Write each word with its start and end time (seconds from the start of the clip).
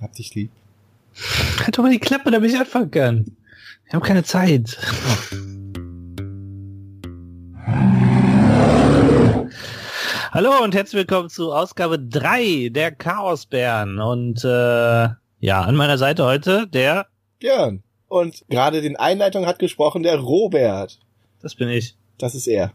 Hab 0.00 0.14
dich 0.14 0.34
lieb. 0.34 0.50
Halt 1.58 1.76
doch 1.76 1.82
mal 1.82 1.92
die 1.92 1.98
Klappe, 1.98 2.30
damit 2.30 2.50
ich 2.50 2.58
anfangen 2.58 2.90
kann. 2.90 3.36
Wir 3.84 3.92
haben 3.92 4.02
keine 4.02 4.24
Zeit. 4.24 4.78
Hallo 10.32 10.62
und 10.62 10.74
herzlich 10.74 11.00
willkommen 11.00 11.28
zu 11.28 11.52
Ausgabe 11.52 11.98
3 11.98 12.70
der 12.70 12.92
Chaosbären. 12.92 14.00
Und 14.00 14.42
äh, 14.42 15.08
ja, 15.40 15.60
an 15.62 15.76
meiner 15.76 15.98
Seite 15.98 16.24
heute 16.24 16.66
der... 16.66 17.06
Gern. 17.40 17.82
Und 18.08 18.44
gerade 18.48 18.80
den 18.80 18.96
Einleitung 18.96 19.44
hat 19.46 19.58
gesprochen 19.58 20.02
der 20.02 20.18
Robert. 20.18 20.98
Das 21.42 21.54
bin 21.54 21.68
ich. 21.68 21.96
Das 22.16 22.34
ist 22.34 22.46
er. 22.46 22.72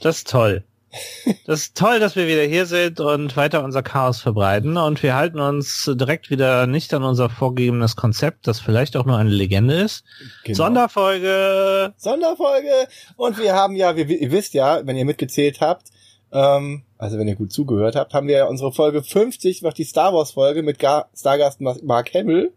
Das 0.00 0.18
ist 0.18 0.30
toll. 0.30 0.64
Das 1.46 1.60
ist 1.60 1.76
toll, 1.76 2.00
dass 2.00 2.16
wir 2.16 2.26
wieder 2.26 2.42
hier 2.42 2.66
sind 2.66 3.00
und 3.00 3.36
weiter 3.36 3.62
unser 3.62 3.82
Chaos 3.82 4.20
verbreiten. 4.20 4.76
Und 4.76 5.02
wir 5.02 5.14
halten 5.14 5.38
uns 5.38 5.90
direkt 5.94 6.30
wieder 6.30 6.66
nicht 6.66 6.92
an 6.94 7.04
unser 7.04 7.28
vorgegebenes 7.28 7.96
Konzept, 7.96 8.46
das 8.46 8.60
vielleicht 8.60 8.96
auch 8.96 9.04
nur 9.04 9.16
eine 9.16 9.30
Legende 9.30 9.74
ist. 9.74 10.04
Genau. 10.44 10.56
Sonderfolge. 10.56 11.94
Sonderfolge. 11.96 12.88
Und 13.16 13.38
wir 13.38 13.54
haben 13.54 13.76
ja, 13.76 13.96
wir, 13.96 14.08
ihr 14.08 14.32
wisst 14.32 14.54
ja, 14.54 14.84
wenn 14.84 14.96
ihr 14.96 15.04
mitgezählt 15.04 15.60
habt, 15.60 15.88
ähm, 16.32 16.82
also 16.98 17.18
wenn 17.18 17.28
ihr 17.28 17.36
gut 17.36 17.52
zugehört 17.52 17.96
habt, 17.96 18.12
haben 18.12 18.28
wir 18.28 18.38
ja 18.38 18.44
unsere 18.46 18.72
Folge 18.72 19.02
50 19.02 19.62
noch 19.62 19.72
die 19.72 19.84
Star 19.84 20.12
Wars 20.12 20.32
Folge 20.32 20.62
mit 20.62 20.78
Gar 20.78 21.08
Stargast 21.16 21.60
Mark 21.60 22.14
Hamill. 22.14 22.52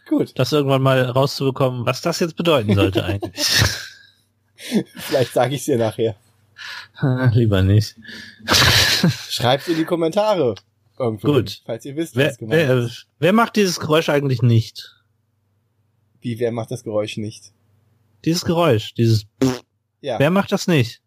Gut. 0.09 0.31
Das 0.39 0.51
irgendwann 0.51 0.81
mal 0.81 1.03
rauszubekommen, 1.03 1.85
was 1.85 2.01
das 2.01 2.19
jetzt 2.19 2.35
bedeuten 2.35 2.73
sollte 2.73 3.05
eigentlich. 3.05 3.45
Vielleicht 4.95 5.33
sage 5.33 5.53
ich 5.53 5.61
es 5.61 5.65
dir 5.65 5.77
nachher. 5.77 6.15
Lieber 7.33 7.61
nicht. 7.61 7.95
Schreibt 9.29 9.67
in 9.67 9.75
die 9.75 9.85
Kommentare. 9.85 10.55
Irgendwo 10.97 11.27
Gut. 11.27 11.49
Hin, 11.49 11.59
falls 11.65 11.85
ihr 11.85 11.95
wisst, 11.95 12.15
wer, 12.15 12.29
was 12.29 12.37
gemeint 12.37 12.67
wer, 12.67 12.77
ist. 12.77 13.07
Wer 13.19 13.33
macht 13.33 13.55
dieses 13.55 13.79
Geräusch 13.79 14.09
eigentlich 14.09 14.41
nicht? 14.41 14.95
Wie, 16.21 16.39
wer 16.39 16.51
macht 16.51 16.71
das 16.71 16.83
Geräusch 16.83 17.17
nicht? 17.17 17.51
Dieses 18.23 18.45
Geräusch, 18.45 18.93
dieses 18.93 19.27
ja. 20.05 20.19
Wer 20.19 20.29
macht 20.29 20.51
das 20.51 20.67
nicht? 20.67 21.01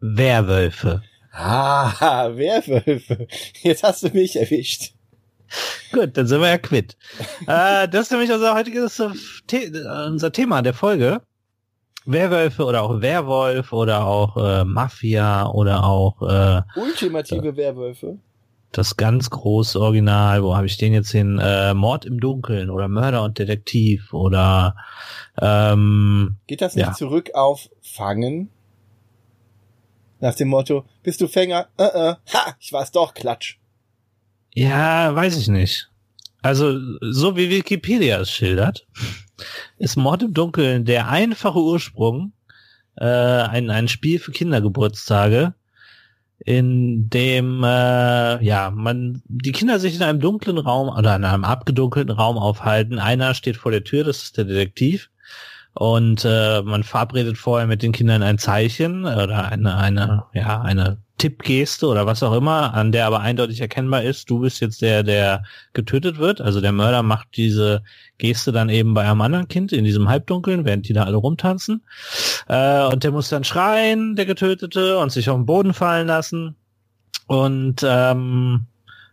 Werwölfe. 0.00 1.02
Ah, 1.32 2.30
Werwölfe. 2.34 3.28
Jetzt 3.62 3.82
hast 3.82 4.02
du 4.02 4.08
mich 4.08 4.36
erwischt. 4.36 4.94
Gut, 5.92 6.16
dann 6.16 6.26
sind 6.26 6.40
wir 6.40 6.48
ja 6.48 6.58
quitt. 6.58 6.96
äh, 7.46 7.88
das 7.88 8.06
ist 8.06 8.10
nämlich 8.10 8.32
unser 8.32 8.54
heutiges 8.54 8.96
The 8.96 9.68
unser 10.06 10.32
Thema 10.32 10.62
der 10.62 10.72
Folge. 10.72 11.20
Werwölfe 12.06 12.64
oder 12.64 12.82
auch 12.82 13.00
Werwolf 13.00 13.72
oder 13.72 14.06
auch 14.06 14.36
äh, 14.36 14.64
Mafia 14.64 15.48
oder 15.48 15.84
auch 15.84 16.22
äh, 16.22 16.62
ultimative 16.76 17.48
äh, 17.48 17.56
Werwölfe. 17.56 18.18
Das 18.72 18.96
ganz 18.96 19.30
große 19.30 19.80
Original, 19.80 20.42
wo 20.42 20.54
habe 20.54 20.66
ich 20.66 20.76
den 20.76 20.92
jetzt 20.92 21.10
hin? 21.10 21.38
Äh, 21.38 21.74
Mord 21.74 22.04
im 22.04 22.20
Dunkeln 22.20 22.70
oder 22.70 22.88
Mörder 22.88 23.22
und 23.22 23.38
Detektiv 23.38 24.12
oder 24.12 24.76
ähm, 25.40 26.36
Geht 26.46 26.60
das 26.60 26.76
nicht 26.76 26.86
ja. 26.86 26.92
zurück 26.92 27.30
auf 27.34 27.68
Fangen? 27.82 28.50
Nach 30.20 30.34
dem 30.34 30.48
Motto, 30.48 30.84
bist 31.02 31.20
du 31.20 31.28
Fänger? 31.28 31.68
Uh 31.78 31.84
-uh. 31.84 32.16
Ha, 32.32 32.54
ich 32.58 32.72
war's 32.72 32.90
doch, 32.90 33.14
Klatsch. 33.14 33.58
Ja, 34.54 35.14
weiß 35.14 35.36
ich 35.36 35.48
nicht. 35.48 35.90
Also, 36.40 36.78
so 37.00 37.36
wie 37.36 37.50
Wikipedia 37.50 38.20
es 38.20 38.30
schildert, 38.30 38.86
ist 39.78 39.96
Mord 39.96 40.22
im 40.22 40.34
Dunkeln 40.34 40.84
der 40.84 41.08
einfache 41.08 41.58
Ursprung, 41.58 42.32
äh, 42.96 43.04
ein, 43.04 43.70
ein 43.70 43.88
Spiel 43.88 44.18
für 44.18 44.32
Kindergeburtstage, 44.32 45.54
in 46.38 47.08
dem 47.08 47.64
äh, 47.64 48.44
ja 48.44 48.70
man 48.70 49.22
die 49.26 49.52
Kinder 49.52 49.78
sich 49.78 49.96
in 49.96 50.02
einem 50.02 50.20
dunklen 50.20 50.58
Raum 50.58 50.88
oder 50.88 51.16
in 51.16 51.24
einem 51.24 51.44
abgedunkelten 51.44 52.14
Raum 52.14 52.36
aufhalten. 52.36 52.98
Einer 52.98 53.34
steht 53.34 53.56
vor 53.56 53.72
der 53.72 53.84
Tür, 53.84 54.04
das 54.04 54.22
ist 54.22 54.36
der 54.36 54.44
Detektiv, 54.44 55.10
und 55.72 56.24
äh, 56.24 56.62
man 56.62 56.82
verabredet 56.82 57.38
vorher 57.38 57.66
mit 57.66 57.82
den 57.82 57.92
Kindern 57.92 58.22
ein 58.22 58.38
Zeichen 58.38 59.04
oder 59.04 59.50
eine 59.50 59.76
eine 59.76 60.24
ja 60.32 60.60
eine 60.60 60.98
Tippgeste 61.18 61.86
oder 61.86 62.04
was 62.04 62.22
auch 62.22 62.34
immer, 62.34 62.74
an 62.74 62.92
der 62.92 63.06
aber 63.06 63.20
eindeutig 63.20 63.60
erkennbar 63.60 64.02
ist, 64.02 64.28
du 64.28 64.40
bist 64.40 64.60
jetzt 64.60 64.82
der, 64.82 65.02
der 65.02 65.44
getötet 65.72 66.18
wird. 66.18 66.40
Also 66.42 66.60
der 66.60 66.72
Mörder 66.72 67.02
macht 67.02 67.28
diese 67.36 67.82
Geste 68.18 68.52
dann 68.52 68.68
eben 68.68 68.92
bei 68.92 69.08
einem 69.08 69.22
anderen 69.22 69.48
Kind 69.48 69.72
in 69.72 69.84
diesem 69.84 70.08
Halbdunkeln, 70.08 70.66
während 70.66 70.88
die 70.88 70.92
da 70.92 71.04
alle 71.04 71.16
rumtanzen. 71.16 71.82
Äh, 72.48 72.84
und 72.86 73.02
der 73.02 73.12
muss 73.12 73.30
dann 73.30 73.44
schreien, 73.44 74.14
der 74.14 74.26
Getötete, 74.26 74.98
und 74.98 75.10
sich 75.10 75.30
auf 75.30 75.36
den 75.36 75.46
Boden 75.46 75.72
fallen 75.72 76.06
lassen. 76.06 76.54
Und 77.26 77.82
ähm, 77.82 78.66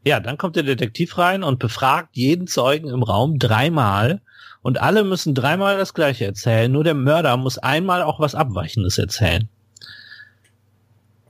ja, 0.05 0.19
dann 0.19 0.37
kommt 0.37 0.57
der 0.57 0.63
Detektiv 0.63 1.17
rein 1.17 1.43
und 1.43 1.59
befragt 1.59 2.09
jeden 2.17 2.47
Zeugen 2.47 2.89
im 2.89 3.03
Raum 3.03 3.39
dreimal. 3.39 4.21
Und 4.61 4.81
alle 4.81 5.05
müssen 5.05 5.35
dreimal 5.35 5.77
das 5.77 5.93
gleiche 5.93 6.25
erzählen. 6.25 6.71
Nur 6.71 6.83
der 6.83 6.93
Mörder 6.93 7.35
muss 7.37 7.57
einmal 7.57 8.01
auch 8.01 8.19
was 8.19 8.35
Abweichendes 8.35 8.97
erzählen. 8.97 9.47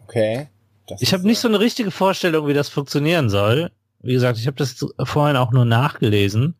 Okay. 0.06 0.50
Das 0.88 1.01
ich 1.01 1.13
habe 1.13 1.25
nicht 1.25 1.39
so 1.39 1.47
eine 1.47 1.59
richtige 1.59 1.91
Vorstellung, 1.91 2.47
wie 2.47 2.53
das 2.53 2.69
funktionieren 2.69 3.29
soll. 3.29 3.71
Wie 4.01 4.13
gesagt, 4.13 4.38
ich 4.38 4.47
habe 4.47 4.57
das 4.57 4.85
vorhin 5.03 5.38
auch 5.38 5.51
nur 5.51 5.66
nachgelesen. 5.66 6.55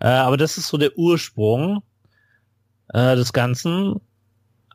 Äh, 0.00 0.08
aber 0.08 0.36
das 0.36 0.58
ist 0.58 0.68
so 0.68 0.78
der 0.78 0.96
Ursprung 0.96 1.82
äh, 2.92 3.14
des 3.16 3.32
Ganzen, 3.32 4.00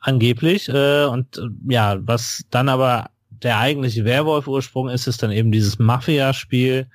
angeblich. 0.04 0.70
Äh, 0.70 1.06
und 1.06 1.38
äh, 1.38 1.48
ja, 1.70 1.98
was 2.02 2.44
dann 2.52 2.70
aber 2.70 3.10
der 3.30 3.58
eigentliche 3.58 4.06
Werwolf-Ursprung 4.06 4.90
ist, 4.90 5.08
ist 5.08 5.24
dann 5.24 5.32
eben 5.32 5.52
dieses 5.52 5.80
Mafia-Spiel, 5.80 6.88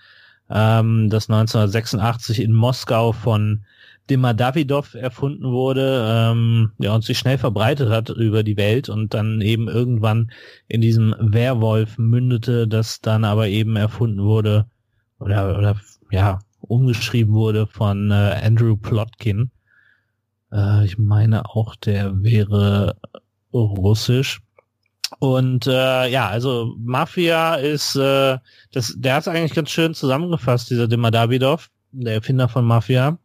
ähm, 0.50 1.10
das 1.10 1.28
1986 1.28 2.40
in 2.40 2.52
Moskau 2.52 3.12
von 3.12 3.64
Dimar 4.10 4.34
Davidov 4.34 4.94
erfunden 4.94 5.44
wurde, 5.52 6.04
ähm, 6.08 6.72
ja, 6.78 6.94
und 6.94 7.04
sich 7.04 7.19
schnell 7.19 7.38
verbreitet 7.38 7.91
hat 7.91 8.08
über 8.10 8.42
die 8.42 8.56
Welt 8.56 8.88
und 8.88 9.14
dann 9.14 9.41
eben 9.41 9.69
irgendwann 9.69 10.30
in 10.66 10.80
diesem 10.80 11.14
Werwolf 11.19 11.98
mündete, 11.98 12.66
das 12.66 13.00
dann 13.00 13.24
aber 13.24 13.48
eben 13.48 13.76
erfunden 13.76 14.22
wurde 14.22 14.66
oder, 15.19 15.58
oder 15.58 15.76
ja, 16.10 16.38
umgeschrieben 16.60 17.34
wurde 17.34 17.66
von 17.66 18.10
äh, 18.10 18.41
Andrew 18.42 18.76
Plotkin. 18.76 19.50
Äh, 20.52 20.84
ich 20.84 20.98
meine 20.98 21.46
auch, 21.46 21.76
der 21.76 22.22
wäre 22.22 22.96
russisch. 23.52 24.40
Und 25.20 25.66
äh, 25.66 26.08
ja, 26.08 26.28
also 26.28 26.75
Mafia 26.78 27.54
ist, 27.54 27.96
äh, 27.96 28.38
das, 28.72 28.94
der 28.96 29.14
hat 29.14 29.22
es 29.22 29.28
eigentlich 29.28 29.54
ganz 29.54 29.70
schön 29.70 29.94
zusammengefasst, 29.94 30.70
dieser 30.70 30.87
Dimar 30.87 31.11
Davidov, 31.11 31.70
der 31.93 32.14
Erfinder 32.14 32.49
von 32.49 32.64
Mafia. 32.66 33.19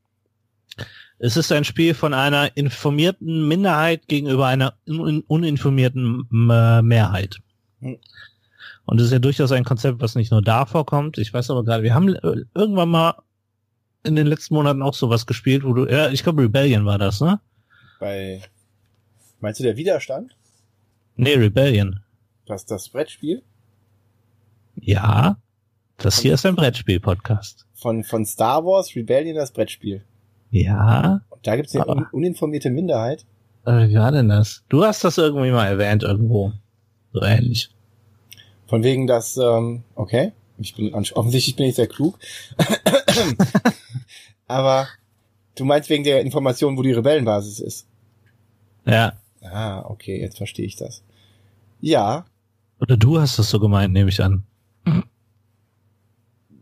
Es 1.23 1.37
ist 1.37 1.53
ein 1.53 1.63
Spiel 1.63 1.93
von 1.93 2.13
einer 2.13 2.57
informierten 2.57 3.47
Minderheit 3.47 4.09
gegenüber 4.09 4.47
einer 4.47 4.73
un 4.85 5.21
uninformierten 5.21 6.27
äh, 6.51 6.81
Mehrheit. 6.81 7.37
Hm. 7.79 7.97
Und 8.83 8.99
es 8.99 9.05
ist 9.05 9.13
ja 9.13 9.19
durchaus 9.19 9.53
ein 9.53 9.63
Konzept, 9.63 10.01
was 10.01 10.15
nicht 10.15 10.31
nur 10.31 10.41
da 10.41 10.65
vorkommt. 10.65 11.17
Ich 11.17 11.33
weiß 11.33 11.49
aber 11.49 11.63
gerade, 11.63 11.81
wir 11.81 11.93
haben 11.93 12.13
äh, 12.13 12.43
irgendwann 12.53 12.89
mal 12.89 13.23
in 14.03 14.17
den 14.17 14.27
letzten 14.27 14.53
Monaten 14.55 14.81
auch 14.81 14.95
sowas 14.95 15.25
gespielt, 15.25 15.63
wo 15.63 15.71
du, 15.71 15.85
ja, 15.85 16.09
ich 16.09 16.23
glaube 16.23 16.41
Rebellion 16.43 16.85
war 16.85 16.97
das, 16.97 17.21
ne? 17.21 17.39
Bei, 18.01 18.41
meinst 19.39 19.61
du 19.61 19.63
der 19.63 19.77
Widerstand? 19.77 20.35
Nee, 21.15 21.35
Rebellion. 21.35 22.01
Das, 22.45 22.65
das 22.65 22.89
Brettspiel? 22.89 23.43
Ja. 24.75 25.37
Das 25.95 26.19
hier 26.19 26.33
ist 26.33 26.45
ein 26.45 26.57
Brettspiel-Podcast. 26.57 27.65
Von, 27.75 28.03
von 28.03 28.25
Star 28.25 28.65
Wars 28.65 28.93
Rebellion 28.93 29.37
das 29.37 29.53
Brettspiel. 29.53 30.03
Ja. 30.53 31.21
Und 31.29 31.47
da 31.47 31.55
gibt 31.55 31.69
es 31.69 31.75
eine 31.75 31.87
un 31.87 32.05
uninformierte 32.11 32.69
Minderheit. 32.69 33.25
Äh, 33.65 33.89
wie 33.89 33.95
war 33.95 34.11
denn 34.11 34.29
das? 34.29 34.63
Du 34.69 34.83
hast 34.83 35.03
das 35.03 35.17
irgendwie 35.17 35.49
mal 35.49 35.65
erwähnt 35.65 36.03
irgendwo. 36.03 36.53
So 37.11 37.23
ähnlich. 37.23 37.71
Von 38.67 38.83
wegen, 38.83 39.07
dass, 39.07 39.35
ähm, 39.37 39.83
okay, 39.95 40.31
ich 40.59 40.75
bin 40.75 40.93
offensichtlich 40.93 41.55
bin 41.55 41.65
ich 41.65 41.75
sehr 41.75 41.87
klug. 41.87 42.19
Aber 44.47 44.87
du 45.55 45.65
meinst 45.65 45.89
wegen 45.89 46.03
der 46.03 46.21
Information, 46.21 46.77
wo 46.77 46.83
die 46.83 46.91
Rebellenbasis 46.91 47.59
ist. 47.59 47.87
Ja. 48.85 49.13
Ah, 49.41 49.79
okay, 49.79 50.21
jetzt 50.21 50.37
verstehe 50.37 50.67
ich 50.67 50.75
das. 50.75 51.03
Ja. 51.81 52.25
Oder 52.79 52.95
du 52.95 53.19
hast 53.19 53.39
das 53.39 53.49
so 53.49 53.59
gemeint, 53.59 53.91
nehme 53.91 54.09
ich 54.09 54.21
an. 54.21 54.43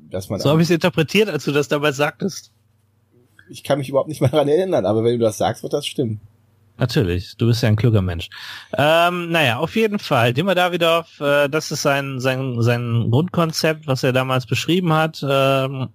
Dass 0.09 0.29
man 0.29 0.39
so 0.39 0.49
habe 0.49 0.61
ich 0.61 0.67
es 0.67 0.75
interpretiert, 0.75 1.27
als 1.27 1.43
du 1.43 1.51
das 1.51 1.67
damals 1.67 1.97
sagtest. 1.97 2.53
Ich 3.49 3.63
kann 3.63 3.79
mich 3.79 3.89
überhaupt 3.89 4.09
nicht 4.09 4.21
mehr 4.21 4.29
daran 4.29 4.47
erinnern, 4.47 4.85
aber 4.85 5.03
wenn 5.03 5.19
du 5.19 5.25
das 5.25 5.37
sagst, 5.37 5.63
wird 5.63 5.73
das 5.73 5.85
stimmen. 5.85 6.21
Natürlich, 6.77 7.35
du 7.37 7.45
bist 7.45 7.61
ja 7.61 7.69
ein 7.69 7.75
kluger 7.75 8.01
Mensch. 8.01 8.29
Ähm, 8.75 9.29
naja, 9.29 9.59
auf 9.59 9.75
jeden 9.75 9.99
Fall, 9.99 10.33
Dima 10.33 10.55
Davidov, 10.55 11.19
äh, 11.19 11.47
das 11.47 11.71
ist 11.71 11.83
sein, 11.83 12.19
sein, 12.19 12.59
sein 12.61 13.09
Grundkonzept, 13.11 13.85
was 13.85 14.03
er 14.03 14.13
damals 14.13 14.47
beschrieben 14.47 14.91
hat. 14.91 15.23
Ähm, 15.27 15.89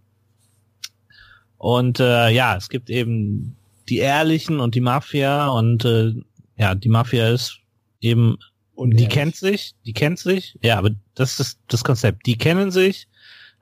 und 1.59 1.99
äh, 1.99 2.31
ja, 2.31 2.57
es 2.57 2.69
gibt 2.69 2.89
eben 2.89 3.57
die 3.89 3.99
Ehrlichen 3.99 4.61
und 4.61 4.75
die 4.77 4.81
Mafia 4.81 5.49
und 5.49 5.85
äh, 5.85 6.13
ja, 6.57 6.75
die 6.77 6.89
Mafia 6.89 7.31
ist 7.31 7.59
eben, 8.01 8.39
Unehrlich. 8.75 9.09
die 9.09 9.13
kennt 9.13 9.35
sich, 9.35 9.75
die 9.85 9.93
kennt 9.93 10.19
sich, 10.19 10.57
ja, 10.63 10.79
aber 10.79 10.91
das 11.15 11.41
ist 11.41 11.59
das 11.67 11.83
Konzept. 11.83 12.27
Die 12.27 12.39
kennen 12.39 12.71
sich, 12.71 13.09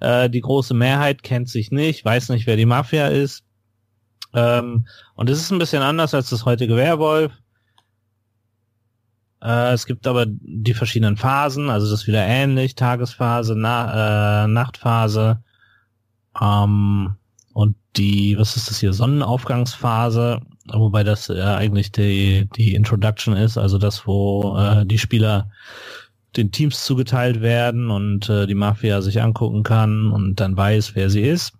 äh, 0.00 0.28
die 0.28 0.40
große 0.42 0.74
Mehrheit 0.74 1.22
kennt 1.22 1.48
sich 1.48 1.70
nicht, 1.70 2.04
weiß 2.04 2.28
nicht, 2.30 2.46
wer 2.46 2.56
die 2.56 2.66
Mafia 2.66 3.08
ist 3.08 3.44
ähm, 4.34 4.86
und 5.14 5.30
es 5.30 5.40
ist 5.40 5.50
ein 5.50 5.58
bisschen 5.58 5.82
anders 5.82 6.14
als 6.14 6.30
das 6.30 6.44
heutige 6.44 6.76
Werwolf. 6.76 7.32
Äh, 9.42 9.72
es 9.72 9.86
gibt 9.86 10.06
aber 10.06 10.26
die 10.26 10.74
verschiedenen 10.74 11.16
Phasen, 11.16 11.70
also 11.70 11.90
das 11.90 12.02
ist 12.02 12.06
wieder 12.06 12.24
ähnlich, 12.24 12.74
Tagesphase, 12.74 13.54
Na 13.56 14.44
äh, 14.44 14.48
Nachtphase 14.48 15.42
ähm, 16.40 17.14
und 17.52 17.76
die, 17.96 18.36
was 18.38 18.56
ist 18.56 18.70
das 18.70 18.78
hier, 18.80 18.92
Sonnenaufgangsphase, 18.92 20.40
wobei 20.72 21.04
das 21.04 21.28
äh, 21.28 21.40
eigentlich 21.40 21.92
die, 21.92 22.48
die 22.56 22.74
Introduction 22.74 23.36
ist, 23.36 23.56
also 23.58 23.78
das, 23.78 24.06
wo 24.06 24.56
äh, 24.58 24.84
die 24.84 24.98
Spieler 24.98 25.50
den 26.36 26.50
Teams 26.50 26.84
zugeteilt 26.84 27.40
werden 27.40 27.90
und 27.90 28.28
äh, 28.28 28.46
die 28.46 28.56
Mafia 28.56 29.00
sich 29.02 29.22
angucken 29.22 29.62
kann 29.62 30.10
und 30.10 30.40
dann 30.40 30.56
weiß, 30.56 30.96
wer 30.96 31.10
sie 31.10 31.22
ist. 31.22 31.52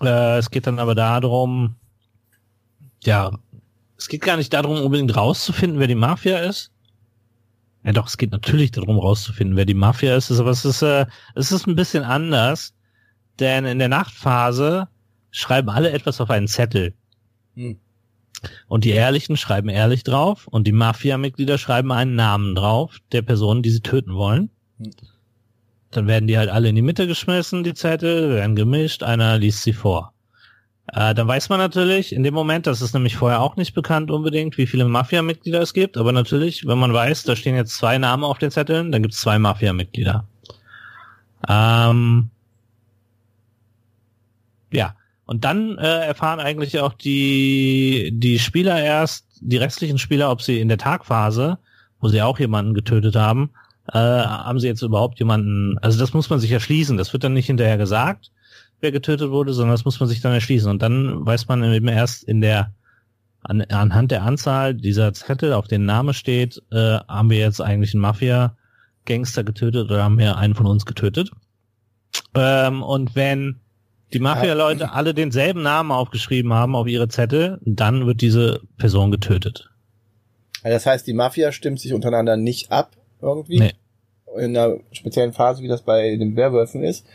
Äh, 0.00 0.38
es 0.38 0.50
geht 0.50 0.66
dann 0.66 0.78
aber 0.78 0.94
darum, 0.94 1.76
ja, 3.04 3.32
es 3.96 4.08
geht 4.08 4.22
gar 4.22 4.36
nicht 4.36 4.52
darum, 4.52 4.80
unbedingt 4.80 5.14
rauszufinden, 5.16 5.78
wer 5.78 5.86
die 5.86 5.94
Mafia 5.94 6.38
ist. 6.38 6.72
Ja 7.84 7.92
doch, 7.92 8.06
es 8.06 8.18
geht 8.18 8.32
natürlich 8.32 8.70
darum, 8.70 8.98
rauszufinden, 8.98 9.56
wer 9.56 9.64
die 9.64 9.74
Mafia 9.74 10.16
ist, 10.16 10.30
aber 10.30 10.50
es 10.50 10.64
ist, 10.64 10.82
äh, 10.82 11.06
es 11.34 11.50
ist 11.50 11.66
ein 11.66 11.76
bisschen 11.76 12.04
anders, 12.04 12.74
denn 13.38 13.64
in 13.64 13.78
der 13.78 13.88
Nachtphase 13.88 14.88
schreiben 15.30 15.70
alle 15.70 15.90
etwas 15.90 16.20
auf 16.20 16.30
einen 16.30 16.48
Zettel. 16.48 16.94
Hm. 17.54 17.78
Und 18.68 18.84
die 18.84 18.90
Ehrlichen 18.90 19.36
schreiben 19.36 19.68
ehrlich 19.68 20.02
drauf 20.02 20.46
und 20.46 20.66
die 20.66 20.72
Mafia-Mitglieder 20.72 21.58
schreiben 21.58 21.92
einen 21.92 22.14
Namen 22.14 22.54
drauf 22.54 22.98
der 23.12 23.22
Person, 23.22 23.62
die 23.62 23.70
sie 23.70 23.80
töten 23.80 24.14
wollen. 24.14 24.50
Hm. 24.78 24.90
Dann 25.90 26.06
werden 26.06 26.28
die 26.28 26.38
halt 26.38 26.50
alle 26.50 26.68
in 26.68 26.76
die 26.76 26.82
Mitte 26.82 27.06
geschmissen, 27.06 27.64
die 27.64 27.74
Zettel, 27.74 28.30
werden 28.30 28.56
gemischt, 28.56 29.02
einer 29.02 29.38
liest 29.38 29.62
sie 29.62 29.72
vor. 29.72 30.14
Äh, 30.92 31.14
dann 31.14 31.28
weiß 31.28 31.48
man 31.50 31.58
natürlich 31.58 32.12
in 32.12 32.24
dem 32.24 32.34
Moment, 32.34 32.66
das 32.66 32.82
ist 32.82 32.94
nämlich 32.94 33.16
vorher 33.16 33.40
auch 33.40 33.56
nicht 33.56 33.74
bekannt 33.74 34.10
unbedingt, 34.10 34.58
wie 34.58 34.66
viele 34.66 34.86
Mafia-Mitglieder 34.86 35.60
es 35.60 35.72
gibt, 35.72 35.96
aber 35.96 36.10
natürlich, 36.10 36.66
wenn 36.66 36.78
man 36.78 36.92
weiß, 36.92 37.22
da 37.24 37.36
stehen 37.36 37.54
jetzt 37.54 37.76
zwei 37.76 37.96
Namen 37.98 38.24
auf 38.24 38.38
den 38.38 38.50
Zetteln, 38.50 38.90
dann 38.90 39.02
gibt 39.02 39.14
es 39.14 39.20
zwei 39.20 39.38
Mafia-Mitglieder. 39.38 40.26
Ähm, 41.48 42.30
ja, 44.72 44.96
und 45.26 45.44
dann 45.44 45.78
äh, 45.78 46.06
erfahren 46.06 46.40
eigentlich 46.40 46.80
auch 46.80 46.94
die, 46.94 48.10
die 48.12 48.40
Spieler 48.40 48.82
erst, 48.82 49.26
die 49.40 49.58
restlichen 49.58 49.98
Spieler, 49.98 50.30
ob 50.30 50.42
sie 50.42 50.60
in 50.60 50.68
der 50.68 50.78
Tagphase, 50.78 51.58
wo 52.00 52.08
sie 52.08 52.20
auch 52.20 52.40
jemanden 52.40 52.74
getötet 52.74 53.14
haben, 53.14 53.50
äh, 53.92 53.98
haben 53.98 54.58
sie 54.58 54.66
jetzt 54.66 54.82
überhaupt 54.82 55.20
jemanden, 55.20 55.78
also 55.78 56.00
das 56.00 56.14
muss 56.14 56.30
man 56.30 56.40
sich 56.40 56.50
erschließen, 56.50 56.96
das 56.96 57.12
wird 57.12 57.22
dann 57.22 57.34
nicht 57.34 57.46
hinterher 57.46 57.78
gesagt 57.78 58.32
wer 58.80 58.92
getötet 58.92 59.30
wurde, 59.30 59.52
sondern 59.52 59.74
das 59.74 59.84
muss 59.84 60.00
man 60.00 60.08
sich 60.08 60.20
dann 60.20 60.32
erschließen. 60.32 60.70
Und 60.70 60.82
dann 60.82 61.24
weiß 61.24 61.48
man 61.48 61.62
eben 61.72 61.88
erst 61.88 62.24
in 62.24 62.40
der 62.40 62.74
an, 63.42 63.62
anhand 63.62 64.10
der 64.10 64.22
Anzahl 64.22 64.74
dieser 64.74 65.12
Zettel, 65.12 65.52
auf 65.52 65.66
den 65.66 65.84
Name 65.84 66.14
steht, 66.14 66.62
äh, 66.70 66.98
haben 67.08 67.30
wir 67.30 67.38
jetzt 67.38 67.60
eigentlich 67.60 67.94
einen 67.94 68.02
Mafia-Gangster 68.02 69.44
getötet 69.44 69.90
oder 69.90 70.04
haben 70.04 70.18
wir 70.18 70.36
einen 70.36 70.54
von 70.54 70.66
uns 70.66 70.84
getötet. 70.84 71.30
Ähm, 72.34 72.82
und 72.82 73.16
wenn 73.16 73.60
die 74.12 74.18
Mafia-Leute 74.18 74.92
alle 74.92 75.14
denselben 75.14 75.62
Namen 75.62 75.92
aufgeschrieben 75.92 76.52
haben 76.52 76.74
auf 76.74 76.86
ihre 76.86 77.08
Zettel, 77.08 77.60
dann 77.64 78.06
wird 78.06 78.20
diese 78.20 78.60
Person 78.76 79.10
getötet. 79.10 79.70
Das 80.62 80.84
heißt, 80.84 81.06
die 81.06 81.14
Mafia 81.14 81.52
stimmt 81.52 81.80
sich 81.80 81.94
untereinander 81.94 82.36
nicht 82.36 82.70
ab 82.70 82.96
irgendwie. 83.22 83.60
Nee. 83.60 83.72
In 84.36 84.56
einer 84.56 84.76
speziellen 84.92 85.32
Phase, 85.32 85.62
wie 85.62 85.68
das 85.68 85.82
bei 85.82 86.16
den 86.16 86.36
Werwölfen 86.36 86.84
ist, 86.84 87.06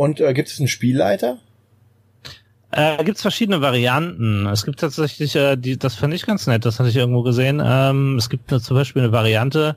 und 0.00 0.18
äh, 0.18 0.32
gibt 0.32 0.48
es 0.48 0.58
einen 0.58 0.66
Spielleiter? 0.66 1.36
Äh, 2.70 3.04
gibt 3.04 3.16
es 3.16 3.22
verschiedene 3.22 3.60
Varianten. 3.60 4.46
Es 4.46 4.64
gibt 4.64 4.80
tatsächlich, 4.80 5.36
äh, 5.36 5.56
die, 5.56 5.76
das 5.76 5.94
fand 5.94 6.14
ich 6.14 6.24
ganz 6.24 6.46
nett, 6.46 6.64
das 6.64 6.78
hatte 6.78 6.88
ich 6.88 6.96
irgendwo 6.96 7.22
gesehen. 7.22 7.60
Ähm, 7.62 8.16
es 8.16 8.30
gibt 8.30 8.48
zum 8.48 8.76
Beispiel 8.78 9.02
eine 9.02 9.12
Variante. 9.12 9.76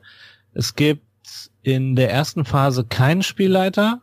Es 0.54 0.76
gibt 0.76 1.04
in 1.62 1.98
der 1.98 2.10
ersten 2.10 2.46
Phase 2.46 2.86
keinen 2.86 3.22
Spielleiter. 3.22 4.00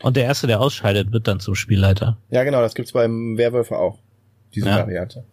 Und 0.00 0.16
der 0.16 0.24
erste, 0.24 0.46
der 0.46 0.62
ausscheidet, 0.62 1.12
wird 1.12 1.28
dann 1.28 1.40
zum 1.40 1.54
Spielleiter. 1.54 2.16
Ja, 2.30 2.42
genau, 2.44 2.62
das 2.62 2.74
gibt's 2.74 2.92
beim 2.92 3.36
Werwölfe 3.36 3.76
auch. 3.76 3.98
Diese 4.54 4.70
ja. 4.70 4.78
Variante. 4.78 5.24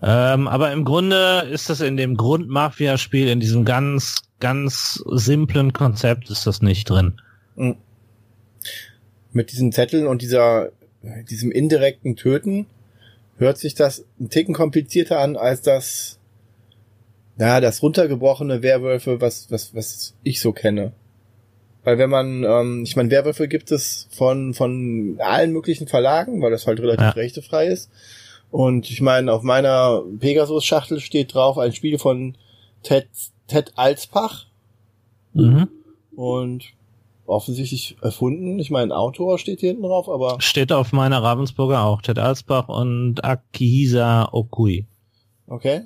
Ähm, 0.00 0.48
aber 0.48 0.72
im 0.72 0.86
Grunde 0.86 1.46
ist 1.52 1.68
das 1.68 1.82
in 1.82 1.98
dem 1.98 2.16
Grund-Mafia-Spiel, 2.16 3.28
in 3.28 3.40
diesem 3.40 3.66
ganz, 3.66 4.22
ganz 4.38 5.04
simplen 5.10 5.74
Konzept, 5.74 6.30
ist 6.30 6.46
das 6.46 6.62
nicht 6.62 6.88
drin. 6.88 7.20
Mhm 7.56 7.76
mit 9.32 9.52
diesen 9.52 9.72
Zetteln 9.72 10.06
und 10.06 10.22
dieser, 10.22 10.70
diesem 11.30 11.50
indirekten 11.50 12.16
Töten 12.16 12.66
hört 13.38 13.58
sich 13.58 13.74
das 13.74 14.04
ein 14.18 14.28
Ticken 14.28 14.54
komplizierter 14.54 15.18
an 15.18 15.36
als 15.36 15.62
das, 15.62 16.18
ja, 17.38 17.60
das 17.60 17.82
runtergebrochene 17.82 18.62
Werwölfe, 18.62 19.20
was, 19.20 19.50
was, 19.50 19.74
was 19.74 20.14
ich 20.22 20.40
so 20.40 20.52
kenne. 20.52 20.92
Weil 21.82 21.96
wenn 21.98 22.10
man, 22.10 22.44
ähm, 22.44 22.82
ich 22.84 22.96
meine, 22.96 23.10
Werwölfe 23.10 23.48
gibt 23.48 23.72
es 23.72 24.08
von, 24.10 24.52
von 24.52 25.16
allen 25.18 25.52
möglichen 25.52 25.88
Verlagen, 25.88 26.42
weil 26.42 26.50
das 26.50 26.66
halt 26.66 26.80
relativ 26.80 27.02
ja. 27.02 27.10
rechtefrei 27.10 27.68
ist. 27.68 27.90
Und 28.50 28.90
ich 28.90 29.00
meine, 29.00 29.32
auf 29.32 29.42
meiner 29.42 30.02
Pegasus-Schachtel 30.18 31.00
steht 31.00 31.32
drauf 31.34 31.56
ein 31.56 31.72
Spiel 31.72 31.98
von 31.98 32.36
Ted, 32.82 33.08
Ted 33.46 33.72
Alspach. 33.76 34.46
Mhm. 35.32 35.68
Und 36.14 36.64
offensichtlich 37.30 37.96
erfunden. 38.02 38.58
Ich 38.58 38.70
meine, 38.70 38.96
Autor 38.96 39.38
steht 39.38 39.60
hier 39.60 39.70
hinten 39.70 39.84
drauf, 39.84 40.08
aber. 40.08 40.40
Steht 40.40 40.72
auf 40.72 40.92
meiner 40.92 41.22
Ravensburger 41.22 41.82
auch. 41.82 42.02
Ted 42.02 42.18
Alsbach 42.18 42.68
und 42.68 43.24
Akihisa 43.24 44.28
Okui. 44.32 44.86
Okay. 45.46 45.82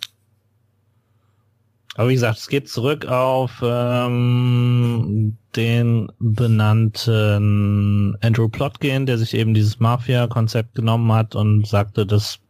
Aber 1.97 2.09
wie 2.09 2.15
gesagt, 2.15 2.39
es 2.39 2.49
geht 2.49 2.69
zurück 2.69 3.07
auf 3.07 3.63
ähm, 3.63 5.37
den 5.55 6.11
benannten 6.19 8.19
Andrew 8.21 8.49
Plotkin, 8.49 9.07
der 9.07 9.19
sich 9.19 9.35
eben 9.35 9.55
dieses 9.55 9.79
Mafia-Konzept 9.79 10.75
genommen 10.75 11.13
hat 11.13 11.37
und 11.37 11.69
sagte, 11.69 12.05
das 12.05 12.41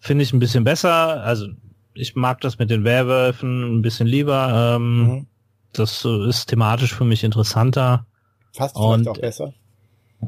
finde 0.00 0.24
ich 0.24 0.32
ein 0.32 0.40
bisschen 0.40 0.64
besser. 0.64 1.22
Also 1.22 1.46
ich 1.94 2.16
mag 2.16 2.40
das 2.40 2.58
mit 2.58 2.70
den 2.70 2.82
Werwölfen 2.82 3.78
ein 3.78 3.82
bisschen 3.82 4.08
lieber. 4.08 4.74
Ähm, 4.76 5.06
mhm. 5.06 5.26
Das 5.72 6.04
ist 6.04 6.46
thematisch 6.46 6.92
für 6.92 7.04
mich 7.04 7.22
interessanter. 7.22 8.04
Fast 8.52 8.76
vielleicht 8.76 8.98
und, 9.00 9.08
auch 9.08 9.18
besser. 9.18 9.52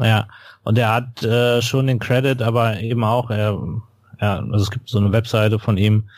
Ja, 0.00 0.26
und 0.64 0.78
er 0.78 0.92
hat 0.92 1.22
äh, 1.22 1.62
schon 1.62 1.86
den 1.86 1.98
Credit, 1.98 2.42
aber 2.42 2.80
eben 2.80 3.04
auch, 3.04 3.30
er, 3.30 3.56
ja, 4.20 4.38
also 4.38 4.64
es 4.64 4.70
gibt 4.70 4.88
so 4.88 4.98
eine 4.98 5.12
Webseite 5.12 5.58
von 5.58 5.76
ihm, 5.76 6.08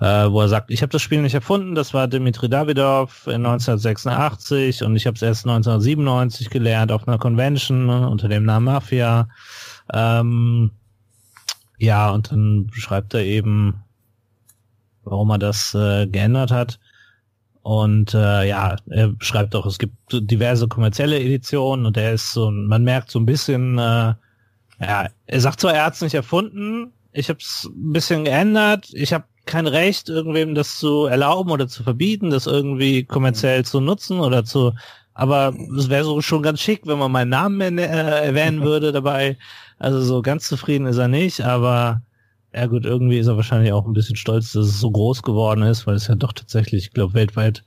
äh, 0.00 0.30
wo 0.30 0.40
er 0.40 0.48
sagt, 0.48 0.70
ich 0.70 0.82
habe 0.82 0.92
das 0.92 1.00
Spiel 1.00 1.22
nicht 1.22 1.34
erfunden, 1.34 1.74
das 1.74 1.94
war 1.94 2.08
Dmitri 2.08 2.48
Davidov 2.48 3.26
in 3.26 3.46
1986 3.46 4.82
und 4.82 4.96
ich 4.96 5.06
habe 5.06 5.14
es 5.14 5.22
erst 5.22 5.46
1997 5.46 6.50
gelernt 6.50 6.92
auf 6.92 7.08
einer 7.08 7.18
Convention 7.18 7.88
unter 7.88 8.28
dem 8.28 8.44
Namen 8.44 8.66
Mafia. 8.66 9.28
Ähm, 9.92 10.72
ja, 11.78 12.10
und 12.10 12.32
dann 12.32 12.66
beschreibt 12.66 13.14
er 13.14 13.24
eben, 13.24 13.82
warum 15.04 15.30
er 15.30 15.38
das 15.38 15.74
äh, 15.74 16.06
geändert 16.06 16.50
hat. 16.50 16.78
Und 17.62 18.12
äh, 18.12 18.48
ja, 18.48 18.76
er 18.90 19.14
schreibt 19.20 19.54
auch, 19.54 19.66
es 19.66 19.78
gibt 19.78 19.94
diverse 20.10 20.66
kommerzielle 20.66 21.20
Editionen 21.20 21.86
und 21.86 21.96
er 21.96 22.12
ist 22.14 22.32
so, 22.32 22.50
man 22.50 22.82
merkt 22.82 23.10
so 23.10 23.20
ein 23.20 23.26
bisschen, 23.26 23.78
äh, 23.78 24.14
ja, 24.80 25.08
er 25.26 25.40
sagt 25.40 25.60
zwar, 25.60 25.74
er 25.74 25.84
hat 25.84 25.94
es 25.94 26.00
nicht 26.00 26.14
erfunden, 26.14 26.92
ich 27.12 27.28
habe 27.28 27.38
es 27.40 27.68
ein 27.72 27.92
bisschen 27.92 28.24
geändert, 28.24 28.88
ich 28.92 29.12
habe 29.12 29.24
kein 29.46 29.68
Recht, 29.68 30.08
irgendwem 30.08 30.54
das 30.54 30.78
zu 30.78 31.06
erlauben 31.06 31.50
oder 31.50 31.68
zu 31.68 31.84
verbieten, 31.84 32.30
das 32.30 32.46
irgendwie 32.46 33.04
kommerziell 33.04 33.64
zu 33.64 33.80
nutzen 33.80 34.18
oder 34.18 34.44
zu, 34.44 34.72
aber 35.14 35.54
es 35.78 35.88
wäre 35.88 36.04
so 36.04 36.20
schon 36.20 36.42
ganz 36.42 36.60
schick, 36.60 36.86
wenn 36.86 36.98
man 36.98 37.12
meinen 37.12 37.28
Namen 37.28 37.78
äh, 37.78 37.86
erwähnen 37.86 38.62
würde 38.64 38.92
dabei. 38.92 39.36
Also 39.78 40.00
so 40.00 40.22
ganz 40.22 40.48
zufrieden 40.48 40.86
ist 40.86 40.98
er 40.98 41.08
nicht, 41.08 41.42
aber 41.42 42.02
ja 42.54 42.66
gut, 42.66 42.84
irgendwie 42.84 43.18
ist 43.18 43.26
er 43.26 43.36
wahrscheinlich 43.36 43.72
auch 43.72 43.86
ein 43.86 43.94
bisschen 43.94 44.16
stolz, 44.16 44.52
dass 44.52 44.66
es 44.66 44.80
so 44.80 44.90
groß 44.90 45.22
geworden 45.22 45.62
ist, 45.62 45.86
weil 45.86 45.94
es 45.94 46.08
ja 46.08 46.14
doch 46.14 46.32
tatsächlich, 46.32 46.84
ich 46.84 46.92
glaube, 46.92 47.14
weltweit 47.14 47.64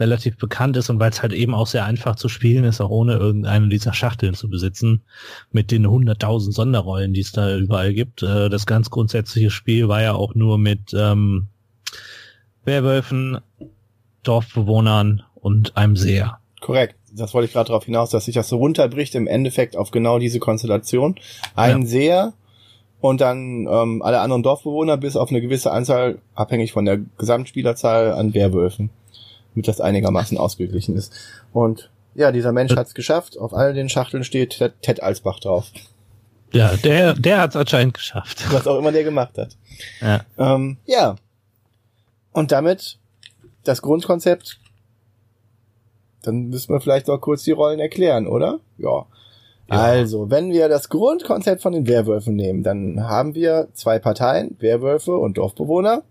relativ 0.00 0.36
bekannt 0.38 0.76
ist 0.76 0.90
und 0.90 0.98
weil 0.98 1.10
es 1.10 1.22
halt 1.22 1.32
eben 1.32 1.54
auch 1.54 1.68
sehr 1.68 1.84
einfach 1.84 2.16
zu 2.16 2.28
spielen 2.28 2.64
ist, 2.64 2.80
auch 2.80 2.90
ohne 2.90 3.14
irgendeine 3.14 3.68
dieser 3.68 3.94
Schachteln 3.94 4.34
zu 4.34 4.50
besitzen, 4.50 5.02
mit 5.52 5.70
den 5.70 5.86
100.000 5.86 6.52
Sonderrollen, 6.52 7.12
die 7.12 7.20
es 7.20 7.30
da 7.30 7.56
überall 7.56 7.94
gibt. 7.94 8.22
Äh, 8.22 8.48
das 8.48 8.66
ganz 8.66 8.90
grundsätzliche 8.90 9.50
Spiel 9.50 9.88
war 9.88 10.02
ja 10.02 10.14
auch 10.14 10.34
nur 10.34 10.58
mit 10.58 10.92
ähm, 10.94 11.46
Werwölfen, 12.64 13.38
Dorfbewohnern 14.24 15.22
und 15.34 15.76
einem 15.76 15.96
Seher. 15.96 16.38
Korrekt. 16.60 16.96
Das 17.12 17.32
wollte 17.32 17.46
ich 17.46 17.52
gerade 17.52 17.68
darauf 17.68 17.84
hinaus, 17.84 18.10
dass 18.10 18.24
sich 18.24 18.34
das 18.34 18.48
so 18.48 18.56
runterbricht 18.56 19.14
im 19.14 19.28
Endeffekt 19.28 19.76
auf 19.76 19.92
genau 19.92 20.18
diese 20.18 20.40
Konstellation. 20.40 21.14
Ein 21.54 21.82
ja. 21.82 21.86
Seher 21.86 22.32
und 23.04 23.20
dann 23.20 23.66
ähm, 23.70 24.00
alle 24.02 24.20
anderen 24.20 24.42
Dorfbewohner 24.42 24.96
bis 24.96 25.16
auf 25.16 25.28
eine 25.28 25.42
gewisse 25.42 25.70
Anzahl, 25.70 26.18
abhängig 26.34 26.72
von 26.72 26.86
der 26.86 27.00
Gesamtspielerzahl 27.18 28.12
an 28.12 28.32
Werwölfen 28.32 28.88
damit 29.54 29.68
das 29.68 29.80
einigermaßen 29.80 30.38
ausgeglichen 30.38 30.96
ist. 30.96 31.12
Und 31.52 31.90
ja, 32.14 32.32
dieser 32.32 32.52
Mensch 32.52 32.74
hat 32.74 32.86
es 32.86 32.94
geschafft. 32.94 33.38
Auf 33.38 33.52
all 33.52 33.74
den 33.74 33.90
Schachteln 33.90 34.24
steht 34.24 34.58
Ted 34.80 35.02
Alsbach 35.02 35.38
drauf. 35.38 35.70
Ja, 36.52 36.76
der, 36.76 37.14
der 37.14 37.42
hat 37.42 37.50
es 37.50 37.56
anscheinend 37.56 37.94
geschafft. 37.94 38.44
Was 38.52 38.66
auch 38.66 38.78
immer 38.78 38.90
der 38.90 39.04
gemacht 39.04 39.36
hat. 39.36 39.56
Ja. 40.00 40.24
Ähm, 40.38 40.78
ja. 40.86 41.16
Und 42.32 42.52
damit 42.52 42.98
das 43.64 43.82
Grundkonzept. 43.82 44.58
Dann 46.22 46.48
müssen 46.48 46.72
wir 46.72 46.80
vielleicht 46.80 47.08
noch 47.08 47.18
kurz 47.18 47.42
die 47.42 47.50
Rollen 47.50 47.80
erklären, 47.80 48.26
oder? 48.26 48.60
Ja. 48.78 49.06
Ja. 49.68 49.76
Also, 49.76 50.30
wenn 50.30 50.52
wir 50.52 50.68
das 50.68 50.88
Grundkonzept 50.88 51.62
von 51.62 51.72
den 51.72 51.86
Werwölfen 51.86 52.36
nehmen, 52.36 52.62
dann 52.62 53.02
haben 53.08 53.34
wir 53.34 53.68
zwei 53.72 53.98
Parteien, 53.98 54.56
Werwölfe 54.60 55.16
und 55.16 55.38
Dorfbewohner. 55.38 56.02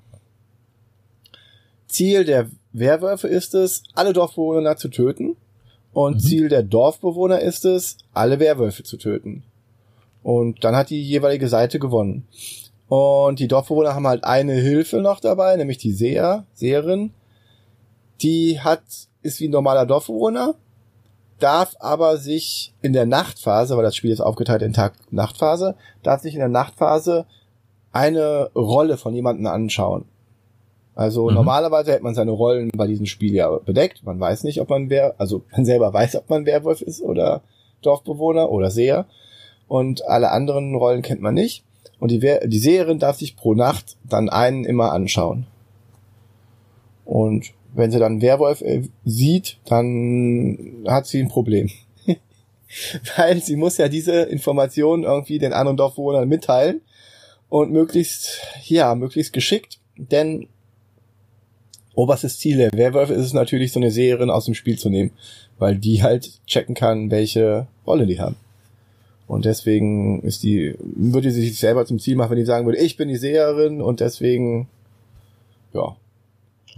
Ziel 1.87 2.25
der 2.25 2.49
Werwölfe 2.71 3.27
ist 3.27 3.53
es, 3.53 3.83
alle 3.93 4.13
Dorfbewohner 4.13 4.77
zu 4.77 4.89
töten. 4.89 5.37
Und 5.93 6.15
mhm. 6.15 6.19
Ziel 6.19 6.49
der 6.49 6.63
Dorfbewohner 6.63 7.39
ist 7.39 7.65
es, 7.65 7.97
alle 8.13 8.39
Werwölfe 8.39 8.83
zu 8.83 8.97
töten. 8.97 9.43
Und 10.23 10.63
dann 10.63 10.75
hat 10.75 10.89
die 10.89 11.03
jeweilige 11.03 11.47
Seite 11.47 11.77
gewonnen. 11.77 12.27
Und 12.87 13.39
die 13.39 13.47
Dorfbewohner 13.47 13.93
haben 13.93 14.07
halt 14.07 14.23
eine 14.23 14.53
Hilfe 14.53 15.01
noch 15.01 15.19
dabei, 15.19 15.55
nämlich 15.55 15.77
die 15.77 15.93
Seher, 15.93 16.45
Seherin. 16.53 17.11
Die 18.21 18.59
hat, 18.59 18.83
ist 19.21 19.39
wie 19.39 19.47
ein 19.47 19.51
normaler 19.51 19.85
Dorfbewohner, 19.85 20.55
darf 21.43 21.75
aber 21.79 22.17
sich 22.17 22.73
in 22.81 22.93
der 22.93 23.05
Nachtphase, 23.05 23.75
weil 23.75 23.83
das 23.83 23.95
Spiel 23.95 24.11
ist 24.11 24.21
aufgeteilt 24.21 24.61
in 24.61 24.71
Tag-Nachtphase, 24.71 25.75
darf 26.01 26.21
sich 26.21 26.33
in 26.35 26.39
der 26.39 26.47
Nachtphase 26.47 27.25
eine 27.91 28.49
Rolle 28.55 28.97
von 28.97 29.13
jemandem 29.13 29.47
anschauen. 29.47 30.05
Also 30.95 31.27
mhm. 31.27 31.35
normalerweise 31.35 31.91
hätte 31.91 32.03
man 32.03 32.15
seine 32.15 32.31
Rollen 32.31 32.69
bei 32.75 32.87
diesem 32.87 33.07
Spiel 33.07 33.33
ja 33.33 33.49
bedeckt. 33.49 34.03
Man 34.03 34.19
weiß 34.19 34.45
nicht, 34.45 34.61
ob 34.61 34.69
man 34.69 34.89
wer, 34.89 35.15
also 35.17 35.43
man 35.51 35.65
selber 35.65 35.93
weiß, 35.93 36.15
ob 36.15 36.29
man 36.29 36.45
Werwolf 36.45 36.81
ist 36.81 37.01
oder 37.01 37.41
Dorfbewohner 37.81 38.49
oder 38.49 38.71
Seher. 38.71 39.05
Und 39.67 40.05
alle 40.05 40.31
anderen 40.31 40.75
Rollen 40.75 41.01
kennt 41.01 41.21
man 41.21 41.33
nicht. 41.33 41.65
Und 41.99 42.11
die, 42.11 42.19
die 42.19 42.59
Seherin 42.59 42.99
darf 42.99 43.17
sich 43.17 43.35
pro 43.35 43.53
Nacht 43.53 43.97
dann 44.03 44.29
einen 44.29 44.63
immer 44.63 44.93
anschauen. 44.93 45.45
Und 47.05 47.53
wenn 47.73 47.91
sie 47.91 47.99
dann 47.99 48.21
Werwolf 48.21 48.61
äh, 48.61 48.83
sieht, 49.03 49.57
dann 49.65 50.85
hat 50.87 51.07
sie 51.07 51.19
ein 51.19 51.27
Problem. 51.27 51.69
Weil 53.17 53.41
sie 53.41 53.55
muss 53.55 53.77
ja 53.77 53.87
diese 53.87 54.23
Informationen 54.23 55.03
irgendwie 55.03 55.39
den 55.39 55.53
anderen 55.53 55.77
Dorfbewohnern 55.77 56.27
mitteilen 56.27 56.81
und 57.49 57.71
möglichst, 57.71 58.41
ja, 58.65 58.95
möglichst 58.95 59.33
geschickt, 59.33 59.79
denn 59.97 60.47
oberstes 61.95 62.39
Ziel 62.39 62.57
der 62.57 62.71
Werwölfe 62.73 63.13
ist 63.13 63.25
es 63.25 63.33
natürlich, 63.33 63.71
so 63.71 63.79
eine 63.79 63.91
Seherin 63.91 64.29
aus 64.29 64.45
dem 64.45 64.55
Spiel 64.55 64.77
zu 64.77 64.89
nehmen, 64.89 65.11
weil 65.59 65.77
die 65.77 66.01
halt 66.01 66.45
checken 66.47 66.75
kann, 66.75 67.11
welche 67.11 67.67
Rolle 67.85 68.07
die 68.07 68.19
haben. 68.19 68.35
Und 69.27 69.45
deswegen 69.45 70.21
ist 70.21 70.43
die, 70.43 70.75
würde 70.79 71.31
sie 71.31 71.41
sich 71.41 71.59
selber 71.59 71.85
zum 71.85 71.99
Ziel 71.99 72.15
machen, 72.15 72.31
wenn 72.31 72.37
die 72.37 72.45
sagen 72.45 72.65
würde, 72.65 72.79
ich 72.79 72.97
bin 72.97 73.07
die 73.07 73.15
Seherin 73.15 73.81
und 73.81 73.99
deswegen, 73.99 74.67
ja. 75.73 75.95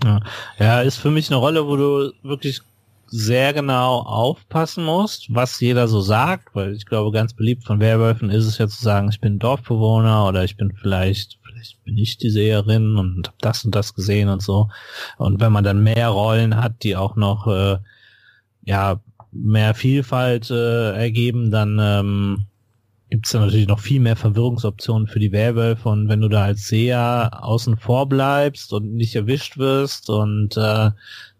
Ja, 0.03 0.19
ja 0.59 0.81
ist 0.81 0.97
für 0.97 1.11
mich 1.11 1.29
eine 1.29 1.37
Rolle, 1.37 1.65
wo 1.67 1.75
du 1.75 2.11
wirklich 2.23 2.61
sehr 3.07 3.53
genau 3.53 3.99
aufpassen 3.99 4.83
musst, 4.83 5.33
was 5.33 5.59
jeder 5.59 5.87
so 5.87 6.01
sagt, 6.01 6.55
weil 6.55 6.73
ich 6.73 6.85
glaube, 6.85 7.11
ganz 7.11 7.33
beliebt 7.33 7.63
von 7.63 7.79
Werwölfen 7.79 8.29
ist 8.29 8.45
es 8.45 8.57
ja 8.57 8.67
zu 8.67 8.81
sagen, 8.81 9.09
ich 9.09 9.21
bin 9.21 9.39
Dorfbewohner 9.39 10.27
oder 10.27 10.43
ich 10.43 10.57
bin 10.57 10.73
vielleicht 10.75 11.39
ich 11.61 11.79
bin 11.83 11.97
ich 11.97 12.17
die 12.17 12.29
Seherin 12.29 12.97
und 12.97 13.27
habe 13.27 13.37
das 13.41 13.65
und 13.65 13.73
das 13.73 13.93
gesehen 13.93 14.29
und 14.29 14.41
so. 14.41 14.69
Und 15.17 15.39
wenn 15.39 15.51
man 15.51 15.63
dann 15.63 15.83
mehr 15.83 16.09
Rollen 16.09 16.55
hat, 16.57 16.83
die 16.83 16.95
auch 16.95 17.15
noch 17.15 17.47
äh, 17.47 17.77
ja 18.63 18.99
mehr 19.31 19.73
Vielfalt 19.73 20.49
äh, 20.51 20.91
ergeben, 20.93 21.51
dann 21.51 21.79
ähm, 21.81 22.45
gibt 23.15 23.27
es 23.27 23.31
dann 23.31 23.43
natürlich 23.43 23.69
noch 23.69 23.79
viel 23.79 24.01
mehr 24.01 24.17
Verwirrungsoptionen 24.17 25.07
für 25.07 25.19
die 25.19 25.31
Werwölfe 25.31 25.87
und 25.87 26.09
wenn 26.09 26.19
du 26.19 26.27
da 26.27 26.43
als 26.43 26.67
Seher 26.67 27.31
außen 27.43 27.77
vor 27.77 28.09
bleibst 28.09 28.73
und 28.73 28.93
nicht 28.93 29.15
erwischt 29.15 29.57
wirst 29.57 30.09
und 30.09 30.57
äh, 30.57 30.91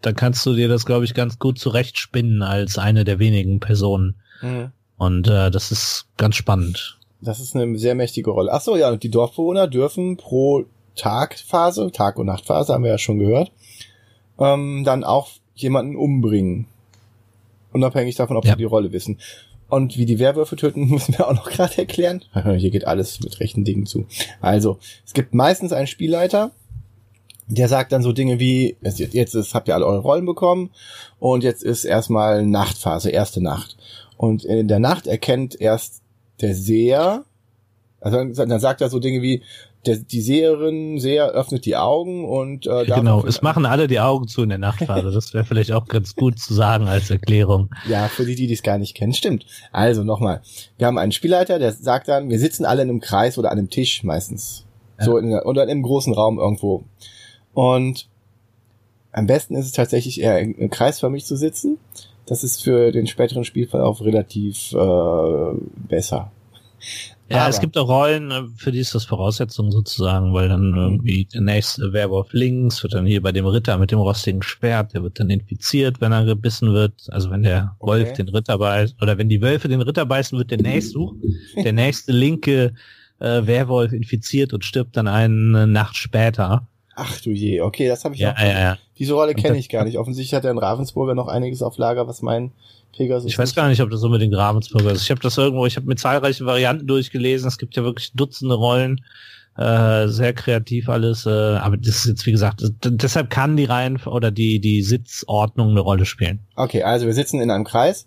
dann 0.01 0.15
kannst 0.15 0.45
du 0.45 0.53
dir 0.53 0.69
das, 0.69 0.85
glaube 0.85 1.03
ich, 1.03 1.13
ganz 1.13 1.37
gut 1.37 1.59
zurechtspinnen 1.59 2.43
als 2.43 2.77
eine 2.77 3.03
der 3.03 3.19
wenigen 3.19 3.59
Personen. 3.59 4.15
Mhm. 4.41 4.71
Und 4.95 5.27
äh, 5.27 5.51
das 5.51 5.73
ist 5.73 6.07
ganz 6.15 6.37
spannend. 6.37 6.97
Das 7.19 7.41
ist 7.41 7.57
eine 7.57 7.77
sehr 7.77 7.93
mächtige 7.93 8.31
Rolle. 8.31 8.53
Ach 8.53 8.61
so, 8.61 8.77
ja, 8.77 8.89
und 8.89 9.03
die 9.03 9.11
Dorfbewohner 9.11 9.67
dürfen 9.67 10.15
pro 10.15 10.63
Tagphase, 10.95 11.91
Tag- 11.91 12.17
und 12.17 12.27
Nachtphase, 12.27 12.73
haben 12.73 12.85
wir 12.85 12.91
ja 12.91 12.97
schon 12.97 13.19
gehört, 13.19 13.51
ähm, 14.39 14.85
dann 14.85 15.03
auch 15.03 15.27
jemanden 15.55 15.97
umbringen. 15.97 16.67
Unabhängig 17.73 18.15
davon, 18.15 18.37
ob 18.37 18.45
ja. 18.45 18.53
sie 18.53 18.59
die 18.59 18.63
Rolle 18.63 18.93
wissen. 18.93 19.19
Und 19.75 19.97
wie 19.97 20.05
die 20.05 20.19
Werwölfe 20.19 20.55
töten, 20.55 20.87
müssen 20.89 21.17
wir 21.17 21.27
auch 21.27 21.33
noch 21.33 21.49
gerade 21.49 21.77
erklären. 21.79 22.23
Hier 22.57 22.71
geht 22.71 22.87
alles 22.87 23.19
mit 23.19 23.41
rechten 23.41 23.65
Dingen 23.65 23.85
zu. 23.85 24.05
Also, 24.39 24.79
es 25.05 25.13
gibt 25.13 25.33
meistens 25.33 25.73
einen 25.73 25.87
Spielleiter, 25.87 26.51
der 27.47 27.67
sagt 27.67 27.91
dann 27.91 28.01
so 28.01 28.13
Dinge 28.13 28.39
wie, 28.39 28.77
jetzt 28.81 29.35
ist, 29.35 29.53
habt 29.53 29.67
ihr 29.67 29.75
alle 29.75 29.85
eure 29.85 29.99
Rollen 29.99 30.25
bekommen 30.25 30.69
und 31.19 31.43
jetzt 31.43 31.61
ist 31.61 31.83
erstmal 31.83 32.45
Nachtphase, 32.45 33.09
erste 33.09 33.43
Nacht. 33.43 33.75
Und 34.15 34.45
in 34.45 34.69
der 34.69 34.79
Nacht 34.79 35.07
erkennt 35.07 35.59
erst 35.59 36.01
der 36.39 36.55
Seher, 36.55 37.25
also 37.99 38.17
dann, 38.17 38.33
dann 38.33 38.59
sagt 38.61 38.79
er 38.79 38.89
so 38.89 38.99
Dinge 38.99 39.21
wie, 39.21 39.43
der, 39.85 39.97
die 39.97 40.21
Seherin, 40.21 40.99
Seher 40.99 41.29
öffnet 41.29 41.65
die 41.65 41.75
Augen 41.75 42.25
und 42.25 42.67
äh, 42.67 42.85
genau, 42.85 43.25
es 43.25 43.41
machen 43.41 43.65
alle 43.65 43.87
die 43.87 43.99
Augen 43.99 44.27
zu 44.27 44.43
in 44.43 44.49
der 44.49 44.57
Nachtphase. 44.57 45.11
Das 45.11 45.33
wäre 45.33 45.45
vielleicht 45.45 45.71
auch 45.71 45.85
ganz 45.87 46.15
gut 46.15 46.39
zu 46.39 46.53
sagen 46.53 46.87
als 46.87 47.09
Erklärung. 47.09 47.69
Ja, 47.87 48.07
für 48.07 48.25
die, 48.25 48.35
die 48.35 48.51
es 48.51 48.63
gar 48.63 48.77
nicht 48.77 48.95
kennen, 48.95 49.13
stimmt. 49.13 49.45
Also 49.71 50.03
nochmal, 50.03 50.41
wir 50.77 50.87
haben 50.87 50.97
einen 50.97 51.11
Spielleiter, 51.11 51.59
der 51.59 51.71
sagt 51.71 52.07
dann, 52.07 52.29
wir 52.29 52.39
sitzen 52.39 52.65
alle 52.65 52.81
in 52.81 52.89
einem 52.89 53.01
Kreis 53.01 53.37
oder 53.37 53.51
an 53.51 53.57
einem 53.57 53.69
Tisch 53.69 54.03
meistens, 54.03 54.65
ja. 54.99 55.05
so 55.05 55.17
in, 55.17 55.33
oder 55.33 55.63
in 55.63 55.69
einem 55.69 55.83
großen 55.83 56.13
Raum 56.13 56.39
irgendwo. 56.39 56.83
Und 57.53 58.07
am 59.11 59.27
besten 59.27 59.55
ist 59.55 59.65
es 59.65 59.71
tatsächlich 59.71 60.19
eher 60.19 60.39
im 60.39 60.69
Kreis 60.69 60.99
für 60.99 61.09
mich 61.09 61.25
zu 61.25 61.37
sitzen 61.37 61.77
das 62.25 62.43
ist 62.43 62.63
für 62.63 62.91
den 62.91 63.07
späteren 63.07 63.43
Spielverlauf 63.43 64.01
relativ 64.01 64.73
äh, 64.73 65.53
besser. 65.87 66.31
Ja, 67.29 67.41
Aber. 67.41 67.49
es 67.49 67.59
gibt 67.59 67.75
auch 67.77 67.87
Rollen, 67.87 68.29
äh, 68.29 68.43
für 68.55 68.71
die 68.71 68.79
ist 68.79 68.93
das 68.93 69.05
Voraussetzung 69.05 69.71
sozusagen, 69.71 70.33
weil 70.33 70.47
dann 70.47 70.71
mhm. 70.71 70.77
irgendwie 70.77 71.25
der 71.25 71.41
nächste 71.41 71.91
Werwolf 71.91 72.33
links 72.33 72.83
wird 72.83 72.93
dann 72.93 73.05
hier 73.05 73.21
bei 73.21 73.31
dem 73.31 73.47
Ritter 73.47 73.77
mit 73.77 73.91
dem 73.91 73.99
rostigen 73.99 74.43
Schwert, 74.43 74.93
der 74.93 75.01
wird 75.01 75.19
dann 75.19 75.29
infiziert, 75.29 76.01
wenn 76.01 76.11
er 76.11 76.25
gebissen 76.25 76.73
wird. 76.73 76.93
Also 77.09 77.31
wenn 77.31 77.41
der 77.41 77.75
Wolf 77.79 78.09
okay. 78.09 78.23
den 78.23 78.29
Ritter 78.29 78.57
beißt, 78.59 79.01
oder 79.01 79.17
wenn 79.17 79.29
die 79.29 79.41
Wölfe 79.41 79.67
den 79.67 79.81
Ritter 79.81 80.05
beißen, 80.05 80.37
wird 80.37 80.51
der 80.51 80.61
nächste, 80.61 80.99
der 81.55 81.73
nächste 81.73 82.11
linke 82.11 82.73
äh, 83.19 83.47
Werwolf 83.47 83.91
infiziert 83.91 84.53
und 84.53 84.63
stirbt 84.63 84.95
dann 84.95 85.07
eine 85.07 85.65
Nacht 85.65 85.95
später. 85.95 86.67
Ach 86.95 87.19
du 87.21 87.31
je, 87.31 87.61
okay, 87.61 87.87
das 87.87 88.05
habe 88.05 88.15
ich 88.15 88.21
ja, 88.21 88.33
auch. 88.33 88.39
Ja, 88.39 88.59
ja. 88.59 88.77
Diese 88.97 89.13
Rolle 89.13 89.33
kenne 89.33 89.57
ich 89.57 89.67
gar 89.67 89.83
nicht. 89.83 89.97
Offensichtlich 89.97 90.33
hat 90.33 90.45
er 90.45 90.51
in 90.51 90.57
Ravensburger 90.57 91.15
noch 91.15 91.27
einiges 91.27 91.61
auf 91.61 91.77
Lager, 91.77 92.07
was 92.07 92.21
mein 92.21 92.51
Pegasus 92.95 93.31
Ich 93.31 93.37
weiß 93.37 93.55
gar 93.55 93.67
nicht, 93.67 93.81
ob 93.81 93.89
das 93.89 94.03
unbedingt 94.03 94.35
Ravensburger 94.35 94.91
ist. 94.91 95.03
Ich 95.03 95.11
habe 95.11 95.21
das 95.21 95.37
irgendwo, 95.37 95.65
ich 95.65 95.75
habe 95.75 95.87
mir 95.87 95.95
zahlreiche 95.95 96.45
Varianten 96.45 96.87
durchgelesen. 96.87 97.47
Es 97.47 97.57
gibt 97.57 97.75
ja 97.75 97.83
wirklich 97.83 98.13
Dutzende 98.13 98.55
Rollen. 98.55 99.01
Äh, 99.57 100.09
sehr 100.09 100.33
kreativ 100.33 100.89
alles, 100.89 101.25
äh, 101.25 101.29
aber 101.29 101.77
das 101.77 101.95
ist 101.95 102.07
jetzt 102.07 102.25
wie 102.25 102.31
gesagt, 102.31 102.61
deshalb 102.83 103.29
kann 103.29 103.55
die 103.55 103.63
Reihen 103.63 104.01
oder 104.05 104.29
die 104.29 104.59
die 104.59 104.81
Sitzordnung 104.81 105.69
eine 105.69 105.79
Rolle 105.79 106.05
spielen. 106.05 106.41
Okay, 106.57 106.83
also 106.83 107.05
wir 107.05 107.13
sitzen 107.13 107.39
in 107.39 107.49
einem 107.49 107.63
Kreis 107.63 108.05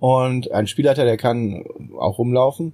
und 0.00 0.50
ein 0.50 0.66
Spielleiter, 0.66 1.04
der 1.04 1.16
kann 1.16 1.62
auch 1.96 2.18
rumlaufen 2.18 2.72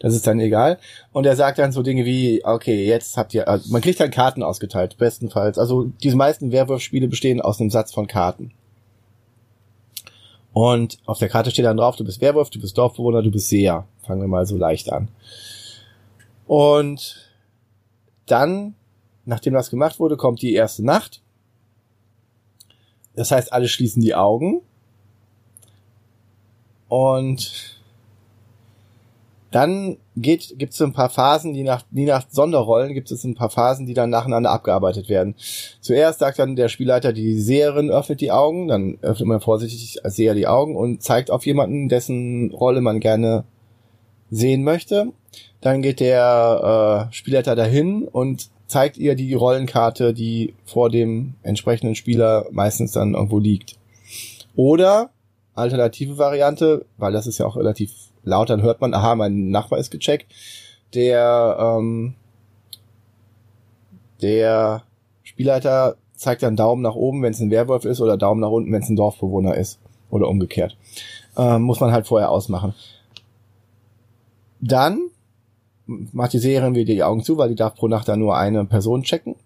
Das 0.00 0.14
ist 0.14 0.26
dann 0.26 0.40
egal. 0.40 0.78
Und 1.12 1.26
er 1.26 1.36
sagt 1.36 1.58
dann 1.58 1.72
so 1.72 1.82
Dinge 1.82 2.04
wie, 2.04 2.44
okay, 2.44 2.86
jetzt 2.86 3.16
habt 3.16 3.34
ihr, 3.34 3.48
also 3.48 3.70
man 3.72 3.82
kriegt 3.82 4.00
dann 4.00 4.10
Karten 4.10 4.42
ausgeteilt, 4.42 4.96
bestenfalls. 4.98 5.58
Also 5.58 5.84
diese 6.02 6.16
meisten 6.16 6.52
Werwolf-Spiele 6.52 7.08
bestehen 7.08 7.40
aus 7.40 7.60
einem 7.60 7.70
Satz 7.70 7.92
von 7.92 8.06
Karten. 8.06 8.52
Und 10.54 10.98
auf 11.04 11.18
der 11.18 11.28
Karte 11.28 11.50
steht 11.50 11.64
dann 11.64 11.76
drauf, 11.76 11.96
du 11.96 12.04
bist 12.04 12.20
Werwolf, 12.20 12.48
du 12.48 12.60
bist 12.60 12.78
Dorfbewohner, 12.78 13.22
du 13.22 13.30
bist 13.32 13.48
Seher. 13.48 13.88
Fangen 14.06 14.20
wir 14.20 14.28
mal 14.28 14.46
so 14.46 14.56
leicht 14.56 14.90
an. 14.90 15.08
Und 16.46 17.28
dann, 18.26 18.76
nachdem 19.24 19.54
das 19.54 19.68
gemacht 19.68 19.98
wurde, 19.98 20.16
kommt 20.16 20.40
die 20.42 20.54
erste 20.54 20.84
Nacht. 20.84 21.22
Das 23.16 23.32
heißt, 23.32 23.52
alle 23.52 23.66
schließen 23.66 24.00
die 24.00 24.14
Augen. 24.14 24.62
Und 26.88 27.80
dann 29.54 29.98
geht, 30.16 30.58
gibt 30.58 30.72
es 30.72 30.82
ein 30.82 30.92
paar 30.92 31.10
Phasen, 31.10 31.54
die 31.54 31.62
nach, 31.62 31.84
die 31.92 32.06
nach 32.06 32.26
Sonderrollen 32.28 32.92
gibt 32.92 33.12
es 33.12 33.22
ein 33.22 33.36
paar 33.36 33.50
Phasen, 33.50 33.86
die 33.86 33.94
dann 33.94 34.10
nacheinander 34.10 34.50
abgearbeitet 34.50 35.08
werden. 35.08 35.36
Zuerst 35.80 36.18
sagt 36.18 36.40
dann 36.40 36.56
der 36.56 36.68
Spielleiter, 36.68 37.12
die 37.12 37.38
Seherin 37.38 37.88
öffnet 37.88 38.20
die 38.20 38.32
Augen, 38.32 38.66
dann 38.66 38.98
öffnet 39.00 39.28
man 39.28 39.40
vorsichtig 39.40 40.04
als 40.04 40.16
Seher 40.16 40.34
die 40.34 40.48
Augen 40.48 40.74
und 40.74 41.04
zeigt 41.04 41.30
auf 41.30 41.46
jemanden, 41.46 41.88
dessen 41.88 42.50
Rolle 42.52 42.80
man 42.80 42.98
gerne 42.98 43.44
sehen 44.28 44.64
möchte. 44.64 45.12
Dann 45.60 45.82
geht 45.82 46.00
der 46.00 47.08
äh, 47.10 47.14
Spielleiter 47.14 47.54
dahin 47.54 48.08
und 48.08 48.48
zeigt 48.66 48.96
ihr 48.96 49.14
die 49.14 49.34
Rollenkarte, 49.34 50.14
die 50.14 50.54
vor 50.64 50.90
dem 50.90 51.34
entsprechenden 51.44 51.94
Spieler 51.94 52.46
meistens 52.50 52.90
dann 52.90 53.14
irgendwo 53.14 53.38
liegt. 53.38 53.76
Oder 54.56 55.10
alternative 55.54 56.18
Variante, 56.18 56.86
weil 56.96 57.12
das 57.12 57.28
ist 57.28 57.38
ja 57.38 57.46
auch 57.46 57.56
relativ 57.56 57.92
laut, 58.24 58.50
dann 58.50 58.62
hört 58.62 58.80
man, 58.80 58.94
aha, 58.94 59.14
mein 59.14 59.50
Nachbar 59.50 59.78
ist 59.78 59.90
gecheckt. 59.90 60.26
Der, 60.94 61.56
ähm, 61.58 62.14
der 64.22 64.82
Spielleiter 65.22 65.96
zeigt 66.14 66.42
dann 66.42 66.56
Daumen 66.56 66.82
nach 66.82 66.94
oben, 66.94 67.22
wenn 67.22 67.32
es 67.32 67.40
ein 67.40 67.50
Werwolf 67.50 67.84
ist, 67.84 68.00
oder 68.00 68.16
Daumen 68.16 68.40
nach 68.40 68.50
unten, 68.50 68.72
wenn 68.72 68.82
es 68.82 68.88
ein 68.88 68.96
Dorfbewohner 68.96 69.56
ist. 69.56 69.80
Oder 70.10 70.28
umgekehrt. 70.28 70.76
Ähm, 71.36 71.62
muss 71.62 71.80
man 71.80 71.92
halt 71.92 72.06
vorher 72.06 72.30
ausmachen. 72.30 72.74
Dann 74.60 75.10
macht 75.86 76.32
die 76.32 76.38
Seherin 76.38 76.74
wieder 76.74 76.92
die 76.92 77.02
Augen 77.02 77.22
zu, 77.22 77.36
weil 77.36 77.48
die 77.48 77.54
darf 77.54 77.74
pro 77.74 77.88
Nacht 77.88 78.08
dann 78.08 78.20
nur 78.20 78.36
eine 78.36 78.64
Person 78.64 79.02
checken. 79.02 79.36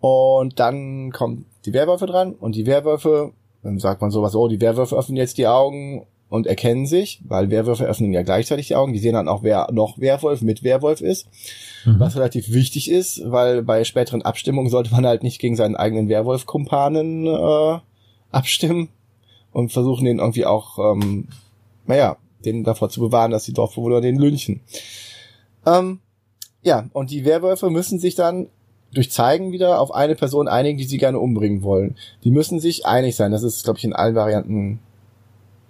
Und 0.00 0.58
dann 0.60 1.12
kommt 1.12 1.46
die 1.64 1.72
Werwölfe 1.72 2.06
dran 2.06 2.34
und 2.34 2.54
die 2.54 2.66
Werwölfe, 2.66 3.32
dann 3.62 3.78
sagt 3.78 4.00
man 4.00 4.10
sowas, 4.10 4.34
oh, 4.34 4.48
die 4.48 4.60
Werwölfe 4.60 4.96
öffnen 4.96 5.16
jetzt 5.16 5.38
die 5.38 5.46
Augen 5.46 6.06
und 6.28 6.46
erkennen 6.46 6.86
sich, 6.86 7.20
weil 7.26 7.50
Werwölfe 7.50 7.84
öffnen 7.84 8.12
ja 8.12 8.22
gleichzeitig 8.22 8.68
die 8.68 8.74
Augen. 8.74 8.92
Die 8.92 8.98
sehen 8.98 9.14
dann 9.14 9.28
auch, 9.28 9.42
wer 9.42 9.68
noch 9.72 9.98
Werwolf 9.98 10.42
mit 10.42 10.64
Werwolf 10.64 11.00
ist. 11.00 11.28
Mhm. 11.84 12.00
Was 12.00 12.16
relativ 12.16 12.52
wichtig 12.52 12.90
ist, 12.90 13.22
weil 13.24 13.62
bei 13.62 13.84
späteren 13.84 14.22
Abstimmungen 14.22 14.70
sollte 14.70 14.90
man 14.90 15.06
halt 15.06 15.22
nicht 15.22 15.40
gegen 15.40 15.56
seinen 15.56 15.76
eigenen 15.76 16.08
Werwolf-Kumpanen 16.08 17.26
äh, 17.26 17.78
abstimmen 18.32 18.88
und 19.52 19.72
versuchen 19.72 20.04
den 20.04 20.18
irgendwie 20.18 20.46
auch, 20.46 20.78
ähm, 20.78 21.28
naja, 21.86 22.16
den 22.44 22.64
davor 22.64 22.88
zu 22.88 23.00
bewahren, 23.00 23.30
dass 23.30 23.44
die 23.44 23.52
Dorfbewohner 23.52 24.00
den 24.00 24.18
lynchen. 24.18 24.60
Ähm, 25.64 26.00
ja, 26.62 26.88
und 26.92 27.10
die 27.10 27.24
Werwölfe 27.24 27.70
müssen 27.70 28.00
sich 28.00 28.16
dann 28.16 28.48
durch 28.92 29.10
Zeigen 29.10 29.52
wieder 29.52 29.80
auf 29.80 29.94
eine 29.94 30.14
Person 30.14 30.48
einigen, 30.48 30.78
die 30.78 30.84
sie 30.84 30.98
gerne 30.98 31.18
umbringen 31.18 31.62
wollen. 31.62 31.96
Die 32.24 32.30
müssen 32.30 32.60
sich 32.60 32.86
einig 32.86 33.14
sein. 33.14 33.30
Das 33.30 33.42
ist, 33.42 33.64
glaube 33.64 33.78
ich, 33.78 33.84
in 33.84 33.92
allen 33.92 34.14
Varianten 34.14 34.80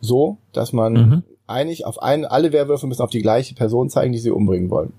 so, 0.07 0.39
dass 0.53 0.73
man 0.73 0.93
mhm. 0.93 1.23
einig 1.47 1.85
auf 1.85 2.03
einen, 2.03 2.25
alle 2.25 2.53
Werwölfe 2.53 2.87
müssen 2.87 3.03
auf 3.03 3.11
die 3.11 3.23
gleiche 3.23 3.55
Person 3.55 3.91
zeigen, 3.91 4.13
die 4.13 4.19
sie 4.19 4.31
umbringen 4.31 4.71
wollen. 4.71 4.93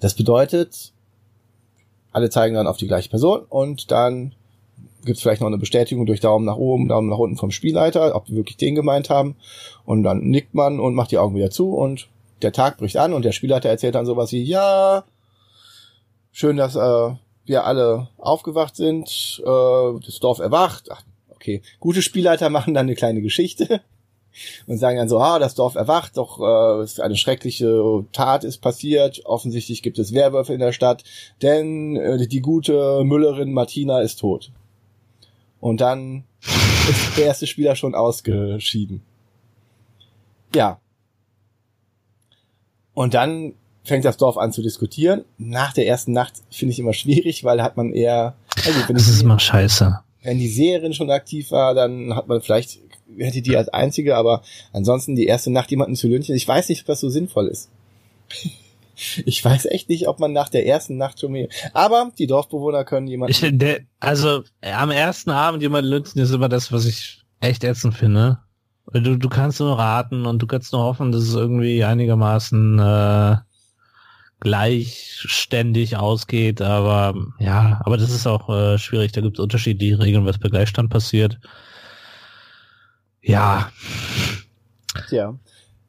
Das 0.00 0.14
bedeutet, 0.14 0.92
alle 2.10 2.30
zeigen 2.30 2.54
dann 2.54 2.66
auf 2.66 2.76
die 2.76 2.88
gleiche 2.88 3.08
Person 3.08 3.42
und 3.48 3.90
dann 3.92 4.34
gibt 5.04 5.16
es 5.16 5.22
vielleicht 5.22 5.40
noch 5.40 5.48
eine 5.48 5.58
Bestätigung 5.58 6.06
durch 6.06 6.20
Daumen 6.20 6.44
nach 6.44 6.56
oben, 6.56 6.88
Daumen 6.88 7.08
nach 7.08 7.18
unten 7.18 7.36
vom 7.36 7.50
Spielleiter, 7.50 8.14
ob 8.14 8.28
wir 8.28 8.36
wirklich 8.36 8.56
den 8.56 8.74
gemeint 8.74 9.10
haben. 9.10 9.36
Und 9.84 10.02
dann 10.02 10.20
nickt 10.20 10.54
man 10.54 10.80
und 10.80 10.94
macht 10.94 11.10
die 11.10 11.18
Augen 11.18 11.34
wieder 11.34 11.50
zu 11.50 11.74
und 11.74 12.08
der 12.42 12.52
Tag 12.52 12.78
bricht 12.78 12.96
an 12.96 13.12
und 13.12 13.24
der 13.24 13.32
Spielleiter 13.32 13.68
erzählt 13.68 13.94
dann 13.94 14.06
sowas 14.06 14.32
wie, 14.32 14.42
ja, 14.42 15.04
schön, 16.32 16.56
dass 16.56 16.76
äh, 16.76 17.14
wir 17.44 17.64
alle 17.64 18.08
aufgewacht 18.18 18.76
sind, 18.76 19.42
äh, 19.44 20.00
das 20.04 20.18
Dorf 20.20 20.38
erwacht. 20.38 20.88
Ach, 20.90 21.02
okay, 21.42 21.62
gute 21.80 22.02
Spielleiter 22.02 22.50
machen 22.50 22.72
dann 22.72 22.86
eine 22.86 22.94
kleine 22.94 23.20
Geschichte 23.20 23.80
und 24.66 24.78
sagen 24.78 24.96
dann 24.96 25.08
so, 25.08 25.18
ah, 25.18 25.38
das 25.38 25.54
Dorf 25.54 25.74
erwacht, 25.74 26.16
doch 26.16 26.40
äh, 26.40 27.02
eine 27.02 27.16
schreckliche 27.16 28.04
Tat 28.12 28.44
ist 28.44 28.58
passiert, 28.58 29.22
offensichtlich 29.24 29.82
gibt 29.82 29.98
es 29.98 30.14
Werwölfe 30.14 30.54
in 30.54 30.60
der 30.60 30.72
Stadt, 30.72 31.02
denn 31.42 31.96
äh, 31.96 32.26
die 32.28 32.40
gute 32.40 33.02
Müllerin 33.04 33.52
Martina 33.52 34.00
ist 34.00 34.20
tot. 34.20 34.52
Und 35.60 35.80
dann 35.80 36.24
ist 36.42 37.16
der 37.16 37.26
erste 37.26 37.46
Spieler 37.46 37.76
schon 37.76 37.94
ausgeschieden. 37.94 39.02
Ja. 40.54 40.80
Und 42.94 43.14
dann 43.14 43.54
fängt 43.84 44.04
das 44.04 44.16
Dorf 44.16 44.36
an 44.36 44.52
zu 44.52 44.62
diskutieren. 44.62 45.24
Nach 45.38 45.72
der 45.72 45.88
ersten 45.88 46.12
Nacht 46.12 46.34
finde 46.50 46.72
ich 46.72 46.78
immer 46.78 46.92
schwierig, 46.92 47.42
weil 47.42 47.62
hat 47.62 47.76
man 47.76 47.92
eher. 47.92 48.34
Also 48.64 48.92
das 48.92 49.08
ist 49.08 49.22
immer 49.22 49.40
scheiße 49.40 50.02
wenn 50.22 50.38
die 50.38 50.48
Seherin 50.48 50.94
schon 50.94 51.10
aktiv 51.10 51.50
war, 51.50 51.74
dann 51.74 52.14
hat 52.14 52.28
man 52.28 52.40
vielleicht, 52.40 52.78
hätte 53.16 53.42
die 53.42 53.56
als 53.56 53.68
einzige, 53.68 54.16
aber 54.16 54.42
ansonsten 54.72 55.16
die 55.16 55.26
erste 55.26 55.50
Nacht 55.50 55.70
jemanden 55.70 55.96
zu 55.96 56.08
lünchen. 56.08 56.34
Ich 56.34 56.46
weiß 56.46 56.68
nicht, 56.68 56.82
ob 56.82 56.86
das 56.86 57.00
so 57.00 57.08
sinnvoll 57.08 57.48
ist. 57.48 57.70
ich 59.24 59.44
weiß 59.44 59.66
echt 59.66 59.88
nicht, 59.88 60.08
ob 60.08 60.20
man 60.20 60.32
nach 60.32 60.48
der 60.48 60.66
ersten 60.66 60.96
Nacht 60.96 61.20
schon 61.20 61.32
mehr. 61.32 61.48
Aber 61.72 62.12
die 62.18 62.26
Dorfbewohner 62.26 62.84
können 62.84 63.06
jemanden. 63.06 63.32
Ich, 63.32 63.58
der, 63.58 63.80
also 64.00 64.42
am 64.60 64.90
ersten 64.90 65.30
Abend 65.30 65.62
jemanden 65.62 65.90
lünchen 65.90 66.20
ist 66.20 66.32
immer 66.32 66.48
das, 66.48 66.72
was 66.72 66.86
ich 66.86 67.22
echt 67.40 67.64
ätzend 67.64 67.94
finde. 67.94 68.38
Du, 68.92 69.16
du 69.16 69.28
kannst 69.28 69.60
nur 69.60 69.78
raten 69.78 70.26
und 70.26 70.42
du 70.42 70.46
kannst 70.46 70.72
nur 70.72 70.82
hoffen, 70.82 71.12
dass 71.12 71.22
es 71.22 71.34
irgendwie 71.34 71.84
einigermaßen 71.84 72.78
äh, 72.78 73.36
gleichständig 74.42 75.96
ausgeht, 75.96 76.60
aber 76.60 77.14
ja, 77.38 77.80
aber 77.84 77.96
das 77.96 78.10
ist 78.10 78.26
auch 78.26 78.48
äh, 78.50 78.76
schwierig. 78.76 79.12
Da 79.12 79.20
gibt 79.20 79.38
es 79.38 79.42
unterschiedliche 79.42 80.00
Regeln, 80.00 80.26
was 80.26 80.38
bei 80.38 80.48
Gleichstand 80.48 80.90
passiert. 80.90 81.38
Ja. 83.22 83.70
Tja. 85.08 85.38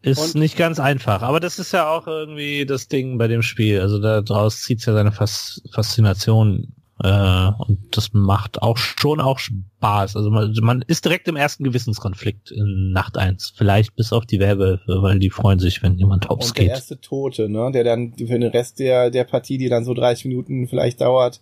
Ist 0.03 0.19
Und 0.19 0.35
nicht 0.35 0.55
ganz 0.57 0.79
einfach, 0.79 1.21
aber 1.21 1.39
das 1.39 1.59
ist 1.59 1.71
ja 1.71 1.89
auch 1.89 2.07
irgendwie 2.07 2.65
das 2.65 2.87
Ding 2.89 3.17
bei 3.17 3.27
dem 3.27 3.41
Spiel. 3.41 3.79
Also 3.79 3.99
daraus 3.99 4.61
zieht 4.61 4.85
ja 4.85 4.93
seine 4.93 5.11
Fas 5.11 5.61
Faszination 5.71 6.73
äh, 6.99 7.51
und 7.57 7.79
das 7.91 8.13
macht 8.13 8.61
auch 8.61 8.77
schon 8.77 9.19
auch 9.19 9.39
Spaß. 9.39 10.15
Also 10.15 10.29
man, 10.29 10.53
man 10.61 10.83
ist 10.87 11.05
direkt 11.05 11.27
im 11.27 11.35
ersten 11.35 11.63
Gewissenskonflikt 11.63 12.51
in 12.51 12.91
Nacht 12.91 13.17
eins. 13.17 13.53
Vielleicht 13.55 13.95
bis 13.95 14.13
auf 14.13 14.25
die 14.25 14.39
Werwölfe, 14.39 15.01
weil 15.01 15.19
die 15.19 15.31
freuen 15.31 15.59
sich, 15.59 15.81
wenn 15.81 15.97
jemand 15.97 16.29
hops 16.29 16.49
und 16.49 16.55
geht. 16.55 16.67
der 16.67 16.75
erste 16.75 17.01
Tote, 17.01 17.49
ne? 17.49 17.71
Der 17.73 17.83
dann 17.83 18.13
für 18.13 18.39
den 18.39 18.43
Rest 18.43 18.79
der, 18.79 19.09
der 19.09 19.23
Partie, 19.23 19.57
die 19.57 19.69
dann 19.69 19.85
so 19.85 19.93
30 19.93 20.25
Minuten 20.25 20.67
vielleicht 20.67 21.01
dauert, 21.01 21.41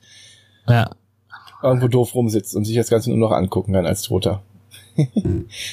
ja. 0.68 0.90
irgendwo 1.62 1.90
doof 1.90 2.16
rumsitzt 2.16 2.56
und 2.56 2.64
sich 2.64 2.76
das 2.76 2.90
Ganze 2.90 3.10
nur 3.10 3.20
noch 3.20 3.32
angucken 3.32 3.74
kann 3.74 3.86
als 3.86 4.04
Toter. 4.04 4.42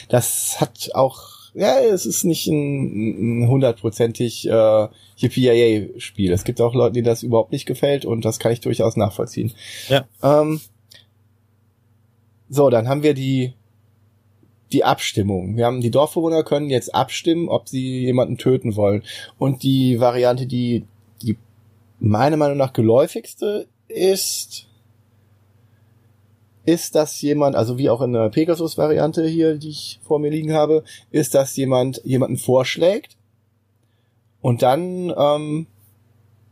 das 0.08 0.60
hat 0.60 0.90
auch 0.94 1.37
ja, 1.54 1.80
es 1.80 2.06
ist 2.06 2.24
nicht 2.24 2.46
ein 2.46 3.46
hundertprozentig 3.48 4.48
äh, 4.48 4.88
Yippie-Spiel. 5.16 6.32
Es 6.32 6.44
gibt 6.44 6.60
auch 6.60 6.74
Leute, 6.74 6.94
denen 6.94 7.06
das 7.06 7.22
überhaupt 7.22 7.52
nicht 7.52 7.66
gefällt 7.66 8.04
und 8.04 8.24
das 8.24 8.38
kann 8.38 8.52
ich 8.52 8.60
durchaus 8.60 8.96
nachvollziehen. 8.96 9.52
Ja. 9.88 10.06
Ähm, 10.22 10.60
so, 12.48 12.70
dann 12.70 12.88
haben 12.88 13.02
wir 13.02 13.14
die 13.14 13.54
die 14.72 14.84
Abstimmung. 14.84 15.56
Wir 15.56 15.64
haben 15.64 15.80
die 15.80 15.90
Dorfbewohner 15.90 16.44
können 16.44 16.68
jetzt 16.68 16.94
abstimmen, 16.94 17.48
ob 17.48 17.68
sie 17.68 18.00
jemanden 18.00 18.36
töten 18.36 18.76
wollen. 18.76 19.02
Und 19.38 19.62
die 19.62 19.98
Variante, 19.98 20.46
die 20.46 20.84
die 21.22 21.36
meiner 21.98 22.36
Meinung 22.36 22.58
nach 22.58 22.72
geläufigste 22.72 23.66
ist, 23.88 24.67
ist 26.68 26.94
das 26.94 27.22
jemand, 27.22 27.56
also 27.56 27.78
wie 27.78 27.88
auch 27.88 28.02
in 28.02 28.12
der 28.12 28.28
Pegasus-Variante 28.28 29.26
hier, 29.26 29.56
die 29.56 29.70
ich 29.70 30.00
vor 30.02 30.18
mir 30.18 30.30
liegen 30.30 30.52
habe, 30.52 30.84
ist 31.10 31.34
das 31.34 31.56
jemand 31.56 32.02
jemanden 32.04 32.36
vorschlägt 32.36 33.16
und 34.42 34.60
dann 34.60 35.10
ähm, 35.16 35.66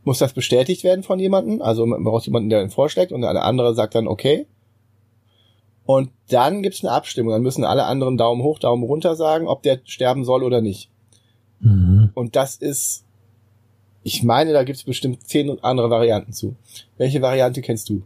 muss 0.03 0.17
das 0.17 0.33
bestätigt 0.33 0.83
werden 0.83 1.03
von 1.03 1.19
jemandem. 1.19 1.61
Also 1.61 1.85
man 1.85 2.03
braucht 2.03 2.25
jemanden, 2.25 2.49
der 2.49 2.63
ihn 2.63 2.71
vorschlägt 2.71 3.11
und 3.11 3.23
eine 3.23 3.43
andere 3.43 3.75
sagt 3.75 3.93
dann 3.93 4.07
okay. 4.07 4.47
Und 5.85 6.09
dann 6.29 6.63
gibt's 6.63 6.83
eine 6.83 6.93
Abstimmung. 6.93 7.33
Dann 7.33 7.43
müssen 7.43 7.63
alle 7.63 7.85
anderen 7.85 8.17
Daumen 8.17 8.41
hoch, 8.41 8.57
Daumen 8.57 8.83
runter 8.83 9.15
sagen, 9.15 9.47
ob 9.47 9.61
der 9.61 9.81
sterben 9.85 10.25
soll 10.25 10.43
oder 10.43 10.61
nicht. 10.61 10.89
Mhm. 11.59 12.09
Und 12.15 12.35
das 12.35 12.55
ist, 12.55 13.05
ich 14.01 14.23
meine, 14.23 14.51
da 14.51 14.63
gibt's 14.63 14.83
bestimmt 14.83 15.27
zehn 15.27 15.63
andere 15.63 15.91
Varianten 15.91 16.33
zu. 16.33 16.55
Welche 16.97 17.21
Variante 17.21 17.61
kennst 17.61 17.87
du? 17.89 18.01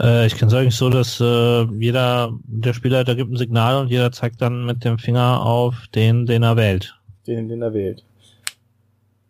Äh, 0.00 0.26
ich 0.26 0.36
kann 0.36 0.48
sagen 0.48 0.70
so, 0.70 0.90
dass 0.90 1.20
äh, 1.20 1.64
jeder, 1.78 2.32
der 2.44 2.72
Spielleiter 2.72 3.14
gibt 3.14 3.32
ein 3.32 3.36
Signal 3.36 3.76
und 3.76 3.88
jeder 3.88 4.12
zeigt 4.12 4.40
dann 4.40 4.64
mit 4.64 4.84
dem 4.84 4.98
Finger 4.98 5.42
auf 5.42 5.86
den, 5.94 6.26
den 6.26 6.42
er 6.42 6.56
wählt. 6.56 6.98
Den, 7.26 7.48
den 7.48 7.62
er 7.62 7.74
wählt. 7.74 8.04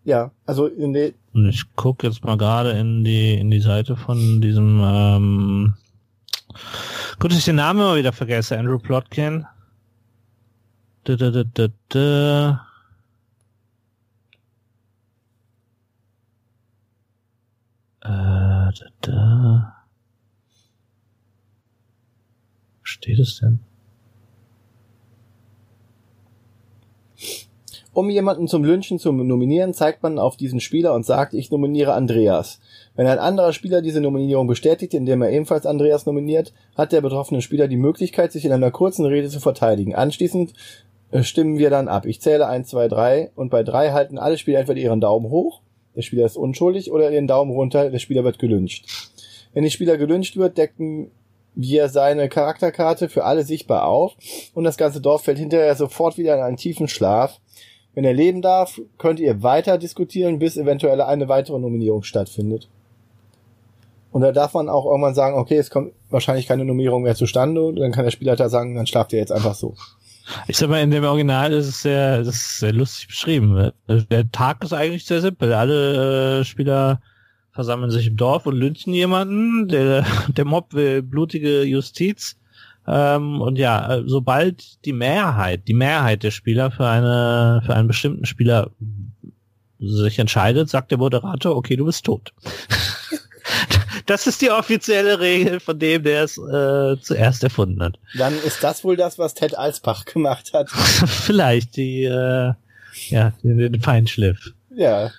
Ja, 0.05 0.31
also 0.47 0.67
in 0.67 0.95
die, 0.95 1.15
Und 1.35 1.49
ich 1.49 1.65
gucke 1.77 2.07
jetzt 2.07 2.25
mal 2.25 2.39
gerade 2.39 2.71
in 2.71 3.05
die 3.05 3.35
in 3.35 3.51
die 3.51 3.61
Seite 3.61 3.95
von 3.97 4.41
diesem 4.41 4.81
ähm, 4.83 5.75
gut, 7.19 7.31
dass 7.31 7.39
ich 7.39 7.45
den 7.45 7.57
Namen 7.57 7.81
immer 7.81 7.97
wieder 7.97 8.13
vergesse, 8.13 8.59
Andrew 8.59 8.79
Plotkin. 8.79 9.45
Da, 11.05 11.17
da, 11.17 11.31
da, 11.31 11.45
da, 11.45 11.69
da. 11.89 12.67
Äh, 18.03 18.73
da, 18.73 18.73
da. 19.03 19.75
Wo 22.81 22.85
steht 22.99 23.19
es 23.19 23.39
denn? 23.41 23.61
Um 27.99 28.11
jemanden 28.11 28.47
zum 28.47 28.63
Lynchen 28.63 29.01
zu 29.01 29.11
nominieren, 29.11 29.75
zeigt 29.75 30.05
man 30.05 30.21
auf 30.21 30.37
diesen 30.37 30.61
Spieler 30.61 30.95
und 30.95 31.05
sagt, 31.05 31.35
ich 31.35 31.51
nominiere 31.51 31.95
Andreas. 31.95 32.61
Wenn 32.95 33.09
ein 33.09 33.19
anderer 33.19 33.53
Spieler 33.53 33.83
diese 33.83 34.01
Nominierung 34.01 34.47
bestätigt, 34.47 34.95
indem 34.95 35.21
er 35.23 35.33
ebenfalls 35.33 35.67
Andreas 35.67 36.07
nominiert, 36.07 36.53
hat 36.77 36.93
der 36.93 37.01
betroffene 37.01 37.43
Spieler 37.43 37.67
die 37.67 37.77
Möglichkeit, 37.77 38.31
sich 38.31 38.45
in 38.45 38.53
einer 38.53 38.71
kurzen 38.71 39.05
Rede 39.05 39.29
zu 39.29 39.41
verteidigen. 39.41 39.97
Anschließend 39.97 40.53
äh, 41.11 41.25
stimmen 41.25 41.59
wir 41.59 41.71
dann 41.71 41.89
ab. 41.89 42.07
Ich 42.07 42.21
zähle 42.21 42.47
1, 42.47 42.69
2, 42.69 42.87
3 42.87 43.31
und 43.35 43.51
bei 43.51 43.65
3 43.65 43.91
halten 43.91 44.19
alle 44.19 44.39
Spieler 44.39 44.61
entweder 44.61 44.81
ihren 44.81 45.01
Daumen 45.01 45.31
hoch, 45.31 45.61
der 45.97 46.03
Spieler 46.03 46.27
ist 46.27 46.37
unschuldig, 46.37 46.93
oder 46.93 47.11
den 47.11 47.27
Daumen 47.27 47.51
runter, 47.51 47.91
der 47.91 47.99
Spieler 47.99 48.23
wird 48.23 48.39
gelünscht. 48.39 48.87
Wenn 49.55 49.65
der 49.65 49.71
Spieler 49.71 49.97
gelünscht 49.97 50.37
wird, 50.37 50.57
decken 50.57 51.11
wir 51.55 51.89
seine 51.89 52.29
Charakterkarte 52.29 53.09
für 53.09 53.25
alle 53.25 53.45
sichtbar 53.45 53.87
auf 53.87 54.13
und 54.55 54.65
das 54.65 54.77
ganze 54.77 55.01
Dorf 55.01 55.25
fällt 55.25 55.39
hinterher 55.39 55.75
sofort 55.75 56.19
wieder 56.19 56.35
in 56.37 56.43
einen 56.43 56.57
tiefen 56.57 56.89
Schlaf. 56.89 57.41
Wenn 57.95 58.05
er 58.05 58.13
leben 58.13 58.43
darf, 58.43 58.81
könnt 58.97 59.19
ihr 59.19 59.43
weiter 59.43 59.77
diskutieren, 59.77 60.39
bis 60.39 60.57
eventuell 60.57 61.01
eine 61.01 61.29
weitere 61.29 61.59
Nominierung 61.59 62.05
stattfindet. 62.05 62.69
Und 64.13 64.23
da 64.23 64.33
darf 64.33 64.55
man 64.55 64.69
auch 64.69 64.87
irgendwann 64.87 65.15
sagen, 65.15 65.37
okay, 65.37 65.57
es 65.57 65.71
kommt 65.71 65.93
wahrscheinlich 66.09 66.47
keine 66.47 66.65
Nominierung 66.65 67.03
mehr 67.03 67.15
zustande 67.15 67.63
und 67.63 67.77
dann 67.77 67.93
kann 67.93 68.05
der 68.05 68.11
Spielleiter 68.11 68.49
sagen, 68.49 68.75
dann 68.75 68.87
schlaft 68.87 69.13
ihr 69.13 69.19
jetzt 69.19 69.33
einfach 69.33 69.55
so. 69.55 69.75
Ich 70.47 70.59
sag 70.59 70.69
mal, 70.69 70.83
in 70.83 70.91
dem 70.91 71.05
Original 71.05 71.53
ist 71.53 71.69
es 71.69 71.83
sehr, 71.83 72.19
das 72.19 72.35
ist 72.37 72.59
sehr 72.59 72.73
lustig 72.73 73.09
beschrieben. 73.09 73.73
Der 73.89 74.31
Tag 74.31 74.63
ist 74.63 74.73
eigentlich 74.73 75.07
sehr 75.07 75.21
simpel. 75.21 75.53
Alle 75.53 76.41
äh, 76.41 76.45
Spieler 76.45 77.01
versammeln 77.59 77.91
sich 77.91 78.07
im 78.07 78.17
Dorf 78.17 78.47
und 78.47 78.55
lynchen 78.55 78.95
jemanden. 78.95 79.67
Der, 79.67 80.07
der 80.29 80.45
Mob 80.45 80.75
will 80.75 81.03
blutige 81.03 81.65
Justiz. 81.65 82.37
Ähm, 82.87 83.41
und 83.41 83.59
ja, 83.59 83.97
äh, 83.97 84.05
sobald 84.07 84.85
die 84.85 84.93
Mehrheit, 84.93 85.67
die 85.67 85.75
Mehrheit 85.75 86.23
der 86.23 86.31
Spieler 86.31 86.71
für 86.71 86.87
eine, 86.87 87.61
für 87.67 87.75
einen 87.75 87.89
bestimmten 87.89 88.27
Spieler 88.27 88.71
sich 89.81 90.21
entscheidet, 90.21 90.71
sagt 90.71 90.93
der 90.93 90.99
Moderator, 90.99 91.57
okay, 91.57 91.75
du 91.75 91.87
bist 91.87 92.05
tot. 92.05 92.33
das 94.07 94.29
ist 94.29 94.41
die 94.41 94.53
offizielle 94.53 95.19
Regel 95.19 95.59
von 95.59 95.81
dem, 95.81 96.05
der 96.05 96.23
es 96.23 96.39
äh, 96.39 96.97
zuerst 97.01 97.43
erfunden 97.43 97.83
hat. 97.83 97.99
Dann 98.17 98.35
ist 98.39 98.63
das 98.63 98.85
wohl 98.85 98.97
das, 98.97 99.19
was 99.19 99.35
Ted 99.35 99.59
Alsbach 99.59 100.05
gemacht 100.05 100.53
hat. 100.55 100.71
Vielleicht 100.71 101.77
die, 101.77 102.05
äh, 102.05 102.53
ja, 103.09 103.33
den, 103.43 103.59
den 103.59 103.81
Feinschliff. 103.81 104.53
Ja. 104.77 105.11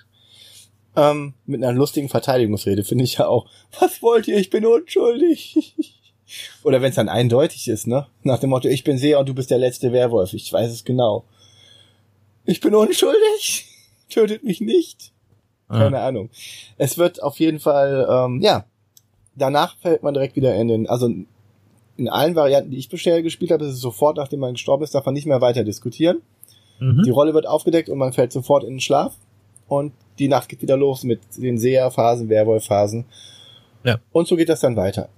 Ähm, 0.96 1.34
mit 1.46 1.62
einer 1.62 1.72
lustigen 1.72 2.08
Verteidigungsrede 2.08 2.82
finde 2.84 3.04
ich 3.04 3.18
ja 3.18 3.26
auch. 3.28 3.46
Was 3.78 4.02
wollt 4.02 4.26
ihr? 4.28 4.38
Ich 4.38 4.50
bin 4.50 4.66
unschuldig. 4.66 5.74
Oder 6.62 6.80
wenn 6.82 6.90
es 6.90 6.96
dann 6.96 7.08
eindeutig 7.08 7.68
ist, 7.68 7.86
ne? 7.86 8.06
Nach 8.22 8.38
dem 8.38 8.50
Motto, 8.50 8.68
ich 8.68 8.84
bin 8.84 8.98
Seher 8.98 9.18
und 9.18 9.28
du 9.28 9.34
bist 9.34 9.50
der 9.50 9.58
letzte 9.58 9.92
Werwolf. 9.92 10.32
Ich 10.32 10.52
weiß 10.52 10.70
es 10.70 10.84
genau. 10.84 11.24
Ich 12.44 12.60
bin 12.60 12.74
unschuldig. 12.74 13.66
Tötet 14.10 14.42
mich 14.44 14.60
nicht. 14.60 15.12
Keine 15.68 16.00
Ah. 16.00 16.08
Ahnung. 16.08 16.30
Es 16.78 16.98
wird 16.98 17.22
auf 17.22 17.38
jeden 17.38 17.60
Fall, 17.60 18.06
ähm, 18.10 18.40
ja, 18.42 18.64
danach 19.36 19.76
fällt 19.78 20.02
man 20.02 20.14
direkt 20.14 20.34
wieder 20.34 20.54
in 20.56 20.66
den, 20.68 20.88
also 20.88 21.06
in 21.96 22.08
allen 22.08 22.34
Varianten, 22.34 22.70
die 22.72 22.78
ich 22.78 22.88
bisher 22.88 23.22
gespielt 23.22 23.52
habe, 23.52 23.64
ist 23.64 23.74
es 23.74 23.80
sofort, 23.80 24.16
nachdem 24.16 24.40
man 24.40 24.54
gestorben 24.54 24.82
ist, 24.82 24.94
darf 24.94 25.04
man 25.06 25.14
nicht 25.14 25.26
mehr 25.26 25.40
weiter 25.40 25.62
diskutieren. 25.62 26.22
Mhm. 26.80 27.02
Die 27.04 27.10
Rolle 27.10 27.34
wird 27.34 27.46
aufgedeckt 27.46 27.88
und 27.88 27.98
man 27.98 28.12
fällt 28.12 28.32
sofort 28.32 28.64
in 28.64 28.70
den 28.70 28.80
Schlaf. 28.80 29.14
Und 29.70 29.92
die 30.18 30.26
Nacht 30.26 30.48
geht 30.48 30.60
wieder 30.62 30.76
los 30.76 31.04
mit 31.04 31.20
den 31.36 31.56
Seherphasen, 31.56 32.28
Werwolfphasen. 32.28 33.04
Ja. 33.84 33.98
Und 34.10 34.26
so 34.26 34.34
geht 34.36 34.48
das 34.48 34.60
dann 34.60 34.74
weiter. 34.76 35.08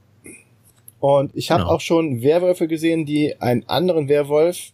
Und 1.01 1.35
ich 1.35 1.51
habe 1.51 1.63
Genau. 1.63 1.75
auch 1.75 1.81
schon 1.81 2.21
Werwölfe 2.23 2.69
gesehen, 2.69 3.07
die 3.07 3.41
einen 3.41 3.69
anderen 3.69 4.09
Werwolf, 4.09 4.73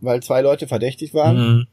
weil 0.00 0.20
zwei 0.22 0.42
Leute 0.42 0.66
verdächtig 0.66 1.14
waren, 1.14 1.36
Mhm. 1.36 1.66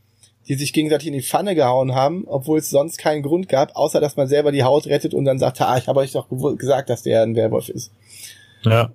die 0.47 0.53
sich 0.53 0.71
gegenseitig 0.71 1.07
in 1.07 1.13
die 1.13 1.23
Pfanne 1.23 1.55
gehauen 1.55 1.95
haben, 1.95 2.25
obwohl 2.27 2.59
es 2.59 2.69
sonst 2.69 2.97
keinen 2.99 3.23
Grund 3.23 3.49
gab, 3.49 3.75
außer 3.75 3.99
dass 3.99 4.15
man 4.15 4.27
selber 4.27 4.51
die 4.51 4.63
Haut 4.63 4.85
rettet 4.85 5.13
und 5.15 5.25
dann 5.25 5.39
sagt, 5.39 5.59
ah, 5.61 5.77
ich 5.77 5.87
habe 5.87 5.99
euch 6.01 6.11
doch 6.11 6.27
gesagt, 6.57 6.89
dass 6.91 7.01
der 7.03 7.23
ein 7.23 7.35
Werwolf 7.35 7.69
ist. 7.69 7.91
Ja. 8.61 8.91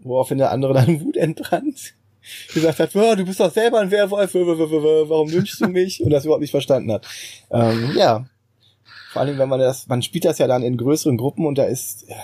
Woraufhin 0.00 0.38
der 0.38 0.52
andere 0.52 0.72
dann 0.72 1.00
Wut 1.04 1.16
entbrannt. 1.16 1.94
Gesagt 2.54 2.78
hat, 2.78 2.90
"Oh, 2.94 3.14
du 3.14 3.24
bist 3.24 3.40
doch 3.40 3.52
selber 3.52 3.80
ein 3.80 3.90
Werwolf, 3.90 4.34
warum 4.34 5.28
lynchst 5.28 5.60
du 5.60 5.68
mich? 5.68 6.02
Und 6.02 6.10
das 6.10 6.24
überhaupt 6.24 6.42
nicht 6.42 6.50
verstanden 6.50 6.92
hat. 6.92 7.06
Ähm, 7.50 7.92
ja. 7.96 8.26
Vor 9.12 9.22
allem, 9.22 9.38
wenn 9.38 9.48
man 9.48 9.60
das, 9.60 9.86
man 9.88 10.00
spielt 10.02 10.24
das 10.24 10.38
ja 10.38 10.46
dann 10.46 10.62
in 10.62 10.78
größeren 10.78 11.18
Gruppen 11.18 11.44
und 11.44 11.58
da 11.58 11.64
ist 11.64 12.06
ja, 12.08 12.16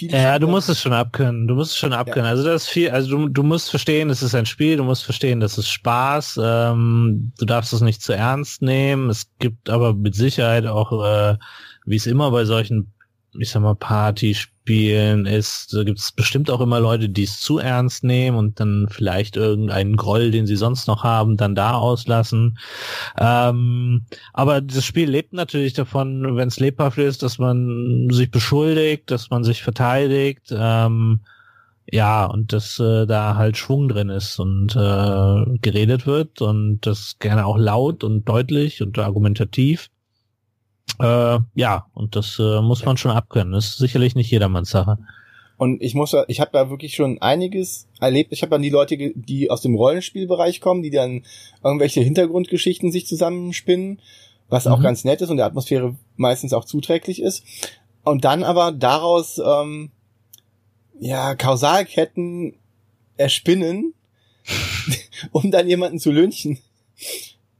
viel. 0.00 0.12
Ja, 0.12 0.38
du 0.38 0.48
musst 0.48 0.68
es 0.68 0.80
schon 0.80 0.92
abkönnen. 0.92 1.46
Du 1.46 1.54
musst 1.54 1.72
es 1.72 1.76
schon 1.76 1.92
abkönnen. 1.92 2.28
Also 2.28 2.42
das 2.42 2.64
ist 2.64 2.68
viel, 2.68 2.90
also 2.90 3.10
du, 3.10 3.28
du 3.28 3.42
musst 3.42 3.70
verstehen, 3.70 4.10
es 4.10 4.22
ist 4.22 4.34
ein 4.34 4.46
Spiel, 4.46 4.76
du 4.76 4.84
musst 4.84 5.04
verstehen, 5.04 5.40
das 5.40 5.58
ist 5.58 5.68
Spaß, 5.68 6.40
ähm, 6.42 7.32
du 7.38 7.44
darfst 7.44 7.72
es 7.72 7.80
nicht 7.80 8.02
zu 8.02 8.12
ernst 8.12 8.62
nehmen. 8.62 9.10
Es 9.10 9.26
gibt 9.38 9.68
aber 9.68 9.94
mit 9.94 10.14
Sicherheit 10.14 10.66
auch, 10.66 10.92
äh, 11.04 11.36
wie 11.84 11.96
es 11.96 12.06
immer 12.06 12.30
bei 12.30 12.44
solchen, 12.44 12.92
ich 13.38 13.50
sag 13.50 13.62
mal, 13.62 13.74
Partyspielen 13.74 15.26
ist, 15.26 15.72
da 15.72 15.84
gibt 15.84 15.98
es 15.98 16.12
bestimmt 16.12 16.50
auch 16.50 16.60
immer 16.60 16.80
Leute, 16.80 17.08
die 17.08 17.24
es 17.24 17.40
zu 17.40 17.58
ernst 17.58 18.04
nehmen 18.04 18.36
und 18.36 18.60
dann 18.60 18.88
vielleicht 18.90 19.36
irgendeinen 19.36 19.96
Groll, 19.96 20.30
den 20.30 20.46
sie 20.46 20.56
sonst 20.56 20.86
noch 20.88 21.04
haben, 21.04 21.36
dann 21.36 21.54
da 21.54 21.74
auslassen. 21.74 22.58
Ähm, 23.18 24.06
aber 24.32 24.60
das 24.60 24.84
Spiel 24.84 25.08
lebt 25.08 25.32
natürlich 25.32 25.74
davon, 25.74 26.36
wenn 26.36 26.48
es 26.48 26.60
lebhaft 26.60 26.98
ist, 26.98 27.22
dass 27.22 27.38
man 27.38 28.08
sich 28.10 28.30
beschuldigt, 28.30 29.10
dass 29.10 29.30
man 29.30 29.44
sich 29.44 29.62
verteidigt, 29.62 30.52
ähm, 30.52 31.20
ja, 31.92 32.24
und 32.26 32.52
dass 32.52 32.78
äh, 32.78 33.06
da 33.06 33.34
halt 33.36 33.56
Schwung 33.56 33.88
drin 33.88 34.10
ist 34.10 34.38
und 34.38 34.76
äh, 34.76 35.58
geredet 35.58 36.06
wird 36.06 36.40
und 36.40 36.80
das 36.82 37.16
gerne 37.18 37.46
auch 37.46 37.58
laut 37.58 38.04
und 38.04 38.28
deutlich 38.28 38.82
und 38.82 38.98
argumentativ. 38.98 39.90
Äh, 40.98 41.38
ja, 41.54 41.86
und 41.94 42.16
das 42.16 42.38
äh, 42.38 42.60
muss 42.60 42.84
man 42.84 42.96
schon 42.96 43.10
abkönnen. 43.12 43.52
Das 43.52 43.66
ist 43.68 43.78
sicherlich 43.78 44.14
nicht 44.14 44.30
jedermanns 44.30 44.70
Sache. 44.70 44.98
Und 45.56 45.82
ich 45.82 45.94
muss, 45.94 46.16
ich 46.28 46.40
habe 46.40 46.50
da 46.52 46.70
wirklich 46.70 46.94
schon 46.94 47.20
einiges 47.20 47.86
erlebt. 48.00 48.32
Ich 48.32 48.40
habe 48.40 48.50
dann 48.50 48.62
die 48.62 48.70
Leute, 48.70 48.96
die 48.96 49.50
aus 49.50 49.60
dem 49.60 49.74
Rollenspielbereich 49.74 50.60
kommen, 50.62 50.82
die 50.82 50.90
dann 50.90 51.24
irgendwelche 51.62 52.00
Hintergrundgeschichten 52.00 52.90
sich 52.90 53.06
zusammenspinnen, 53.06 54.00
was 54.48 54.66
auch 54.66 54.78
Mhm. 54.78 54.84
ganz 54.84 55.04
nett 55.04 55.20
ist 55.20 55.28
und 55.28 55.36
der 55.36 55.44
Atmosphäre 55.46 55.96
meistens 56.16 56.54
auch 56.54 56.64
zuträglich 56.64 57.20
ist. 57.20 57.44
Und 58.04 58.24
dann 58.24 58.42
aber 58.42 58.72
daraus 58.72 59.38
ähm, 59.44 59.90
ja 60.98 61.34
Kausalketten 61.34 62.54
erspinnen, 63.18 63.92
um 65.32 65.50
dann 65.50 65.68
jemanden 65.68 65.98
zu 65.98 66.10
lynchen. 66.10 66.58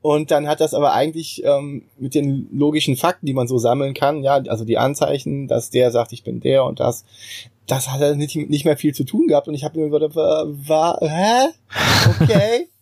Und 0.02 0.30
dann 0.30 0.48
hat 0.48 0.60
das 0.60 0.72
aber 0.72 0.92
eigentlich 0.92 1.44
ähm, 1.44 1.84
mit 1.98 2.14
den 2.14 2.48
logischen 2.52 2.96
Fakten, 2.96 3.26
die 3.26 3.34
man 3.34 3.48
so 3.48 3.58
sammeln 3.58 3.92
kann, 3.92 4.22
ja, 4.22 4.36
also 4.48 4.64
die 4.64 4.78
Anzeichen, 4.78 5.46
dass 5.46 5.70
der 5.70 5.90
sagt, 5.90 6.12
ich 6.12 6.24
bin 6.24 6.40
der 6.40 6.64
und 6.64 6.80
das, 6.80 7.04
das 7.66 7.90
hat 7.90 8.00
er 8.00 8.14
nicht, 8.14 8.34
nicht 8.34 8.64
mehr 8.64 8.78
viel 8.78 8.94
zu 8.94 9.04
tun 9.04 9.28
gehabt 9.28 9.46
und 9.46 9.54
ich 9.54 9.64
habe 9.64 9.78
mir 9.78 9.90
gedacht, 9.90 10.16
war, 10.16 10.98
hä? 11.02 11.50
Okay. 12.22 12.68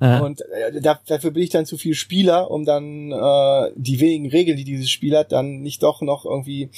Und 0.00 0.42
äh, 0.42 0.80
da, 0.80 1.00
dafür 1.08 1.32
bin 1.32 1.42
ich 1.42 1.50
dann 1.50 1.66
zu 1.66 1.76
viel 1.76 1.94
Spieler, 1.94 2.52
um 2.52 2.64
dann 2.64 3.10
äh, 3.10 3.72
die 3.74 3.98
wenigen 3.98 4.28
Regeln, 4.28 4.56
die 4.56 4.62
dieses 4.62 4.88
Spiel 4.88 5.16
hat, 5.16 5.32
dann 5.32 5.60
nicht 5.60 5.82
doch 5.82 6.02
noch 6.02 6.24
irgendwie 6.24 6.70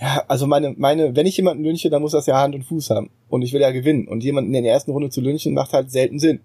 ja, 0.00 0.24
also 0.28 0.46
meine, 0.46 0.74
meine, 0.76 1.14
wenn 1.14 1.26
ich 1.26 1.36
jemanden 1.36 1.64
lynche, 1.64 1.88
dann 1.88 2.02
muss 2.02 2.12
das 2.12 2.26
ja 2.26 2.40
Hand 2.40 2.54
und 2.54 2.64
Fuß 2.64 2.90
haben. 2.90 3.10
Und 3.28 3.42
ich 3.42 3.52
will 3.52 3.60
ja 3.60 3.70
gewinnen. 3.70 4.08
Und 4.08 4.24
jemanden 4.24 4.54
in 4.54 4.64
der 4.64 4.72
ersten 4.72 4.90
Runde 4.90 5.10
zu 5.10 5.20
lynchen, 5.20 5.54
macht 5.54 5.72
halt 5.72 5.90
selten 5.90 6.18
Sinn. 6.18 6.40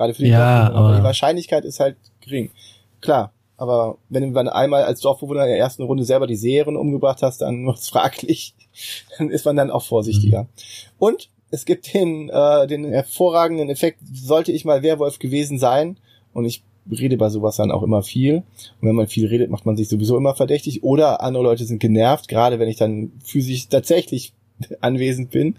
Gerade 0.00 0.14
für 0.14 0.22
die 0.22 0.30
Ja, 0.30 0.60
Dorfbewohner. 0.60 0.86
Aber 0.86 0.96
die 0.96 1.04
Wahrscheinlichkeit 1.04 1.66
ist 1.66 1.78
halt 1.78 1.96
gering. 2.22 2.50
Klar. 3.02 3.34
Aber 3.58 3.98
wenn 4.08 4.22
du 4.22 4.32
dann 4.32 4.48
einmal 4.48 4.84
als 4.84 5.00
Dorfbewohner 5.00 5.42
in 5.42 5.50
der 5.50 5.58
ersten 5.58 5.82
Runde 5.82 6.04
selber 6.04 6.26
die 6.26 6.36
Serien 6.36 6.78
umgebracht 6.78 7.20
hast, 7.20 7.42
dann 7.42 7.66
wird's 7.66 7.90
fraglich. 7.90 8.54
Dann 9.18 9.28
ist 9.28 9.44
man 9.44 9.56
dann 9.56 9.70
auch 9.70 9.84
vorsichtiger. 9.84 10.46
Und 10.98 11.28
es 11.50 11.66
gibt 11.66 11.92
den, 11.92 12.30
äh, 12.30 12.66
den 12.66 12.86
hervorragenden 12.86 13.68
Effekt, 13.68 13.98
sollte 14.10 14.52
ich 14.52 14.64
mal 14.64 14.82
Werwolf 14.82 15.18
gewesen 15.18 15.58
sein, 15.58 15.98
und 16.32 16.46
ich 16.46 16.62
rede 16.90 17.18
bei 17.18 17.28
sowas 17.28 17.56
dann 17.56 17.70
auch 17.70 17.82
immer 17.82 18.02
viel. 18.02 18.36
Und 18.80 18.88
wenn 18.88 18.94
man 18.94 19.08
viel 19.08 19.26
redet, 19.26 19.50
macht 19.50 19.66
man 19.66 19.76
sich 19.76 19.90
sowieso 19.90 20.16
immer 20.16 20.34
verdächtig. 20.34 20.82
Oder 20.82 21.20
andere 21.20 21.42
Leute 21.42 21.66
sind 21.66 21.80
genervt, 21.80 22.26
gerade 22.28 22.58
wenn 22.58 22.68
ich 22.68 22.76
dann 22.76 23.12
physisch 23.22 23.68
tatsächlich 23.68 24.32
anwesend 24.80 25.30
bin. 25.30 25.56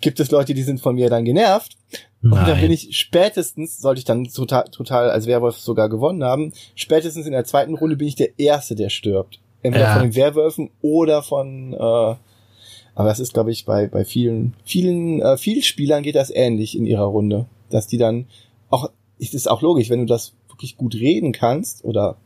Gibt 0.00 0.18
es 0.18 0.30
Leute, 0.30 0.54
die 0.54 0.62
sind 0.62 0.80
von 0.80 0.94
mir 0.94 1.10
dann 1.10 1.26
genervt. 1.26 1.76
Und 2.22 2.32
dann 2.32 2.60
bin 2.60 2.70
ich 2.70 2.98
spätestens, 2.98 3.80
sollte 3.80 4.00
ich 4.00 4.04
dann 4.04 4.24
total, 4.24 4.64
total 4.64 5.10
als 5.10 5.26
Werwolf 5.26 5.56
sogar 5.56 5.88
gewonnen 5.88 6.22
haben, 6.22 6.52
spätestens 6.74 7.24
in 7.24 7.32
der 7.32 7.44
zweiten 7.44 7.74
Runde 7.74 7.96
bin 7.96 8.08
ich 8.08 8.14
der 8.14 8.38
Erste, 8.38 8.74
der 8.74 8.90
stirbt. 8.90 9.40
Entweder 9.62 9.86
ja. 9.86 9.92
von 9.94 10.02
den 10.02 10.14
Werwölfen 10.14 10.70
oder 10.82 11.22
von, 11.22 11.72
äh, 11.72 11.76
aber 11.76 13.08
das 13.08 13.20
ist, 13.20 13.32
glaube 13.32 13.52
ich, 13.52 13.64
bei, 13.64 13.86
bei 13.88 14.04
vielen, 14.04 14.54
vielen, 14.64 15.22
äh, 15.22 15.38
vielen 15.38 15.62
Spielern 15.62 16.02
geht 16.02 16.14
das 16.14 16.30
ähnlich 16.30 16.76
in 16.76 16.86
ihrer 16.86 17.04
Runde. 17.04 17.46
Dass 17.70 17.86
die 17.86 17.98
dann 17.98 18.26
auch, 18.68 18.90
ist 19.18 19.34
es 19.34 19.46
auch 19.46 19.62
logisch, 19.62 19.88
wenn 19.88 20.00
du 20.00 20.06
das 20.06 20.34
wirklich 20.48 20.76
gut 20.76 20.94
reden 20.94 21.32
kannst 21.32 21.84
oder 21.84 22.16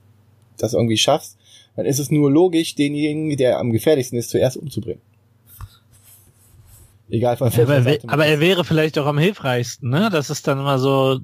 das 0.59 0.75
irgendwie 0.75 0.97
schaffst, 0.97 1.37
dann 1.77 1.87
ist 1.87 1.99
es 1.99 2.11
nur 2.11 2.31
logisch, 2.31 2.75
denjenigen, 2.75 3.37
der 3.37 3.59
am 3.59 3.71
gefährlichsten 3.71 4.17
ist, 4.17 4.31
zuerst 4.31 4.57
umzubringen. 4.57 5.01
Egal 7.11 7.37
von 7.37 7.49
aber, 7.49 7.87
er, 7.87 7.99
aber 8.07 8.27
er 8.27 8.41
wäre 8.41 8.65
vielleicht 8.65 8.99
auch 8.99 9.07
am 9.07 9.19
hilfreichsten, 9.19 9.91
ne? 9.91 10.09
Das 10.11 10.31
ist 10.31 10.47
dann 10.49 10.59
immer 10.59 10.79
so 10.79 11.21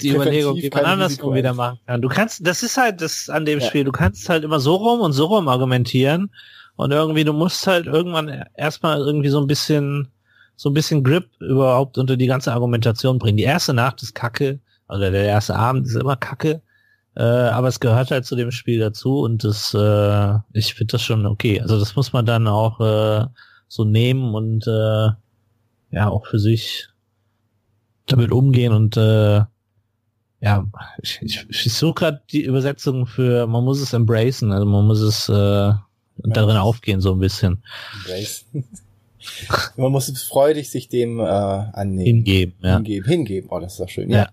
die 0.00 0.10
Überlegung, 0.10 0.56
wie 0.56 0.70
man 0.70 0.84
andersrum 0.84 1.34
wieder 1.34 1.54
machen 1.54 1.78
kann. 1.86 2.02
Du 2.02 2.08
kannst, 2.08 2.46
das 2.46 2.62
ist 2.62 2.76
halt 2.76 3.00
das 3.00 3.28
an 3.28 3.44
dem 3.44 3.60
ja. 3.60 3.66
Spiel, 3.66 3.84
du 3.84 3.92
kannst 3.92 4.28
halt 4.28 4.44
immer 4.44 4.60
so 4.60 4.74
rum 4.74 5.00
und 5.00 5.12
so 5.12 5.26
rum 5.26 5.48
argumentieren 5.48 6.30
und 6.76 6.90
irgendwie, 6.90 7.24
du 7.24 7.32
musst 7.32 7.66
halt 7.66 7.86
irgendwann 7.86 8.44
erstmal 8.54 8.98
irgendwie 8.98 9.28
so 9.28 9.40
ein 9.40 9.46
bisschen, 9.46 10.08
so 10.56 10.70
ein 10.70 10.74
bisschen 10.74 11.04
Grip 11.04 11.28
überhaupt 11.40 11.96
unter 11.96 12.16
die 12.16 12.26
ganze 12.26 12.52
Argumentation 12.52 13.18
bringen. 13.18 13.38
Die 13.38 13.44
erste 13.44 13.72
Nacht 13.72 14.02
ist 14.02 14.14
kacke, 14.14 14.60
oder 14.88 15.10
der 15.10 15.24
erste 15.24 15.56
Abend 15.56 15.86
ist 15.86 15.94
immer 15.94 16.16
kacke, 16.16 16.62
äh, 17.16 17.22
aber 17.22 17.68
es 17.68 17.80
gehört 17.80 18.10
halt 18.10 18.26
zu 18.26 18.36
dem 18.36 18.50
Spiel 18.50 18.78
dazu 18.78 19.20
und 19.20 19.42
das, 19.42 19.72
äh, 19.74 20.34
ich 20.52 20.74
finde 20.74 20.92
das 20.92 21.02
schon 21.02 21.24
okay. 21.24 21.60
Also 21.60 21.78
das 21.78 21.96
muss 21.96 22.12
man 22.12 22.26
dann 22.26 22.46
auch 22.46 22.80
äh, 22.80 23.26
so 23.68 23.84
nehmen 23.84 24.34
und 24.34 24.66
äh, 24.66 25.10
ja 25.90 26.08
auch 26.08 26.26
für 26.26 26.38
sich 26.38 26.88
damit 28.06 28.32
umgehen 28.32 28.72
und 28.72 28.96
äh, 28.96 29.42
ja, 30.40 30.66
ich, 31.02 31.18
ich, 31.22 31.46
ich 31.48 31.72
suche 31.72 31.94
gerade 31.94 32.22
die 32.30 32.42
Übersetzung 32.42 33.06
für 33.06 33.46
man 33.46 33.64
muss 33.64 33.80
es 33.80 33.92
embracen, 33.92 34.52
also 34.52 34.66
man 34.66 34.86
muss 34.86 35.00
es 35.00 35.28
äh, 35.28 35.72
darin 36.18 36.56
aufgehen 36.56 37.00
so 37.00 37.12
ein 37.12 37.18
bisschen. 37.18 37.62
Embracen. 37.94 38.64
man 39.76 39.92
muss 39.92 40.08
es 40.08 40.22
freudig 40.22 40.70
sich 40.70 40.88
dem 40.88 41.20
äh, 41.20 41.22
annehmen. 41.22 42.04
Hingeben, 42.04 42.54
ja. 42.62 42.76
Hingeben, 42.76 43.08
hingeben. 43.08 43.48
Oh, 43.50 43.58
das 43.58 43.72
ist 43.72 43.80
doch 43.80 43.88
schön. 43.88 44.10
Ja. 44.10 44.18
ja. 44.18 44.28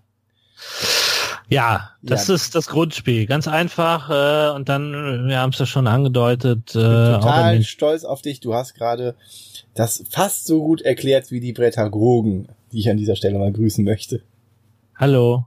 Ja, 1.48 1.90
das 2.02 2.28
ja. 2.28 2.34
ist 2.34 2.54
das 2.54 2.68
Grundspiel. 2.68 3.26
Ganz 3.26 3.48
einfach 3.48 4.10
äh, 4.10 4.54
und 4.54 4.68
dann, 4.68 5.26
wir 5.28 5.38
haben 5.38 5.50
es 5.50 5.58
ja 5.58 5.66
schon 5.66 5.86
angedeutet. 5.86 6.74
Äh, 6.74 6.78
ich 6.78 6.84
bin 6.84 7.20
total 7.20 7.62
stolz 7.62 8.04
auf 8.04 8.22
dich. 8.22 8.40
Du 8.40 8.54
hast 8.54 8.74
gerade 8.74 9.14
das 9.74 10.04
fast 10.10 10.46
so 10.46 10.62
gut 10.62 10.80
erklärt 10.80 11.30
wie 11.30 11.40
die 11.40 11.52
Prädagogen, 11.52 12.48
die 12.72 12.80
ich 12.80 12.90
an 12.90 12.96
dieser 12.96 13.16
Stelle 13.16 13.38
mal 13.38 13.52
grüßen 13.52 13.84
möchte. 13.84 14.22
Hallo. 14.96 15.46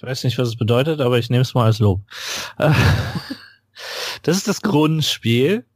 Ich 0.00 0.02
weiß 0.02 0.24
nicht, 0.24 0.38
was 0.38 0.48
es 0.48 0.56
bedeutet, 0.56 1.00
aber 1.00 1.18
ich 1.18 1.28
nehme 1.28 1.42
es 1.42 1.52
mal 1.52 1.66
als 1.66 1.78
Lob. 1.78 2.00
das 4.22 4.36
ist 4.36 4.48
das 4.48 4.62
Grundspiel. 4.62 5.66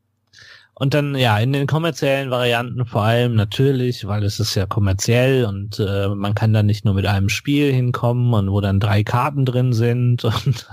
Und 0.77 0.93
dann, 0.93 1.15
ja, 1.15 1.39
in 1.39 1.53
den 1.53 1.69
kommerziellen 1.69 2.31
Varianten 2.31 2.85
vor 2.85 3.03
allem 3.03 3.37
natürlich, 3.37 4.09
weil 4.09 4.25
es 4.25 4.41
ist 4.41 4.57
ja 4.57 4.67
kommerziell 4.67 5.45
und 5.45 5.79
äh, 5.79 6.09
man 6.09 6.35
kann 6.35 6.53
dann 6.53 6.67
nicht 6.67 6.85
nur 6.85 6.95
mit 6.95 7.07
einem 7.07 7.29
Spiel 7.29 7.73
hinkommen 7.73 8.35
und 8.35 8.51
wo 8.51 8.61
dann 8.61 8.81
drei 8.81 9.05
Karten 9.05 9.45
drin 9.45 9.73
sind 9.73 10.25
und 10.47 10.67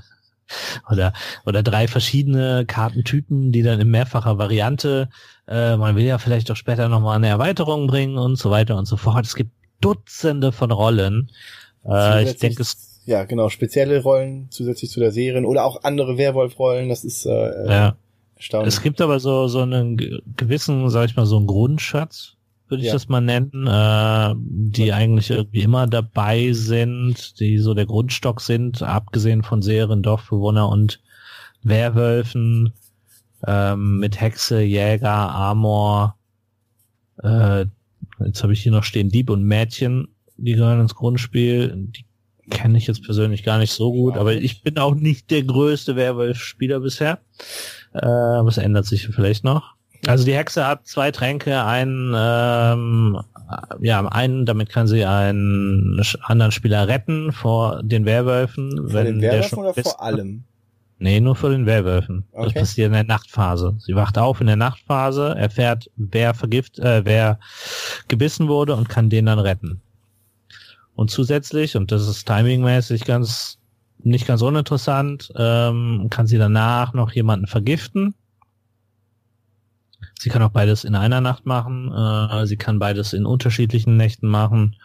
oder 0.90 1.14
oder 1.46 1.64
drei 1.64 1.88
verschiedene 1.88 2.66
Kartentypen, 2.66 3.52
die 3.52 3.62
dann 3.62 3.80
in 3.80 3.90
mehrfacher 3.90 4.38
Variante, 4.38 5.08
äh, 5.48 5.78
man 5.78 5.96
will 5.96 6.04
ja 6.04 6.18
vielleicht 6.18 6.50
auch 6.52 6.56
später 6.56 6.90
nochmal 6.90 7.18
eine 7.18 7.28
Erweiterung 7.28 7.88
bringen 7.88 8.18
und 8.18 8.38
so 8.38 8.50
weiter 8.50 8.78
und 8.78 8.86
so 8.86 8.98
fort. 8.98 9.26
Es 9.26 9.36
gibt 9.36 9.52
Dutzende 9.82 10.52
von 10.52 10.72
Rollen. 10.72 11.30
Äh, 11.86 12.24
ich 12.24 12.38
denke, 12.38 12.64
es 12.64 13.02
ja 13.06 13.24
genau 13.24 13.50
spezielle 13.50 14.02
Rollen 14.02 14.48
zusätzlich 14.50 14.92
zu 14.92 15.00
der 15.00 15.12
Serien 15.12 15.46
oder 15.46 15.64
auch 15.64 15.84
andere 15.84 16.18
Werwolf-Rollen. 16.18 16.90
Das 16.90 17.04
ist 17.04 17.26
äh, 17.26 17.68
ja 17.68 17.96
Erstaunlich. 18.42 18.74
Es 18.74 18.82
gibt 18.82 19.02
aber 19.02 19.20
so, 19.20 19.48
so 19.48 19.60
einen 19.60 19.98
gewissen, 20.36 20.90
sag 20.90 21.06
ich 21.06 21.16
mal, 21.16 21.28
so 21.28 21.38
einen 21.38 21.46
Grundschatz, 21.46 22.38
würde 22.70 22.82
ich 22.82 22.88
ja. 22.88 22.94
das 22.94 23.08
mal 23.08 23.22
nennen, 23.22 23.68
äh, 23.68 24.34
die 24.36 24.92
eigentlich 24.94 25.30
irgendwie 25.30 25.62
immer 25.62 25.86
dabei 25.86 26.52
sind, 26.52 27.40
die 27.40 27.60
so 27.60 27.76
der 27.76 27.86
Grundstock 27.86 28.42
sind, 28.42 28.82
abgesehen 28.82 29.44
von 29.44 29.62
Serien, 29.62 30.02
Dorfbewohner 30.02 30.70
und 30.70 31.04
Werwölfen, 31.62 32.74
ähm, 33.46 34.00
mit 34.00 34.20
Hexe, 34.20 34.62
Jäger, 34.62 35.12
Amor, 35.36 36.16
äh, 37.22 37.66
jetzt 38.26 38.42
habe 38.42 38.54
ich 38.54 38.64
hier 38.64 38.72
noch 38.72 38.84
stehen, 38.84 39.10
Dieb 39.10 39.30
und 39.30 39.44
Mädchen, 39.44 40.08
die 40.38 40.54
gehören 40.54 40.82
ins 40.82 40.96
Grundspiel, 40.96 41.74
die 41.76 42.06
kenne 42.50 42.80
ich 42.80 42.88
jetzt 42.88 43.04
persönlich 43.04 43.44
gar 43.44 43.60
nicht 43.60 43.72
so 43.72 43.92
gut, 43.92 44.18
aber 44.18 44.34
ich 44.34 44.64
bin 44.64 44.80
auch 44.80 44.96
nicht 44.96 45.30
der 45.30 45.44
größte 45.44 45.96
Werwolf-Spieler 45.96 46.80
bisher. 46.80 47.20
Äh, 47.94 48.02
was 48.02 48.58
ändert 48.58 48.86
sich 48.86 49.08
vielleicht 49.08 49.44
noch? 49.44 49.76
Also 50.08 50.26
die 50.26 50.34
Hexe 50.34 50.66
hat 50.66 50.88
zwei 50.88 51.12
Tränke, 51.12 51.64
einen, 51.64 52.14
ähm, 52.18 53.20
ja, 53.80 54.06
einen, 54.08 54.46
damit 54.46 54.70
kann 54.70 54.88
sie 54.88 55.06
einen 55.06 56.02
anderen 56.24 56.52
Spieler 56.52 56.88
retten 56.88 57.32
vor 57.32 57.84
den 57.84 58.06
Werwölfen. 58.06 58.90
Vor 58.90 59.04
den 59.04 59.22
Werwölfen 59.22 59.60
oder 59.60 59.74
vor 59.76 60.02
allem? 60.02 60.44
Nee, 60.98 61.20
nur 61.20 61.36
vor 61.36 61.50
den 61.50 61.66
Werwölfen. 61.66 62.26
Okay. 62.32 62.46
Das 62.46 62.54
passiert 62.54 62.88
in 62.88 62.94
der 62.94 63.04
Nachtphase. 63.04 63.76
Sie 63.80 63.96
wacht 63.96 64.18
auf 64.18 64.40
in 64.40 64.48
der 64.48 64.56
Nachtphase, 64.56 65.36
erfährt, 65.36 65.90
wer 65.96 66.34
vergift, 66.34 66.80
äh, 66.80 67.04
wer 67.06 67.40
gebissen 68.08 68.48
wurde 68.48 68.76
und 68.76 68.88
kann 68.88 69.10
den 69.10 69.26
dann 69.26 69.40
retten. 69.40 69.82
Und 70.94 71.10
zusätzlich, 71.10 71.76
und 71.76 71.92
das 71.92 72.08
ist 72.08 72.26
timingmäßig 72.28 73.06
ganz 73.06 73.58
nicht 74.04 74.28
ganz 74.28 74.42
uninteressant, 74.42 75.32
ähm, 75.36 76.08
kann 76.10 76.28
sie 76.28 76.38
danach 76.38 76.94
noch 76.94 77.12
jemanden 77.12 77.48
vergiften. 77.48 78.16
Sie 80.20 80.30
kann 80.30 80.44
auch 80.44 80.52
beides 80.52 80.84
in 80.84 80.96
einer 80.96 81.22
Nacht 81.22 81.46
machen. 81.46 81.92
Äh, 81.92 82.46
sie 82.46 82.58
kann 82.58 82.80
beides 82.80 83.14
in 83.14 83.26
unterschiedlichen 83.26 83.98
Nächten 83.98 84.28
machen. 84.28 84.76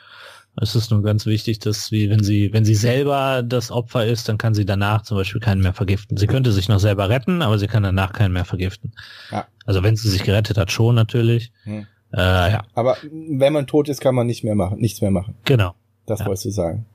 Es 0.58 0.74
ist 0.74 0.90
nur 0.90 1.02
ganz 1.02 1.26
wichtig, 1.26 1.58
dass 1.58 1.92
wie 1.92 2.08
wenn 2.08 2.24
sie 2.24 2.50
wenn 2.54 2.64
sie 2.64 2.74
selber 2.74 3.42
das 3.42 3.70
Opfer 3.70 4.06
ist, 4.06 4.28
dann 4.28 4.38
kann 4.38 4.54
sie 4.54 4.64
danach 4.64 5.02
zum 5.02 5.18
Beispiel 5.18 5.40
keinen 5.40 5.60
mehr 5.60 5.74
vergiften. 5.74 6.16
Sie 6.16 6.26
könnte 6.26 6.52
sich 6.52 6.68
noch 6.68 6.78
selber 6.78 7.10
retten, 7.10 7.42
aber 7.42 7.58
sie 7.58 7.66
kann 7.66 7.82
danach 7.82 8.14
keinen 8.14 8.32
mehr 8.32 8.46
vergiften. 8.46 8.92
Ja. 9.30 9.46
Also 9.66 9.82
wenn 9.82 9.96
sie 9.96 10.08
sich 10.08 10.22
gerettet 10.22 10.56
hat, 10.56 10.72
schon 10.72 10.94
natürlich. 10.94 11.52
Hm. 11.64 11.86
Äh, 12.14 12.52
ja. 12.52 12.62
Aber 12.74 12.96
wenn 13.10 13.52
man 13.52 13.66
tot 13.66 13.90
ist, 13.90 14.00
kann 14.00 14.14
man 14.14 14.26
nicht 14.26 14.44
mehr 14.44 14.54
machen, 14.54 14.78
nichts 14.78 15.02
mehr 15.02 15.10
machen. 15.10 15.34
Genau. 15.44 15.74
Das 16.06 16.20
ja. 16.20 16.26
wolltest 16.26 16.46
du 16.46 16.50
sagen. 16.50 16.86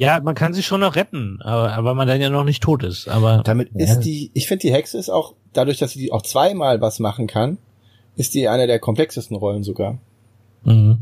Ja, 0.00 0.18
man 0.18 0.34
kann 0.34 0.54
sie 0.54 0.62
schon 0.62 0.80
noch 0.80 0.96
retten, 0.96 1.42
aber, 1.42 1.74
aber 1.74 1.94
man 1.94 2.08
dann 2.08 2.22
ja 2.22 2.30
noch 2.30 2.44
nicht 2.44 2.62
tot 2.62 2.82
ist. 2.84 3.06
Aber 3.06 3.42
damit 3.44 3.68
ja. 3.74 3.84
ist 3.84 4.00
die, 4.00 4.30
ich 4.32 4.46
finde 4.46 4.62
die 4.62 4.72
Hexe 4.72 4.96
ist 4.96 5.10
auch, 5.10 5.34
dadurch, 5.52 5.76
dass 5.76 5.92
sie 5.92 6.10
auch 6.10 6.22
zweimal 6.22 6.80
was 6.80 7.00
machen 7.00 7.26
kann, 7.26 7.58
ist 8.16 8.32
die 8.32 8.48
eine 8.48 8.66
der 8.66 8.78
komplexesten 8.78 9.36
Rollen 9.36 9.62
sogar. 9.62 9.98
Mhm. 10.64 11.00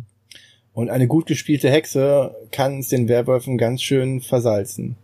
Und 0.72 0.90
eine 0.90 1.06
gut 1.06 1.26
gespielte 1.26 1.70
Hexe 1.70 2.34
kann 2.50 2.80
es 2.80 2.88
den 2.88 3.08
Werwölfen 3.08 3.56
ganz 3.56 3.82
schön 3.82 4.20
versalzen. 4.20 4.96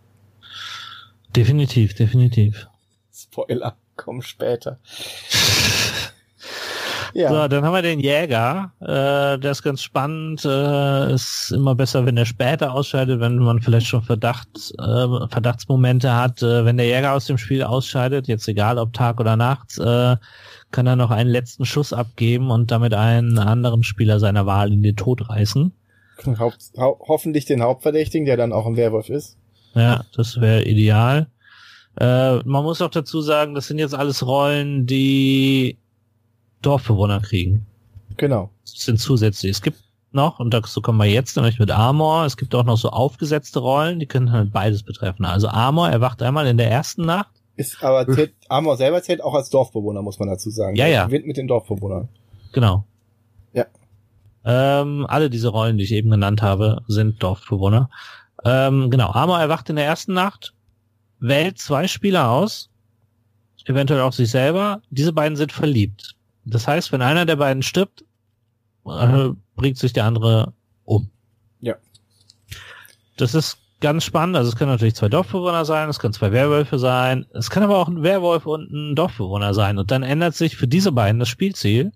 Definitiv, 1.37 1.95
definitiv. 1.95 2.67
Spoiler, 3.13 3.77
komm 3.95 4.23
später. 4.23 4.81
Ja. 7.15 7.29
So, 7.29 7.49
dann 7.49 7.65
haben 7.65 7.73
wir 7.73 7.83
den 7.83 8.01
Jäger. 8.01 8.73
Äh, 8.81 9.39
der 9.39 9.53
ist 9.53 9.63
ganz 9.63 9.83
spannend. 9.83 10.45
Äh, 10.45 11.15
ist 11.15 11.53
immer 11.55 11.77
besser, 11.77 12.05
wenn 12.07 12.17
er 12.17 12.27
später 12.27 12.75
ausscheidet, 12.75 13.21
wenn 13.21 13.39
man 13.39 13.63
vielleicht 13.63 13.87
schon 13.87 14.03
Verdacht, 14.03 14.49
äh, 14.79 15.29
Verdachtsmomente 15.31 16.15
hat. 16.15 16.43
Äh, 16.43 16.65
wenn 16.65 16.77
der 16.77 16.87
Jäger 16.87 17.13
aus 17.13 17.27
dem 17.27 17.39
Spiel 17.39 17.63
ausscheidet, 17.63 18.27
jetzt 18.27 18.49
egal 18.49 18.79
ob 18.79 18.93
Tag 18.93 19.21
oder 19.21 19.37
Nacht, 19.37 19.79
äh, 19.79 20.17
kann 20.73 20.87
er 20.89 20.97
noch 20.97 21.13
einen 21.13 21.31
letzten 21.31 21.65
Schuss 21.65 21.93
abgeben 21.93 22.51
und 22.51 22.73
damit 22.73 22.95
einen 22.95 23.39
anderen 23.39 23.85
Spieler 23.85 24.19
seiner 24.19 24.45
Wahl 24.45 24.73
in 24.73 24.83
den 24.83 24.97
Tod 24.97 25.31
reißen. 25.31 25.73
Haupt, 26.39 26.73
ho 26.77 26.99
hoffentlich 27.07 27.45
den 27.45 27.63
Hauptverdächtigen, 27.63 28.27
der 28.27 28.37
dann 28.37 28.53
auch 28.53 28.67
ein 28.67 28.77
Werwolf 28.77 29.09
ist. 29.09 29.37
Ja, 29.75 30.05
das 30.17 30.41
wäre 30.41 30.65
ideal. 30.65 31.29
Äh, 31.97 32.39
man 32.39 32.65
muss 32.65 32.83
auch 32.83 32.91
dazu 32.91 33.21
sagen, 33.21 33.55
das 33.55 33.69
sind 33.69 33.79
jetzt 33.79 33.95
alles 33.95 34.27
Rollen, 34.27 34.87
die 34.87 35.79
Dorfbewohner 36.67 37.21
kriegen. 37.21 37.67
Genau. 38.17 38.51
Das 38.63 38.81
sind 38.81 38.99
zusätzlich. 38.99 39.53
Es 39.53 39.63
gibt 39.63 39.79
noch, 40.13 40.39
und 40.39 40.55
dazu 40.55 40.81
kommen 40.81 40.99
wir 40.99 41.07
jetzt 41.07 41.37
nämlich 41.37 41.59
mit 41.59 41.71
Amor, 41.71 42.25
es 42.25 42.37
gibt 42.37 42.55
auch 42.55 42.65
noch 42.65 42.79
so 42.79 42.91
aufgesetzte 42.91 43.59
Rollen, 43.59 43.99
die 43.99 44.07
können 44.07 44.31
halt 44.31 44.53
beides 44.53 44.83
betreffen. 44.83 45.25
Also 45.25 45.49
Amor 45.49 45.91
erwacht 45.91 46.23
einmal 46.23 46.47
in 46.47 46.57
der 46.57 46.71
ersten 46.71 47.03
Nacht. 47.03 47.31
Ist 47.57 47.83
aber 47.83 48.07
zählt, 48.13 48.35
Amor 48.49 48.77
selber 48.77 49.03
zählt 49.03 49.23
auch 49.23 49.35
als 49.35 49.51
Dorfbewohner, 49.51 50.03
muss 50.03 50.19
man 50.19 50.29
dazu 50.29 50.51
sagen. 50.51 50.77
Ja, 50.77 50.87
ja. 50.87 51.07
Gewinnt 51.07 51.27
mit 51.27 51.37
den 51.37 51.47
Dorfbewohnern. 51.47 52.09
Genau. 52.53 52.85
Ja. 53.53 53.67
Ähm, 54.45 55.07
alle 55.09 55.31
diese 55.31 55.49
Rollen, 55.49 55.79
die 55.79 55.85
ich 55.85 55.93
eben 55.93 56.11
genannt 56.11 56.43
habe, 56.43 56.83
sind 56.89 57.23
Dorfbewohner. 57.23 57.91
Ähm, 58.45 58.91
genau. 58.91 59.11
Amor 59.11 59.41
erwacht 59.41 59.71
in 59.71 59.77
der 59.77 59.85
ersten 59.85 60.15
Nacht, 60.15 60.55
wählt 61.21 61.59
zwei 61.59 61.87
Spieler 61.89 62.31
aus, 62.31 62.71
eventuell 63.67 64.01
auch 64.01 64.13
sich 64.13 64.31
selber. 64.31 64.83
Diese 64.91 65.13
beiden 65.13 65.37
sind 65.37 65.53
verliebt. 65.53 66.15
Das 66.45 66.69
heißt, 66.69 66.93
wenn 66.93 67.03
einer 67.03 67.27
der 67.27 67.37
beiden 67.37 67.63
stirbt, 67.63 68.05
äh, 68.87 69.31
bringt 69.57 69.79
sich 69.79 69.93
der 69.93 70.05
andere 70.05 70.53
um. 70.85 71.11
Ja. 71.61 71.77
Das 73.17 73.35
ist 73.35 73.59
ganz 73.81 74.05
spannend. 74.05 74.37
Also 74.37 74.51
es 74.51 74.57
können 74.57 74.71
natürlich 74.71 74.95
zwei 74.95 75.09
Dorfbewohner 75.09 75.65
sein, 75.65 75.89
es 75.89 75.99
können 75.99 76.15
zwei 76.15 76.33
Werwölfe 76.33 76.79
sein, 76.79 77.27
es 77.35 77.51
kann 77.51 77.63
aber 77.63 77.79
auch 77.79 77.89
ein 77.89 78.03
Werwolf 78.03 78.47
und 78.47 78.71
ein 78.71 78.95
Dorfbewohner 78.95 79.55
sein. 79.55 79.79
Und 79.79 79.91
dann 79.91 80.03
ändert 80.03 80.35
sich 80.35 80.57
für 80.57 80.69
diese 80.69 80.93
beiden 80.93 81.19
das 81.19 81.29
Spielziel, 81.29 81.93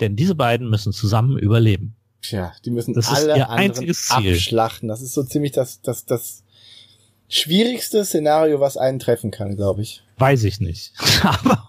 denn 0.00 0.16
diese 0.16 0.34
beiden 0.34 0.68
müssen 0.68 0.92
zusammen 0.92 1.38
überleben. 1.38 1.96
Tja, 2.22 2.52
die 2.64 2.70
müssen 2.70 2.94
Das 2.94 3.10
ist 3.10 3.16
alle 3.16 3.36
ihr 3.36 3.48
anderen 3.48 3.70
einziges 3.70 4.06
Ziel. 4.06 4.32
abschlachten. 4.32 4.88
Das 4.88 5.00
ist 5.00 5.14
so 5.14 5.22
ziemlich 5.22 5.52
das, 5.52 5.80
das, 5.80 6.04
das 6.04 6.42
schwierigste 7.28 8.04
Szenario, 8.04 8.60
was 8.60 8.76
einen 8.76 8.98
treffen 8.98 9.30
kann, 9.30 9.56
glaube 9.56 9.82
ich. 9.82 10.02
Weiß 10.18 10.44
ich 10.44 10.60
nicht. 10.60 10.92
aber, 11.22 11.68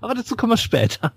aber 0.00 0.14
dazu 0.14 0.36
kommen 0.36 0.52
wir 0.52 0.56
später. 0.56 1.12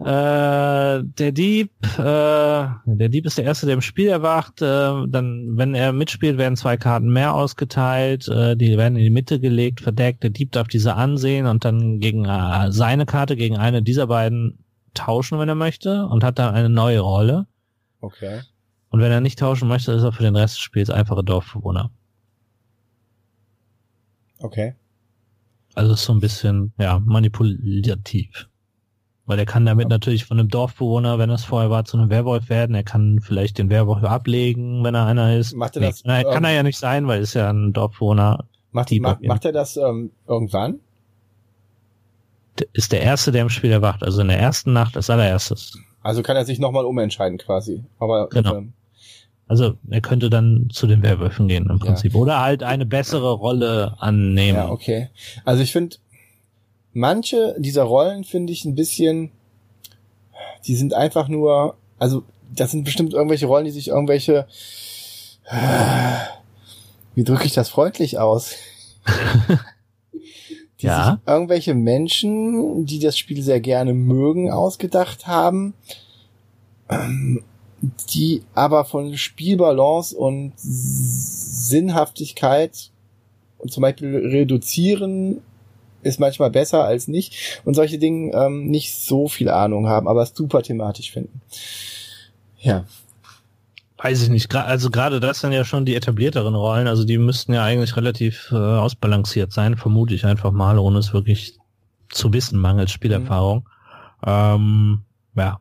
Äh, 0.00 1.02
der 1.02 1.32
Dieb, 1.32 1.72
äh, 1.98 2.02
der 2.02 3.08
Dieb 3.08 3.26
ist 3.26 3.36
der 3.36 3.44
erste, 3.44 3.66
der 3.66 3.74
im 3.74 3.80
Spiel 3.80 4.08
erwacht. 4.08 4.62
Äh, 4.62 5.06
dann, 5.08 5.56
wenn 5.56 5.74
er 5.74 5.92
mitspielt, 5.92 6.38
werden 6.38 6.56
zwei 6.56 6.76
Karten 6.76 7.12
mehr 7.12 7.34
ausgeteilt. 7.34 8.28
Äh, 8.28 8.56
die 8.56 8.76
werden 8.78 8.96
in 8.96 9.02
die 9.02 9.10
Mitte 9.10 9.40
gelegt, 9.40 9.80
verdeckt. 9.80 10.22
Der 10.22 10.30
Dieb 10.30 10.52
darf 10.52 10.68
diese 10.68 10.94
ansehen 10.94 11.46
und 11.46 11.64
dann 11.64 11.98
gegen 11.98 12.26
äh, 12.26 12.70
seine 12.70 13.06
Karte 13.06 13.34
gegen 13.34 13.56
eine 13.56 13.82
dieser 13.82 14.06
beiden 14.06 14.64
tauschen, 14.94 15.40
wenn 15.40 15.48
er 15.48 15.56
möchte, 15.56 16.06
und 16.06 16.22
hat 16.22 16.38
dann 16.38 16.54
eine 16.54 16.68
neue 16.68 17.00
Rolle. 17.00 17.46
Okay. 18.00 18.42
Und 18.90 19.00
wenn 19.00 19.10
er 19.10 19.20
nicht 19.20 19.40
tauschen 19.40 19.68
möchte, 19.68 19.92
ist 19.92 20.04
er 20.04 20.12
für 20.12 20.22
den 20.22 20.36
Rest 20.36 20.54
des 20.54 20.60
Spiels 20.60 20.90
einfache 20.90 21.24
Dorfbewohner. 21.24 21.90
Okay. 24.38 24.76
Also 25.74 25.94
ist 25.94 26.04
so 26.04 26.12
ein 26.12 26.20
bisschen, 26.20 26.72
ja, 26.78 27.00
manipulativ. 27.00 28.48
Weil 29.28 29.38
er 29.38 29.44
kann 29.44 29.66
damit 29.66 29.90
natürlich 29.90 30.24
von 30.24 30.40
einem 30.40 30.48
Dorfbewohner, 30.48 31.18
wenn 31.18 31.28
er 31.28 31.34
es 31.34 31.44
vorher 31.44 31.68
war, 31.68 31.84
zu 31.84 31.98
einem 31.98 32.08
Werwolf 32.08 32.48
werden. 32.48 32.74
Er 32.74 32.82
kann 32.82 33.20
vielleicht 33.20 33.58
den 33.58 33.68
Werwolf 33.68 34.02
ablegen, 34.02 34.82
wenn 34.82 34.94
er 34.94 35.04
einer 35.04 35.36
ist. 35.36 35.54
Macht 35.54 35.76
er 35.76 35.82
das, 35.82 36.02
kann, 36.02 36.12
er, 36.12 36.24
kann 36.24 36.38
ähm, 36.38 36.44
er 36.44 36.52
ja 36.52 36.62
nicht 36.62 36.78
sein, 36.78 37.06
weil 37.06 37.18
er 37.18 37.22
ist 37.22 37.34
ja 37.34 37.50
ein 37.50 37.74
Dorfbewohner. 37.74 38.46
Macht, 38.72 38.90
macht, 39.00 39.22
macht 39.22 39.44
er 39.44 39.52
das 39.52 39.76
ähm, 39.76 40.12
irgendwann? 40.26 40.80
Ist 42.72 42.90
der 42.92 43.02
Erste, 43.02 43.30
der 43.30 43.42
im 43.42 43.50
Spiel 43.50 43.70
erwacht. 43.70 44.02
Also 44.02 44.22
in 44.22 44.28
der 44.28 44.38
ersten 44.40 44.72
Nacht 44.72 44.96
als 44.96 45.10
allererstes. 45.10 45.78
Also 46.02 46.22
kann 46.22 46.36
er 46.36 46.46
sich 46.46 46.58
nochmal 46.58 46.86
umentscheiden 46.86 47.36
quasi. 47.36 47.84
Aber 47.98 48.28
Genau. 48.30 48.56
ähm, 48.56 48.72
Also 49.46 49.74
er 49.90 50.00
könnte 50.00 50.30
dann 50.30 50.68
zu 50.72 50.86
den 50.86 51.02
Werwölfen 51.02 51.48
gehen 51.48 51.68
im 51.68 51.78
Prinzip. 51.78 52.14
Oder 52.14 52.40
halt 52.40 52.62
eine 52.62 52.86
bessere 52.86 53.32
Rolle 53.32 53.94
annehmen. 53.98 54.56
ja, 54.56 54.70
okay. 54.70 55.10
Also 55.44 55.62
ich 55.62 55.70
finde, 55.72 55.96
manche 56.92 57.54
dieser 57.58 57.84
Rollen 57.84 58.24
finde 58.24 58.52
ich 58.52 58.64
ein 58.64 58.74
bisschen, 58.74 59.30
die 60.66 60.74
sind 60.76 60.94
einfach 60.94 61.28
nur, 61.28 61.76
also 61.98 62.22
das 62.54 62.70
sind 62.70 62.84
bestimmt 62.84 63.12
irgendwelche 63.14 63.46
Rollen, 63.46 63.64
die 63.66 63.70
sich 63.70 63.88
irgendwelche, 63.88 64.46
wie 67.14 67.24
drücke 67.24 67.46
ich 67.46 67.54
das 67.54 67.68
freundlich 67.68 68.18
aus? 68.18 68.54
die 70.80 70.86
Ja. 70.86 71.12
sich 71.12 71.20
irgendwelche 71.26 71.74
Menschen, 71.74 72.86
die 72.86 72.98
das 73.00 73.18
Spiel 73.18 73.42
sehr 73.42 73.60
gerne 73.60 73.94
mögen, 73.94 74.50
ausgedacht 74.50 75.26
haben, 75.26 75.74
die 78.10 78.42
aber 78.54 78.84
von 78.84 79.16
Spielbalance 79.16 80.16
und 80.16 80.52
Sinnhaftigkeit 81.68 82.90
und 83.58 83.72
zum 83.72 83.82
Beispiel 83.82 84.14
reduzieren 84.16 85.42
ist 86.02 86.20
manchmal 86.20 86.50
besser 86.50 86.84
als 86.84 87.08
nicht 87.08 87.60
und 87.64 87.74
solche 87.74 87.98
Dinge 87.98 88.32
ähm, 88.34 88.66
nicht 88.66 88.94
so 88.94 89.28
viel 89.28 89.48
Ahnung 89.48 89.88
haben, 89.88 90.08
aber 90.08 90.22
es 90.22 90.34
super 90.34 90.62
thematisch 90.62 91.10
finden. 91.10 91.40
Ja, 92.60 92.84
Weiß 94.00 94.22
ich 94.22 94.28
nicht. 94.28 94.54
Also 94.54 94.90
gerade 94.90 95.18
das 95.18 95.40
sind 95.40 95.50
ja 95.50 95.64
schon 95.64 95.84
die 95.84 95.96
etablierteren 95.96 96.54
Rollen. 96.54 96.86
Also 96.86 97.04
die 97.04 97.18
müssten 97.18 97.52
ja 97.52 97.64
eigentlich 97.64 97.96
relativ 97.96 98.48
äh, 98.52 98.54
ausbalanciert 98.54 99.52
sein, 99.52 99.76
vermute 99.76 100.14
ich 100.14 100.24
einfach 100.24 100.52
mal, 100.52 100.78
ohne 100.78 100.98
es 100.98 101.12
wirklich 101.12 101.58
zu 102.08 102.32
wissen, 102.32 102.60
mangels 102.60 102.92
Spielerfahrung. 102.92 103.68
Ähm, 104.24 105.02
ja. 105.34 105.58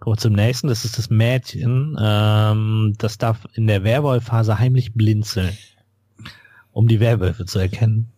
Kommen 0.00 0.16
wir 0.16 0.20
zum 0.20 0.34
nächsten. 0.34 0.68
Das 0.68 0.84
ist 0.84 0.98
das 0.98 1.08
Mädchen. 1.08 1.96
Ähm, 1.98 2.94
das 2.98 3.16
darf 3.16 3.46
in 3.54 3.66
der 3.66 3.84
Werwolf-Phase 3.84 4.58
heimlich 4.58 4.92
blinzeln, 4.92 5.56
um 6.72 6.88
die 6.88 7.00
Werwölfe 7.00 7.46
zu 7.46 7.58
erkennen. 7.58 8.12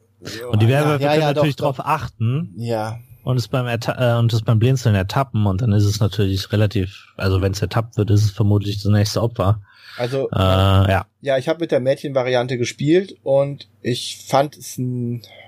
Und 0.51 0.63
die 0.63 0.69
Werwölfe 0.69 1.05
ja, 1.05 1.09
ja, 1.09 1.13
können 1.13 1.23
ja, 1.23 1.33
natürlich 1.33 1.57
doch, 1.57 1.75
darauf 1.75 1.87
achten 1.87 2.53
ja, 2.57 2.99
und 3.23 3.37
es 3.37 3.49
beim 3.49 3.67
Erta 3.67 4.17
äh, 4.17 4.19
und 4.19 4.33
es 4.33 4.43
beim 4.43 4.59
Blinzeln 4.59 4.95
ertappen 4.95 5.47
und 5.47 5.63
dann 5.63 5.73
ist 5.73 5.85
es 5.85 6.01
natürlich 6.01 6.53
relativ, 6.53 7.07
also 7.17 7.43
wenn 7.43 7.53
es 7.53 7.63
ertappt 7.63 7.97
wird, 7.97 8.11
ist 8.11 8.25
es 8.25 8.31
vermutlich 8.31 8.83
das 8.83 8.91
nächste 8.91 9.23
Opfer. 9.23 9.61
also 9.99 10.29
Äh, 10.31 10.39
ja. 10.39 11.07
Ja, 11.21 11.39
ich 11.39 11.49
habe 11.49 11.61
mit 11.61 11.71
der 11.71 11.81
Mädchenvariante 11.81 12.57
gespielt 12.59 13.17
und 13.23 13.69
ich 13.83 14.25
fand 14.27 14.57
es 14.57 14.79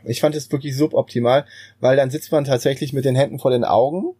ich 0.04 0.20
fand 0.20 0.34
es 0.34 0.50
wirklich 0.52 0.76
suboptimal, 0.76 1.46
weil 1.80 1.96
dann 1.96 2.10
sitzt 2.10 2.32
man 2.32 2.44
tatsächlich 2.44 2.92
mit 2.92 3.04
den 3.04 3.16
Händen 3.16 3.38
vor 3.38 3.50
den 3.50 3.64
Augen. 3.64 4.14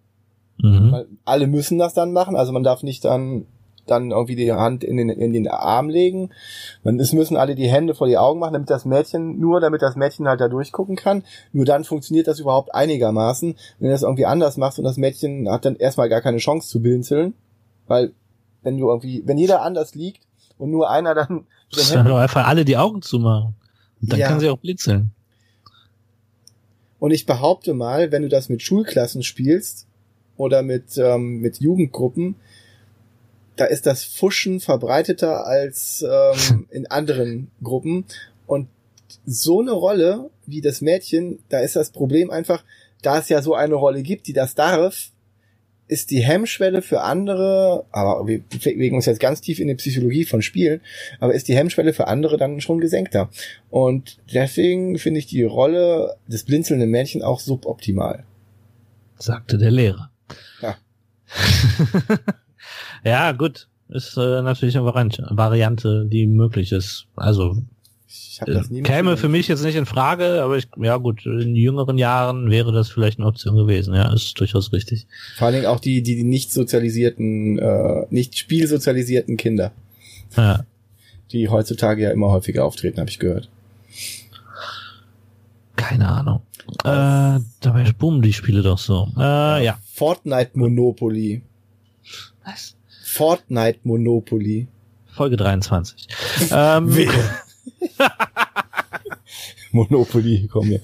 Mhm. 0.59 0.93
Weil 0.93 1.07
Alle 1.25 1.47
müssen 1.47 1.79
das 1.79 1.95
dann 1.95 2.13
machen, 2.13 2.37
also 2.37 2.53
man 2.53 2.63
darf 2.63 2.83
nicht 2.83 3.05
dann 3.05 3.47
dann 3.87 4.11
irgendwie 4.13 4.37
die 4.37 4.53
Hand 4.53 4.85
in 4.85 4.97
den, 4.97 5.09
in 5.09 5.33
den 5.33 5.49
Arm 5.49 5.89
legen. 5.89 6.31
Man, 6.85 7.01
es 7.01 7.13
müssen 7.13 7.37
alle 7.37 7.55
die 7.55 7.69
Hände 7.69 7.95
vor 7.95 8.07
die 8.07 8.19
Augen 8.19 8.39
machen, 8.39 8.53
damit 8.53 8.71
das 8.71 8.85
Mädchen, 8.85 9.41
nur 9.41 9.61
damit 9.61 9.83
das 9.83 9.97
Mädchen 9.97 10.29
halt 10.29 10.41
da 10.41 10.49
durchgucken 10.49 10.97
kann. 10.97 11.25
Nur 11.53 11.65
dann 11.65 11.85
funktioniert 11.85 12.29
das 12.29 12.39
überhaupt 12.39 12.75
einigermaßen. 12.75 13.57
Wenn 13.79 13.89
du 13.89 13.93
das 13.93 14.03
irgendwie 14.03 14.27
anders 14.27 14.57
machst 14.57 14.79
und 14.79 14.85
das 14.85 14.97
Mädchen 14.97 15.51
hat 15.51 15.65
dann 15.65 15.77
erstmal 15.77 16.09
gar 16.09 16.21
keine 16.21 16.39
Chance 16.39 16.69
zu 16.69 16.81
blinzeln, 16.81 17.35
weil 17.89 18.13
wenn 18.63 18.79
du 18.79 18.89
irgendwie, 18.89 19.23
wenn 19.27 19.39
jeder 19.39 19.63
anders 19.63 19.95
liegt 19.95 20.23
und 20.59 20.71
nur 20.71 20.89
einer 20.91 21.15
dann 21.15 21.47
Das 21.75 21.91
Händen 21.93 22.09
doch 22.09 22.19
einfach 22.19 22.47
alle 22.47 22.65
die 22.65 22.77
Augen 22.77 23.03
zumachen. 23.03 23.55
Und 24.01 24.13
dann 24.13 24.21
Ja. 24.21 24.29
kann 24.29 24.41
sie 24.41 24.49
auch 24.51 24.59
blinzeln. 24.59 25.11
Und 26.99 27.11
ich 27.11 27.27
behaupte 27.27 27.75
mal, 27.75 28.13
wenn 28.13 28.23
du 28.23 28.29
das 28.29 28.49
mit 28.49 28.63
Schulklassen 28.63 29.23
spielst 29.23 29.87
oder 30.37 30.63
mit, 30.63 30.97
ähm, 30.99 31.41
mit 31.41 31.59
Jugendgruppen, 31.59 32.37
da 33.57 33.65
ist 33.67 33.87
das 33.87 34.05
Fuschen 34.05 34.61
verbreiteter 34.61 35.47
als 35.47 36.05
ähm, 36.09 36.67
in 36.71 36.87
anderen 36.87 37.51
Gruppen. 37.63 38.05
Und 38.47 38.69
so 39.27 39.61
eine 39.61 39.73
Rolle 39.73 40.31
wie 40.47 40.61
das 40.61 40.81
Mädchen, 40.81 41.39
da 41.49 41.61
ist 41.61 41.77
das 41.77 41.91
Problem 41.91 42.31
einfach, 42.31 42.65
da 43.03 43.19
es 43.19 43.29
ja 43.29 43.43
so 43.43 43.55
eine 43.55 43.75
Rolle 43.75 44.03
gibt, 44.03 44.27
die 44.27 44.33
das 44.33 44.55
darf, 44.55 45.11
ist 45.89 46.11
die 46.11 46.23
Hemmschwelle 46.23 46.81
für 46.81 47.03
andere, 47.03 47.85
aber 47.91 48.27
wir 48.27 48.41
bewegen 48.41 48.97
uns 48.97 49.07
jetzt 49.07 49.21
ganz 49.21 49.43
tief 49.43 49.59
in 49.61 49.69
die 49.69 49.75
Psychologie 49.75 50.25
von 50.25 50.41
Spielen, 50.41 50.81
aber 51.21 51.35
ist 51.35 51.49
die 51.49 51.57
Hemmschwelle 51.57 51.93
für 51.93 52.07
andere 52.07 52.39
dann 52.39 52.61
schon 52.63 52.81
gesenkter. 52.81 53.29
Und 53.69 54.19
deswegen 54.33 54.99
finde 54.99 55.19
ich 55.19 55.27
die 55.27 55.43
Rolle 55.43 56.17
des 56.27 56.45
blinzelnden 56.45 56.91
Mädchen 56.91 57.23
auch 57.23 57.41
suboptimal. 57.41 58.25
Sagte 59.19 59.59
der 59.59 59.71
Lehrer. 59.71 60.11
Ja. 60.63 60.77
ja, 63.05 63.33
gut. 63.33 63.69
Ist 63.89 64.17
äh, 64.17 64.41
natürlich 64.43 64.77
eine 64.77 64.87
Variante, 64.87 65.27
Variante, 65.31 66.07
die 66.07 66.27
möglich 66.27 66.73
ist. 66.73 67.07
Also 67.15 67.59
Ich 68.09 68.41
habe 68.41 68.55
das 68.55 68.71
äh, 68.71 68.73
nie 68.75 68.83
käme 68.83 69.19
für 69.19 69.29
mich 69.29 69.49
jetzt 69.49 69.63
nicht 69.63 69.75
in 69.77 69.85
Frage, 69.85 70.43
aber 70.43 70.57
ich, 70.57 70.67
ja 70.81 70.97
gut, 70.97 71.27
in 71.27 71.55
jüngeren 71.55 71.99
Jahren 71.99 72.51
wäre 72.51 72.73
das 72.73 72.89
vielleicht 72.89 73.19
eine 73.19 73.27
Option 73.29 73.55
gewesen. 73.55 73.95
Ja, 73.95 74.11
ist 74.15 74.41
durchaus 74.41 74.73
richtig. 74.73 75.07
Vor 75.37 75.47
allen 75.49 75.57
Dingen 75.57 75.67
auch 75.67 75.79
die, 75.81 76.03
die, 76.03 76.17
die 76.17 76.25
nicht 76.25 76.53
sozialisierten, 76.53 77.59
äh, 77.59 78.07
nicht 78.09 78.39
spielsozialisierten 78.39 79.37
Kinder, 79.37 79.73
Ja. 80.39 80.65
die 81.33 81.49
heutzutage 81.51 82.03
ja 82.05 82.11
immer 82.13 82.31
häufiger 82.31 82.65
auftreten, 82.65 82.99
habe 82.99 83.11
ich 83.11 83.19
gehört. 83.19 83.51
Keine 85.77 86.09
Ahnung. 86.09 86.43
Äh, 86.85 87.41
dabei 87.61 87.93
boomen 87.99 88.23
die 88.23 88.33
Spiele 88.33 88.63
doch 88.63 88.79
so. 88.79 89.09
Äh, 89.19 89.65
ja. 89.65 89.79
Fortnite 89.93 90.53
Monopoly. 90.55 91.43
Was? 92.45 92.75
Fortnite 93.13 93.81
Monopoly. 93.85 94.69
Folge 95.15 95.37
23. 95.37 96.09
ähm. 96.51 96.97
Monopoly, 99.73 100.49
komm 100.51 100.67
hier. 100.67 100.81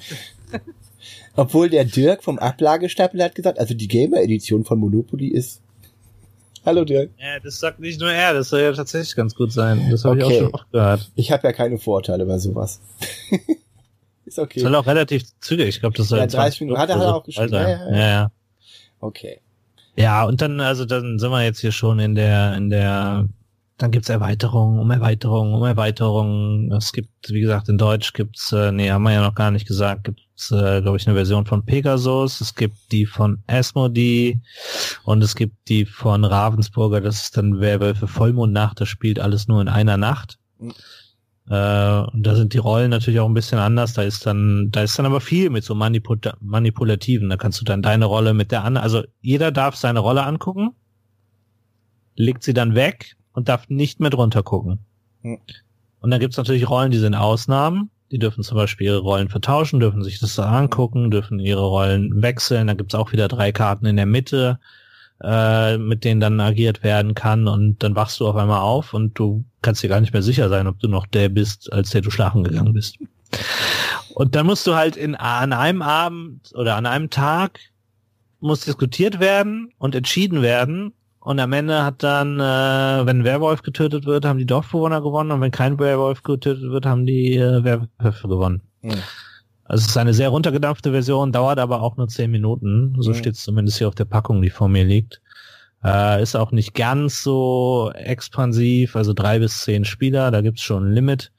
Obwohl 1.36 1.70
der 1.70 1.84
Dirk 1.86 2.22
vom 2.22 2.38
Ablagestapel 2.38 3.22
hat 3.22 3.34
gesagt, 3.34 3.58
also 3.58 3.72
die 3.72 3.88
Gamer-Edition 3.88 4.64
von 4.64 4.78
Monopoly 4.78 5.28
ist. 5.28 5.62
Hallo 6.66 6.84
Dirk. 6.84 7.12
ja, 7.18 7.38
das 7.40 7.60
sagt 7.60 7.80
nicht 7.80 7.98
nur 7.98 8.10
er, 8.12 8.34
das 8.34 8.50
soll 8.50 8.60
ja 8.60 8.72
tatsächlich 8.72 9.16
ganz 9.16 9.34
gut 9.34 9.50
sein. 9.52 9.88
Das 9.90 10.04
habe 10.04 10.18
ich 10.18 10.24
Okay. 10.24 10.34
auch 10.36 10.40
schon 10.42 10.54
oft 10.54 10.70
gehört. 10.72 11.10
Ich 11.14 11.32
habe 11.32 11.46
ja 11.46 11.52
keine 11.54 11.78
Vorurteile 11.78 12.26
bei 12.26 12.38
sowas. 12.38 12.80
ist 14.26 14.38
okay. 14.38 14.60
Soll 14.60 14.74
auch 14.74 14.86
relativ 14.86 15.22
zügig, 15.40 15.68
ich 15.68 15.80
glaube, 15.80 15.96
das 15.96 16.08
soll 16.08 16.18
Ja, 16.18 16.28
20 16.28 16.38
30 16.40 16.60
Minuten. 16.60 16.80
Hat 16.80 16.90
er 16.90 17.14
auch 17.14 17.24
geschrieben. 17.24 17.54
ja. 17.54 17.90
ja, 17.90 17.96
ja. 18.08 18.32
Okay. 19.00 19.40
Ja, 19.98 20.24
und 20.24 20.40
dann, 20.40 20.60
also 20.60 20.84
dann 20.84 21.18
sind 21.18 21.30
wir 21.30 21.42
jetzt 21.42 21.60
hier 21.60 21.72
schon 21.72 21.98
in 21.98 22.14
der, 22.14 22.54
in 22.56 22.70
der, 22.70 23.28
dann 23.78 23.90
gibt's 23.90 24.08
Erweiterungen 24.08 24.78
um 24.78 24.90
Erweiterungen 24.90 25.54
um 25.54 25.64
Erweiterungen. 25.64 26.72
Es 26.72 26.92
gibt, 26.92 27.10
wie 27.28 27.40
gesagt, 27.40 27.68
in 27.68 27.78
Deutsch 27.78 28.12
gibt's, 28.12 28.52
äh, 28.52 28.70
nee, 28.70 28.90
haben 28.90 29.02
wir 29.02 29.12
ja 29.12 29.22
noch 29.22 29.34
gar 29.34 29.50
nicht 29.50 29.66
gesagt, 29.66 30.04
gibt 30.04 30.20
gibt, 30.38 30.52
äh, 30.52 30.80
glaube 30.80 30.96
ich, 30.96 31.06
eine 31.06 31.16
Version 31.16 31.46
von 31.46 31.64
Pegasus, 31.64 32.40
es 32.40 32.54
gibt 32.54 32.76
die 32.92 33.06
von 33.06 33.42
Asmodee 33.46 34.40
und 35.04 35.22
es 35.22 35.34
gibt 35.34 35.68
die 35.68 35.84
von 35.84 36.24
Ravensburger, 36.24 37.00
das 37.00 37.22
ist 37.22 37.36
dann 37.36 37.60
Werwölfe 37.60 38.06
Vollmondnacht, 38.06 38.80
das 38.80 38.88
spielt 38.88 39.18
alles 39.18 39.48
nur 39.48 39.60
in 39.60 39.68
einer 39.68 39.96
Nacht. 39.96 40.38
Mhm. 40.58 40.74
Äh, 41.50 42.00
und 42.12 42.26
da 42.26 42.34
sind 42.34 42.52
die 42.52 42.58
Rollen 42.58 42.90
natürlich 42.90 43.20
auch 43.20 43.28
ein 43.28 43.34
bisschen 43.34 43.58
anders. 43.58 43.94
Da 43.94 44.02
ist 44.02 44.26
dann, 44.26 44.70
da 44.70 44.82
ist 44.82 44.98
dann 44.98 45.06
aber 45.06 45.20
viel 45.20 45.50
mit 45.50 45.64
so 45.64 45.74
Manipul 45.74 46.18
manipulativen. 46.40 47.30
Da 47.30 47.36
kannst 47.36 47.60
du 47.60 47.64
dann 47.64 47.82
deine 47.82 48.04
Rolle 48.04 48.34
mit 48.34 48.52
der 48.52 48.64
anderen, 48.64 48.84
also 48.84 49.02
jeder 49.20 49.50
darf 49.50 49.76
seine 49.76 50.00
Rolle 50.00 50.24
angucken, 50.24 50.70
legt 52.16 52.42
sie 52.42 52.54
dann 52.54 52.74
weg 52.74 53.16
und 53.32 53.48
darf 53.48 53.68
nicht 53.68 54.00
mehr 54.00 54.10
drunter 54.10 54.42
gucken. 54.42 54.80
Hm. 55.22 55.38
Und 56.00 56.10
dann 56.10 56.20
gibt's 56.20 56.36
natürlich 56.36 56.68
Rollen, 56.68 56.90
die 56.90 56.98
sind 56.98 57.14
Ausnahmen. 57.14 57.90
Die 58.10 58.18
dürfen 58.18 58.42
zum 58.42 58.56
Beispiel 58.56 58.86
ihre 58.86 59.00
Rollen 59.00 59.28
vertauschen, 59.28 59.80
dürfen 59.80 60.02
sich 60.02 60.18
das 60.18 60.38
angucken, 60.38 61.10
dürfen 61.10 61.38
ihre 61.38 61.66
Rollen 61.66 62.22
wechseln. 62.22 62.66
Da 62.66 62.74
gibt's 62.74 62.94
auch 62.94 63.12
wieder 63.12 63.28
drei 63.28 63.52
Karten 63.52 63.84
in 63.84 63.96
der 63.96 64.06
Mitte 64.06 64.58
äh, 65.22 65.78
mit 65.78 66.04
denen 66.04 66.20
dann 66.20 66.40
agiert 66.40 66.82
werden 66.82 67.14
kann 67.14 67.48
und 67.48 67.82
dann 67.82 67.96
wachst 67.96 68.20
du 68.20 68.28
auf 68.28 68.36
einmal 68.36 68.60
auf 68.60 68.94
und 68.94 69.18
du 69.18 69.44
kannst 69.62 69.82
dir 69.82 69.88
gar 69.88 70.00
nicht 70.00 70.12
mehr 70.12 70.22
sicher 70.22 70.48
sein, 70.48 70.66
ob 70.66 70.78
du 70.78 70.88
noch 70.88 71.06
der 71.06 71.28
bist, 71.28 71.72
als 71.72 71.90
der 71.90 72.02
du 72.02 72.10
schlafen 72.10 72.44
gegangen 72.44 72.72
bist. 72.72 72.98
Und 74.14 74.34
dann 74.34 74.46
musst 74.46 74.66
du 74.66 74.74
halt 74.74 74.96
in, 74.96 75.14
an 75.14 75.52
einem 75.52 75.82
Abend 75.82 76.52
oder 76.54 76.76
an 76.76 76.86
einem 76.86 77.10
Tag 77.10 77.60
muss 78.40 78.60
diskutiert 78.60 79.20
werden 79.20 79.72
und 79.78 79.94
entschieden 79.94 80.42
werden. 80.42 80.92
Und 81.20 81.40
am 81.40 81.52
Ende 81.52 81.84
hat 81.84 82.02
dann, 82.02 82.38
äh, 82.38 83.06
wenn 83.06 83.24
Werwolf 83.24 83.62
getötet 83.62 84.06
wird, 84.06 84.24
haben 84.24 84.38
die 84.38 84.46
Dorfbewohner 84.46 85.02
gewonnen 85.02 85.32
und 85.32 85.40
wenn 85.40 85.50
kein 85.50 85.78
Werwolf 85.78 86.22
getötet 86.22 86.70
wird, 86.70 86.86
haben 86.86 87.04
die 87.06 87.36
äh, 87.36 87.64
Werwölfe 87.64 88.28
gewonnen. 88.28 88.62
Mhm. 88.82 89.02
Also 89.68 89.82
es 89.82 89.90
ist 89.90 89.96
eine 89.98 90.14
sehr 90.14 90.30
runtergedampfte 90.30 90.92
Version, 90.92 91.30
dauert 91.30 91.58
aber 91.58 91.82
auch 91.82 91.98
nur 91.98 92.08
zehn 92.08 92.30
Minuten. 92.30 92.96
So 92.98 93.10
mhm. 93.10 93.14
steht 93.14 93.34
es 93.34 93.42
zumindest 93.42 93.76
hier 93.78 93.88
auf 93.88 93.94
der 93.94 94.06
Packung, 94.06 94.40
die 94.40 94.48
vor 94.48 94.68
mir 94.68 94.84
liegt. 94.84 95.20
Äh, 95.84 96.22
ist 96.22 96.34
auch 96.34 96.52
nicht 96.52 96.74
ganz 96.74 97.22
so 97.22 97.92
expansiv, 97.94 98.96
also 98.96 99.12
drei 99.12 99.38
bis 99.38 99.60
zehn 99.60 99.84
Spieler, 99.84 100.30
da 100.30 100.40
gibt's 100.40 100.62
schon 100.62 100.88
ein 100.88 100.92
Limit. 100.92 101.32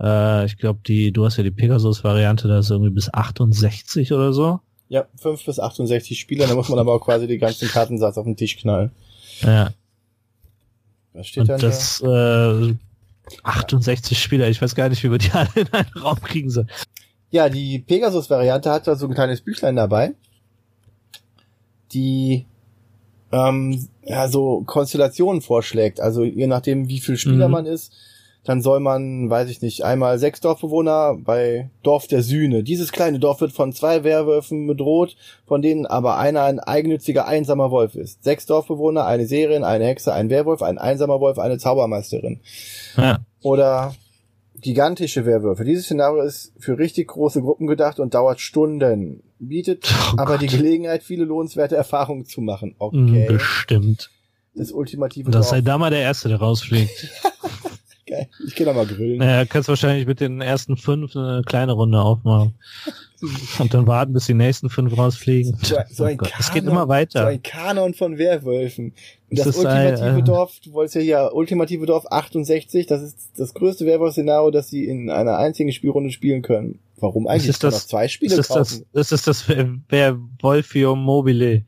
Äh, 0.00 0.46
ich 0.46 0.56
glaube, 0.56 0.80
die, 0.86 1.12
du 1.12 1.26
hast 1.26 1.36
ja 1.36 1.42
die 1.42 1.50
Pegasus-Variante, 1.50 2.48
da 2.48 2.60
ist 2.60 2.70
irgendwie 2.70 2.90
bis 2.90 3.12
68 3.12 4.12
oder 4.12 4.32
so. 4.32 4.60
Ja, 4.88 5.06
fünf 5.16 5.44
bis 5.44 5.58
68 5.58 6.18
Spieler, 6.18 6.46
da 6.46 6.54
muss 6.54 6.68
man 6.68 6.78
aber 6.78 6.94
auch 6.94 7.00
quasi 7.00 7.26
die 7.26 7.38
ganzen 7.38 7.68
Kartensatz 7.68 8.16
auf 8.16 8.24
den 8.24 8.36
Tisch 8.36 8.56
knallen. 8.56 8.92
Ja. 9.42 9.70
Was 11.12 11.26
steht 11.26 11.48
da? 11.48 11.58
Das, 11.58 12.00
äh, 12.00 12.74
68 13.42 14.22
Spieler, 14.22 14.48
ich 14.48 14.62
weiß 14.62 14.74
gar 14.74 14.88
nicht, 14.88 15.02
wie 15.02 15.10
wir 15.10 15.18
die 15.18 15.32
alle 15.32 15.50
in 15.56 15.72
einen 15.72 15.92
Raum 16.00 16.20
kriegen 16.22 16.48
sollen. 16.48 16.70
Ja, 17.36 17.50
die 17.50 17.80
Pegasus-Variante 17.80 18.70
hat 18.70 18.86
da 18.86 18.96
so 18.96 19.06
ein 19.06 19.12
kleines 19.12 19.42
Büchlein 19.42 19.76
dabei, 19.76 20.14
die 21.92 22.46
ähm, 23.30 23.88
ja, 24.04 24.26
so 24.28 24.62
Konstellationen 24.64 25.42
vorschlägt. 25.42 26.00
Also 26.00 26.24
je 26.24 26.46
nachdem, 26.46 26.88
wie 26.88 26.98
viel 26.98 27.18
Spieler 27.18 27.48
mhm. 27.48 27.52
man 27.52 27.66
ist, 27.66 27.92
dann 28.44 28.62
soll 28.62 28.80
man, 28.80 29.28
weiß 29.28 29.50
ich 29.50 29.60
nicht, 29.60 29.84
einmal 29.84 30.18
sechs 30.18 30.40
Dorfbewohner 30.40 31.18
bei 31.18 31.68
Dorf 31.82 32.06
der 32.06 32.22
Sühne. 32.22 32.62
Dieses 32.62 32.90
kleine 32.90 33.18
Dorf 33.18 33.42
wird 33.42 33.52
von 33.52 33.74
zwei 33.74 34.02
Werwölfen 34.02 34.66
bedroht, 34.66 35.14
von 35.44 35.60
denen 35.60 35.84
aber 35.84 36.16
einer 36.16 36.44
ein 36.44 36.58
eigennütziger 36.58 37.26
einsamer 37.26 37.70
Wolf 37.70 37.96
ist. 37.96 38.24
Sechs 38.24 38.46
Dorfbewohner, 38.46 39.04
eine 39.04 39.26
Serin, 39.26 39.62
eine 39.62 39.84
Hexe, 39.84 40.14
ein 40.14 40.30
Werwolf, 40.30 40.62
ein 40.62 40.78
einsamer 40.78 41.20
Wolf, 41.20 41.38
eine 41.38 41.58
Zaubermeisterin. 41.58 42.40
Ja. 42.96 43.18
Oder 43.42 43.94
gigantische 44.66 45.24
Werwölfe. 45.24 45.64
Dieses 45.64 45.84
Szenario 45.84 46.22
ist 46.22 46.52
für 46.58 46.76
richtig 46.76 47.06
große 47.06 47.40
Gruppen 47.40 47.68
gedacht 47.68 48.00
und 48.00 48.14
dauert 48.14 48.40
Stunden. 48.40 49.22
Bietet 49.38 49.94
oh 49.94 50.14
aber 50.16 50.32
Gott. 50.32 50.42
die 50.42 50.48
Gelegenheit, 50.48 51.04
viele 51.04 51.24
lohnenswerte 51.24 51.76
Erfahrungen 51.76 52.24
zu 52.24 52.40
machen. 52.40 52.74
Okay. 52.80 53.26
Bestimmt. 53.28 54.10
Das 54.56 54.72
ultimative 54.72 55.30
Das 55.30 55.50
sei 55.50 55.60
da 55.60 55.78
mal 55.78 55.90
der 55.90 56.00
Erste, 56.00 56.28
der 56.28 56.38
rausfliegt. 56.38 57.10
Geil. 58.08 58.28
Ich 58.46 58.54
kann 58.54 58.66
da 58.66 58.72
mal 58.72 58.86
grillen. 58.86 59.18
Naja, 59.18 59.44
kannst 59.46 59.68
wahrscheinlich 59.68 60.06
mit 60.06 60.20
den 60.20 60.40
ersten 60.40 60.76
fünf 60.76 61.16
eine 61.16 61.42
kleine 61.44 61.72
Runde 61.72 62.00
aufmachen. 62.00 62.54
Und 63.58 63.74
dann 63.74 63.86
warten, 63.88 64.12
bis 64.12 64.26
die 64.26 64.34
nächsten 64.34 64.70
fünf 64.70 64.96
rausfliegen. 64.96 65.56
So, 65.60 65.76
so 65.90 66.04
ein 66.04 66.14
oh 66.14 66.24
Kanon, 66.24 66.36
es 66.38 66.52
geht 66.52 66.64
immer 66.64 66.86
weiter. 66.86 67.22
So 67.22 67.26
ein 67.26 67.42
Kanon 67.42 67.94
von 67.94 68.16
Werwölfen. 68.16 68.92
Und 69.30 69.38
das, 69.38 69.46
das 69.46 69.56
ultimative 69.56 70.02
ein, 70.04 70.18
äh, 70.20 70.22
Dorf, 70.22 70.60
du 70.62 70.72
wolltest 70.72 70.94
ja 70.96 71.00
hier, 71.00 71.30
ultimative 71.32 71.86
Dorf 71.86 72.06
68, 72.08 72.86
das 72.86 73.02
ist 73.02 73.30
das 73.36 73.54
größte 73.54 73.86
Werwolf-Szenario, 73.86 74.52
das 74.52 74.68
sie 74.68 74.84
in 74.84 75.10
einer 75.10 75.38
einzigen 75.38 75.72
Spielrunde 75.72 76.10
spielen 76.10 76.42
können. 76.42 76.78
Warum 76.98 77.26
eigentlich? 77.26 77.48
Ist 77.48 77.64
das, 77.64 77.88
zwei 77.88 78.06
Spiele 78.06 78.36
ist 78.36 78.48
kaufen. 78.48 78.86
Das, 78.92 79.10
ist 79.10 79.26
das 79.26 79.46
das 79.46 79.48
Werwolfium 79.88 81.02
Mobile. 81.02 81.64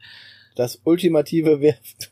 Das 0.54 0.80
ultimative 0.84 1.60
Werwolf 1.60 2.10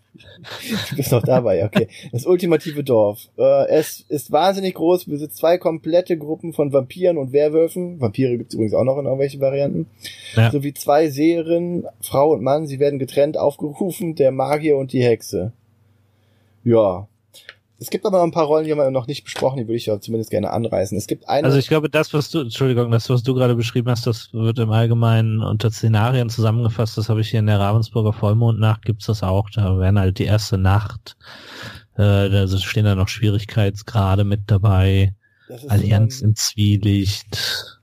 du 0.91 0.97
bist 0.97 1.13
noch 1.13 1.23
dabei, 1.23 1.65
okay. 1.65 1.89
Das 2.13 2.27
ultimative 2.27 2.85
Dorf. 2.85 3.29
Äh, 3.39 3.69
es 3.69 4.05
ist 4.09 4.33
wahnsinnig 4.33 4.75
groß, 4.75 5.07
besitzt 5.07 5.39
zwei 5.39 5.59
komplette 5.59 6.17
Gruppen 6.17 6.53
von 6.53 6.73
Vampiren 6.73 7.19
und 7.19 7.33
Werwölfen. 7.33 8.01
Vampire 8.01 8.37
gibt 8.37 8.51
es 8.51 8.55
übrigens 8.55 8.75
auch 8.75 8.85
noch 8.85 8.99
in 8.99 9.05
irgendwelchen 9.05 9.41
Varianten. 9.41 9.87
Ja. 10.35 10.51
Sowie 10.51 10.75
zwei 10.75 11.09
Seherinnen, 11.09 11.87
Frau 12.01 12.33
und 12.33 12.43
Mann. 12.43 12.67
Sie 12.67 12.79
werden 12.79 12.99
getrennt 12.99 13.39
aufgerufen, 13.39 14.15
der 14.15 14.33
Magier 14.33 14.77
und 14.77 14.93
die 14.93 15.03
Hexe. 15.03 15.53
Ja, 16.65 17.09
es 17.79 17.91
gibt 17.91 18.07
aber 18.07 18.19
noch 18.19 18.25
ein 18.25 18.31
paar 18.31 18.47
Rollen, 18.47 18.65
die 18.65 18.71
haben 18.71 18.79
wir 18.79 18.91
noch 18.91 19.07
nicht 19.07 19.25
besprochen, 19.25 19.59
die 19.59 19.65
würde 19.65 19.77
ich 19.77 19.87
ja 19.87 20.01
zumindest 20.01 20.31
gerne 20.31 20.51
anreißen. 20.51 20.97
Es 20.97 21.07
gibt 21.07 21.29
eine. 21.29 21.47
Also 21.47 21.59
ich 21.59 21.69
glaube, 21.69 21.91
das, 21.91 22.15
was 22.15 22.31
du, 22.31 22.41
Entschuldigung, 22.41 22.91
das, 22.91 23.11
was 23.11 23.23
du 23.23 23.35
gerade 23.35 23.55
beschrieben 23.55 23.91
hast, 23.91 24.07
das 24.07 24.33
wird 24.33 24.59
im 24.59 24.71
Allgemeinen 24.71 25.43
unter 25.43 25.71
Szenarien 25.71 26.31
zusammengefasst. 26.31 26.97
Das 26.97 27.09
habe 27.09 27.21
ich 27.21 27.31
hier 27.31 27.41
in 27.41 27.47
der 27.47 27.61
Ravensburger 27.61 28.15
Vollmondnacht, 28.15 28.85
gibt's 28.85 29.07
das 29.07 29.23
auch. 29.23 29.51
Da 29.51 29.79
werden 29.79 29.99
halt 29.99 30.19
die 30.19 30.25
erste 30.25 30.57
Nacht, 30.57 31.17
äh, 31.97 32.31
da 32.31 32.49
stehen 32.49 32.85
da 32.85 32.95
noch 32.95 33.09
Schwierigkeitsgrade 33.09 34.25
mit 34.25 34.43
dabei. 34.47 35.15
Allianz 35.69 36.23
im 36.23 36.35
Zwielicht. 36.35 37.76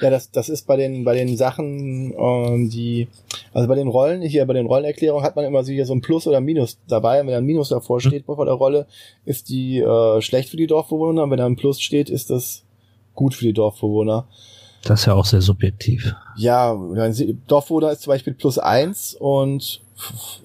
Ja, 0.00 0.10
das, 0.10 0.30
das 0.30 0.48
ist 0.48 0.66
bei 0.66 0.76
den, 0.76 1.04
bei 1.04 1.14
den 1.14 1.36
Sachen, 1.36 2.12
ähm, 2.18 2.68
die, 2.68 3.08
also 3.54 3.66
bei 3.66 3.74
den 3.74 3.88
Rollen, 3.88 4.22
hier 4.22 4.44
bei 4.44 4.52
den 4.52 4.66
Rollenerklärungen 4.66 5.24
hat 5.24 5.36
man 5.36 5.44
immer 5.44 5.64
so 5.64 5.72
hier 5.72 5.86
so 5.86 5.94
ein 5.94 6.02
Plus 6.02 6.26
oder 6.26 6.40
Minus 6.40 6.78
dabei. 6.86 7.20
Und 7.20 7.26
wenn 7.26 7.32
da 7.32 7.38
ein 7.38 7.44
Minus 7.44 7.70
davor 7.70 8.00
steht 8.00 8.26
vor 8.26 8.44
der 8.44 8.54
Rolle, 8.54 8.86
ist 9.24 9.48
die 9.48 9.78
äh, 9.78 10.20
schlecht 10.20 10.50
für 10.50 10.56
die 10.56 10.66
Dorfbewohner. 10.66 11.22
Und 11.22 11.30
wenn 11.30 11.38
da 11.38 11.46
ein 11.46 11.56
Plus 11.56 11.80
steht, 11.80 12.10
ist 12.10 12.30
das 12.30 12.62
gut 13.14 13.34
für 13.34 13.44
die 13.44 13.54
Dorfbewohner. 13.54 14.26
Das 14.82 15.00
ist 15.00 15.06
ja 15.06 15.14
auch 15.14 15.24
sehr 15.24 15.40
subjektiv. 15.40 16.14
Ja, 16.36 16.76
Dorfbewohner 17.48 17.90
ist 17.90 18.02
zum 18.02 18.12
Beispiel 18.12 18.34
plus 18.34 18.58
eins 18.58 19.16
und 19.18 19.80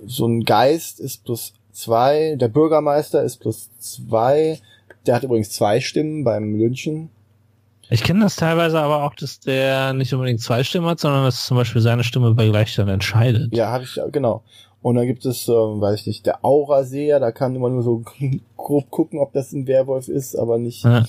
so 0.06 0.26
ein 0.26 0.44
Geist 0.44 1.00
ist 1.00 1.24
plus 1.26 1.54
zwei, 1.72 2.36
der 2.38 2.48
Bürgermeister 2.48 3.24
ist 3.24 3.38
plus 3.38 3.70
zwei, 3.78 4.60
der 5.06 5.16
hat 5.16 5.24
übrigens 5.24 5.52
zwei 5.52 5.80
Stimmen 5.80 6.24
beim 6.24 6.56
Lynchen. 6.56 7.10
Ich 7.94 8.04
kenne 8.04 8.22
das 8.22 8.38
teilweise 8.38 8.80
aber 8.80 9.04
auch, 9.04 9.16
dass 9.16 9.42
der 9.42 9.92
nicht 9.92 10.14
unbedingt 10.14 10.40
zwei 10.40 10.64
Stimmen 10.64 10.88
hat, 10.88 11.02
sondern 11.02 11.26
dass 11.26 11.46
zum 11.46 11.58
Beispiel 11.58 11.82
seine 11.82 12.06
Stimme 12.06 12.34
bei 12.34 12.48
Gleichstand 12.48 12.90
entscheidet. 12.90 13.54
Ja, 13.54 13.70
habe 13.70 13.84
ich, 13.84 14.00
genau. 14.14 14.44
Und 14.82 14.96
dann 14.96 15.06
gibt 15.06 15.26
es, 15.26 15.50
ähm, 15.50 15.82
weiß 15.82 16.00
ich 16.00 16.08
nicht, 16.08 16.26
der 16.26 16.46
Aura-Seher, 16.46 17.20
da 17.20 17.34
kann 17.34 17.58
man 17.58 17.74
nur 17.74 17.84
so 17.84 18.02
grob 18.56 18.90
gucken, 18.92 19.20
ob 19.20 19.34
das 19.34 19.52
ein 19.52 19.68
Werwolf 19.68 20.08
ist, 20.08 20.38
aber 20.38 20.58
nicht. 20.58 20.86
Ja. 20.86 21.04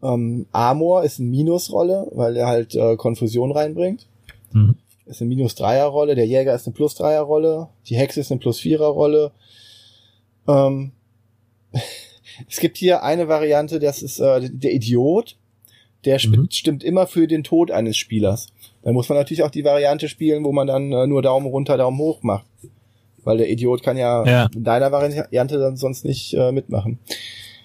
Ähm, 0.00 0.46
Amor 0.52 1.02
ist 1.02 1.18
eine 1.18 1.28
Minusrolle, 1.28 2.06
weil 2.12 2.36
er 2.36 2.46
halt 2.46 2.76
äh, 2.76 2.94
Konfusion 2.94 3.50
reinbringt. 3.50 4.06
Mhm. 4.52 4.76
Ist 5.06 5.20
eine 5.20 5.28
Minus-Dreier-Rolle, 5.28 6.14
der 6.14 6.26
Jäger 6.26 6.54
ist 6.54 6.68
eine 6.68 6.74
Plus-Dreier-Rolle, 6.74 7.68
die 7.88 7.96
Hexe 7.96 8.20
ist 8.20 8.30
eine 8.30 8.38
Plus-Vierer-Rolle. 8.38 9.32
Ähm, 10.46 10.92
es 12.48 12.60
gibt 12.60 12.76
hier 12.76 13.02
eine 13.02 13.26
Variante, 13.26 13.80
das 13.80 14.02
ist 14.02 14.20
äh, 14.20 14.48
der 14.48 14.72
Idiot 14.72 15.36
der 16.04 16.18
mhm. 16.24 16.48
stimmt 16.50 16.84
immer 16.84 17.06
für 17.06 17.26
den 17.26 17.44
Tod 17.44 17.70
eines 17.70 17.96
Spielers. 17.96 18.48
Dann 18.82 18.94
muss 18.94 19.08
man 19.08 19.18
natürlich 19.18 19.42
auch 19.42 19.50
die 19.50 19.64
Variante 19.64 20.08
spielen, 20.08 20.44
wo 20.44 20.52
man 20.52 20.66
dann 20.66 20.92
äh, 20.92 21.06
nur 21.06 21.22
Daumen 21.22 21.46
runter, 21.46 21.76
Daumen 21.76 21.98
hoch 21.98 22.22
macht. 22.22 22.46
Weil 23.24 23.38
der 23.38 23.48
Idiot 23.50 23.82
kann 23.82 23.96
ja, 23.96 24.24
ja. 24.24 24.50
in 24.52 24.64
deiner 24.64 24.90
Variante 24.90 25.58
dann 25.58 25.76
sonst 25.76 26.04
nicht 26.04 26.34
äh, 26.34 26.50
mitmachen. 26.50 26.98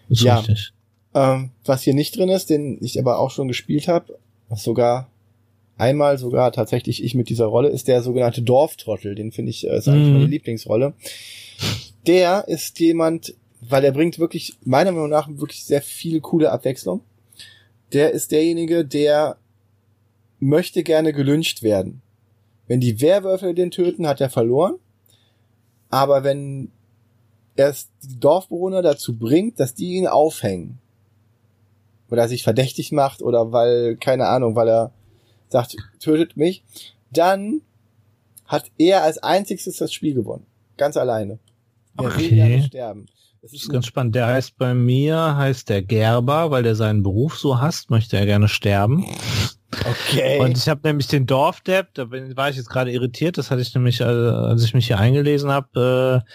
ist 0.10 0.22
ja. 0.22 0.38
richtig. 0.38 0.72
Ähm, 1.16 1.50
was 1.66 1.82
hier 1.82 1.96
nicht 1.96 2.16
drin 2.16 2.30
ist, 2.30 2.52
den 2.52 2.78
ich 2.82 3.00
aber 3.00 3.18
auch 3.18 3.32
schon 3.32 3.48
gespielt 3.48 3.88
habe, 3.88 4.20
was 4.50 4.64
sogar 4.64 5.10
einmal 5.78 6.20
sogar 6.20 6.52
tatsächlich 6.52 7.04
ich 7.04 7.16
mit 7.16 7.30
dieser 7.30 7.46
Rolle, 7.46 7.70
ist 7.70 7.88
der 7.88 8.04
sogenannte 8.04 8.44
Dorftrottel. 8.44 9.16
Den 9.16 9.32
finde 9.32 9.50
ich, 9.50 9.68
äh, 9.68 9.78
ist 9.78 9.88
eigentlich 9.88 10.08
mhm. 10.10 10.14
meine 10.14 10.26
Lieblingsrolle. 10.28 10.94
Der 12.06 12.48
ist 12.48 12.80
jemand, 12.80 13.34
weil 13.62 13.84
er 13.84 13.92
bringt 13.92 14.20
wirklich, 14.20 14.58
meiner 14.64 14.92
Meinung 14.92 15.10
nach, 15.10 15.28
wirklich 15.28 15.66
sehr 15.66 15.82
viel 15.82 16.22
coole 16.22 16.52
Abwechslung 16.52 17.02
der 17.94 18.12
ist 18.12 18.32
derjenige, 18.32 18.86
der 18.86 19.38
möchte 20.40 20.84
gerne 20.84 21.14
gelünscht 21.14 21.64
werden. 21.64 22.02
Wenn 22.68 22.80
die 22.80 23.02
Werwölfe 23.02 23.54
den 23.54 23.72
töten, 23.72 24.08
hat 24.08 24.22
er 24.22 24.30
verloren. 24.30 24.76
Aber 25.90 26.24
wenn 26.24 26.72
er 27.56 27.74
die 28.04 28.20
Dorfbewohner 28.20 28.82
dazu 28.82 29.18
bringt, 29.18 29.60
dass 29.60 29.74
die 29.74 29.96
ihn 29.96 30.08
aufhängen, 30.08 30.80
oder 32.10 32.28
sich 32.28 32.44
verdächtig 32.44 32.92
macht, 32.92 33.22
oder 33.22 33.52
weil, 33.52 33.98
keine 33.98 34.28
Ahnung, 34.28 34.56
weil 34.56 34.70
er 34.70 34.92
sagt, 35.50 35.76
tötet 36.00 36.38
mich, 36.38 36.64
dann 37.12 37.62
hat 38.46 38.72
er 38.78 39.04
als 39.04 39.18
einziges 39.18 39.66
das 39.78 39.92
Spiel 39.94 40.14
gewonnen. 40.14 40.46
Ganz 40.78 40.96
alleine. 40.96 41.40
Er 41.98 42.04
will 42.06 42.12
Okay. 42.12 42.30
gerne 42.30 42.64
sterben. 42.64 43.06
Das 43.42 43.54
ist 43.54 43.70
ganz 43.70 43.86
spannend. 43.86 44.16
Der 44.16 44.28
heißt 44.28 44.58
bei 44.58 44.74
mir, 44.74 45.36
heißt 45.38 45.70
der 45.70 45.82
Gerber, 45.82 46.52
weil 46.52 46.64
der 46.64 46.76
seinen 46.76 47.04
Beruf 47.04 47.38
so 47.38 47.60
hasst, 47.60 47.90
möchte 47.90 48.18
er 48.18 48.26
gerne 48.26 48.48
sterben. 48.48 49.06
okay. 49.86 50.40
Und 50.40 50.58
ich 50.58 50.68
habe 50.68 50.82
nämlich 50.84 51.08
den 51.08 51.26
Dorfdepp, 51.26 51.94
da 51.94 52.06
bin, 52.06 52.36
war 52.36 52.50
ich 52.50 52.58
jetzt 52.58 52.70
gerade 52.70 52.92
irritiert, 52.92 53.38
das 53.38 53.52
hatte 53.52 53.62
ich 53.62 53.74
nämlich, 53.74 54.02
äh, 54.02 54.04
als 54.04 54.64
ich 54.64 54.74
mich 54.74 54.88
hier 54.88 55.00
eingelesen 55.00 55.52
habe, 55.52 56.24
äh, 56.26 56.32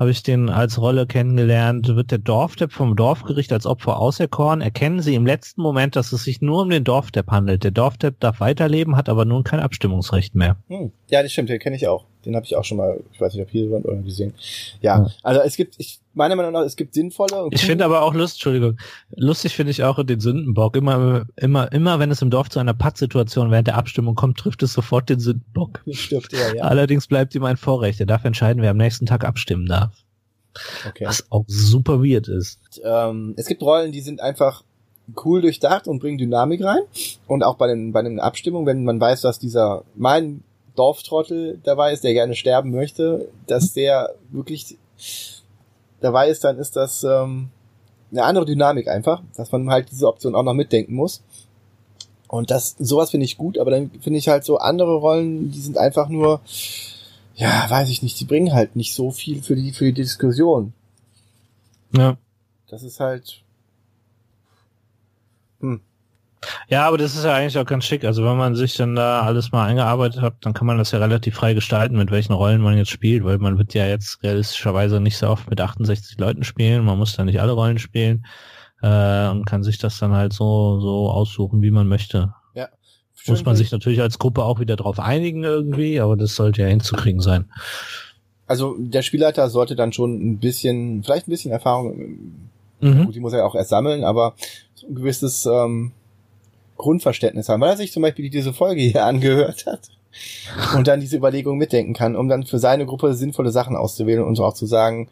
habe 0.00 0.10
ich 0.10 0.22
den 0.22 0.48
als 0.48 0.80
Rolle 0.80 1.06
kennengelernt, 1.06 1.94
wird 1.94 2.10
der 2.10 2.18
Dorfdepp 2.18 2.72
vom 2.72 2.96
Dorfgericht 2.96 3.52
als 3.52 3.66
Opfer 3.66 3.98
auserkoren, 3.98 4.62
erkennen 4.62 5.02
sie 5.02 5.14
im 5.14 5.26
letzten 5.26 5.60
Moment, 5.60 5.94
dass 5.94 6.12
es 6.12 6.24
sich 6.24 6.40
nur 6.40 6.62
um 6.62 6.70
den 6.70 6.84
Dorfdepp 6.84 7.30
handelt. 7.30 7.64
Der 7.64 7.70
Dorfdepp 7.70 8.18
darf 8.18 8.40
weiterleben, 8.40 8.96
hat 8.96 9.10
aber 9.10 9.26
nun 9.26 9.44
kein 9.44 9.60
Abstimmungsrecht 9.60 10.34
mehr. 10.34 10.56
Hm. 10.68 10.90
Ja, 11.10 11.22
das 11.22 11.32
stimmt, 11.32 11.50
den 11.50 11.58
kenne 11.58 11.76
ich 11.76 11.86
auch. 11.86 12.06
Den 12.24 12.36
habe 12.36 12.44
ich 12.44 12.54
auch 12.56 12.64
schon 12.64 12.76
mal, 12.78 13.00
ich 13.12 13.20
weiß 13.20 13.34
nicht, 13.34 13.42
ob 13.42 13.50
hier 13.50 13.70
oder 13.70 13.96
gesehen. 13.96 14.34
Ja, 14.80 14.98
Ja. 14.98 15.06
also 15.22 15.40
es 15.40 15.56
gibt, 15.56 15.74
ich 15.78 16.00
meiner 16.12 16.36
Meinung 16.36 16.52
nach, 16.52 16.62
es 16.62 16.76
gibt 16.76 16.94
sinnvolle 16.94 17.44
und 17.44 17.54
Ich 17.54 17.64
finde 17.64 17.84
aber 17.84 18.02
auch 18.02 18.14
Lust, 18.14 18.34
Entschuldigung, 18.36 18.78
lustig 19.16 19.54
finde 19.54 19.70
ich 19.70 19.84
auch 19.84 20.02
den 20.04 20.20
Sündenbock. 20.20 20.76
Immer, 20.76 21.26
immer, 21.36 21.72
immer, 21.72 21.98
wenn 21.98 22.10
es 22.10 22.20
im 22.20 22.30
Dorf 22.30 22.50
zu 22.50 22.58
einer 22.58 22.74
Pattsituation 22.74 23.50
während 23.50 23.68
der 23.68 23.76
Abstimmung 23.76 24.14
kommt, 24.16 24.38
trifft 24.38 24.62
es 24.62 24.72
sofort 24.72 25.08
den 25.08 25.20
Sündenbock. 25.20 25.80
stirbt 25.90 26.32
er, 26.32 26.56
ja. 26.56 26.64
Allerdings 26.64 27.06
bleibt 27.06 27.34
ihm 27.34 27.44
ein 27.44 27.56
Vorrecht. 27.56 28.00
Er 28.00 28.06
darf 28.06 28.24
entscheiden, 28.24 28.62
wer 28.62 28.70
am 28.70 28.76
nächsten 28.76 29.06
Tag 29.06 29.24
abstimmen 29.24 29.66
darf. 29.66 29.92
Okay. 30.88 31.06
Was 31.06 31.30
auch 31.30 31.44
super 31.46 32.02
weird 32.02 32.26
ist. 32.28 32.58
ähm, 32.84 33.34
es 33.36 33.46
gibt 33.46 33.62
Rollen, 33.62 33.92
die 33.92 34.00
sind 34.00 34.20
einfach 34.20 34.64
cool 35.24 35.40
durchdacht 35.40 35.86
und 35.88 36.00
bringen 36.00 36.18
Dynamik 36.18 36.62
rein. 36.62 36.80
Und 37.26 37.42
auch 37.44 37.56
bei 37.56 37.66
den, 37.68 37.92
bei 37.92 38.02
den 38.02 38.20
Abstimmungen, 38.20 38.66
wenn 38.66 38.84
man 38.84 39.00
weiß, 39.00 39.20
dass 39.22 39.38
dieser, 39.38 39.84
mein 39.94 40.42
Dorftrottel 40.76 41.58
dabei 41.62 41.92
ist, 41.92 42.04
der 42.04 42.12
gerne 42.12 42.34
sterben 42.34 42.70
möchte, 42.70 43.28
dass 43.46 43.72
der 43.72 44.14
wirklich 44.30 44.78
dabei 46.00 46.28
ist, 46.28 46.44
dann 46.44 46.58
ist 46.58 46.76
das 46.76 47.04
ähm, 47.04 47.50
eine 48.10 48.24
andere 48.24 48.44
Dynamik 48.44 48.88
einfach, 48.88 49.22
dass 49.36 49.52
man 49.52 49.70
halt 49.70 49.90
diese 49.90 50.06
Option 50.06 50.34
auch 50.34 50.42
noch 50.42 50.54
mitdenken 50.54 50.94
muss. 50.94 51.22
Und 52.28 52.50
das, 52.50 52.76
sowas 52.78 53.10
finde 53.10 53.24
ich 53.24 53.36
gut, 53.36 53.58
aber 53.58 53.70
dann 53.70 53.90
finde 54.00 54.18
ich 54.18 54.28
halt 54.28 54.44
so 54.44 54.58
andere 54.58 54.94
Rollen, 54.94 55.50
die 55.50 55.60
sind 55.60 55.76
einfach 55.76 56.08
nur, 56.08 56.40
ja, 57.34 57.68
weiß 57.68 57.88
ich 57.88 58.02
nicht, 58.02 58.20
die 58.20 58.24
bringen 58.24 58.52
halt 58.52 58.76
nicht 58.76 58.94
so 58.94 59.10
viel 59.10 59.42
für 59.42 59.56
die, 59.56 59.72
für 59.72 59.86
die 59.86 59.94
Diskussion. 59.94 60.72
Ja. 61.96 62.16
Das 62.68 62.84
ist 62.84 63.00
halt, 63.00 63.42
Ja, 66.68 66.86
aber 66.86 66.96
das 66.98 67.14
ist 67.14 67.24
ja 67.24 67.34
eigentlich 67.34 67.58
auch 67.58 67.66
ganz 67.66 67.84
schick. 67.84 68.04
Also 68.04 68.24
wenn 68.24 68.36
man 68.36 68.54
sich 68.54 68.76
dann 68.76 68.94
da 68.94 69.22
alles 69.22 69.52
mal 69.52 69.66
eingearbeitet 69.66 70.22
hat, 70.22 70.34
dann 70.40 70.54
kann 70.54 70.66
man 70.66 70.78
das 70.78 70.90
ja 70.90 70.98
relativ 70.98 71.34
frei 71.34 71.52
gestalten, 71.54 71.96
mit 71.96 72.10
welchen 72.10 72.32
Rollen 72.32 72.62
man 72.62 72.76
jetzt 72.78 72.90
spielt, 72.90 73.24
weil 73.24 73.38
man 73.38 73.58
wird 73.58 73.74
ja 73.74 73.86
jetzt 73.86 74.22
realistischerweise 74.22 75.00
nicht 75.00 75.18
so 75.18 75.28
oft 75.28 75.50
mit 75.50 75.60
68 75.60 76.18
Leuten 76.18 76.44
spielen. 76.44 76.84
Man 76.84 76.98
muss 76.98 77.14
da 77.14 77.24
nicht 77.24 77.40
alle 77.40 77.52
Rollen 77.52 77.78
spielen 77.78 78.24
äh, 78.82 79.28
und 79.28 79.44
kann 79.44 79.62
sich 79.62 79.78
das 79.78 79.98
dann 79.98 80.12
halt 80.12 80.32
so 80.32 80.80
so 80.80 81.10
aussuchen, 81.10 81.60
wie 81.62 81.70
man 81.70 81.88
möchte. 81.88 82.32
Muss 83.26 83.44
man 83.44 83.54
sich 83.54 83.70
natürlich 83.70 84.00
als 84.00 84.18
Gruppe 84.18 84.44
auch 84.44 84.60
wieder 84.60 84.76
drauf 84.76 84.98
einigen 84.98 85.44
irgendwie, 85.44 86.00
aber 86.00 86.16
das 86.16 86.34
sollte 86.36 86.62
ja 86.62 86.68
hinzukriegen 86.68 87.20
sein. 87.20 87.50
Also 88.46 88.76
der 88.78 89.02
Spielleiter 89.02 89.50
sollte 89.50 89.76
dann 89.76 89.92
schon 89.92 90.14
ein 90.14 90.38
bisschen, 90.38 91.02
vielleicht 91.04 91.28
ein 91.28 91.30
bisschen 91.30 91.52
Erfahrung, 91.52 92.48
Mhm. 92.80 93.04
gut, 93.04 93.14
die 93.14 93.20
muss 93.20 93.34
er 93.34 93.44
auch 93.44 93.54
erst 93.54 93.68
sammeln, 93.68 94.04
aber 94.04 94.34
so 94.74 94.86
ein 94.86 94.94
gewisses 94.94 95.44
ähm, 95.44 95.92
Grundverständnis 96.80 97.48
haben, 97.48 97.60
weil 97.60 97.70
er 97.70 97.76
sich 97.76 97.92
zum 97.92 98.02
Beispiel 98.02 98.30
diese 98.30 98.52
Folge 98.52 98.80
hier 98.80 99.04
angehört 99.06 99.66
hat 99.66 99.90
und 100.76 100.88
dann 100.88 101.00
diese 101.00 101.16
Überlegung 101.16 101.58
mitdenken 101.58 101.94
kann, 101.94 102.16
um 102.16 102.28
dann 102.28 102.44
für 102.44 102.58
seine 102.58 102.86
Gruppe 102.86 103.14
sinnvolle 103.14 103.50
Sachen 103.50 103.76
auszuwählen 103.76 104.24
und 104.24 104.34
so 104.34 104.44
auch 104.44 104.54
zu 104.54 104.66
sagen, 104.66 105.08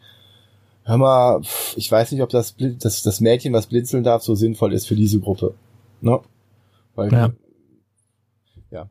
hör 0.83 0.97
mal, 0.97 1.41
ich 1.75 1.91
weiß 1.91 2.11
nicht, 2.11 2.21
ob 2.21 2.29
das, 2.29 2.55
das, 2.57 3.03
das 3.03 3.21
Mädchen, 3.21 3.53
was 3.53 3.67
blinzeln 3.67 4.03
darf, 4.03 4.23
so 4.23 4.35
sinnvoll 4.35 4.73
ist 4.73 4.87
für 4.87 4.95
diese 4.95 5.19
Gruppe. 5.19 5.53
Ne? 6.01 6.19
Weil, 6.95 7.11
Ja. 7.11 7.31
ja. 8.71 8.89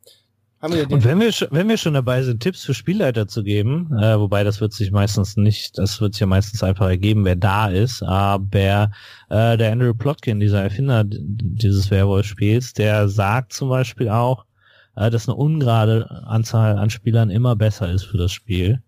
Und 0.94 1.04
wenn 1.04 1.20
wir, 1.20 1.30
schon- 1.32 1.48
wenn 1.52 1.68
wir 1.68 1.76
schon 1.76 1.94
dabei 1.94 2.22
sind, 2.24 2.40
Tipps 2.42 2.64
für 2.64 2.74
Spielleiter 2.74 3.28
zu 3.28 3.44
geben, 3.44 3.96
äh, 3.96 4.18
wobei 4.18 4.42
das 4.42 4.60
wird 4.60 4.72
sich 4.72 4.90
meistens 4.90 5.36
nicht, 5.36 5.78
das 5.78 6.00
wird 6.00 6.14
sich 6.14 6.20
ja 6.20 6.26
meistens 6.26 6.62
einfach 6.64 6.88
ergeben, 6.88 7.24
wer 7.24 7.36
da 7.36 7.68
ist, 7.68 8.02
aber 8.02 8.90
äh, 9.30 9.56
der 9.56 9.70
Andrew 9.72 9.94
Plotkin, 9.94 10.40
dieser 10.40 10.62
Erfinder 10.62 11.04
dieses 11.06 11.90
Werwolf-Spiels, 11.92 12.72
der 12.72 13.08
sagt 13.08 13.52
zum 13.52 13.68
Beispiel 13.68 14.08
auch, 14.08 14.46
äh, 14.96 15.10
dass 15.10 15.28
eine 15.28 15.36
ungerade 15.36 16.10
Anzahl 16.26 16.76
an 16.76 16.90
Spielern 16.90 17.30
immer 17.30 17.54
besser 17.54 17.88
ist 17.92 18.04
für 18.04 18.18
das 18.18 18.32
Spiel. 18.32 18.82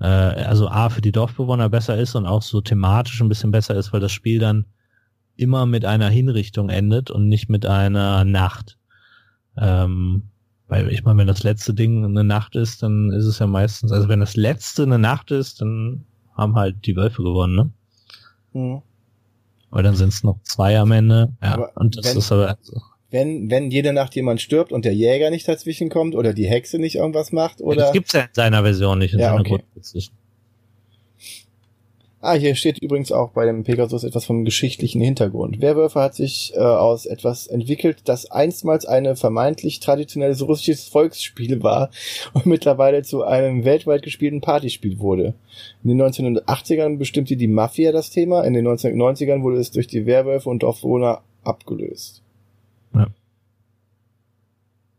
Äh, 0.00 0.04
also 0.06 0.68
A, 0.68 0.90
für 0.90 1.00
die 1.00 1.12
Dorfbewohner 1.12 1.70
besser 1.70 1.96
ist 1.96 2.14
und 2.16 2.26
auch 2.26 2.42
so 2.42 2.60
thematisch 2.60 3.18
ein 3.22 3.30
bisschen 3.30 3.50
besser 3.50 3.74
ist, 3.76 3.94
weil 3.94 4.00
das 4.00 4.12
Spiel 4.12 4.40
dann 4.40 4.66
immer 5.36 5.64
mit 5.64 5.86
einer 5.86 6.10
Hinrichtung 6.10 6.68
endet 6.68 7.10
und 7.10 7.28
nicht 7.28 7.48
mit 7.48 7.64
einer 7.64 8.24
Nacht. 8.26 8.76
Ähm, 9.56 10.24
weil 10.68 10.90
ich 10.90 11.04
meine, 11.04 11.18
wenn 11.18 11.26
das 11.26 11.42
letzte 11.42 11.74
Ding 11.74 12.04
eine 12.04 12.24
Nacht 12.24 12.56
ist, 12.56 12.82
dann 12.82 13.10
ist 13.12 13.24
es 13.26 13.38
ja 13.38 13.46
meistens, 13.46 13.92
also 13.92 14.08
wenn 14.08 14.20
das 14.20 14.36
letzte 14.36 14.82
eine 14.84 14.98
Nacht 14.98 15.30
ist, 15.30 15.60
dann 15.60 16.04
haben 16.36 16.56
halt 16.56 16.86
die 16.86 16.96
Wölfe 16.96 17.22
gewonnen, 17.22 17.54
ne? 17.54 17.70
Hm. 18.52 18.82
Weil 19.70 19.82
dann 19.82 19.96
sind 19.96 20.08
es 20.10 20.22
noch 20.22 20.38
zwei 20.44 20.78
am 20.78 20.92
Ende. 20.92 21.32
Ja, 21.42 21.54
Aber 21.54 21.72
und 21.76 21.96
das 21.96 22.04
wenn- 22.06 22.18
ist 22.18 22.32
aber 22.32 22.48
also, 22.56 22.80
wenn, 23.10 23.50
wenn 23.50 23.70
jede 23.70 23.92
Nacht 23.92 24.14
jemand 24.16 24.40
stirbt 24.40 24.72
und 24.72 24.84
der 24.84 24.94
Jäger 24.94 25.30
nicht 25.30 25.46
dazwischen 25.46 25.88
kommt 25.88 26.14
oder 26.16 26.32
die 26.34 26.46
Hexe 26.48 26.78
nicht 26.78 26.96
irgendwas 26.96 27.30
macht 27.30 27.60
oder. 27.60 27.76
das 27.82 27.92
gibt's 27.92 28.12
ja 28.12 28.22
in 28.22 28.28
seiner 28.32 28.62
Version 28.62 28.98
nicht, 28.98 29.14
in 29.14 29.20
Ja, 29.20 29.28
seiner 29.30 29.40
okay. 29.40 29.58
grundsätzlichen. 29.58 30.14
Ah, 32.24 32.32
hier 32.32 32.54
steht 32.54 32.78
übrigens 32.78 33.12
auch 33.12 33.32
bei 33.32 33.44
dem 33.44 33.64
Pegasus 33.64 34.02
etwas 34.02 34.24
vom 34.24 34.46
geschichtlichen 34.46 35.02
Hintergrund. 35.02 35.60
Werwölfe 35.60 36.00
hat 36.00 36.14
sich 36.14 36.54
äh, 36.56 36.58
aus 36.58 37.04
etwas 37.04 37.46
entwickelt, 37.46 37.98
das 38.06 38.30
einstmals 38.30 38.86
eine 38.86 39.14
vermeintlich 39.14 39.78
traditionelles 39.80 40.40
russisches 40.40 40.88
Volksspiel 40.88 41.62
war 41.62 41.90
und 42.32 42.46
mittlerweile 42.46 43.02
zu 43.02 43.24
einem 43.24 43.66
weltweit 43.66 44.00
gespielten 44.00 44.40
Partyspiel 44.40 45.00
wurde. 45.00 45.34
In 45.82 45.90
den 45.90 46.00
1980ern 46.00 46.96
bestimmte 46.96 47.36
die 47.36 47.46
Mafia 47.46 47.92
das 47.92 48.08
Thema, 48.08 48.42
in 48.44 48.54
den 48.54 48.66
1990ern 48.66 49.42
wurde 49.42 49.58
es 49.58 49.70
durch 49.70 49.86
die 49.86 50.06
Werwölfe 50.06 50.48
und 50.48 50.62
Dorfbewohner 50.62 51.20
abgelöst. 51.42 52.22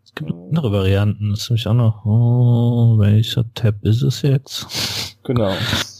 Es 0.03 0.13
gibt 0.13 0.29
noch 0.29 0.45
andere 0.45 0.71
Varianten, 0.71 1.31
das 1.31 1.41
ist 1.41 1.49
nämlich 1.49 1.65
auch 1.65 1.73
noch, 1.73 2.05
oh, 2.05 2.99
welcher 2.99 3.51
Tab 3.55 3.83
ist 3.83 4.03
es 4.03 4.21
jetzt? 4.21 5.17
Genau. 5.23 5.51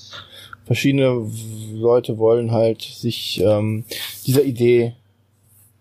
Verschiedene 0.66 1.30
Leute 1.74 2.18
wollen 2.18 2.52
halt 2.52 2.82
sich 2.82 3.42
ähm, 3.42 3.86
dieser 4.26 4.44
Idee, 4.44 4.96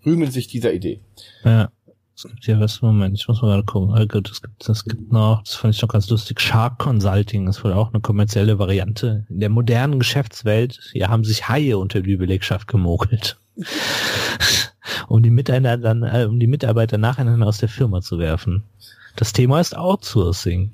rühmen 0.04 0.30
sich 0.30 0.46
dieser 0.46 0.72
Idee. 0.72 1.00
Ja. 1.44 1.70
Es 2.16 2.22
gibt 2.22 2.44
hier 2.44 2.60
was, 2.60 2.80
Moment, 2.80 3.18
ich 3.18 3.26
muss 3.26 3.42
mal 3.42 3.64
gucken. 3.64 3.92
Oh 3.98 4.06
gut, 4.06 4.30
es 4.30 4.40
gibt, 4.40 4.68
es 4.68 4.84
gibt 4.84 5.10
noch, 5.10 5.42
das 5.42 5.56
fand 5.56 5.74
ich 5.74 5.82
noch 5.82 5.88
ganz 5.88 6.08
lustig, 6.08 6.40
Shark 6.40 6.78
Consulting 6.78 7.48
ist 7.48 7.64
wohl 7.64 7.72
auch 7.72 7.92
eine 7.92 8.00
kommerzielle 8.00 8.58
Variante. 8.60 9.26
In 9.28 9.40
der 9.40 9.48
modernen 9.48 9.98
Geschäftswelt, 9.98 10.78
hier 10.92 11.08
haben 11.08 11.24
sich 11.24 11.48
Haie 11.48 11.76
unter 11.76 12.02
die 12.02 12.16
Belegschaft 12.16 12.68
gemogelt. 12.68 13.36
um 15.08 15.22
die 15.22 15.30
Mitarbeiter 15.30 16.22
äh, 16.22 16.26
um 16.26 16.38
die 16.38 16.46
Mitarbeiter 16.46 16.98
nacheinander 16.98 17.46
aus 17.46 17.58
der 17.58 17.68
Firma 17.68 18.00
zu 18.00 18.18
werfen. 18.18 18.62
Das 19.16 19.32
Thema 19.32 19.60
ist 19.60 19.76
Outsourcing. 19.76 20.72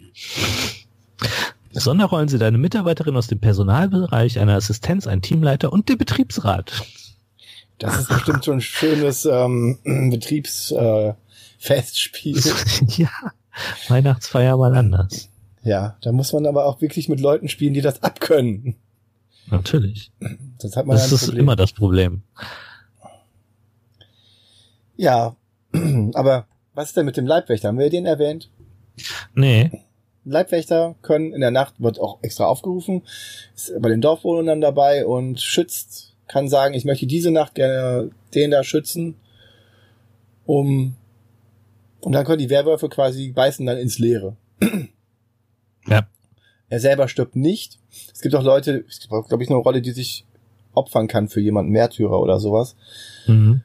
Sonderrollen 1.73 2.29
sind 2.29 2.43
eine 2.43 2.59
Mitarbeiterin 2.59 3.17
aus 3.17 3.29
dem 3.29 3.39
Personalbereich, 3.41 4.39
eine 4.41 4.55
Assistenz, 4.55 5.07
ein 5.07 5.23
Teamleiter 5.23 5.73
und 5.73 5.89
der 5.89 5.97
Betriebsrat. 5.97 6.73
Das 7.79 7.99
ist 8.01 8.09
bestimmt 8.09 8.43
so 8.45 8.53
ein 8.53 8.61
schönes 8.61 9.25
ähm, 9.25 9.79
Betriebsfestspiel. 9.85 12.39
Äh, 12.39 12.43
ja, 12.97 13.09
Weihnachtsfeier 13.89 14.57
mal 14.57 14.75
anders. 14.77 15.29
ja, 15.63 15.97
da 16.03 16.13
muss 16.13 16.33
man 16.33 16.47
aber 16.47 16.67
auch 16.67 16.81
wirklich 16.81 17.09
mit 17.09 17.21
Leuten 17.21 17.49
spielen, 17.49 17.75
die 17.75 17.81
das 17.83 18.03
abkönnen. 18.03 18.77
Natürlich. 19.47 20.13
Sonst 20.59 20.77
hat 20.77 20.87
man 20.87 20.97
Das 20.97 21.11
ist 21.11 21.25
Problem. 21.25 21.41
immer 21.41 21.57
das 21.57 21.73
Problem. 21.73 22.23
Ja, 24.97 25.35
aber 26.15 26.47
was 26.75 26.89
ist 26.89 26.97
denn 26.97 27.07
mit 27.07 27.17
dem 27.17 27.27
Leibwächter? 27.27 27.69
Haben 27.69 27.79
wir 27.79 27.91
den 27.91 28.07
erwähnt? 28.07 28.51
Nee. 29.35 29.71
Leibwächter 30.31 30.95
können 31.03 31.33
in 31.33 31.41
der 31.41 31.51
Nacht, 31.51 31.75
wird 31.79 32.01
auch 32.01 32.19
extra 32.23 32.47
aufgerufen, 32.47 33.03
ist 33.55 33.73
bei 33.81 33.89
den 33.89 34.01
Dorfbewohnern 34.01 34.61
dabei 34.61 35.07
und 35.07 35.41
schützt, 35.41 36.15
kann 36.29 36.49
sagen, 36.49 36.75
ich 36.75 36.85
möchte 36.85 37.07
diese 37.07 37.31
Nacht 37.31 37.55
gerne 37.55 38.11
den 38.35 38.51
da 38.51 38.63
schützen, 38.65 39.17
um, 40.47 40.97
und 42.01 42.13
dann 42.13 42.25
können 42.25 42.39
die 42.39 42.51
Werwölfe 42.51 42.89
quasi 42.89 43.31
beißen 43.33 43.67
dann 43.67 43.79
ins 43.79 43.99
Leere. 43.99 44.37
Ja. 45.87 46.09
Er 46.69 46.81
selber 46.81 47.09
stirbt 47.09 47.37
nicht. 47.37 47.79
Es 48.13 48.21
gibt 48.21 48.35
auch 48.35 48.43
Leute, 48.43 48.85
es 48.89 49.01
gibt, 49.01 49.11
glaube 49.29 49.43
ich, 49.43 49.51
eine 49.51 49.59
Rolle, 49.59 49.83
die 49.83 49.91
sich 49.93 50.25
opfern 50.73 51.09
kann 51.09 51.29
für 51.29 51.41
jemanden, 51.41 51.73
Märtyrer 51.73 52.21
oder 52.21 52.39
sowas, 52.41 52.77
Mhm. 53.27 53.63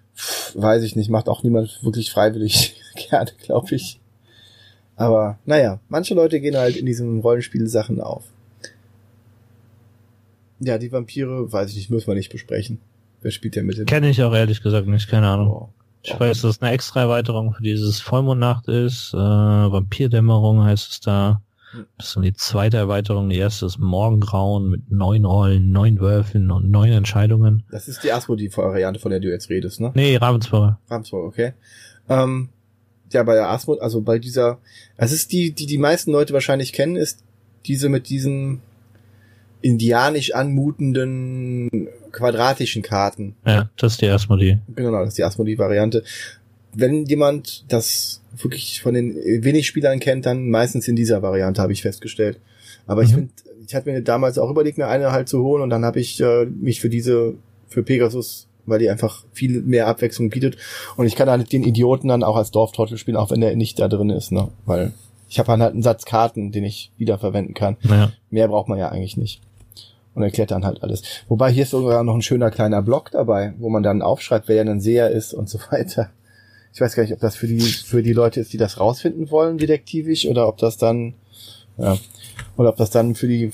weiß 0.55 0.83
ich 0.83 0.95
nicht, 0.95 1.09
macht 1.09 1.29
auch 1.29 1.43
niemand 1.43 1.83
wirklich 1.83 2.11
freiwillig 2.11 2.75
gerne, 3.09 3.31
glaube 3.37 3.75
ich. 3.75 3.99
Aber 4.95 5.39
naja, 5.45 5.79
manche 5.89 6.13
Leute 6.13 6.39
gehen 6.39 6.55
halt 6.55 6.77
in 6.77 6.85
diesen 6.85 7.19
Rollenspielsachen 7.19 7.99
auf. 7.99 8.23
Ja, 10.59 10.77
die 10.77 10.91
Vampire, 10.91 11.51
weiß 11.51 11.69
ich 11.71 11.75
nicht, 11.75 11.89
müssen 11.89 12.07
wir 12.07 12.15
nicht 12.15 12.31
besprechen. 12.31 12.79
Wer 13.21 13.31
spielt 13.31 13.55
denn 13.55 13.65
mit 13.65 13.77
dem? 13.77 13.85
Kenne 13.85 14.09
ich 14.09 14.23
auch 14.23 14.33
ehrlich 14.33 14.61
gesagt 14.61 14.87
nicht, 14.87 15.09
keine 15.09 15.27
Ahnung. 15.27 15.49
Oh. 15.49 15.69
Ich 16.03 16.19
weiß, 16.19 16.41
dass 16.41 16.57
es 16.57 16.61
eine 16.61 16.71
extra 16.71 17.01
Erweiterung 17.01 17.53
für 17.53 17.63
dieses 17.63 17.99
Vollmondnacht 17.99 18.67
ist. 18.67 19.13
Äh, 19.13 19.17
Vampirdämmerung 19.17 20.63
heißt 20.63 20.91
es 20.91 20.99
da. 20.99 21.41
Das 21.97 22.15
ist 22.15 22.23
die 22.23 22.33
zweite 22.33 22.77
Erweiterung. 22.77 23.29
Die 23.29 23.37
erste 23.37 23.65
ist 23.65 23.79
Morgengrauen 23.79 24.69
mit 24.69 24.91
neun 24.91 25.25
Rollen, 25.25 25.71
neun 25.71 25.99
Würfeln 25.99 26.51
und 26.51 26.69
neun 26.69 26.91
Entscheidungen. 26.91 27.63
Das 27.71 27.87
ist 27.87 28.03
die 28.03 28.11
Asmodee-Variante, 28.11 28.99
von 28.99 29.11
der 29.11 29.19
du 29.19 29.29
jetzt 29.29 29.49
redest, 29.49 29.81
ne? 29.81 29.91
Nee, 29.95 30.15
Ravensburger. 30.15 30.79
Ravensburger, 30.87 31.27
okay. 31.27 31.53
Ähm, 32.07 32.49
ja, 33.15 33.23
bei 33.23 33.33
der 33.33 33.49
Asmod, 33.49 33.81
also 33.81 34.01
bei 34.01 34.19
dieser, 34.19 34.59
es 34.97 35.11
ist 35.11 35.31
die, 35.31 35.51
die 35.51 35.65
die 35.65 35.77
meisten 35.77 36.11
Leute 36.11 36.33
wahrscheinlich 36.33 36.73
kennen, 36.73 36.95
ist 36.95 37.19
diese 37.65 37.89
mit 37.89 38.09
diesen 38.09 38.61
indianisch 39.61 40.33
anmutenden 40.33 41.87
quadratischen 42.11 42.83
Karten. 42.83 43.35
Ja, 43.45 43.69
das 43.77 43.93
ist 43.93 44.01
die 44.01 44.09
Asmodee. 44.09 44.59
Genau, 44.75 44.99
das 44.99 45.09
ist 45.09 45.17
die 45.17 45.23
Asmodee-Variante. 45.23 46.03
Wenn 46.73 47.05
jemand 47.05 47.65
das 47.69 48.21
wirklich 48.37 48.81
von 48.81 48.93
den 48.93 49.15
wenig 49.15 49.65
Spielern 49.65 49.99
kennt, 49.99 50.25
dann 50.25 50.49
meistens 50.49 50.87
in 50.87 50.95
dieser 50.95 51.21
Variante, 51.21 51.61
habe 51.61 51.73
ich 51.73 51.81
festgestellt. 51.81 52.39
Aber 52.85 53.01
mhm. 53.01 53.07
ich 53.07 53.13
finde, 53.13 53.29
ich 53.65 53.75
hatte 53.75 53.89
mir 53.89 54.01
damals 54.01 54.37
auch 54.37 54.49
überlegt, 54.49 54.77
mir 54.77 54.87
eine 54.87 55.11
halt 55.11 55.29
zu 55.29 55.41
holen 55.41 55.63
und 55.63 55.69
dann 55.69 55.85
habe 55.85 55.99
ich 55.99 56.19
äh, 56.21 56.45
mich 56.45 56.81
für 56.81 56.89
diese, 56.89 57.33
für 57.67 57.81
Pegasus, 57.81 58.47
weil 58.65 58.79
die 58.79 58.89
einfach 58.89 59.23
viel 59.31 59.61
mehr 59.61 59.87
Abwechslung 59.87 60.29
bietet. 60.29 60.57
Und 60.97 61.05
ich 61.05 61.15
kann 61.15 61.29
halt 61.29 61.51
den 61.51 61.63
Idioten 61.63 62.07
dann 62.07 62.23
auch 62.23 62.35
als 62.35 62.51
Dorftrottel 62.51 62.97
spielen, 62.97 63.17
auch 63.17 63.31
wenn 63.31 63.41
der 63.41 63.55
nicht 63.55 63.79
da 63.79 63.87
drin 63.87 64.09
ist, 64.09 64.31
ne? 64.31 64.49
Weil 64.65 64.93
ich 65.29 65.39
habe 65.39 65.51
halt 65.51 65.73
einen 65.73 65.83
Satz 65.83 66.05
Karten, 66.05 66.51
den 66.51 66.63
ich 66.63 66.91
wiederverwenden 66.97 67.53
kann. 67.53 67.77
Ja. 67.83 68.11
Mehr 68.29 68.47
braucht 68.47 68.67
man 68.67 68.77
ja 68.77 68.89
eigentlich 68.89 69.17
nicht. 69.17 69.41
Und 70.13 70.23
erklärt 70.23 70.51
dann 70.51 70.65
halt 70.65 70.81
alles. 70.81 71.03
Wobei 71.27 71.51
hier 71.51 71.63
ist 71.63 71.71
sogar 71.71 72.03
noch 72.03 72.15
ein 72.15 72.21
schöner 72.21 72.51
kleiner 72.51 72.81
Block 72.81 73.11
dabei, 73.11 73.53
wo 73.57 73.69
man 73.69 73.83
dann 73.83 74.01
aufschreibt, 74.01 74.47
wer 74.47 74.55
ja 74.55 74.61
ein 74.61 74.79
Seher 74.79 75.09
ist 75.09 75.33
und 75.33 75.49
so 75.49 75.59
weiter. 75.71 76.09
Ich 76.73 76.81
weiß 76.81 76.95
gar 76.95 77.03
nicht, 77.03 77.13
ob 77.13 77.19
das 77.19 77.35
für 77.35 77.47
die, 77.47 77.61
für 77.61 78.03
die 78.03 78.13
Leute 78.13 78.39
ist, 78.39 78.53
die 78.53 78.57
das 78.57 78.79
rausfinden 78.79 79.31
wollen, 79.31 79.57
detektivisch, 79.57 80.27
oder 80.27 80.47
ob 80.47 80.57
das 80.57 80.77
dann, 80.77 81.13
ja, 81.77 81.97
oder 82.57 82.69
ob 82.69 82.77
das 82.77 82.89
dann 82.89 83.15
für 83.15 83.27
die, 83.27 83.51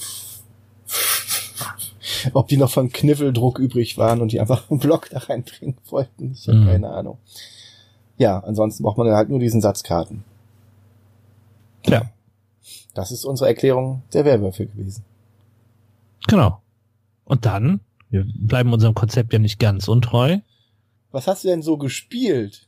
ob 2.34 2.47
die 2.47 2.57
noch 2.57 2.72
von 2.72 2.91
Kniffeldruck 2.91 3.59
übrig 3.59 3.97
waren 3.97 4.22
und 4.22 4.32
die 4.32 4.39
einfach 4.39 4.70
einen 4.70 4.80
Block 4.80 5.09
da 5.09 5.20
reinbringen 5.20 5.78
wollten. 5.89 6.32
Ich 6.34 6.47
habe 6.47 6.59
mhm. 6.59 6.68
keine 6.68 6.89
Ahnung. 6.89 7.18
Ja, 8.18 8.39
ansonsten 8.39 8.84
braucht 8.84 8.97
man 8.97 9.12
halt 9.12 9.30
nur 9.30 9.39
diesen 9.39 9.62
Satzkarten. 9.62 10.24
Ja. 11.86 12.12
Das 12.93 13.12
ist 13.12 13.26
unsere 13.26 13.49
Erklärung 13.49 14.03
der 14.14 14.26
Werwölfe 14.26 14.66
gewesen. 14.66 15.03
Genau. 16.28 16.62
Und 17.24 17.45
dann, 17.45 17.80
wir 18.09 18.26
bleiben 18.36 18.74
unserem 18.74 18.93
Konzept 18.93 19.34
ja 19.34 19.39
nicht 19.39 19.59
ganz 19.59 19.88
untreu. 19.88 20.39
Was 21.12 21.28
hast 21.28 21.43
du 21.43 21.47
denn 21.47 21.62
so 21.62 21.78
gespielt? 21.78 22.68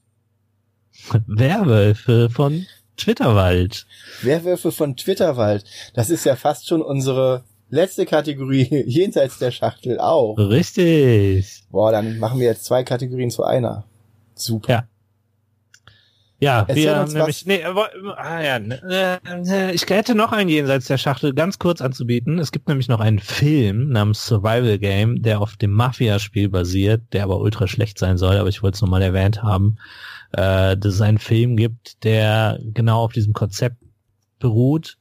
Werwölfe 1.27 2.29
von 2.29 2.65
Twitterwald. 2.97 3.85
Werwölfe 4.21 4.71
von 4.71 4.95
Twitterwald. 4.95 5.65
Das 5.93 6.09
ist 6.09 6.25
ja 6.25 6.35
fast 6.35 6.67
schon 6.67 6.81
unsere 6.81 7.43
letzte 7.73 8.05
Kategorie 8.05 8.67
jenseits 8.87 9.39
der 9.39 9.51
Schachtel 9.51 9.99
auch. 9.99 10.37
Richtig. 10.37 11.63
Boah, 11.69 11.91
dann 11.91 12.19
machen 12.19 12.39
wir 12.39 12.47
jetzt 12.47 12.65
zwei 12.65 12.83
Kategorien 12.83 13.29
zu 13.29 13.43
einer. 13.43 13.85
Super. 14.35 14.71
Ja. 14.71 14.87
Ja, 16.39 16.65
Erzähl 16.67 16.83
wir 16.83 16.95
haben 16.97 17.13
nämlich, 17.13 17.45
nee, 17.45 17.63
aber, 17.63 17.89
ah, 18.17 18.41
ja, 18.41 18.59
ne, 18.59 19.21
äh, 19.23 19.73
ich 19.73 19.89
hätte 19.89 20.13
noch 20.13 20.33
einen 20.33 20.49
jenseits 20.49 20.87
der 20.87 20.97
Schachtel 20.97 21.33
ganz 21.33 21.57
kurz 21.57 21.79
anzubieten. 21.79 22.37
Es 22.37 22.51
gibt 22.51 22.67
nämlich 22.67 22.89
noch 22.89 22.99
einen 22.99 23.19
Film 23.19 23.87
namens 23.91 24.25
Survival 24.25 24.77
Game, 24.77 25.21
der 25.21 25.39
auf 25.39 25.55
dem 25.55 25.71
Mafia-Spiel 25.71 26.49
basiert, 26.49 27.01
der 27.13 27.23
aber 27.23 27.39
ultra 27.39 27.65
schlecht 27.67 27.97
sein 27.97 28.17
soll, 28.17 28.35
aber 28.35 28.49
ich 28.49 28.61
wollte 28.61 28.75
es 28.75 28.81
nochmal 28.81 29.01
erwähnt 29.01 29.41
haben 29.41 29.77
äh, 30.33 30.75
dass 30.77 30.95
es 30.95 31.01
einen 31.01 31.19
Film 31.19 31.55
gibt, 31.55 32.03
der 32.03 32.59
genau 32.61 33.03
auf 33.03 33.13
diesem 33.13 33.33
Konzept 33.33 33.77
beruht. 34.39 34.97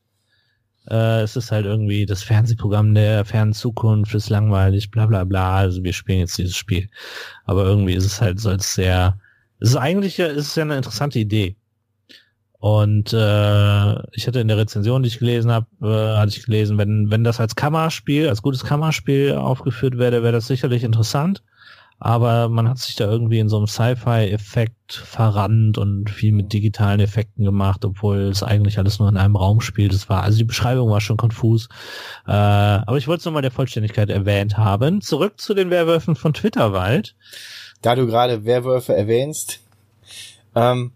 Äh, 0.89 1.23
es 1.23 1.37
ist 1.37 1.53
halt 1.53 1.67
irgendwie 1.67 2.07
das 2.07 2.23
Fernsehprogramm 2.23 2.95
der 2.95 3.25
fernen 3.25 3.53
Zukunft 3.53 4.15
ist 4.15 4.31
langweilig, 4.31 4.91
bla 4.91 5.07
bla 5.07 5.25
bla. 5.25 5.57
Also 5.57 5.85
wir 5.85 5.93
spielen 5.93 6.21
jetzt 6.21 6.39
dieses 6.39 6.57
Spiel. 6.57 6.89
Aber 7.45 7.65
irgendwie 7.65 7.95
ist 7.95 8.05
es 8.05 8.21
halt 8.21 8.41
so 8.41 8.51
als 8.51 8.75
sehr, 8.75 9.19
es 9.61 9.71
ist 9.71 9.77
eigentlich 9.77 10.17
ja, 10.19 10.27
ist 10.27 10.57
ja 10.57 10.65
eine 10.65 10.77
interessante 10.77 11.19
Idee. 11.19 11.57
Und 12.59 13.13
äh, 13.13 13.93
ich 14.13 14.27
hatte 14.29 14.41
in 14.41 14.49
der 14.49 14.57
Rezension, 14.57 15.03
die 15.03 15.09
ich 15.09 15.19
gelesen 15.19 15.51
habe, 15.51 15.67
äh, 15.83 16.17
hatte 16.19 16.31
ich 16.31 16.45
gelesen, 16.45 16.79
wenn 16.79 17.11
wenn 17.11 17.25
das 17.25 17.41
als 17.41 17.57
Kammerspiel, 17.57 18.29
als 18.29 18.43
gutes 18.43 18.65
Kammerspiel 18.65 19.35
aufgeführt 19.35 19.99
werde, 19.99 20.23
wäre 20.23 20.33
das 20.33 20.47
sicherlich 20.47 20.85
interessant 20.85 21.43
aber 22.05 22.49
man 22.49 22.69
hat 22.69 22.79
sich 22.79 22.97
da 22.97 23.09
irgendwie 23.09 23.39
in 23.39 23.49
so 23.49 23.59
einem 23.59 23.69
Sci-Fi-Effekt 23.69 24.93
verrannt 24.93 25.79
und 25.79 26.11
viel 26.11 26.33
mit 26.33 26.53
digitalen 26.53 26.99
Effekten 26.99 27.45
gemacht, 27.45 27.85
obwohl 27.85 28.23
es 28.23 28.43
eigentlich 28.43 28.79
alles 28.79 28.99
nur 28.99 29.09
in 29.09 29.17
einem 29.17 29.37
Raum 29.37 29.61
spielt. 29.61 29.93
Das 29.93 30.09
war, 30.09 30.25
also 30.25 30.37
die 30.37 30.45
Beschreibung 30.45 30.91
war 30.91 31.01
schon 31.01 31.17
konfus. 31.17 31.69
Äh, 32.27 32.33
aber 32.33 32.99
ich 32.99 33.07
wollte 33.07 33.21
es 33.21 33.25
nochmal 33.25 33.43
der 33.43 33.53
Vollständigkeit 33.53 34.11
erwähnt 34.11 34.59
haben. 34.59 35.01
Zurück 35.01 35.41
zu 35.41 35.55
den 35.55 35.71
Werwölfen 35.71 36.17
von 36.17 36.35
Twitterwald. 36.35 37.15
Da 37.83 37.95
du 37.95 38.09
gerade 38.09 38.45
Werwölfe 38.45 38.97
erwähnst, 38.97 39.61
ähm, 40.57 40.91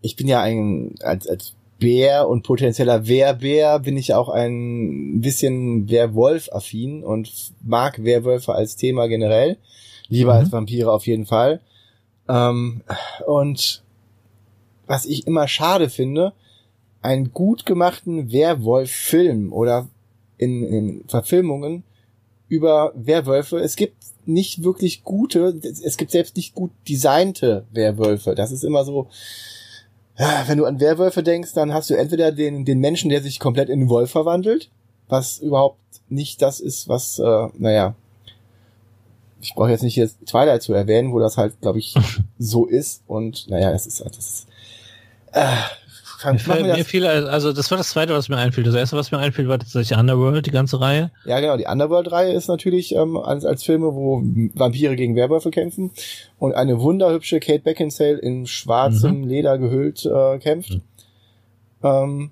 ich 0.00 0.14
bin 0.14 0.28
ja 0.28 0.40
ein, 0.42 0.94
als, 1.00 1.26
als 1.26 1.54
Bär 1.80 2.28
und 2.28 2.44
potenzieller 2.44 3.08
Wehrbär 3.08 3.80
bin 3.80 3.96
ich 3.96 4.14
auch 4.14 4.28
ein 4.28 5.20
bisschen 5.20 5.90
Werwolf-affin 5.90 7.02
und 7.02 7.32
mag 7.64 8.04
Werwölfe 8.04 8.54
als 8.54 8.76
Thema 8.76 9.08
generell. 9.08 9.56
Lieber 10.10 10.34
mhm. 10.34 10.38
als 10.40 10.52
Vampire 10.52 10.92
auf 10.92 11.06
jeden 11.06 11.24
Fall. 11.24 11.60
Ähm, 12.28 12.82
und 13.26 13.82
was 14.86 15.06
ich 15.06 15.26
immer 15.26 15.48
schade 15.48 15.88
finde, 15.88 16.34
einen 17.00 17.32
gut 17.32 17.64
gemachten 17.64 18.30
Werwolf-Film 18.30 19.52
oder 19.52 19.88
in, 20.36 20.64
in 20.64 21.04
Verfilmungen 21.06 21.84
über 22.48 22.92
Werwölfe. 22.94 23.58
Es 23.58 23.76
gibt 23.76 23.96
nicht 24.26 24.62
wirklich 24.62 25.04
gute, 25.04 25.60
es 25.62 25.96
gibt 25.96 26.10
selbst 26.10 26.36
nicht 26.36 26.54
gut 26.54 26.72
designte 26.88 27.64
Werwölfe. 27.70 28.34
Das 28.34 28.52
ist 28.52 28.64
immer 28.64 28.84
so, 28.84 29.08
wenn 30.46 30.58
du 30.58 30.66
an 30.66 30.80
Werwölfe 30.80 31.22
denkst, 31.22 31.54
dann 31.54 31.72
hast 31.72 31.88
du 31.88 31.94
entweder 31.94 32.32
den, 32.32 32.64
den 32.64 32.80
Menschen, 32.80 33.08
der 33.08 33.22
sich 33.22 33.38
komplett 33.38 33.68
in 33.68 33.80
einen 33.80 33.88
Wolf 33.88 34.10
verwandelt, 34.10 34.70
was 35.08 35.38
überhaupt 35.38 35.78
nicht 36.08 36.42
das 36.42 36.60
ist, 36.60 36.88
was, 36.88 37.18
äh, 37.18 37.48
naja, 37.56 37.94
ich 39.40 39.54
brauche 39.54 39.70
jetzt 39.70 39.82
nicht 39.82 39.96
jetzt 39.96 40.26
Twilight 40.26 40.62
zu 40.62 40.72
erwähnen, 40.72 41.12
wo 41.12 41.18
das 41.18 41.36
halt, 41.36 41.60
glaube 41.60 41.78
ich, 41.78 41.94
so 42.38 42.66
ist. 42.66 43.02
Und 43.06 43.48
naja, 43.48 43.70
es 43.72 43.86
ist 43.86 44.00
halt, 44.00 44.16
das 44.16 44.30
ist, 44.30 44.46
äh, 45.32 45.56
kann, 46.20 46.38
mir, 46.46 46.74
mir 46.76 46.84
fiel, 46.84 47.06
also 47.06 47.52
das 47.54 47.70
war 47.70 47.78
das 47.78 47.88
zweite, 47.88 48.12
was 48.12 48.28
mir 48.28 48.36
einfiel. 48.36 48.62
Das 48.62 48.74
erste, 48.74 48.94
was 48.96 49.10
mir 49.10 49.18
einfiel, 49.18 49.48
war 49.48 49.58
tatsächlich 49.58 49.98
Underworld, 49.98 50.44
die 50.44 50.50
ganze 50.50 50.78
Reihe. 50.78 51.10
Ja, 51.24 51.40
genau. 51.40 51.56
Die 51.56 51.64
Underworld-Reihe 51.64 52.32
ist 52.32 52.46
natürlich 52.46 52.94
ähm, 52.94 53.16
als, 53.16 53.46
als 53.46 53.64
Filme, 53.64 53.94
wo 53.94 54.20
Vampire 54.54 54.96
gegen 54.96 55.16
Werwölfe 55.16 55.50
kämpfen 55.50 55.92
und 56.38 56.54
eine 56.54 56.78
wunderhübsche 56.80 57.40
Kate 57.40 57.60
Beckinsale 57.60 58.18
in 58.18 58.46
schwarzem 58.46 59.22
mhm. 59.22 59.28
Leder 59.28 59.56
gehüllt 59.56 60.04
äh, 60.04 60.38
kämpft. 60.38 60.72
Mhm. 60.72 60.82
Ähm, 61.82 62.30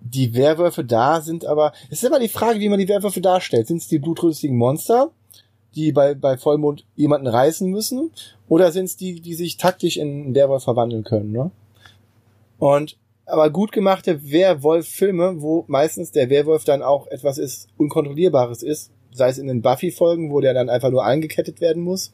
die 0.00 0.34
Werwölfe 0.34 0.84
da 0.84 1.20
sind 1.20 1.44
aber, 1.44 1.72
es 1.90 2.02
ist 2.02 2.04
immer 2.04 2.20
die 2.20 2.28
Frage, 2.28 2.60
wie 2.60 2.68
man 2.68 2.78
die 2.78 2.88
Werwölfe 2.88 3.20
darstellt. 3.20 3.66
Sind 3.66 3.78
es 3.78 3.88
die 3.88 3.98
blutrünstigen 3.98 4.56
Monster? 4.56 5.10
Die 5.74 5.92
bei, 5.92 6.14
bei 6.14 6.36
Vollmond 6.36 6.84
jemanden 6.96 7.26
reißen 7.26 7.68
müssen? 7.70 8.10
Oder 8.48 8.72
sind 8.72 8.86
es 8.86 8.96
die, 8.96 9.20
die 9.20 9.34
sich 9.34 9.56
taktisch 9.56 9.96
in 9.96 10.24
einen 10.24 10.34
Werwolf 10.34 10.64
verwandeln 10.64 11.04
können, 11.04 11.32
ne? 11.32 11.50
Und 12.58 12.96
aber 13.28 13.50
gut 13.50 13.72
gemachte 13.72 14.30
Werwolf-Filme, 14.30 15.42
wo 15.42 15.64
meistens 15.68 16.12
der 16.12 16.30
Werwolf 16.30 16.64
dann 16.64 16.82
auch 16.82 17.06
etwas 17.08 17.36
ist, 17.36 17.68
Unkontrollierbares 17.76 18.62
ist, 18.62 18.90
sei 19.12 19.28
es 19.28 19.38
in 19.38 19.48
den 19.48 19.60
Buffy-Folgen, 19.60 20.32
wo 20.32 20.40
der 20.40 20.54
dann 20.54 20.70
einfach 20.70 20.90
nur 20.90 21.04
eingekettet 21.04 21.60
werden 21.60 21.82
muss, 21.82 22.12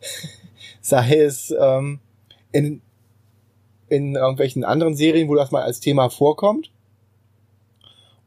sei 0.80 1.20
es 1.20 1.54
ähm, 1.58 2.00
in, 2.50 2.82
in 3.88 4.16
irgendwelchen 4.16 4.64
anderen 4.64 4.96
Serien, 4.96 5.28
wo 5.28 5.36
das 5.36 5.52
mal 5.52 5.62
als 5.62 5.78
Thema 5.78 6.10
vorkommt, 6.10 6.72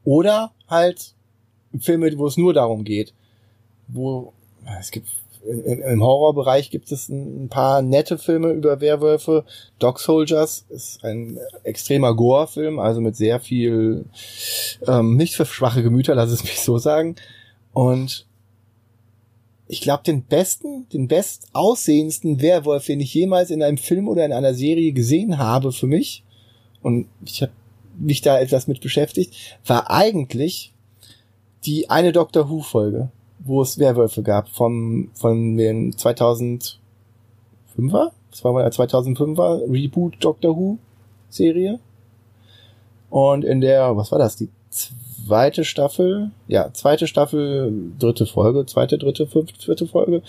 oder 0.04 0.52
halt 0.68 1.14
Filme, 1.78 2.16
wo 2.16 2.26
es 2.26 2.38
nur 2.38 2.54
darum 2.54 2.84
geht, 2.84 3.12
wo 3.88 4.32
es 4.78 4.90
gibt 4.90 5.08
im 5.46 6.02
Horrorbereich 6.02 6.70
gibt 6.70 6.90
es 6.90 7.08
ein 7.08 7.48
paar 7.48 7.82
nette 7.82 8.18
Filme 8.18 8.50
über 8.50 8.80
Werwölfe. 8.80 9.44
Dog 9.78 10.00
Soldiers 10.00 10.66
ist 10.68 11.04
ein 11.04 11.38
extremer 11.62 12.14
Gore-Film, 12.14 12.78
also 12.78 13.00
mit 13.00 13.16
sehr 13.16 13.38
viel 13.38 14.06
ähm, 14.86 15.16
nicht 15.16 15.34
für 15.34 15.46
schwache 15.46 15.82
Gemüter, 15.82 16.14
lass 16.14 16.30
es 16.30 16.42
mich 16.42 16.60
so 16.60 16.78
sagen. 16.78 17.16
Und 17.72 18.26
ich 19.68 19.80
glaube, 19.80 20.02
den 20.04 20.22
besten, 20.22 20.88
den 20.92 21.08
best 21.08 21.48
aussehendsten 21.52 22.40
Werwolf, 22.40 22.86
den 22.86 23.00
ich 23.00 23.12
jemals 23.14 23.50
in 23.50 23.62
einem 23.62 23.78
Film 23.78 24.08
oder 24.08 24.24
in 24.24 24.32
einer 24.32 24.54
Serie 24.54 24.92
gesehen 24.92 25.38
habe 25.38 25.72
für 25.72 25.86
mich, 25.86 26.24
und 26.82 27.08
ich 27.24 27.42
habe 27.42 27.52
mich 27.98 28.20
da 28.20 28.38
etwas 28.38 28.68
mit 28.68 28.80
beschäftigt, 28.80 29.34
war 29.64 29.90
eigentlich 29.90 30.72
die 31.64 31.90
eine 31.90 32.12
Doctor 32.12 32.48
Who 32.48 32.60
Folge, 32.60 33.10
wo 33.46 33.62
es 33.62 33.78
Werwölfe 33.78 34.22
gab 34.22 34.48
vom 34.48 35.10
von 35.14 35.56
den 35.56 35.92
2005er, 35.92 36.78
das 38.30 38.44
war 38.44 38.52
mal 38.52 38.62
der 38.62 38.72
2005er 38.72 39.70
Reboot 39.72 40.16
Doctor 40.20 40.56
Who 40.56 40.78
Serie. 41.28 41.80
Und 43.08 43.44
in 43.44 43.60
der, 43.60 43.96
was 43.96 44.10
war 44.10 44.18
das, 44.18 44.36
die 44.36 44.48
zweite 45.26 45.64
Staffel, 45.64 46.30
ja, 46.46 46.72
zweite 46.72 47.06
Staffel, 47.06 47.72
dritte 47.98 48.26
Folge, 48.26 48.66
zweite, 48.66 48.98
dritte, 48.98 49.26
fünfte, 49.26 49.60
vierte 49.60 49.86
Folge 49.86 50.22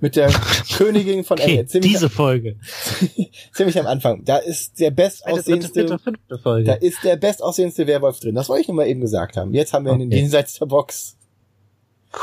mit 0.00 0.16
der 0.16 0.30
Königin 0.76 1.24
von 1.24 1.38
okay, 1.38 1.64
ziemlich 1.66 1.92
Diese 1.92 2.10
Folge. 2.10 2.56
ziemlich 3.52 3.78
am 3.78 3.86
Anfang. 3.86 4.24
Da 4.24 4.36
ist 4.36 4.78
der 4.78 4.90
bestaussehendste, 4.90 5.98
da 6.42 6.74
ist 6.74 7.02
der 7.02 7.16
bestaussehendste 7.16 7.86
Werwolf 7.86 8.20
drin. 8.20 8.34
Das 8.34 8.48
wollte 8.48 8.62
ich 8.62 8.68
nur 8.68 8.76
mal 8.76 8.86
eben 8.86 9.00
gesagt 9.00 9.36
haben. 9.36 9.52
Jetzt 9.54 9.72
haben 9.72 9.84
wir 9.84 9.92
okay. 9.92 10.00
den 10.02 10.10
jenseits 10.10 10.58
der 10.58 10.66
Box. 10.66 11.16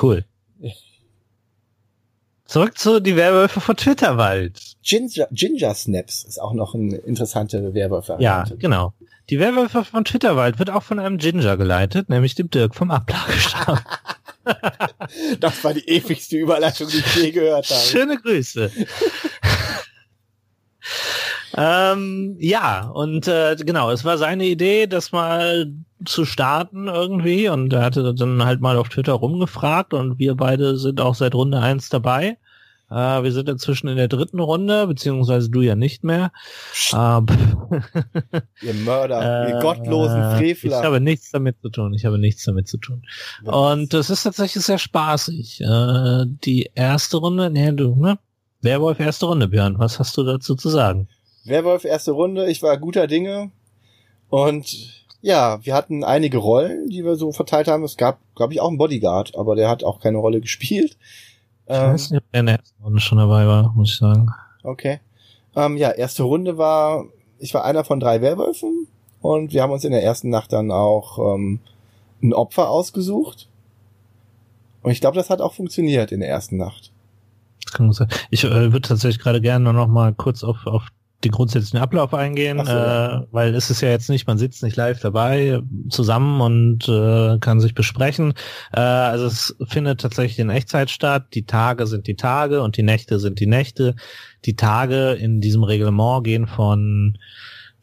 Cool. 0.01 0.23
Zurück 2.45 2.77
zu 2.77 2.99
die 2.99 3.15
Werwölfe 3.15 3.61
von 3.61 3.77
Twitterwald. 3.77 4.59
Ginger, 4.83 5.27
Ginger 5.31 5.73
Snaps 5.73 6.23
ist 6.23 6.37
auch 6.37 6.53
noch 6.53 6.73
ein 6.73 6.91
interessante 6.91 7.73
Werwölfe. 7.73 8.17
Ja, 8.19 8.45
genau. 8.57 8.93
Die 9.29 9.39
Werwölfe 9.39 9.85
von 9.85 10.03
Twitterwald 10.03 10.59
wird 10.59 10.69
auch 10.69 10.83
von 10.83 10.99
einem 10.99 11.17
Ginger 11.17 11.55
geleitet, 11.55 12.09
nämlich 12.09 12.35
dem 12.35 12.49
Dirk 12.49 12.75
vom 12.75 12.91
Ablagestab. 12.91 13.81
das 15.39 15.63
war 15.63 15.73
die 15.73 15.87
epigste 15.87 16.37
Überleitung, 16.37 16.89
die 16.89 16.97
ich 16.97 17.15
je 17.15 17.31
gehört 17.31 17.69
habe. 17.69 17.79
Schöne 17.79 18.17
Grüße. 18.17 18.71
ähm, 21.55 22.35
ja, 22.39 22.87
und 22.87 23.27
äh, 23.27 23.55
genau, 23.57 23.91
es 23.91 24.05
war 24.05 24.17
seine 24.17 24.45
Idee, 24.45 24.87
das 24.87 25.11
mal 25.11 25.71
zu 26.05 26.25
starten 26.25 26.87
irgendwie 26.87 27.49
und 27.49 27.73
er 27.73 27.83
hatte 27.83 28.13
dann 28.13 28.43
halt 28.43 28.61
mal 28.61 28.77
auf 28.77 28.89
Twitter 28.89 29.13
rumgefragt 29.13 29.93
und 29.93 30.17
wir 30.19 30.35
beide 30.35 30.77
sind 30.77 31.01
auch 31.01 31.15
seit 31.15 31.35
Runde 31.35 31.59
eins 31.59 31.89
dabei. 31.89 32.37
Äh, 32.91 33.23
wir 33.23 33.31
sind 33.31 33.47
inzwischen 33.47 33.87
in 33.87 33.95
der 33.95 34.09
dritten 34.09 34.39
Runde, 34.39 34.85
beziehungsweise 34.85 35.49
du 35.49 35.61
ja 35.61 35.75
nicht 35.75 36.03
mehr. 36.03 36.31
Ähm, 36.93 37.25
ihr 38.61 38.73
Mörder, 38.73 39.47
ihr 39.47 39.57
äh, 39.57 39.61
gottlosen 39.61 40.37
Frevler. 40.37 40.79
Ich 40.79 40.85
habe 40.85 40.99
nichts 40.99 41.31
damit 41.31 41.61
zu 41.61 41.69
tun. 41.69 41.93
Ich 41.93 42.05
habe 42.05 42.19
nichts 42.19 42.43
damit 42.43 42.67
zu 42.67 42.77
tun. 42.77 43.03
Was? 43.43 43.55
Und 43.55 43.93
das 43.93 44.09
ist 44.09 44.23
tatsächlich 44.23 44.65
sehr 44.65 44.77
spaßig. 44.77 45.61
Äh, 45.61 46.25
die 46.43 46.69
erste 46.75 47.17
Runde, 47.17 47.49
nee, 47.49 47.71
du, 47.71 47.95
ne? 47.95 48.19
Werwolf 48.61 48.99
erste 48.99 49.25
Runde, 49.25 49.47
Björn. 49.47 49.79
Was 49.79 49.97
hast 49.97 50.17
du 50.17 50.23
dazu 50.23 50.55
zu 50.55 50.69
sagen? 50.69 51.07
Werwolf 51.43 51.85
erste 51.85 52.11
Runde. 52.11 52.49
Ich 52.49 52.61
war 52.61 52.77
guter 52.77 53.07
Dinge. 53.07 53.51
Und 54.29 55.05
ja, 55.21 55.63
wir 55.63 55.75
hatten 55.75 56.03
einige 56.03 56.37
Rollen, 56.37 56.89
die 56.89 57.03
wir 57.03 57.15
so 57.15 57.31
verteilt 57.31 57.67
haben. 57.67 57.83
Es 57.83 57.97
gab, 57.97 58.19
glaube 58.35 58.53
ich, 58.53 58.61
auch 58.61 58.69
einen 58.69 58.77
Bodyguard, 58.77 59.35
aber 59.35 59.55
der 59.55 59.69
hat 59.69 59.83
auch 59.83 59.99
keine 59.99 60.17
Rolle 60.17 60.41
gespielt. 60.41 60.97
Ich 61.67 61.75
ähm, 61.75 61.93
weiß 61.93 62.11
nicht, 62.11 62.21
ob 62.21 62.27
er 62.31 62.39
in 62.39 62.45
der 62.47 62.59
ersten 62.59 62.83
Runde 62.83 62.99
schon 62.99 63.17
dabei 63.17 63.45
war, 63.45 63.73
muss 63.75 63.91
ich 63.91 63.97
sagen. 63.97 64.29
Okay. 64.63 64.99
Ähm, 65.55 65.77
ja, 65.77 65.91
erste 65.91 66.23
Runde 66.23 66.57
war, 66.57 67.05
ich 67.39 67.53
war 67.53 67.65
einer 67.65 67.83
von 67.83 67.99
drei 67.99 68.21
Werwölfen 68.21 68.87
und 69.21 69.53
wir 69.53 69.61
haben 69.61 69.71
uns 69.71 69.83
in 69.83 69.91
der 69.91 70.03
ersten 70.03 70.29
Nacht 70.29 70.53
dann 70.53 70.71
auch 70.71 71.35
ähm, 71.35 71.59
ein 72.23 72.33
Opfer 72.33 72.69
ausgesucht. 72.69 73.47
Und 74.81 74.91
ich 74.91 75.01
glaube, 75.01 75.15
das 75.15 75.29
hat 75.29 75.41
auch 75.41 75.53
funktioniert 75.53 76.11
in 76.11 76.21
der 76.21 76.29
ersten 76.29 76.57
Nacht. 76.57 76.91
Ich 78.31 78.43
äh, 78.43 78.49
würde 78.49 78.81
tatsächlich 78.81 79.21
gerade 79.21 79.41
gerne 79.41 79.71
noch 79.71 79.87
mal 79.87 80.13
kurz 80.13 80.43
auf, 80.43 80.65
auf 80.65 80.87
den 81.23 81.31
grundsätzlichen 81.31 81.79
Ablauf 81.79 82.13
eingehen, 82.13 82.63
so. 82.65 82.71
äh, 82.71 83.21
weil 83.31 83.55
es 83.55 83.69
ist 83.69 83.81
ja 83.81 83.89
jetzt 83.89 84.09
nicht, 84.09 84.27
man 84.27 84.37
sitzt 84.37 84.63
nicht 84.63 84.75
live 84.75 84.99
dabei 84.99 85.61
zusammen 85.89 86.41
und 86.41 86.89
äh, 86.89 87.37
kann 87.39 87.59
sich 87.59 87.75
besprechen. 87.75 88.33
Äh, 88.73 88.79
also 88.79 89.27
es 89.27 89.55
findet 89.67 90.01
tatsächlich 90.01 90.39
in 90.39 90.49
Echtzeit 90.49 90.89
statt. 90.89 91.27
Die 91.33 91.45
Tage 91.45 91.87
sind 91.87 92.07
die 92.07 92.15
Tage 92.15 92.61
und 92.61 92.77
die 92.77 92.83
Nächte 92.83 93.19
sind 93.19 93.39
die 93.39 93.47
Nächte. 93.47 93.95
Die 94.45 94.55
Tage 94.55 95.11
in 95.11 95.41
diesem 95.41 95.63
Reglement 95.63 96.23
gehen 96.23 96.47
von 96.47 97.17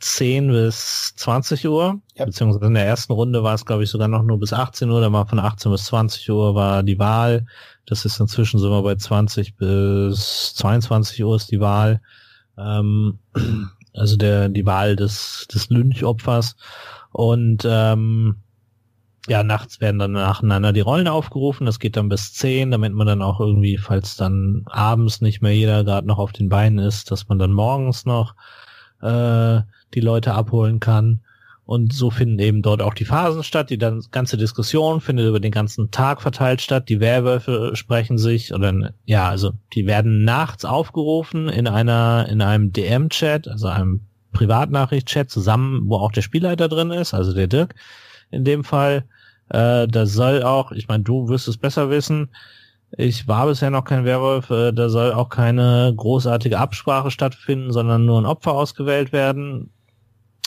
10 0.01 0.49
bis 0.49 1.15
20 1.17 1.67
Uhr, 1.69 2.01
ja. 2.17 2.25
beziehungsweise 2.25 2.67
in 2.67 2.75
der 2.75 2.87
ersten 2.87 3.13
Runde 3.13 3.43
war 3.43 3.55
es, 3.55 3.67
glaube 3.67 3.83
ich, 3.83 3.91
sogar 3.91 4.09
noch 4.09 4.23
nur 4.23 4.39
bis 4.39 4.53
18 4.53 4.89
Uhr, 4.91 5.01
da 5.01 5.13
war 5.13 5.27
von 5.27 5.41
18 5.41 5.73
bis 5.73 5.85
20 5.87 6.31
Uhr 6.31 6.55
war 6.55 6.83
die 6.83 6.99
Wahl. 6.99 7.47
Das 7.87 8.05
ist 8.05 8.21
inzwischen 8.21 8.61
sind 8.61 8.71
wir 8.71 8.83
bei 8.83 8.95
20 8.95 9.57
bis 9.57 10.55
22 10.55 11.25
Uhr 11.25 11.37
ist 11.37 11.51
die 11.51 11.61
Wahl. 11.61 12.01
Ähm, 12.59 13.19
also 13.95 14.17
der, 14.17 14.49
die 14.49 14.67
Wahl 14.67 14.97
des, 14.97 15.47
des 15.53 15.71
Lynchopfers. 15.71 16.57
Und 17.13 17.67
ähm, 17.69 18.37
ja, 19.29 19.43
nachts 19.43 19.81
werden 19.81 19.99
dann 19.99 20.13
nacheinander 20.13 20.73
die 20.73 20.81
Rollen 20.81 21.09
aufgerufen. 21.09 21.67
Das 21.67 21.79
geht 21.79 21.97
dann 21.97 22.09
bis 22.09 22.33
zehn, 22.33 22.71
damit 22.71 22.95
man 22.95 23.07
dann 23.07 23.23
auch 23.23 23.41
irgendwie, 23.41 23.77
falls 23.77 24.17
dann 24.17 24.63
abends 24.67 25.21
nicht 25.21 25.43
mehr 25.43 25.55
jeder 25.55 25.85
gerade 25.85 26.07
noch 26.07 26.19
auf 26.19 26.33
den 26.33 26.49
Beinen 26.49 26.79
ist, 26.79 27.11
dass 27.11 27.29
man 27.29 27.39
dann 27.39 27.53
morgens 27.53 28.07
noch 28.07 28.35
äh, 29.03 29.61
die 29.95 30.01
Leute 30.01 30.33
abholen 30.33 30.81
kann. 30.81 31.21
Und 31.69 31.93
so 31.93 32.09
finden 32.09 32.39
eben 32.39 32.63
dort 32.63 32.81
auch 32.81 32.95
die 32.95 33.05
Phasen 33.05 33.45
statt. 33.45 33.69
Die 33.69 33.77
dann, 33.77 34.03
ganze 34.11 34.39
Diskussion 34.39 35.03
findet 35.03 35.27
über 35.27 35.39
den 35.39 35.53
ganzen 35.53 35.91
Tag 35.91 36.23
verteilt 36.23 36.63
statt. 36.63 36.89
Die 36.89 36.99
Werwölfe 36.99 37.73
sprechen 37.77 38.17
sich 38.17 38.55
oder 38.55 38.95
ja, 39.05 39.29
also 39.29 39.53
die 39.75 39.87
werden 39.87 40.25
nachts 40.25 40.65
aufgerufen 40.65 41.51
in 41.51 41.69
einer 41.69 42.27
in 42.31 42.41
einem 42.41 42.73
DM-Chat, 42.73 43.49
also 43.49 43.67
einem 43.67 44.07
Privatnachricht-Chat 44.33 45.29
zusammen, 45.29 45.83
wo 45.85 45.97
auch 45.97 46.11
der 46.11 46.23
Spielleiter 46.23 46.71
drin 46.71 46.91
ist, 46.91 47.13
also 47.13 47.35
der 47.35 47.49
Dirk 47.49 47.75
in 48.31 48.45
dem 48.45 48.65
Fall. 48.65 49.05
Äh, 49.51 49.87
da 49.89 50.07
soll 50.07 50.45
auch, 50.45 50.73
ich 50.73 50.89
meine, 50.89 51.05
du 51.05 51.29
wirst 51.29 51.49
es 51.49 51.59
besser 51.59 51.91
wissen. 51.91 52.31
Ich 52.97 53.29
war 53.29 53.47
bisher 53.47 53.69
noch 53.69 53.85
kein 53.85 54.07
Werwolf. 54.07 54.49
Äh, 54.49 54.73
da 54.73 54.89
soll 54.89 55.13
auch 55.13 55.29
keine 55.29 55.93
großartige 55.95 56.59
Absprache 56.59 57.11
stattfinden, 57.11 57.73
sondern 57.73 58.07
nur 58.07 58.19
ein 58.19 58.27
Opfer 58.27 58.55
ausgewählt 58.55 59.13
werden 59.13 59.71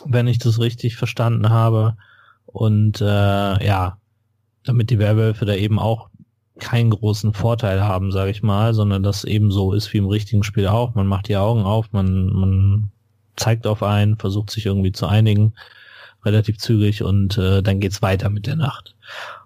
wenn 0.06 0.28
ich 0.28 0.39
das 0.39 0.60
richtig 0.60 0.95
verstanden 0.95 1.49
habe. 1.49 1.95
Und 2.45 3.02
äh, 3.02 3.06
ja, 3.66 3.97
damit 4.64 4.89
die 4.89 4.99
Werwölfe 4.99 5.45
da 5.45 5.54
eben 5.54 5.80
auch 5.80 6.10
keinen 6.60 6.91
großen 6.91 7.34
Vorteil 7.34 7.82
haben, 7.82 8.12
sage 8.12 8.32
ich 8.32 8.43
mal, 8.43 8.74
sondern 8.74 9.04
das 9.04 9.24
eben 9.24 9.52
so 9.52 9.74
ist 9.74 9.91
wie 9.93 9.97
im 9.97 10.08
richtigen 10.08 10.43
Spiel 10.43 10.68
auch. 10.68 10.93
Man 10.93 11.08
macht 11.08 11.28
die 11.28 11.38
Augen 11.38 11.64
auf, 11.64 11.91
man, 11.91 12.28
man 12.28 12.91
zeigt 13.36 13.66
auf 13.66 13.82
einen, 13.82 14.18
versucht 14.18 14.52
sich 14.52 14.66
irgendwie 14.66 14.91
zu 14.91 15.08
einigen, 15.08 15.54
relativ 16.24 16.58
zügig 16.58 17.04
und 17.04 17.38
äh, 17.38 17.64
dann 17.64 17.80
geht's 17.80 18.02
weiter 18.02 18.30
mit 18.30 18.45
der 18.45 18.58
Nacht. 18.58 18.95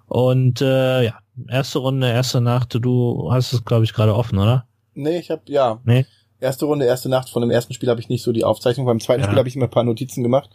Und 0.07 0.61
äh, 0.61 1.05
ja, 1.05 1.19
erste 1.47 1.79
Runde, 1.79 2.09
erste 2.09 2.41
Nacht, 2.41 2.75
du 2.75 3.29
hast 3.31 3.53
es, 3.53 3.63
glaube 3.63 3.85
ich, 3.85 3.93
gerade 3.93 4.15
offen, 4.15 4.37
oder? 4.37 4.65
Nee, 4.93 5.19
ich 5.19 5.31
habe 5.31 5.43
ja. 5.45 5.79
Nee 5.85 6.05
erste 6.45 6.65
Runde, 6.65 6.85
erste 6.85 7.09
Nacht. 7.09 7.29
Von 7.29 7.41
dem 7.41 7.51
ersten 7.51 7.73
Spiel 7.73 7.89
habe 7.89 7.99
ich 7.99 8.09
nicht 8.09 8.23
so 8.23 8.31
die 8.31 8.43
Aufzeichnung. 8.43 8.85
Beim 8.85 8.99
zweiten 8.99 9.21
ja. 9.21 9.27
Spiel 9.27 9.39
habe 9.39 9.49
ich 9.49 9.55
mir 9.55 9.65
ein 9.65 9.69
paar 9.69 9.83
Notizen 9.83 10.23
gemacht. 10.23 10.49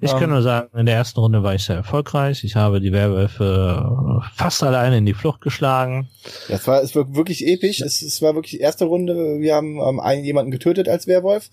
Ich 0.00 0.12
ähm, 0.12 0.18
kann 0.18 0.30
nur 0.30 0.42
sagen, 0.42 0.68
in 0.76 0.86
der 0.86 0.96
ersten 0.96 1.20
Runde 1.20 1.42
war 1.42 1.54
ich 1.54 1.64
sehr 1.64 1.76
erfolgreich. 1.76 2.44
Ich 2.44 2.56
habe 2.56 2.80
die 2.80 2.92
Werwölfe 2.92 4.22
fast 4.34 4.62
alleine 4.62 4.98
in 4.98 5.06
die 5.06 5.14
Flucht 5.14 5.40
geschlagen. 5.40 6.08
Ja, 6.48 6.56
es 6.56 6.66
war, 6.66 6.82
es 6.82 6.94
war 6.94 7.14
wirklich 7.14 7.46
episch. 7.46 7.80
Es, 7.80 8.02
es 8.02 8.20
war 8.20 8.34
wirklich 8.34 8.60
erste 8.60 8.84
Runde. 8.84 9.40
Wir 9.40 9.54
haben 9.54 9.78
ähm, 9.78 10.00
einen 10.00 10.24
jemanden 10.24 10.50
getötet 10.50 10.88
als 10.88 11.06
Werwolf. 11.06 11.50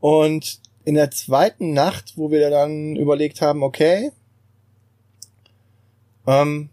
Und 0.00 0.60
in 0.84 0.94
der 0.94 1.10
zweiten 1.10 1.72
Nacht, 1.72 2.14
wo 2.16 2.30
wir 2.30 2.50
dann 2.50 2.96
überlegt 2.96 3.40
haben, 3.40 3.62
okay, 3.62 4.10
ähm, 6.26 6.70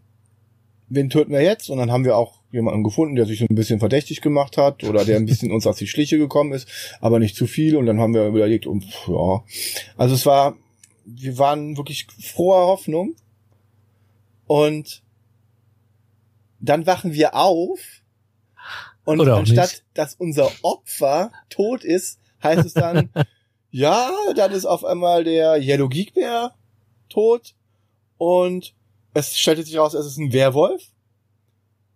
wen 0.89 1.09
töten 1.09 1.31
wir 1.31 1.41
jetzt? 1.41 1.69
Und 1.69 1.77
dann 1.77 1.91
haben 1.91 2.05
wir 2.05 2.17
auch 2.17 2.38
jemanden 2.51 2.83
gefunden, 2.83 3.15
der 3.15 3.25
sich 3.25 3.39
so 3.39 3.45
ein 3.49 3.55
bisschen 3.55 3.79
verdächtig 3.79 4.21
gemacht 4.21 4.57
hat 4.57 4.83
oder 4.83 5.05
der 5.05 5.17
ein 5.17 5.25
bisschen 5.25 5.51
uns 5.51 5.67
auf 5.67 5.77
die 5.77 5.87
Schliche 5.87 6.17
gekommen 6.17 6.53
ist, 6.53 6.67
aber 6.99 7.19
nicht 7.19 7.35
zu 7.35 7.47
viel. 7.47 7.75
Und 7.75 7.85
dann 7.85 7.99
haben 7.99 8.13
wir 8.13 8.25
überlegt, 8.27 8.65
um, 8.65 8.81
ja, 9.07 9.43
also 9.97 10.15
es 10.15 10.25
war, 10.25 10.55
wir 11.05 11.37
waren 11.37 11.77
wirklich 11.77 12.07
froher 12.19 12.67
Hoffnung. 12.67 13.15
Und 14.47 15.03
dann 16.59 16.87
wachen 16.87 17.13
wir 17.13 17.35
auf 17.35 17.79
und 19.05 19.19
oder 19.19 19.37
anstatt, 19.37 19.69
nicht. 19.69 19.83
dass 19.93 20.15
unser 20.15 20.51
Opfer 20.63 21.31
tot 21.49 21.83
ist, 21.83 22.19
heißt 22.43 22.65
es 22.65 22.73
dann, 22.73 23.09
ja, 23.71 24.11
dann 24.35 24.51
ist 24.51 24.65
auf 24.65 24.83
einmal 24.83 25.23
der 25.23 25.57
Yellow 25.57 25.87
Geek 25.87 26.13
Bear 26.13 26.55
tot 27.09 27.53
und 28.17 28.73
es 29.13 29.37
stellt 29.37 29.65
sich 29.65 29.77
raus, 29.77 29.93
es 29.93 30.05
ist 30.05 30.17
ein 30.17 30.33
Werwolf 30.33 30.83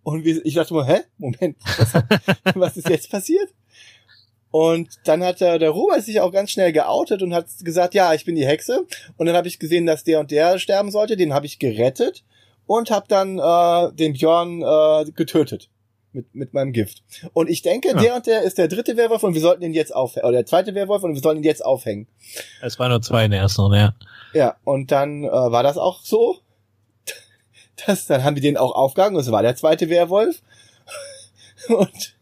und 0.03 0.25
ich 0.25 0.53
dachte 0.53 0.73
mal, 0.73 0.85
hä? 0.85 1.01
Moment, 1.17 1.57
was, 1.77 1.93
hat, 1.93 2.05
was 2.55 2.77
ist 2.77 2.89
jetzt 2.89 3.09
passiert? 3.09 3.49
Und 4.51 4.89
dann 5.05 5.23
hat 5.23 5.41
der, 5.41 5.57
der 5.57 5.71
Robert 5.71 6.03
sich 6.03 6.21
auch 6.21 6.31
ganz 6.31 6.51
schnell 6.51 6.71
geoutet 6.71 7.23
und 7.23 7.33
hat 7.33 7.47
gesagt, 7.63 7.95
ja, 7.95 8.13
ich 8.13 8.23
bin 8.23 8.35
die 8.35 8.45
Hexe. 8.45 8.85
Und 9.17 9.25
dann 9.25 9.35
habe 9.35 9.47
ich 9.47 9.57
gesehen, 9.57 9.87
dass 9.87 10.03
der 10.03 10.19
und 10.19 10.29
der 10.29 10.59
sterben 10.59 10.91
sollte. 10.91 11.17
Den 11.17 11.33
habe 11.33 11.47
ich 11.47 11.57
gerettet 11.57 12.23
und 12.67 12.91
habe 12.91 13.07
dann 13.07 13.39
äh, 13.39 13.95
den 13.95 14.13
Björn 14.13 14.61
äh, 14.61 15.11
getötet. 15.11 15.69
mit, 16.13 16.33
mit 16.35 16.53
meinem 16.53 16.71
Gift. 16.71 17.03
Und 17.33 17.49
ich 17.49 17.61
denke, 17.61 17.89
ja. 17.89 17.95
der 17.95 18.15
und 18.15 18.27
der 18.27 18.43
ist 18.43 18.57
der 18.57 18.67
dritte 18.67 18.95
Werwolf 18.95 19.23
und 19.23 19.33
wir 19.33 19.41
sollten 19.41 19.63
ihn 19.63 19.73
jetzt 19.73 19.93
aufhängen. 19.93 20.27
Oder 20.27 20.37
der 20.37 20.45
zweite 20.45 20.75
Werwolf 20.75 21.03
und 21.03 21.15
wir 21.15 21.21
sollen 21.21 21.37
ihn 21.37 21.43
jetzt 21.43 21.65
aufhängen. 21.65 22.07
Es 22.61 22.79
waren 22.79 22.91
nur 22.91 23.01
zwei 23.01 23.25
in 23.25 23.31
der 23.31 23.41
ersten 23.41 23.61
Runde, 23.61 23.77
ja. 23.77 23.95
Ja, 24.33 24.55
und 24.63 24.91
dann 24.91 25.23
äh, 25.23 25.31
war 25.31 25.63
das 25.63 25.77
auch 25.77 26.01
so. 26.01 26.37
Das, 27.85 28.05
dann 28.05 28.23
haben 28.23 28.35
die 28.35 28.41
den 28.41 28.57
auch 28.57 28.75
aufgehangen 28.75 29.15
und 29.15 29.21
es 29.21 29.31
war 29.31 29.41
der 29.41 29.55
zweite 29.55 29.89
Werwolf. 29.89 30.41
und 31.69 32.15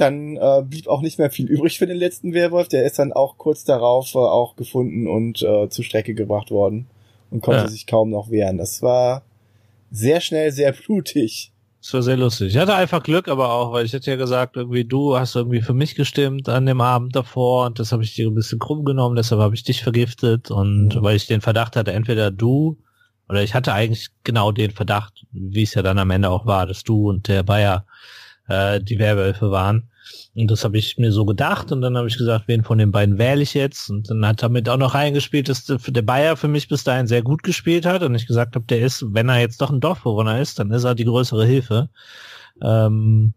dann 0.00 0.36
äh, 0.36 0.62
blieb 0.62 0.88
auch 0.88 1.02
nicht 1.02 1.18
mehr 1.18 1.30
viel 1.30 1.46
übrig 1.46 1.78
für 1.78 1.86
den 1.86 1.98
letzten 1.98 2.32
Werwolf. 2.32 2.68
Der 2.68 2.84
ist 2.84 2.98
dann 2.98 3.12
auch 3.12 3.36
kurz 3.36 3.64
darauf 3.64 4.14
äh, 4.14 4.18
auch 4.18 4.56
gefunden 4.56 5.06
und 5.06 5.42
äh, 5.42 5.68
zur 5.68 5.84
Strecke 5.84 6.14
gebracht 6.14 6.50
worden 6.50 6.86
und 7.30 7.42
konnte 7.42 7.62
ja. 7.62 7.68
sich 7.68 7.86
kaum 7.86 8.10
noch 8.10 8.30
wehren. 8.30 8.56
Das 8.56 8.80
war 8.82 9.22
sehr 9.90 10.20
schnell, 10.20 10.52
sehr 10.52 10.72
blutig. 10.72 11.52
Das 11.82 11.94
war 11.94 12.02
sehr 12.02 12.16
lustig. 12.16 12.48
Ich 12.48 12.58
hatte 12.58 12.74
einfach 12.74 13.02
Glück, 13.02 13.28
aber 13.28 13.52
auch, 13.52 13.72
weil 13.72 13.86
ich 13.86 13.92
hätte 13.92 14.10
ja 14.10 14.16
gesagt, 14.16 14.56
irgendwie 14.56 14.84
du 14.84 15.18
hast 15.18 15.34
irgendwie 15.34 15.62
für 15.62 15.72
mich 15.72 15.94
gestimmt 15.94 16.48
an 16.48 16.66
dem 16.66 16.80
Abend 16.80 17.16
davor 17.16 17.66
und 17.66 17.78
das 17.78 17.92
habe 17.92 18.02
ich 18.02 18.14
dir 18.14 18.28
ein 18.28 18.34
bisschen 18.34 18.58
krumm 18.58 18.84
genommen, 18.84 19.16
deshalb 19.16 19.40
habe 19.40 19.54
ich 19.54 19.64
dich 19.64 19.82
vergiftet 19.82 20.50
und 20.50 20.94
mhm. 20.94 21.02
weil 21.02 21.16
ich 21.16 21.26
den 21.26 21.40
Verdacht 21.40 21.76
hatte, 21.76 21.92
entweder 21.92 22.30
du 22.30 22.76
oder 23.30 23.42
ich 23.42 23.54
hatte 23.54 23.72
eigentlich 23.72 24.08
genau 24.24 24.50
den 24.50 24.72
Verdacht, 24.72 25.24
wie 25.30 25.62
es 25.62 25.74
ja 25.74 25.82
dann 25.82 25.98
am 25.98 26.10
Ende 26.10 26.30
auch 26.30 26.46
war, 26.46 26.66
dass 26.66 26.82
du 26.82 27.08
und 27.08 27.28
der 27.28 27.44
Bayer 27.44 27.86
äh, 28.48 28.80
die 28.80 28.98
Werwölfe 28.98 29.50
waren. 29.52 29.88
Und 30.34 30.50
das 30.50 30.64
habe 30.64 30.78
ich 30.78 30.98
mir 30.98 31.12
so 31.12 31.24
gedacht 31.24 31.70
und 31.70 31.80
dann 31.80 31.96
habe 31.96 32.08
ich 32.08 32.18
gesagt, 32.18 32.48
wen 32.48 32.64
von 32.64 32.78
den 32.78 32.90
beiden 32.90 33.18
wähle 33.18 33.42
ich 33.42 33.54
jetzt? 33.54 33.88
Und 33.88 34.10
dann 34.10 34.26
hat 34.26 34.42
damit 34.42 34.68
auch 34.68 34.76
noch 34.76 34.94
reingespielt, 34.94 35.48
dass 35.48 35.64
der 35.64 36.02
Bayer 36.02 36.36
für 36.36 36.48
mich 36.48 36.68
bis 36.68 36.82
dahin 36.82 37.06
sehr 37.06 37.22
gut 37.22 37.44
gespielt 37.44 37.86
hat 37.86 38.02
und 38.02 38.14
ich 38.16 38.26
gesagt 38.26 38.56
habe, 38.56 38.66
der 38.66 38.80
ist, 38.80 39.04
wenn 39.08 39.28
er 39.28 39.38
jetzt 39.38 39.60
doch 39.60 39.70
ein 39.70 39.80
Dorfbewohner 39.80 40.40
ist, 40.40 40.58
dann 40.58 40.72
ist 40.72 40.84
er 40.84 40.96
die 40.96 41.04
größere 41.04 41.46
Hilfe 41.46 41.88
ähm, 42.62 43.34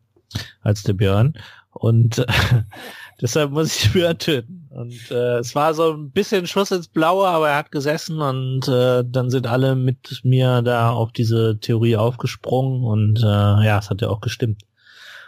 als 0.62 0.82
der 0.82 0.94
Björn. 0.94 1.34
Und 1.72 2.26
deshalb 3.24 3.52
muss 3.52 3.76
ich 3.76 3.92
Björn 3.94 4.20
töten. 4.20 4.68
Und 4.70 5.10
äh, 5.10 5.38
es 5.38 5.56
war 5.56 5.74
so 5.74 5.94
ein 5.94 6.12
bisschen 6.12 6.46
Schuss 6.46 6.72
ins 6.72 6.88
Blaue, 6.88 7.28
aber 7.28 7.50
er 7.50 7.58
hat 7.58 7.72
gesessen 7.72 8.22
und 8.22 8.68
äh, 8.68 9.04
dann 9.06 9.30
sind 9.30 9.48
alle 9.48 9.76
mit 9.76 10.22
mir 10.24 10.62
da 10.62 10.92
auf 10.92 11.12
diese 11.12 11.60
Theorie 11.60 11.96
aufgesprungen 11.96 12.84
und 12.84 13.20
äh, 13.20 13.66
ja, 13.66 13.80
es 13.80 13.90
hat 13.90 14.02
ja 14.02 14.10
auch 14.10 14.22
gestimmt. 14.22 14.64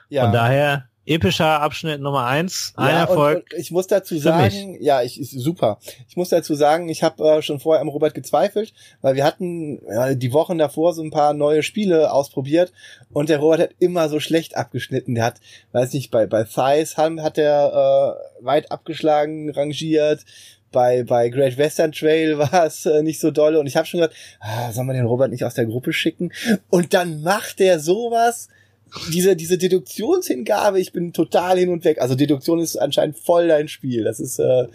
Ja. 0.10 0.24
Von 0.24 0.34
daher 0.34 0.90
epischer 1.06 1.62
Abschnitt 1.62 2.02
Nummer 2.02 2.26
eins. 2.26 2.74
Ein 2.76 2.90
ja, 2.90 3.00
Erfolg. 3.02 3.38
Und, 3.38 3.54
und 3.54 3.60
ich 3.60 3.72
muss 3.72 3.88
dazu 3.88 4.18
sagen, 4.18 4.78
ja, 4.82 5.02
ich 5.02 5.20
ist 5.20 5.32
super. 5.32 5.80
Ich 6.08 6.18
muss 6.18 6.30
dazu 6.30 6.56
sagen, 6.56 6.90
ich 6.90 7.04
habe 7.04 7.24
äh, 7.24 7.42
schon 7.42 7.60
vorher 7.60 7.82
am 7.82 7.90
Robert 7.90 8.14
gezweifelt, 8.14 8.74
weil 9.02 9.16
wir 9.16 9.24
hatten 9.24 9.86
äh, 9.88 10.16
die 10.16 10.34
Wochen 10.34 10.58
davor 10.58 10.94
so 10.94 11.04
ein 11.04 11.12
paar 11.12 11.34
neue 11.34 11.64
Spiele 11.64 12.12
ausprobiert 12.12 12.74
und 13.12 13.30
der 13.30 13.40
Robert 13.40 13.60
hat 13.60 13.70
immer 13.80 14.10
so 14.10 14.20
schlecht 14.20 14.58
abgeschnitten. 14.58 15.16
Der 15.16 15.26
hat, 15.26 15.40
weiß 15.72 15.94
nicht, 15.94 16.12
bei 16.12 16.26
bei 16.26 16.44
Thighs 16.44 16.98
hat 16.98 17.38
er 17.38 18.18
äh, 18.42 18.46
weit 18.46 18.72
abgeschlagen, 18.72 19.50
rangiert. 19.52 20.26
Bei, 20.72 21.04
bei 21.04 21.30
Great 21.30 21.58
Western 21.58 21.94
Trail 21.94 22.38
war 22.38 22.66
es 22.66 22.86
äh, 22.86 23.02
nicht 23.02 23.20
so 23.20 23.32
dolle 23.32 23.60
und 23.60 23.68
ich 23.68 23.78
habe 23.78 23.86
schon 23.86 24.02
gesagt, 24.02 24.16
ah, 24.42 24.72
soll 24.72 24.84
man 24.84 24.96
den 24.96 25.06
Robert 25.06 25.32
nicht 25.32 25.46
aus 25.46 25.54
der 25.54 25.66
Gruppe 25.68 25.94
schicken? 25.94 26.34
Und 26.70 26.94
dann 26.94 27.22
macht 27.22 27.62
er 27.62 27.80
sowas 27.80 28.50
diese, 29.12 29.36
diese 29.36 29.58
Deduktionshingabe, 29.58 30.80
ich 30.80 30.92
bin 30.92 31.14
total 31.14 31.58
hin 31.58 31.70
und 31.70 31.84
weg. 31.84 32.02
Also 32.02 32.16
Deduktion 32.16 32.60
ist 32.60 32.78
anscheinend 32.78 33.18
voll 33.18 33.48
dein 33.48 33.68
Spiel. 33.68 34.04
Das 34.04 34.20
ist, 34.20 34.40
äh, 34.40 34.68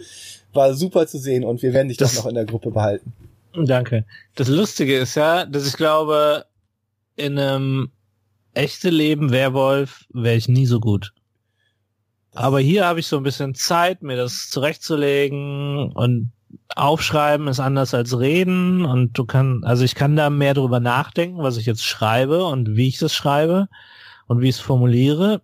war 0.53 0.73
super 0.73 1.07
zu 1.07 1.17
sehen 1.17 1.43
und 1.43 1.61
wir 1.61 1.73
werden 1.73 1.87
dich 1.87 1.97
das, 1.97 2.15
doch 2.15 2.23
noch 2.23 2.29
in 2.29 2.35
der 2.35 2.45
Gruppe 2.45 2.71
behalten. 2.71 3.13
Danke. 3.53 4.05
Das 4.35 4.47
Lustige 4.47 4.97
ist 4.97 5.15
ja, 5.15 5.45
dass 5.45 5.67
ich 5.67 5.73
glaube, 5.73 6.45
in 7.15 7.37
einem 7.37 7.91
echte 8.53 8.89
Leben 8.89 9.31
Werwolf 9.31 10.05
wäre 10.13 10.35
ich 10.35 10.47
nie 10.47 10.65
so 10.65 10.79
gut. 10.79 11.13
Aber 12.33 12.59
hier 12.59 12.85
habe 12.85 12.99
ich 13.01 13.07
so 13.07 13.17
ein 13.17 13.23
bisschen 13.23 13.55
Zeit, 13.55 14.03
mir 14.03 14.15
das 14.15 14.49
zurechtzulegen 14.49 15.91
und 15.91 16.31
aufschreiben 16.75 17.47
ist 17.47 17.59
anders 17.59 17.93
als 17.93 18.17
reden 18.17 18.85
und 18.85 19.17
du 19.17 19.25
kannst, 19.25 19.65
also 19.65 19.83
ich 19.83 19.95
kann 19.95 20.15
da 20.15 20.29
mehr 20.29 20.53
drüber 20.53 20.79
nachdenken, 20.79 21.43
was 21.43 21.57
ich 21.57 21.65
jetzt 21.65 21.83
schreibe 21.83 22.45
und 22.45 22.75
wie 22.75 22.87
ich 22.87 22.97
das 22.97 23.13
schreibe 23.13 23.67
und 24.31 24.39
wie 24.39 24.47
ich 24.47 24.55
es 24.55 24.61
formuliere 24.61 25.41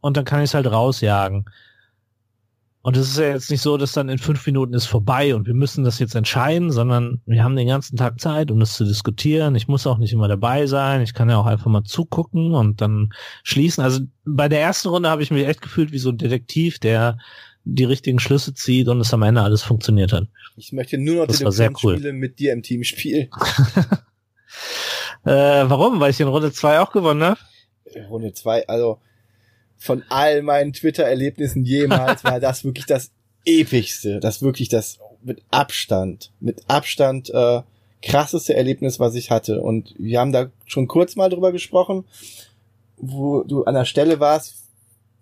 und 0.00 0.16
dann 0.16 0.24
kann 0.24 0.40
ich 0.40 0.50
es 0.50 0.54
halt 0.54 0.66
rausjagen. 0.66 1.44
Und 2.82 2.96
es 2.96 3.10
ist 3.10 3.18
ja 3.18 3.28
jetzt 3.28 3.52
nicht 3.52 3.60
so, 3.60 3.76
dass 3.76 3.92
dann 3.92 4.08
in 4.08 4.18
fünf 4.18 4.44
Minuten 4.46 4.74
ist 4.74 4.86
vorbei 4.86 5.32
und 5.36 5.46
wir 5.46 5.54
müssen 5.54 5.84
das 5.84 6.00
jetzt 6.00 6.16
entscheiden, 6.16 6.72
sondern 6.72 7.20
wir 7.24 7.44
haben 7.44 7.54
den 7.54 7.68
ganzen 7.68 7.96
Tag 7.96 8.20
Zeit, 8.20 8.50
um 8.50 8.58
das 8.58 8.74
zu 8.74 8.84
diskutieren. 8.84 9.54
Ich 9.54 9.68
muss 9.68 9.86
auch 9.86 9.98
nicht 9.98 10.12
immer 10.12 10.26
dabei 10.26 10.66
sein. 10.66 11.02
Ich 11.02 11.14
kann 11.14 11.30
ja 11.30 11.36
auch 11.36 11.46
einfach 11.46 11.70
mal 11.70 11.84
zugucken 11.84 12.52
und 12.52 12.80
dann 12.80 13.10
schließen. 13.44 13.84
Also 13.84 14.00
bei 14.24 14.48
der 14.48 14.60
ersten 14.60 14.88
Runde 14.88 15.08
habe 15.08 15.22
ich 15.22 15.30
mich 15.30 15.46
echt 15.46 15.62
gefühlt 15.62 15.92
wie 15.92 15.98
so 15.98 16.08
ein 16.08 16.18
Detektiv, 16.18 16.80
der 16.80 17.16
die 17.62 17.84
richtigen 17.84 18.18
Schlüsse 18.18 18.54
zieht 18.54 18.88
und 18.88 18.98
es 18.98 19.14
am 19.14 19.22
Ende 19.22 19.42
alles 19.42 19.62
funktioniert 19.62 20.12
hat. 20.12 20.26
Ich 20.56 20.72
möchte 20.72 20.98
nur 20.98 21.14
noch 21.14 21.26
Deduktionsspiele 21.28 22.08
cool. 22.08 22.12
mit 22.12 22.40
dir 22.40 22.54
im 22.54 22.64
Team 22.64 22.82
spielen. 22.82 23.28
äh, 25.24 25.64
warum? 25.68 26.00
Weil 26.00 26.10
ich 26.10 26.18
in 26.18 26.26
Runde 26.26 26.50
zwei 26.50 26.80
auch 26.80 26.90
gewonnen 26.90 27.22
habe? 27.22 27.38
Runde 28.08 28.32
zwei, 28.32 28.66
also 28.68 28.98
von 29.76 30.02
all 30.10 30.42
meinen 30.42 30.72
Twitter-Erlebnissen 30.72 31.64
jemals 31.64 32.22
war 32.24 32.38
das 32.38 32.64
wirklich 32.64 32.86
das 32.86 33.10
epischste, 33.44 34.20
das 34.20 34.42
wirklich 34.42 34.68
das 34.68 34.98
mit 35.22 35.42
Abstand, 35.50 36.32
mit 36.40 36.62
Abstand 36.68 37.30
äh, 37.30 37.62
krasseste 38.02 38.54
Erlebnis, 38.54 39.00
was 39.00 39.14
ich 39.14 39.30
hatte. 39.30 39.60
Und 39.60 39.94
wir 39.98 40.20
haben 40.20 40.32
da 40.32 40.50
schon 40.66 40.86
kurz 40.86 41.16
mal 41.16 41.28
drüber 41.28 41.52
gesprochen, 41.52 42.04
wo 42.96 43.42
du 43.42 43.64
an 43.64 43.74
der 43.74 43.84
Stelle 43.84 44.20
warst, 44.20 44.56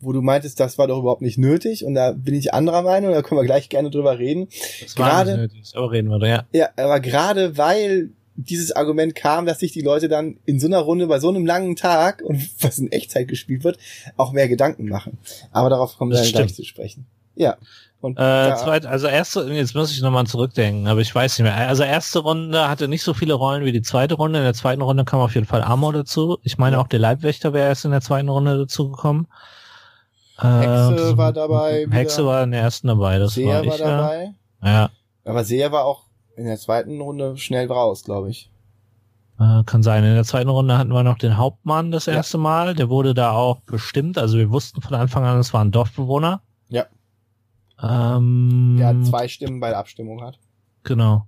wo 0.00 0.12
du 0.12 0.22
meintest, 0.22 0.60
das 0.60 0.78
war 0.78 0.86
doch 0.86 1.00
überhaupt 1.00 1.22
nicht 1.22 1.38
nötig. 1.38 1.84
Und 1.84 1.94
da 1.94 2.12
bin 2.12 2.34
ich 2.34 2.54
anderer 2.54 2.82
Meinung, 2.82 3.12
da 3.12 3.22
können 3.22 3.40
wir 3.40 3.46
gleich 3.46 3.68
gerne 3.68 3.90
drüber 3.90 4.18
reden. 4.18 4.48
Das 4.80 4.96
war 4.98 5.24
nicht 5.24 5.36
nötig, 5.36 5.72
aber 5.74 5.90
reden 5.90 6.08
wir 6.08 6.18
da, 6.18 6.26
ja. 6.26 6.44
Ja, 6.52 6.68
aber 6.76 7.00
gerade 7.00 7.56
weil 7.56 8.10
dieses 8.38 8.70
Argument 8.72 9.16
kam, 9.16 9.46
dass 9.46 9.58
sich 9.58 9.72
die 9.72 9.80
Leute 9.80 10.08
dann 10.08 10.38
in 10.46 10.60
so 10.60 10.68
einer 10.68 10.78
Runde 10.78 11.08
bei 11.08 11.18
so 11.18 11.28
einem 11.28 11.44
langen 11.44 11.74
Tag 11.74 12.22
und 12.22 12.48
was 12.60 12.78
in 12.78 12.92
Echtzeit 12.92 13.26
gespielt 13.26 13.64
wird, 13.64 13.78
auch 14.16 14.32
mehr 14.32 14.48
Gedanken 14.48 14.88
machen. 14.88 15.18
Aber 15.50 15.68
darauf 15.68 15.96
kommen 15.98 16.12
wir 16.12 16.22
dann 16.22 16.30
gleich 16.30 16.54
zu 16.54 16.64
sprechen. 16.64 17.06
Ja. 17.34 17.56
Und 18.00 18.16
äh, 18.16 18.54
zweit, 18.56 18.86
also 18.86 19.08
erste, 19.08 19.42
jetzt 19.52 19.74
muss 19.74 19.90
ich 19.90 20.00
nochmal 20.02 20.24
zurückdenken, 20.24 20.86
aber 20.86 21.00
ich 21.00 21.12
weiß 21.12 21.36
nicht 21.36 21.44
mehr. 21.44 21.56
Also 21.56 21.82
erste 21.82 22.20
Runde 22.20 22.68
hatte 22.68 22.86
nicht 22.86 23.02
so 23.02 23.12
viele 23.12 23.34
Rollen 23.34 23.64
wie 23.64 23.72
die 23.72 23.82
zweite 23.82 24.14
Runde. 24.14 24.38
In 24.38 24.44
der 24.44 24.54
zweiten 24.54 24.82
Runde 24.82 25.04
kam 25.04 25.18
auf 25.18 25.34
jeden 25.34 25.46
Fall 25.46 25.62
Amor 25.62 25.92
dazu. 25.92 26.38
Ich 26.44 26.58
meine 26.58 26.78
auch 26.78 26.86
der 26.86 27.00
Leibwächter 27.00 27.52
wäre 27.52 27.66
erst 27.66 27.84
in 27.84 27.90
der 27.90 28.00
zweiten 28.00 28.28
Runde 28.28 28.56
dazu 28.56 28.90
gekommen. 28.90 29.26
Hexe 30.36 31.12
äh, 31.14 31.16
war 31.16 31.32
dabei. 31.32 31.88
Hexe 31.90 32.24
war 32.24 32.44
in 32.44 32.52
der 32.52 32.60
ersten 32.60 32.86
dabei. 32.86 33.18
Das 33.18 33.34
Seher 33.34 33.56
war, 33.56 33.64
ich, 33.64 33.70
war 33.70 33.78
dabei. 33.78 34.34
Ja. 34.62 34.90
Aber 35.24 35.42
Seher 35.42 35.72
war 35.72 35.84
auch 35.84 36.07
in 36.38 36.44
der 36.44 36.58
zweiten 36.58 37.00
Runde 37.00 37.36
schnell 37.36 37.70
raus, 37.70 38.04
glaube 38.04 38.30
ich. 38.30 38.50
Äh, 39.38 39.64
kann 39.64 39.82
sein. 39.82 40.04
In 40.04 40.14
der 40.14 40.24
zweiten 40.24 40.48
Runde 40.48 40.78
hatten 40.78 40.92
wir 40.92 41.02
noch 41.02 41.18
den 41.18 41.36
Hauptmann 41.36 41.90
das 41.90 42.06
erste 42.06 42.38
ja. 42.38 42.42
Mal. 42.42 42.74
Der 42.74 42.88
wurde 42.88 43.12
da 43.12 43.32
auch 43.32 43.60
bestimmt. 43.60 44.18
Also 44.18 44.38
wir 44.38 44.50
wussten 44.50 44.80
von 44.80 44.94
Anfang 44.94 45.24
an, 45.24 45.38
es 45.38 45.52
war 45.52 45.64
ein 45.64 45.72
Dorfbewohner. 45.72 46.42
Ja. 46.68 46.86
Ähm, 47.82 48.76
der 48.78 48.88
hat 48.88 49.06
zwei 49.06 49.28
Stimmen 49.28 49.60
bei 49.60 49.70
der 49.70 49.78
Abstimmung 49.78 50.22
hat. 50.22 50.38
Genau. 50.84 51.26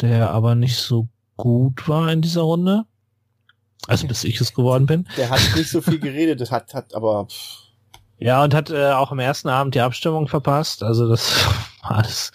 Der 0.00 0.30
aber 0.30 0.54
nicht 0.54 0.76
so 0.76 1.08
gut 1.36 1.88
war 1.88 2.10
in 2.12 2.22
dieser 2.22 2.42
Runde. 2.42 2.84
Also 3.88 4.06
bis 4.06 4.24
ich 4.24 4.40
es 4.40 4.54
geworden 4.54 4.86
bin. 4.86 5.08
Der 5.16 5.30
hat 5.30 5.40
nicht 5.56 5.70
so 5.70 5.80
viel 5.80 5.98
geredet, 5.98 6.40
das 6.40 6.50
hat, 6.50 6.72
hat 6.74 6.94
aber. 6.94 7.26
Pff. 7.26 7.71
Ja, 8.22 8.44
und 8.44 8.54
hat 8.54 8.70
äh, 8.70 8.92
auch 8.92 9.10
am 9.10 9.18
ersten 9.18 9.48
Abend 9.48 9.74
die 9.74 9.80
Abstimmung 9.80 10.28
verpasst. 10.28 10.84
Also 10.84 11.08
das 11.08 11.44
war 11.82 11.98
alles 11.98 12.30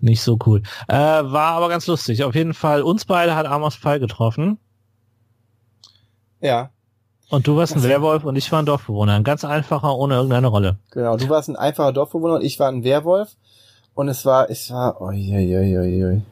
nicht 0.00 0.20
so 0.20 0.38
cool. 0.44 0.62
Äh, 0.86 0.96
war 0.96 1.52
aber 1.52 1.70
ganz 1.70 1.86
lustig. 1.86 2.24
Auf 2.24 2.34
jeden 2.34 2.52
Fall, 2.52 2.82
uns 2.82 3.06
beide 3.06 3.34
hat 3.34 3.46
Amos 3.46 3.74
Pfeil 3.74 4.00
getroffen. 4.00 4.58
Ja. 6.40 6.70
Und 7.30 7.46
du 7.46 7.56
warst 7.56 7.74
ein 7.74 7.82
Werwolf 7.82 8.24
und 8.24 8.36
ich 8.36 8.52
war 8.52 8.58
ein 8.58 8.66
Dorfbewohner. 8.66 9.14
Ein 9.14 9.24
ganz 9.24 9.46
einfacher, 9.46 9.96
ohne 9.96 10.16
irgendeine 10.16 10.48
Rolle. 10.48 10.76
Genau, 10.90 11.16
du 11.16 11.26
warst 11.30 11.48
ein 11.48 11.56
einfacher 11.56 11.92
Dorfbewohner 11.92 12.34
und 12.34 12.44
ich 12.44 12.58
war 12.58 12.68
ein 12.68 12.84
Werwolf. 12.84 13.30
Und 13.94 14.08
es 14.08 14.26
war, 14.26 14.50
es 14.50 14.70
war, 14.70 15.00
oi, 15.00 15.16
oi, 15.32 15.78
oi, 15.78 16.04
oi. 16.04 16.22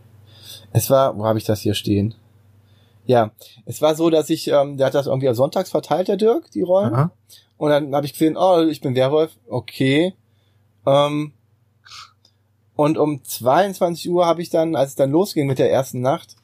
Es 0.74 0.90
war, 0.90 1.16
wo 1.16 1.24
habe 1.24 1.38
ich 1.38 1.44
das 1.44 1.60
hier 1.60 1.74
stehen? 1.74 2.14
Ja, 3.04 3.32
es 3.66 3.82
war 3.82 3.94
so, 3.94 4.10
dass 4.10 4.30
ich, 4.30 4.48
ähm, 4.48 4.76
der 4.76 4.86
hat 4.86 4.94
das 4.94 5.06
irgendwie 5.06 5.32
sonntags 5.34 5.70
verteilt, 5.70 6.08
der 6.08 6.16
Dirk, 6.16 6.50
die 6.52 6.62
Rollen. 6.62 6.94
Aha. 6.94 7.12
Und 7.56 7.70
dann 7.70 7.94
habe 7.94 8.06
ich 8.06 8.12
gesehen, 8.12 8.36
oh, 8.36 8.60
ich 8.62 8.80
bin 8.80 8.94
Werwolf, 8.94 9.32
okay. 9.48 10.14
Ähm, 10.86 11.32
und 12.74 12.98
um 12.98 13.22
22 13.22 14.10
Uhr 14.10 14.26
habe 14.26 14.42
ich 14.42 14.50
dann, 14.50 14.74
als 14.76 14.90
es 14.90 14.96
dann 14.96 15.10
losging 15.10 15.46
mit 15.46 15.58
der 15.58 15.70
ersten 15.70 16.00
Nacht, 16.00 16.36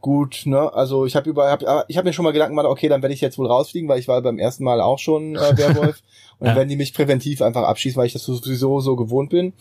gut, 0.00 0.42
ne? 0.44 0.70
Also 0.74 1.06
ich 1.06 1.16
habe 1.16 1.30
über, 1.30 1.50
hab, 1.50 1.62
ich 1.88 1.96
habe 1.96 2.06
mir 2.06 2.12
schon 2.12 2.24
mal 2.24 2.32
Gedanken 2.32 2.54
gemacht, 2.54 2.66
okay, 2.66 2.88
dann 2.88 3.00
werde 3.00 3.14
ich 3.14 3.22
jetzt 3.22 3.38
wohl 3.38 3.46
rausfliegen, 3.46 3.88
weil 3.88 3.98
ich 3.98 4.08
war 4.08 4.20
beim 4.20 4.38
ersten 4.38 4.62
Mal 4.62 4.82
auch 4.82 4.98
schon 4.98 5.36
äh, 5.36 5.38
Werwolf 5.56 6.02
und 6.38 6.46
dann 6.46 6.48
ja. 6.48 6.56
werden 6.56 6.68
die 6.68 6.76
mich 6.76 6.92
präventiv 6.92 7.40
einfach 7.40 7.62
abschießen, 7.62 7.96
weil 7.96 8.06
ich 8.06 8.12
das 8.12 8.24
sowieso 8.24 8.80
so 8.80 8.96
gewohnt 8.96 9.30
bin. 9.30 9.54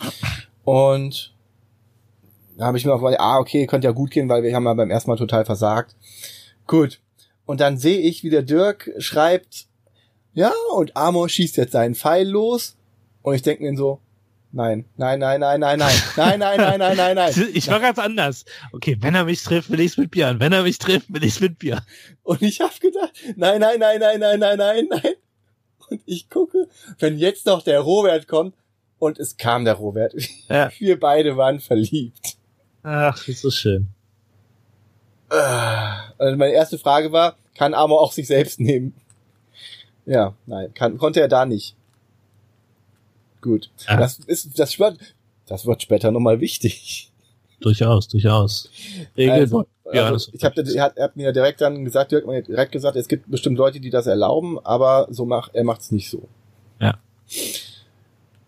Und 0.66 1.33
da 2.58 2.66
habe 2.66 2.78
ich 2.78 2.86
mir 2.86 2.94
auch 2.94 3.02
gedacht, 3.02 3.20
ah, 3.20 3.40
okay, 3.40 3.68
könnte 3.68 3.88
ja 3.88 3.92
gut 3.92 4.12
gehen, 4.12 4.30
weil 4.30 4.44
wir 4.44 4.56
haben 4.56 4.66
ja 4.66 4.74
beim 4.74 4.92
ersten 4.92 5.10
Mal 5.10 5.18
total 5.18 5.46
versagt. 5.46 5.96
Gut. 6.68 7.00
Und 7.46 7.60
dann 7.60 7.78
sehe 7.78 8.00
ich, 8.00 8.24
wie 8.24 8.30
der 8.30 8.44
Dirk 8.44 8.92
schreibt, 9.00 9.68
ja, 10.34 10.52
und 10.76 10.96
Amor 10.96 11.30
schießt 11.30 11.58
jetzt 11.58 11.74
seinen 11.74 11.96
Pfeil 11.96 12.28
los. 12.28 12.76
Und 13.22 13.36
ich 13.36 13.42
denke 13.42 13.64
mir 13.64 13.78
so, 13.78 14.00
nein, 14.52 14.86
nein, 14.98 15.20
nein, 15.20 15.40
nein, 15.40 15.60
nein, 15.60 15.78
nein, 15.80 16.00
nein, 16.18 16.40
nein, 16.40 16.58
nein, 16.58 16.80
nein, 16.80 16.98
nein, 16.98 17.16
nein. 17.16 17.50
Ich 17.54 17.68
war 17.70 17.80
ganz 17.80 18.00
anders. 18.00 18.46
Okay, 18.72 18.98
wenn 19.00 19.16
er 19.16 19.26
mich 19.26 19.44
trifft, 19.44 19.70
will 19.70 19.80
ich's 19.80 19.98
mit 19.98 20.12
Bier 20.12 20.28
an. 20.28 20.40
Wenn 20.40 20.54
er 20.54 20.64
mich 20.64 20.78
trifft, 20.78 21.14
will 21.14 21.24
ich's 21.24 21.40
mit 21.40 21.60
Bier. 21.60 21.82
Und 22.24 22.42
ich 22.42 22.62
habe 22.62 22.74
gedacht, 22.80 23.12
nein, 23.36 23.60
nein, 23.60 23.80
nein, 23.80 24.00
nein, 24.00 24.20
nein, 24.20 24.40
nein, 24.40 24.58
nein, 24.58 24.88
nein. 24.90 25.14
Und 25.90 26.02
ich 26.06 26.30
gucke, 26.30 26.68
wenn 27.00 27.18
jetzt 27.18 27.46
noch 27.46 27.62
der 27.62 27.82
Robert 27.82 28.28
kommt, 28.28 28.56
und 29.04 29.20
es 29.20 29.36
kam 29.36 29.66
der 29.66 29.74
Robert. 29.74 30.14
Ja. 30.48 30.72
Wir 30.80 30.98
beide 30.98 31.36
waren 31.36 31.60
verliebt. 31.60 32.38
Ach, 32.84 33.18
das 33.18 33.28
ist 33.28 33.42
so 33.42 33.52
schön. 33.52 33.88
Also 35.30 36.38
meine 36.38 36.54
erste 36.54 36.78
Frage 36.78 37.12
war, 37.12 37.38
kann 37.56 37.74
Amor 37.74 38.02
auch 38.02 38.12
sich 38.12 38.28
selbst 38.28 38.60
nehmen? 38.60 38.94
Ja, 40.06 40.36
nein, 40.46 40.74
kann, 40.74 40.98
konnte 40.98 41.22
er 41.22 41.28
da 41.28 41.46
nicht. 41.46 41.76
Gut. 43.42 43.72
Ja. 43.88 43.98
Das 43.98 44.20
ist, 44.20 44.58
das 44.60 44.80
wird, 44.80 45.00
das 45.48 45.66
wird 45.66 45.82
später 45.82 46.12
nochmal 46.12 46.40
wichtig. 46.40 47.12
Durchaus, 47.60 48.08
durchaus. 48.10 48.70
Regel 49.18 49.32
Also, 49.32 49.66
ja, 49.94 50.08
also, 50.08 50.32
ich 50.34 50.44
habe 50.44 50.62
er 50.62 50.84
hat, 50.84 50.98
er 50.98 51.04
hat 51.06 51.16
mir 51.16 51.32
direkt 51.32 51.62
dann 51.62 51.86
gesagt, 51.86 52.12
Dirk 52.12 52.24
hat 52.24 52.30
mir 52.30 52.42
direkt 52.42 52.72
gesagt, 52.72 52.96
es 52.96 53.08
gibt 53.08 53.30
bestimmt 53.30 53.58
Leute, 53.58 53.80
die 53.80 53.90
das 53.90 54.08
erlauben, 54.08 54.60
aber 54.66 55.08
so 55.10 55.26
macht 55.26 55.56
er 55.56 55.64
macht's 55.64 55.92
nicht 55.92 56.10
so. 56.10 56.28
Ja. 56.80 57.00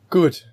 Gut. 0.10 0.46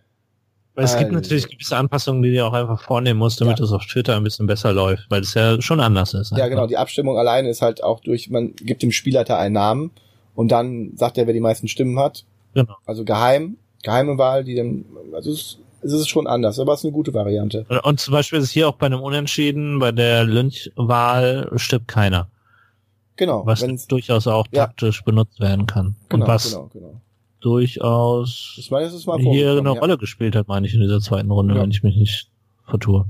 Weil 0.74 0.84
es 0.84 0.92
gibt 0.92 1.04
Also. 1.10 1.14
natürlich 1.16 1.48
gewisse 1.50 1.76
Anpassungen, 1.76 2.22
die 2.22 2.34
du 2.34 2.46
auch 2.46 2.54
einfach 2.54 2.80
vornehmen 2.80 3.18
musst, 3.18 3.40
damit 3.42 3.58
Ja. 3.58 3.64
es 3.66 3.72
auf 3.72 3.84
Twitter 3.84 4.16
ein 4.16 4.24
bisschen 4.24 4.46
besser 4.46 4.72
läuft, 4.72 5.04
weil 5.10 5.20
es 5.20 5.34
ja 5.34 5.60
schon 5.60 5.80
anders 5.80 6.14
ist. 6.14 6.30
Ja, 6.30 6.36
einfach. 6.38 6.48
genau. 6.50 6.66
Die 6.66 6.78
Abstimmung 6.78 7.18
alleine 7.18 7.50
ist 7.50 7.60
halt 7.60 7.82
auch 7.84 8.00
durch, 8.00 8.30
man 8.30 8.54
gibt 8.56 8.82
dem 8.82 8.90
Spielleiter 8.90 9.38
einen 9.38 9.52
Namen 9.54 9.90
und 10.34 10.50
dann 10.50 10.92
sagt 10.96 11.18
er, 11.18 11.26
wer 11.26 11.34
die 11.34 11.40
meisten 11.40 11.68
Stimmen 11.68 11.98
hat. 11.98 12.24
Genau. 12.54 12.74
Also 12.86 13.04
geheim, 13.04 13.58
geheime 13.82 14.16
Wahl, 14.16 14.44
die 14.44 14.54
dann, 14.54 14.86
also 15.12 15.30
es, 15.32 15.58
es 15.82 15.92
ist 15.92 16.08
schon 16.08 16.26
anders, 16.26 16.58
aber 16.58 16.72
es 16.72 16.80
ist 16.80 16.84
eine 16.86 16.92
gute 16.94 17.12
Variante. 17.12 17.66
Und- 17.82 18.00
zum 18.00 18.12
Beispiel 18.12 18.38
ist 18.38 18.46
es 18.46 18.50
hier 18.52 18.66
auch 18.68 18.76
bei 18.76 18.86
einem 18.86 19.00
Unentschieden, 19.00 19.78
bei 19.78 19.92
der 19.92 20.24
Lynch-Wahl 20.24 21.50
stirbt 21.56 21.88
keiner, 21.88 22.28
Genau. 23.16 23.44
was 23.44 23.62
durchaus 23.88 24.26
auch 24.26 24.46
Ja. 24.52 24.66
taktisch 24.66 25.04
benutzt 25.04 25.38
werden 25.40 25.66
kann. 25.66 25.96
genau, 26.08 26.24
und 26.24 26.30
was 26.30 26.50
genau, 26.52 26.70
genau. 26.72 27.00
Durchaus 27.42 28.54
Ich 28.58 28.70
meine, 28.70 28.86
es 28.86 29.06
mal 29.06 29.18
hier 29.18 29.52
eine 29.52 29.74
ja. 29.74 29.80
Rolle 29.80 29.98
gespielt 29.98 30.34
hat, 30.36 30.48
meine 30.48 30.66
ich, 30.66 30.74
in 30.74 30.80
dieser 30.80 31.00
zweiten 31.00 31.30
Runde, 31.30 31.54
Ja. 31.54 31.62
wenn 31.62 31.70
ich 31.70 31.82
mich 31.82 31.96
nicht 31.96 32.28
vertue. 32.66 33.06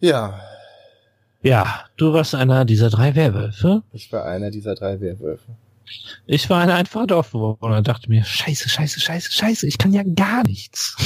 Ja, 0.00 0.40
Ja, 1.42 1.84
du 1.96 2.12
warst 2.12 2.34
einer 2.34 2.64
dieser 2.64 2.90
drei 2.90 3.14
Werwölfe. 3.14 3.82
ich 3.92 4.12
war 4.12 4.24
einer 4.24 4.50
dieser 4.50 4.74
drei 4.74 5.00
Werwölfe. 5.00 5.56
Ich 6.26 6.50
war 6.50 6.60
ein 6.60 6.70
einfacher 6.70 7.06
Dorfbewohner 7.06 7.78
und 7.78 7.88
dachte 7.88 8.10
mir, 8.10 8.22
scheiße, 8.24 8.68
scheiße, 8.68 9.00
scheiße, 9.00 9.32
scheiße, 9.32 9.66
ich 9.66 9.78
kann 9.78 9.92
ja 9.92 10.02
gar 10.02 10.42
nichts. 10.44 10.96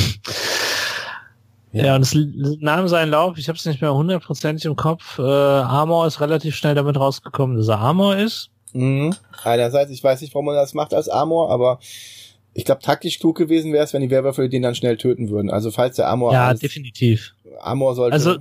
Ja. 1.70 1.84
Ja, 1.86 1.96
und 1.96 2.02
es 2.02 2.14
nahm 2.60 2.86
seinen 2.88 3.10
Lauf, 3.10 3.38
ich 3.38 3.48
habe 3.48 3.56
es 3.56 3.64
nicht 3.64 3.80
mehr 3.80 3.94
hundertprozentig 3.94 4.64
im 4.66 4.76
Kopf. 4.76 5.18
Äh, 5.18 5.22
Amor 5.22 6.06
ist 6.06 6.20
relativ 6.20 6.54
schnell 6.56 6.74
damit 6.74 6.96
rausgekommen, 6.98 7.56
dass 7.56 7.68
er 7.68 7.78
Amor 7.78 8.16
ist. 8.16 8.50
Mhm. 8.72 9.14
Einerseits, 9.44 9.90
ich 9.90 10.02
weiß 10.02 10.20
nicht, 10.20 10.34
warum 10.34 10.46
man 10.46 10.54
das 10.54 10.74
macht 10.74 10.94
als 10.94 11.08
Amor, 11.08 11.50
aber 11.50 11.78
ich 12.54 12.64
glaube, 12.64 12.82
taktisch 12.82 13.18
klug 13.18 13.36
gewesen 13.36 13.72
wäre 13.72 13.84
es, 13.84 13.92
wenn 13.92 14.02
die 14.02 14.10
Werwölfe 14.10 14.48
den 14.48 14.62
dann 14.62 14.74
schnell 14.74 14.96
töten 14.96 15.30
würden. 15.30 15.50
Also 15.50 15.70
falls 15.70 15.96
der 15.96 16.08
Amor 16.08 16.32
ja, 16.32 16.52
definitiv. 16.54 17.34
Amor 17.60 17.94
sollte. 17.94 18.14
Also, 18.14 18.36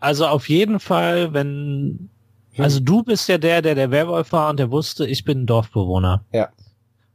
also 0.00 0.26
auf 0.26 0.48
jeden 0.48 0.80
Fall, 0.80 1.32
wenn, 1.32 2.08
also 2.58 2.80
du 2.80 3.02
bist 3.02 3.28
ja 3.28 3.38
der, 3.38 3.62
der 3.62 3.74
der 3.74 3.90
Werwolf 3.90 4.32
war 4.32 4.50
und 4.50 4.58
der 4.58 4.70
wusste, 4.70 5.06
ich 5.06 5.24
bin 5.24 5.42
ein 5.42 5.46
Dorfbewohner. 5.46 6.24
Ja. 6.32 6.48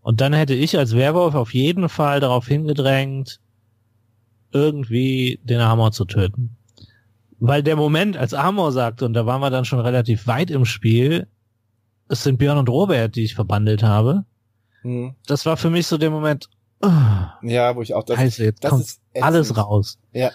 Und 0.01 0.22
dann 0.22 0.32
hätte 0.34 0.53
ich 0.53 0.78
als 0.78 0.95
Werwolf 0.95 1.36
auf 1.36 1.53
jeden 1.53 1.89
Fall 1.89 2.22
darauf 2.22 2.47
hingedrängt, 2.47 3.41
irgendwie 4.53 5.39
den 5.43 5.59
Amor 5.59 5.91
zu 5.91 6.05
töten. 6.05 6.55
Weil 7.39 7.61
der 7.61 7.76
Moment, 7.76 8.18
als 8.18 8.34
Amor 8.34 8.72
sagte, 8.72 9.05
und 9.05 9.13
da 9.13 9.26
waren 9.26 9.41
wir 9.41 9.49
dann 9.49 9.65
schon 9.65 9.80
relativ 9.80 10.26
weit 10.26 10.49
im 10.49 10.65
Spiel, 10.65 11.28
es 12.10 12.24
sind 12.24 12.38
Björn 12.38 12.58
und 12.58 12.70
Robert, 12.70 13.16
die 13.16 13.24
ich 13.24 13.36
verbandelt 13.36 13.84
habe. 13.84 14.26
Mhm. 14.84 15.16
Das 15.26 15.45
war 15.45 15.58
für 15.58 15.70
mich 15.70 15.88
so 15.88 15.97
der 15.97 16.10
Moment, 16.10 16.49
oh, 16.82 16.89
Ja, 17.41 17.76
wo 17.76 17.82
ich 17.82 17.93
auch 17.93 18.03
das. 18.03 18.18
Scheiße, 18.18 18.43
jetzt 18.43 18.64
das 18.64 18.70
kommt 18.72 18.84
ätzend. 18.84 18.99
alles 19.24 19.58
raus. 19.58 19.97
Ja. 20.14 20.32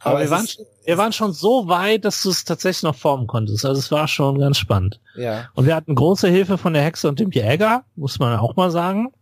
Aber, 0.00 0.18
wir 0.18 0.24
es 0.24 0.30
waren, 0.30 0.44
ist- 0.44 0.60
wir 0.84 0.98
waren 0.98 1.12
schon 1.12 1.32
so 1.32 1.68
weit, 1.68 2.04
dass 2.04 2.22
du 2.22 2.30
es 2.30 2.44
tatsächlich 2.44 2.82
noch 2.82 2.96
formen 2.96 3.28
konntest. 3.28 3.64
Also 3.64 3.78
es 3.78 3.92
war 3.92 4.08
schon 4.08 4.38
ganz 4.40 4.58
spannend. 4.58 5.00
Ja. 5.16 5.48
Und 5.54 5.66
wir 5.66 5.76
hatten 5.76 5.94
große 5.94 6.28
Hilfe 6.28 6.58
von 6.58 6.72
der 6.72 6.82
Hexe 6.82 7.08
und 7.08 7.20
dem 7.20 7.30
Jäger, 7.30 7.84
muss 7.94 8.18
man 8.18 8.36
auch 8.38 8.56
mal 8.56 8.72
sagen. 8.72 9.12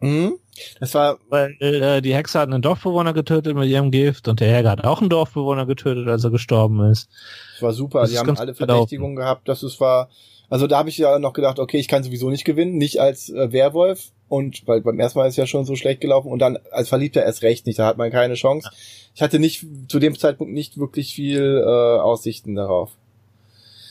Mhm. 0.00 0.34
Das 0.80 0.94
war, 0.94 1.18
Weil 1.28 1.56
äh, 1.60 2.00
die 2.02 2.14
Hexe 2.14 2.40
hat 2.40 2.48
einen 2.48 2.62
Dorfbewohner 2.62 3.12
getötet 3.12 3.54
mit 3.56 3.68
ihrem 3.68 3.92
Gift 3.92 4.26
und 4.26 4.40
der 4.40 4.48
Jäger 4.56 4.70
hat 4.70 4.84
auch 4.84 5.00
einen 5.00 5.10
Dorfbewohner 5.10 5.66
getötet, 5.66 6.08
als 6.08 6.24
er 6.24 6.30
gestorben 6.30 6.80
ist. 6.90 7.08
das 7.54 7.62
war 7.62 7.72
super. 7.72 8.00
Das 8.00 8.10
Die 8.10 8.18
haben 8.18 8.36
alle. 8.36 8.54
Verdächtigungen 8.54 9.14
gehabt. 9.14 9.48
Das 9.48 9.62
ist, 9.62 9.78
war, 9.78 10.08
also 10.50 10.66
da 10.66 10.78
habe 10.78 10.88
ich 10.88 10.98
ja 10.98 11.18
noch 11.18 11.32
gedacht, 11.32 11.58
okay, 11.58 11.78
ich 11.78 11.88
kann 11.88 12.02
sowieso 12.02 12.30
nicht 12.30 12.44
gewinnen, 12.44 12.76
nicht 12.76 13.00
als 13.00 13.28
äh, 13.28 13.52
Werwolf. 13.52 14.10
Und 14.28 14.66
weil 14.66 14.82
beim 14.82 15.00
ersten 15.00 15.18
Mal 15.18 15.28
ist 15.28 15.36
ja 15.36 15.46
schon 15.46 15.64
so 15.64 15.74
schlecht 15.74 16.02
gelaufen 16.02 16.30
und 16.30 16.38
dann 16.38 16.58
als 16.70 16.90
Verliebter 16.90 17.22
erst 17.22 17.42
recht 17.42 17.66
nicht, 17.66 17.78
da 17.78 17.86
hat 17.86 17.96
man 17.96 18.10
keine 18.10 18.34
Chance. 18.34 18.70
Ich 19.14 19.22
hatte 19.22 19.38
nicht 19.38 19.64
zu 19.88 19.98
dem 19.98 20.18
Zeitpunkt 20.18 20.52
nicht 20.52 20.78
wirklich 20.78 21.14
viel 21.14 21.62
äh, 21.64 22.00
Aussichten 22.00 22.54
darauf. 22.54 22.90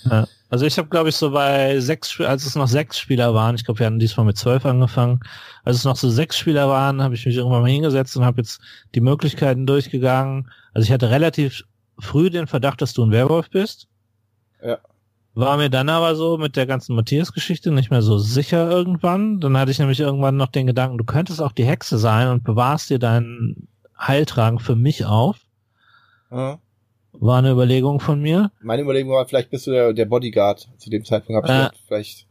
Ja. 0.05 0.27
Also 0.49 0.65
ich 0.65 0.77
habe, 0.77 0.87
glaube 0.87 1.09
ich, 1.09 1.15
so 1.15 1.31
bei 1.31 1.79
sechs, 1.79 2.21
als 2.21 2.45
es 2.45 2.55
noch 2.55 2.67
sechs 2.67 2.97
Spieler 2.97 3.33
waren, 3.33 3.55
ich 3.55 3.65
glaube, 3.65 3.79
wir 3.79 3.85
hatten 3.85 3.99
diesmal 3.99 4.25
mit 4.25 4.37
zwölf 4.37 4.65
angefangen, 4.65 5.19
als 5.65 5.77
es 5.77 5.83
noch 5.83 5.97
so 5.97 6.09
sechs 6.09 6.37
Spieler 6.37 6.69
waren, 6.69 7.03
habe 7.03 7.15
ich 7.15 7.25
mich 7.25 7.35
irgendwann 7.35 7.63
mal 7.63 7.69
hingesetzt 7.69 8.15
und 8.15 8.23
habe 8.23 8.41
jetzt 8.41 8.61
die 8.95 9.01
Möglichkeiten 9.01 9.65
durchgegangen. 9.65 10.49
Also 10.73 10.85
ich 10.85 10.91
hatte 10.93 11.09
relativ 11.09 11.63
früh 11.99 12.29
den 12.29 12.47
Verdacht, 12.47 12.81
dass 12.81 12.93
du 12.93 13.03
ein 13.03 13.11
Werwolf 13.11 13.49
bist. 13.49 13.87
Ja. 14.63 14.77
War 15.37 15.57
mir 15.57 15.69
dann 15.69 15.87
aber 15.87 16.15
so 16.15 16.39
mit 16.39 16.55
der 16.55 16.65
ganzen 16.65 16.95
Matthias-Geschichte 16.95 17.69
nicht 17.69 17.91
mehr 17.91 18.01
so 18.01 18.17
sicher 18.17 18.71
irgendwann. 18.71 19.39
Dann 19.39 19.55
hatte 19.55 19.69
ich 19.69 19.77
nämlich 19.77 19.99
irgendwann 19.99 20.35
noch 20.35 20.47
den 20.47 20.65
Gedanken, 20.65 20.97
du 20.97 21.03
könntest 21.03 21.43
auch 21.43 21.51
die 21.51 21.63
Hexe 21.63 21.99
sein 21.99 22.29
und 22.29 22.43
bewahrst 22.43 22.89
dir 22.89 22.97
deinen 22.97 23.67
Heiltrank 23.99 24.63
für 24.63 24.75
mich 24.75 25.05
auf. 25.05 25.37
Ja. 26.31 26.57
War 27.13 27.37
eine 27.37 27.51
Überlegung 27.51 27.99
von 27.99 28.19
mir. 28.19 28.51
Meine 28.61 28.81
Überlegung 28.81 29.11
war, 29.11 29.27
vielleicht 29.27 29.51
bist 29.51 29.67
du 29.67 29.71
der, 29.71 29.93
der 29.93 30.05
Bodyguard. 30.05 30.69
Zu 30.77 30.89
dem 30.89 31.05
Zeitpunkt 31.05 31.37
habe 31.37 31.47
ich 31.47 31.53
Äh. 31.53 31.63
gedacht, 31.65 31.83
vielleicht 31.87 32.25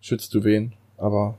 schützt 0.00 0.32
du 0.32 0.44
wen. 0.44 0.74
Aber 0.98 1.36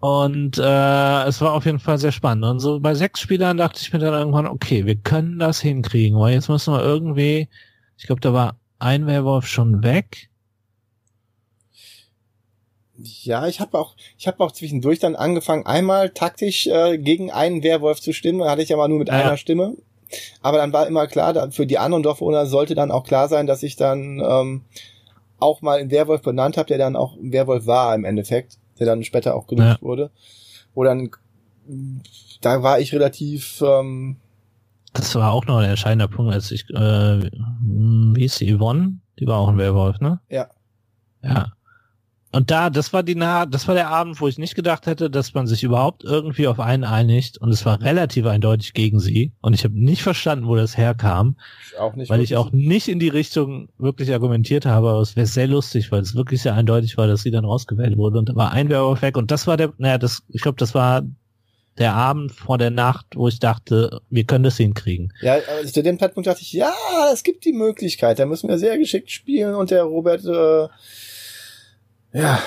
Und 0.00 0.58
äh, 0.58 1.24
es 1.24 1.40
war 1.40 1.54
auf 1.54 1.64
jeden 1.64 1.78
Fall 1.78 1.96
sehr 1.96 2.12
spannend. 2.12 2.44
Und 2.44 2.60
so 2.60 2.80
bei 2.80 2.94
sechs 2.94 3.20
Spielern 3.20 3.56
dachte 3.56 3.80
ich 3.80 3.92
mir 3.94 3.98
dann 3.98 4.12
irgendwann, 4.12 4.46
okay, 4.46 4.84
wir 4.84 4.96
können 4.96 5.38
das 5.38 5.60
hinkriegen, 5.62 6.18
weil 6.18 6.34
jetzt 6.34 6.50
müssen 6.50 6.74
wir 6.74 6.82
irgendwie, 6.82 7.48
ich 7.96 8.04
glaube, 8.06 8.20
da 8.20 8.34
war 8.34 8.56
ein 8.82 9.06
Werwolf 9.06 9.46
schon 9.46 9.82
weg. 9.82 10.28
ja, 13.24 13.46
ich 13.48 13.58
habe 13.60 13.78
auch, 13.78 13.96
ich 14.18 14.26
habe 14.28 14.42
auch 14.44 14.52
zwischendurch 14.52 14.98
dann 15.00 15.16
angefangen, 15.16 15.66
einmal 15.66 16.10
taktisch 16.10 16.66
äh, 16.68 16.98
gegen 16.98 17.32
einen 17.32 17.62
Werwolf 17.62 18.00
zu 18.00 18.12
stimmen. 18.12 18.40
Da 18.40 18.50
hatte 18.50 18.62
ich 18.62 18.72
aber 18.72 18.86
nur 18.88 18.98
mit 18.98 19.08
Ja. 19.08 19.14
einer 19.14 19.36
Stimme. 19.36 19.76
Aber 20.40 20.58
dann 20.58 20.72
war 20.72 20.86
immer 20.86 21.06
klar, 21.06 21.32
da, 21.32 21.50
für 21.50 21.66
die 21.66 21.78
anderen 21.78 22.02
Dorfbewohner 22.02 22.46
sollte 22.46 22.74
dann 22.74 22.90
auch 22.90 23.04
klar 23.04 23.28
sein, 23.28 23.46
dass 23.46 23.62
ich 23.62 23.76
dann 23.76 24.20
ähm, 24.24 24.62
auch 25.40 25.62
mal 25.62 25.78
einen 25.80 25.90
Werwolf 25.90 26.22
benannt 26.22 26.56
habe, 26.56 26.68
der 26.68 26.78
dann 26.78 26.94
auch 26.96 27.16
ein 27.16 27.32
Werwolf 27.32 27.66
war 27.66 27.94
im 27.94 28.04
Endeffekt, 28.04 28.58
der 28.78 28.86
dann 28.86 29.02
später 29.04 29.34
auch 29.34 29.46
genutzt 29.46 29.82
wurde. 29.82 30.10
Wo 30.74 30.84
dann, 30.84 31.10
da 32.40 32.62
war 32.62 32.78
ich 32.78 32.92
relativ, 32.92 33.62
ähm, 33.66 34.16
Das 34.92 35.14
war 35.14 35.32
auch 35.32 35.46
noch 35.46 35.58
ein 35.58 35.70
entscheidender 35.70 36.08
Punkt, 36.08 36.32
als 36.34 36.50
ich, 36.50 36.68
äh, 36.70 37.30
wie 37.30 38.24
ist 38.24 38.40
die, 38.40 38.54
Yvonne? 38.56 38.98
Die 39.18 39.26
war 39.26 39.38
auch 39.38 39.48
ein 39.48 39.58
Werwolf, 39.58 40.00
ne? 40.00 40.20
Ja. 40.28 40.48
Ja. 41.22 41.52
Und 42.34 42.50
da, 42.50 42.70
das 42.70 42.94
war 42.94 43.02
die 43.02 43.14
nah, 43.14 43.44
das 43.44 43.68
war 43.68 43.74
der 43.74 43.90
Abend, 43.90 44.18
wo 44.18 44.26
ich 44.26 44.38
nicht 44.38 44.54
gedacht 44.54 44.86
hätte, 44.86 45.10
dass 45.10 45.34
man 45.34 45.46
sich 45.46 45.62
überhaupt 45.64 46.02
irgendwie 46.02 46.46
auf 46.46 46.60
einen 46.60 46.84
einigt. 46.84 47.36
Und 47.36 47.50
es 47.50 47.66
war 47.66 47.82
relativ 47.82 48.24
eindeutig 48.24 48.72
gegen 48.72 49.00
sie. 49.00 49.34
Und 49.42 49.52
ich 49.52 49.64
habe 49.64 49.78
nicht 49.78 50.02
verstanden, 50.02 50.46
wo 50.46 50.56
das 50.56 50.78
herkam. 50.78 51.36
auch 51.78 51.94
nicht. 51.94 52.08
weil 52.08 52.22
ich 52.22 52.30
wirklich- 52.30 52.38
auch 52.46 52.52
nicht 52.52 52.88
in 52.88 52.98
die 52.98 53.10
Richtung 53.10 53.68
wirklich 53.76 54.10
argumentiert 54.14 54.64
habe, 54.64 54.88
aber 54.90 55.00
es 55.00 55.14
wäre 55.14 55.26
sehr 55.26 55.46
lustig, 55.46 55.92
weil 55.92 56.00
es 56.00 56.14
wirklich 56.14 56.40
sehr 56.40 56.54
eindeutig 56.54 56.96
war, 56.96 57.06
dass 57.06 57.22
sie 57.22 57.30
dann 57.30 57.44
rausgewählt 57.44 57.98
wurde 57.98 58.18
und 58.18 58.30
da 58.30 58.34
war 58.34 58.50
ein 58.52 58.70
Werwolf 58.70 59.02
weg 59.02 59.18
und 59.18 59.30
das 59.30 59.46
war 59.46 59.58
der, 59.58 59.72
naja, 59.76 59.98
das, 59.98 60.22
ich 60.28 60.40
glaube, 60.40 60.56
das 60.56 60.74
war 60.74 61.02
der 61.78 61.94
Abend 61.94 62.32
vor 62.32 62.58
der 62.58 62.70
Nacht, 62.70 63.06
wo 63.14 63.28
ich 63.28 63.38
dachte, 63.40 64.00
wir 64.10 64.24
können 64.24 64.44
das 64.44 64.56
hinkriegen. 64.58 65.12
Ja, 65.22 65.34
aber 65.36 65.66
zu 65.66 65.82
dem 65.82 65.98
Zeitpunkt 65.98 66.26
dachte 66.26 66.42
ich, 66.42 66.52
ja, 66.52 66.72
es 67.12 67.22
gibt 67.22 67.44
die 67.44 67.52
Möglichkeit, 67.52 68.18
da 68.18 68.26
müssen 68.26 68.48
wir 68.48 68.58
sehr 68.58 68.76
geschickt 68.78 69.10
spielen 69.10 69.54
und 69.54 69.70
der 69.70 69.84
Robert, 69.84 70.24
äh, 70.24 70.68
ja, 72.18 72.42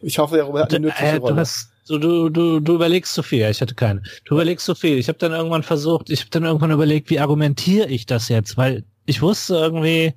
ich 0.00 0.18
hoffe, 0.18 0.36
der 0.36 0.44
Robert 0.44 0.62
hat 0.64 0.74
eine 0.74 0.86
nützliche 0.86 1.16
äh, 1.16 1.16
du 1.16 1.22
Rolle. 1.22 1.36
hast, 1.40 1.70
So, 1.82 1.98
du, 1.98 2.28
du, 2.28 2.60
du 2.60 2.74
überlegst 2.74 3.14
zu 3.14 3.22
viel. 3.24 3.48
Ich 3.50 3.60
hatte 3.60 3.74
keine. 3.74 4.02
Du 4.24 4.34
überlegst 4.34 4.64
zu 4.64 4.74
viel. 4.76 4.96
Ich 4.98 5.08
habe 5.08 5.18
dann 5.18 5.32
irgendwann 5.32 5.64
versucht, 5.64 6.10
ich 6.10 6.20
habe 6.20 6.30
dann 6.30 6.44
irgendwann 6.44 6.70
überlegt, 6.70 7.10
wie 7.10 7.18
argumentiere 7.18 7.88
ich 7.88 8.06
das 8.06 8.28
jetzt? 8.28 8.56
Weil 8.56 8.84
ich 9.06 9.22
wusste 9.22 9.56
irgendwie, 9.56 10.14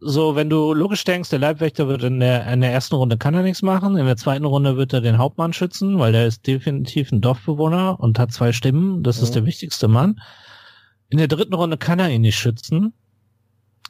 so, 0.00 0.36
wenn 0.36 0.48
du 0.48 0.72
logisch 0.74 1.04
denkst, 1.04 1.30
der 1.30 1.40
Leibwächter 1.40 1.88
wird 1.88 2.04
in 2.04 2.20
der, 2.20 2.46
in 2.52 2.60
der 2.60 2.72
ersten 2.72 2.94
Runde 2.94 3.18
kann 3.18 3.34
er 3.34 3.42
nichts 3.42 3.62
machen, 3.62 3.96
in 3.96 4.06
der 4.06 4.16
zweiten 4.16 4.44
Runde 4.44 4.76
wird 4.76 4.92
er 4.92 5.00
den 5.00 5.18
Hauptmann 5.18 5.52
schützen, 5.52 5.98
weil 5.98 6.12
der 6.12 6.26
ist 6.26 6.46
definitiv 6.46 7.10
ein 7.10 7.20
Dorfbewohner 7.20 7.98
und 7.98 8.18
hat 8.18 8.32
zwei 8.32 8.52
Stimmen, 8.52 9.02
das 9.02 9.18
mhm. 9.18 9.24
ist 9.24 9.34
der 9.34 9.46
wichtigste 9.46 9.88
Mann. 9.88 10.20
In 11.08 11.18
der 11.18 11.28
dritten 11.28 11.54
Runde 11.54 11.78
kann 11.78 11.98
er 11.98 12.10
ihn 12.10 12.20
nicht 12.20 12.38
schützen. 12.38 12.92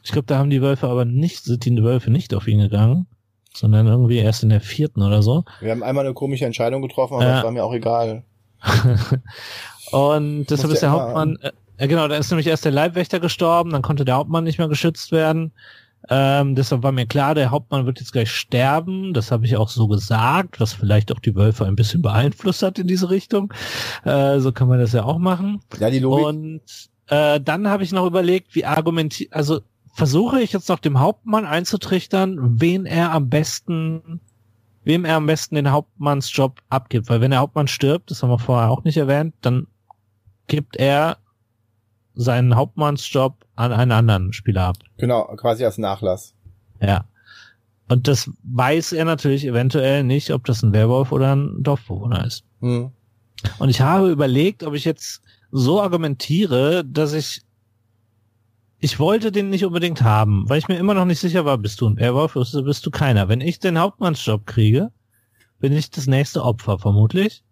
Ich 0.03 0.11
glaube, 0.11 0.25
da 0.25 0.37
haben 0.37 0.49
die 0.49 0.61
Wölfe 0.61 0.87
aber 0.87 1.05
nicht, 1.05 1.43
sind 1.43 1.65
die 1.65 1.83
Wölfe 1.83 2.09
nicht 2.09 2.33
auf 2.33 2.47
ihn 2.47 2.59
gegangen, 2.59 3.05
sondern 3.53 3.85
irgendwie 3.87 4.17
erst 4.17 4.43
in 4.43 4.49
der 4.49 4.61
vierten 4.61 5.03
oder 5.03 5.21
so. 5.21 5.43
Wir 5.59 5.71
haben 5.71 5.83
einmal 5.83 6.05
eine 6.05 6.13
komische 6.13 6.45
Entscheidung 6.45 6.81
getroffen, 6.81 7.15
aber 7.15 7.23
äh, 7.23 7.27
das 7.27 7.43
war 7.43 7.51
mir 7.51 7.63
auch 7.63 7.73
egal. 7.73 8.23
und 9.91 10.47
deshalb 10.49 10.73
ist 10.73 10.81
der 10.81 10.91
Hauptmann, 10.91 11.37
äh, 11.77 11.87
genau, 11.87 12.07
da 12.07 12.15
ist 12.15 12.31
nämlich 12.31 12.47
erst 12.47 12.65
der 12.65 12.71
Leibwächter 12.71 13.19
gestorben, 13.19 13.71
dann 13.71 13.81
konnte 13.81 14.05
der 14.05 14.15
Hauptmann 14.15 14.43
nicht 14.43 14.57
mehr 14.57 14.67
geschützt 14.67 15.11
werden. 15.11 15.51
Ähm, 16.07 16.55
deshalb 16.55 16.83
war 16.83 16.91
mir 16.91 17.05
klar, 17.05 17.35
der 17.35 17.51
Hauptmann 17.51 17.85
wird 17.85 17.99
jetzt 17.99 18.13
gleich 18.13 18.31
sterben. 18.31 19.13
Das 19.13 19.31
habe 19.31 19.45
ich 19.45 19.57
auch 19.57 19.69
so 19.69 19.87
gesagt, 19.87 20.59
was 20.59 20.73
vielleicht 20.73 21.11
auch 21.11 21.19
die 21.19 21.35
Wölfe 21.35 21.65
ein 21.65 21.75
bisschen 21.75 22.01
beeinflusst 22.01 22.63
hat 22.63 22.79
in 22.79 22.87
diese 22.87 23.09
Richtung. 23.09 23.53
Äh, 24.05 24.39
so 24.39 24.51
kann 24.51 24.67
man 24.69 24.79
das 24.79 24.93
ja 24.93 25.03
auch 25.03 25.17
machen. 25.17 25.59
Ja, 25.79 25.89
die 25.89 25.99
Logik. 25.99 26.25
Und 26.25 26.89
äh, 27.07 27.41
dann 27.41 27.67
habe 27.67 27.83
ich 27.83 27.91
noch 27.91 28.05
überlegt, 28.05 28.55
wie 28.55 28.65
argumentiert, 28.65 29.33
also 29.33 29.61
versuche 29.93 30.41
ich 30.41 30.53
jetzt 30.53 30.69
noch 30.69 30.79
dem 30.79 30.99
Hauptmann 30.99 31.45
einzutrichtern, 31.45 32.61
wen 32.61 32.85
er 32.85 33.11
am 33.11 33.29
besten, 33.29 34.21
wem 34.83 35.03
er 35.03 35.17
am 35.17 35.25
besten 35.25 35.55
den 35.55 35.71
Hauptmannsjob 35.71 36.61
abgibt. 36.69 37.09
Weil 37.09 37.21
wenn 37.21 37.31
der 37.31 37.41
Hauptmann 37.41 37.67
stirbt, 37.67 38.09
das 38.09 38.23
haben 38.23 38.29
wir 38.29 38.39
vorher 38.39 38.71
auch 38.71 38.83
nicht 38.83 38.97
erwähnt, 38.97 39.35
dann 39.41 39.67
gibt 40.47 40.77
er 40.77 41.17
seinen 42.19 42.55
Hauptmannsjob 42.55 43.45
an 43.55 43.71
einen 43.71 43.93
anderen 43.93 44.33
Spieler 44.33 44.67
ab. 44.67 44.77
Genau, 44.97 45.23
quasi 45.37 45.63
als 45.63 45.77
Nachlass. 45.77 46.35
Ja. 46.81 47.05
Und 47.87 48.07
das 48.07 48.29
weiß 48.43 48.91
er 48.91 49.05
natürlich 49.05 49.45
eventuell 49.45 50.03
nicht, 50.03 50.31
ob 50.31 50.45
das 50.45 50.61
ein 50.61 50.73
Werwolf 50.73 51.13
oder 51.13 51.35
ein 51.35 51.63
Dorfbewohner 51.63 52.25
ist. 52.25 52.43
Hm. 52.59 52.91
Und 53.57 53.69
ich 53.69 53.79
habe 53.79 54.11
überlegt, 54.11 54.63
ob 54.63 54.73
ich 54.73 54.83
jetzt 54.83 55.21
so 55.51 55.81
argumentiere, 55.81 56.83
dass 56.85 57.13
ich 57.13 57.41
ich 58.81 58.99
wollte 58.99 59.31
den 59.31 59.49
nicht 59.49 59.65
unbedingt 59.65 60.03
haben, 60.03 60.47
weil 60.47 60.59
ich 60.59 60.69
mir 60.69 60.77
immer 60.77 60.93
noch 60.93 61.05
nicht 61.05 61.19
sicher 61.19 61.43
war, 61.43 61.57
bist 61.57 61.81
du 61.81 61.87
ein 61.87 61.97
Werwolf 61.97 62.35
oder 62.35 62.63
bist 62.63 62.85
du 62.85 62.91
keiner. 62.91 63.27
Wenn 63.27 63.41
ich 63.41 63.59
den 63.59 63.77
Hauptmannsjob 63.77 64.45
kriege, 64.45 64.91
bin 65.59 65.73
ich 65.73 65.89
das 65.89 66.07
nächste 66.07 66.43
Opfer 66.43 66.79
vermutlich. 66.79 67.43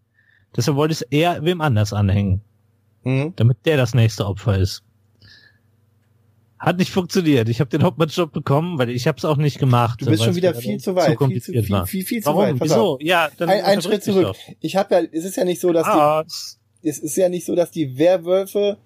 Deshalb 0.55 0.77
wollte 0.77 0.93
ich 0.93 1.01
es 1.01 1.07
eher 1.09 1.43
wem 1.43 1.59
anders 1.59 1.91
anhängen. 1.91 2.41
Mhm. 3.03 3.33
Damit 3.35 3.65
der 3.65 3.77
das 3.77 3.93
nächste 3.93 4.25
Opfer 4.25 4.57
ist. 4.57 4.83
Hat 6.59 6.77
nicht 6.77 6.91
funktioniert. 6.91 7.49
Ich 7.49 7.59
habe 7.59 7.69
den 7.69 7.83
Hauptmannjob 7.83 8.31
bekommen, 8.31 8.79
weil 8.79 8.89
ich 8.89 9.07
habe 9.07 9.17
es 9.17 9.25
auch 9.25 9.37
nicht 9.37 9.59
gemacht. 9.59 10.01
Du 10.01 10.05
bist 10.07 10.23
schon 10.23 10.35
wieder 10.35 10.55
viel 10.55 10.79
zu 10.79 10.95
weit. 10.95 11.17
Zu 11.17 11.27
viel, 11.27 11.41
zu, 11.41 11.51
viel, 11.51 11.63
viel, 11.85 12.03
viel, 12.03 12.23
zu 12.23 12.29
Warum? 12.29 12.41
weit. 12.41 12.55
Wieso? 12.59 12.97
Ja, 12.99 13.29
dann 13.37 13.49
ein, 13.49 13.63
ein 13.63 13.81
Schritt 13.81 14.03
zurück. 14.03 14.35
Ich 14.59 14.75
habe 14.75 14.95
ja, 14.95 15.01
es 15.11 15.23
ist 15.23 15.37
ja 15.37 15.45
nicht 15.45 15.61
so, 15.61 15.71
dass 15.71 15.85
ah, 15.85 16.23
die, 16.23 16.89
es 16.89 16.97
ist 16.97 17.15
ja 17.15 17.29
nicht 17.29 17.45
so, 17.45 17.55
dass 17.55 17.69
die 17.69 17.99
Werwölfe 17.99 18.77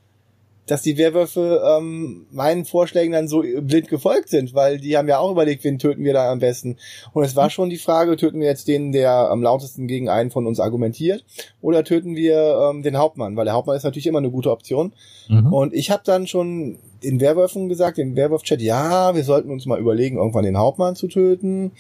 dass 0.72 0.82
die 0.82 0.98
Werwölfe 0.98 1.62
ähm, 1.68 2.28
meinen 2.32 2.64
Vorschlägen 2.64 3.12
dann 3.12 3.28
so 3.28 3.42
blind 3.42 3.90
gefolgt 3.90 4.30
sind, 4.30 4.54
weil 4.54 4.78
die 4.78 4.96
haben 4.96 5.10
ja 5.10 5.20
auch 5.20 5.30
überlegt, 5.30 5.66
wen 5.66 5.78
töten 5.78 6.06
wir 6.06 6.14
da 6.14 6.32
am 6.32 6.40
besten. 6.40 6.78
Und 7.12 7.26
es 7.26 7.36
war 7.36 7.50
schon 7.50 7.70
die 7.70 7.78
Frage, 7.78 8.16
töten 8.16 8.40
wir 8.40 8.48
jetzt 8.48 8.70
den, 8.70 8.94
der 8.94 9.12
am 9.12 9.44
lautesten 9.44 9.86
gegen 9.86 10.08
einen 10.08 10.32
von 10.32 10.48
uns 10.48 10.62
argumentiert, 10.62 11.26
oder 11.60 11.84
töten 11.84 12.16
wir 12.16 12.70
ähm, 12.70 12.84
den 12.84 12.98
Hauptmann, 12.98 13.36
weil 13.36 13.44
der 13.44 13.54
Hauptmann 13.54 13.76
ist 13.76 13.84
natürlich 13.84 14.08
immer 14.08 14.20
eine 14.20 14.32
gute 14.32 14.50
Option. 14.50 14.94
Mhm. 15.28 15.52
Und 15.52 15.74
ich 15.74 15.92
habe 15.92 16.04
dann 16.06 16.26
schon 16.26 16.80
den 17.04 17.20
Werwölfen 17.20 17.68
gesagt, 17.68 17.98
dem 17.98 18.16
Werwolf-Chat, 18.16 18.62
ja, 18.62 19.14
wir 19.14 19.26
sollten 19.26 19.52
uns 19.52 19.66
mal 19.66 19.78
überlegen, 19.78 20.16
irgendwann 20.16 20.46
den 20.46 20.58
Hauptmann 20.58 20.96
zu 20.96 21.10
töten. 21.10 21.74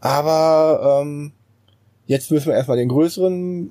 Aber 0.00 1.00
ähm, 1.00 1.30
jetzt 2.06 2.32
müssen 2.32 2.48
wir 2.48 2.54
erstmal 2.54 2.76
den 2.76 2.88
größeren 2.88 3.70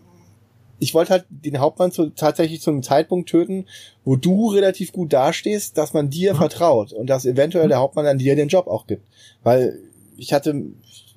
ich 0.80 0.93
wollte 0.93 1.11
halt 1.11 1.26
den 1.30 1.59
Hauptmann 1.59 1.91
zu, 1.91 2.09
tatsächlich 2.09 2.61
zu 2.61 2.71
einem 2.71 2.84
Zeitpunkt 2.84 3.30
töten, 3.30 3.65
wo 4.03 4.15
du 4.15 4.49
relativ 4.49 4.91
gut 4.91 5.13
dastehst, 5.13 5.78
dass 5.78 5.93
man 5.93 6.09
dir 6.09 6.34
mhm. 6.34 6.38
vertraut 6.38 6.93
und 6.93 7.07
dass 7.07 7.26
eventuell 7.26 7.67
der 7.67 7.80
Hauptmann 7.80 8.05
an 8.05 8.17
dir 8.17 8.36
den 8.36 8.49
Job 8.49 8.67
auch 8.67 8.88
gibt. 8.88 9.07
Weil 9.43 9.80
ich 10.17 10.34
hatte, 10.34 10.63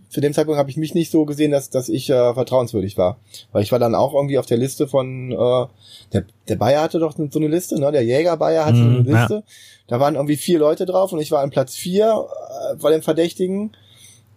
zu 0.08 0.20
dem 0.20 0.32
Zeitpunkt 0.32 0.58
habe 0.58 0.70
ich 0.70 0.76
mich 0.76 0.94
nicht 0.94 1.10
so 1.10 1.24
gesehen, 1.24 1.50
dass, 1.50 1.70
dass 1.70 1.88
ich 1.88 2.08
äh, 2.08 2.34
vertrauenswürdig 2.34 2.96
war. 2.96 3.18
Weil 3.52 3.62
ich 3.62 3.72
war 3.72 3.78
dann 3.78 3.94
auch 3.94 4.14
irgendwie 4.14 4.38
auf 4.38 4.46
der 4.46 4.58
Liste 4.58 4.86
von, 4.86 5.32
äh, 5.32 5.66
der, 6.12 6.24
der 6.48 6.56
Bayer 6.56 6.82
hatte 6.82 6.98
doch 6.98 7.16
so 7.16 7.38
eine 7.38 7.48
Liste, 7.48 7.78
ne? 7.80 7.90
Der 7.92 8.04
Jäger 8.04 8.36
Bayer 8.36 8.64
hatte 8.64 8.78
mhm, 8.78 9.04
so 9.04 9.10
eine 9.10 9.20
Liste. 9.20 9.34
Ja. 9.34 9.42
Da 9.88 10.00
waren 10.00 10.14
irgendwie 10.14 10.36
vier 10.36 10.58
Leute 10.58 10.86
drauf 10.86 11.12
und 11.12 11.20
ich 11.20 11.30
war 11.30 11.42
an 11.42 11.50
Platz 11.50 11.74
vier 11.74 12.26
äh, 12.72 12.76
bei 12.76 12.90
den 12.90 13.02
Verdächtigen. 13.02 13.72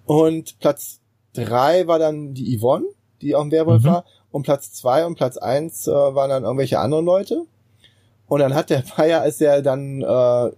Und 0.05 0.59
Platz 0.59 0.99
drei 1.33 1.87
war 1.87 1.99
dann 1.99 2.33
die 2.33 2.57
Yvonne, 2.57 2.85
die 3.21 3.35
auch 3.35 3.43
ein 3.43 3.51
Werwolf 3.51 3.83
mhm. 3.83 3.87
war 3.87 4.05
und 4.31 4.43
Platz 4.43 4.71
zwei 4.71 5.05
und 5.05 5.15
Platz 5.15 5.37
eins 5.37 5.87
äh, 5.87 5.91
waren 5.91 6.29
dann 6.29 6.43
irgendwelche 6.43 6.79
anderen 6.79 7.05
Leute. 7.05 7.45
Und 8.27 8.39
dann 8.39 8.53
hat 8.53 8.69
der 8.69 8.83
Feier, 8.83 9.21
als 9.21 9.41
er 9.41 9.61
dann 9.61 10.01
äh, 10.01 10.51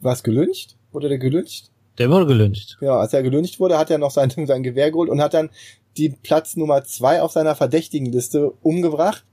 was 0.00 0.22
gelüncht, 0.22 0.76
wurde 0.92 1.08
der 1.08 1.18
gelüncht? 1.18 1.70
Der 1.98 2.10
wurde 2.10 2.26
gelüncht. 2.26 2.76
Ja, 2.80 2.98
als 2.98 3.12
er 3.12 3.22
gelüncht 3.22 3.58
wurde, 3.60 3.78
hat 3.78 3.90
er 3.90 3.98
noch 3.98 4.10
sein, 4.10 4.30
sein 4.46 4.62
Gewehr 4.62 4.90
geholt 4.90 5.10
und 5.10 5.20
hat 5.20 5.34
dann 5.34 5.50
die 5.96 6.10
Platz 6.10 6.56
Nummer 6.56 6.84
zwei 6.84 7.22
auf 7.22 7.32
seiner 7.32 7.54
verdächtigen 7.54 8.10
Liste 8.10 8.52
umgebracht. 8.62 9.24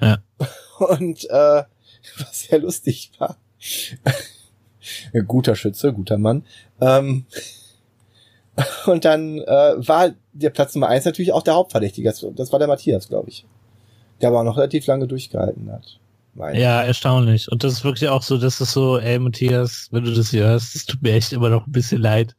Ja. 0.00 0.18
Und 0.78 1.24
äh, 1.30 1.62
was 2.18 2.40
sehr 2.40 2.58
lustig 2.58 3.10
war. 3.18 3.36
guter 5.26 5.56
Schütze, 5.56 5.92
guter 5.92 6.18
Mann. 6.18 6.44
Ähm, 6.80 7.24
und 8.86 9.04
dann 9.04 9.38
äh, 9.38 9.74
war 9.86 10.14
der 10.36 10.50
Platz 10.50 10.74
Nummer 10.74 10.88
eins 10.88 11.04
natürlich 11.04 11.32
auch 11.32 11.42
der 11.42 11.54
Hauptverdächtige. 11.54 12.12
Das 12.34 12.52
war 12.52 12.58
der 12.58 12.68
Matthias, 12.68 13.08
glaube 13.08 13.30
ich. 13.30 13.46
Der 14.20 14.28
aber 14.28 14.40
auch 14.40 14.44
noch 14.44 14.56
relativ 14.56 14.86
lange 14.86 15.06
durchgehalten 15.06 15.70
hat. 15.70 15.98
Meine. 16.34 16.60
Ja, 16.60 16.82
erstaunlich. 16.82 17.50
Und 17.50 17.64
das 17.64 17.72
ist 17.72 17.84
wirklich 17.84 18.10
auch 18.10 18.22
so, 18.22 18.36
dass 18.36 18.60
es 18.60 18.70
so, 18.70 18.98
ey 18.98 19.18
Matthias, 19.18 19.88
wenn 19.90 20.04
du 20.04 20.12
das 20.12 20.30
hier 20.30 20.44
hörst, 20.44 20.76
es 20.76 20.84
tut 20.84 21.00
mir 21.00 21.14
echt 21.14 21.32
immer 21.32 21.48
noch 21.48 21.66
ein 21.66 21.72
bisschen 21.72 22.02
leid. 22.02 22.36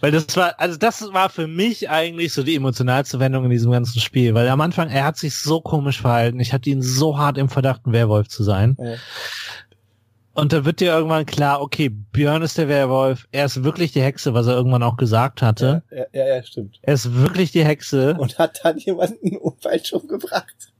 Weil 0.00 0.10
das 0.10 0.36
war, 0.36 0.58
also 0.58 0.76
das 0.76 1.12
war 1.12 1.28
für 1.28 1.46
mich 1.46 1.88
eigentlich 1.88 2.32
so 2.32 2.42
die 2.42 2.56
emotionalste 2.56 3.20
Wendung 3.20 3.44
in 3.44 3.50
diesem 3.50 3.70
ganzen 3.70 4.00
Spiel. 4.00 4.34
Weil 4.34 4.48
am 4.48 4.60
Anfang, 4.60 4.88
er 4.90 5.04
hat 5.04 5.18
sich 5.18 5.36
so 5.36 5.60
komisch 5.60 6.00
verhalten. 6.00 6.40
Ich 6.40 6.52
hatte 6.52 6.68
ihn 6.68 6.82
so 6.82 7.16
hart 7.16 7.38
im 7.38 7.48
Verdacht, 7.48 7.86
ein 7.86 7.92
Werwolf 7.92 8.26
zu 8.26 8.42
sein. 8.42 8.76
Ja. 8.80 8.94
Und 10.38 10.52
da 10.52 10.64
wird 10.64 10.78
dir 10.78 10.92
irgendwann 10.92 11.26
klar, 11.26 11.60
okay, 11.60 11.88
Björn 11.88 12.42
ist 12.42 12.58
der 12.58 12.68
Werwolf, 12.68 13.26
er 13.32 13.46
ist 13.46 13.64
wirklich 13.64 13.90
die 13.90 14.02
Hexe, 14.02 14.34
was 14.34 14.46
er 14.46 14.54
irgendwann 14.54 14.84
auch 14.84 14.96
gesagt 14.96 15.42
hatte. 15.42 15.82
Ja, 15.90 16.04
ja, 16.12 16.36
ja, 16.36 16.42
stimmt. 16.44 16.78
Er 16.82 16.94
ist 16.94 17.12
wirklich 17.12 17.50
die 17.50 17.64
Hexe. 17.64 18.16
Und 18.16 18.38
hat 18.38 18.60
dann 18.62 18.78
jemanden 18.78 19.36
falsch 19.60 19.92
umgebracht. 19.92 20.72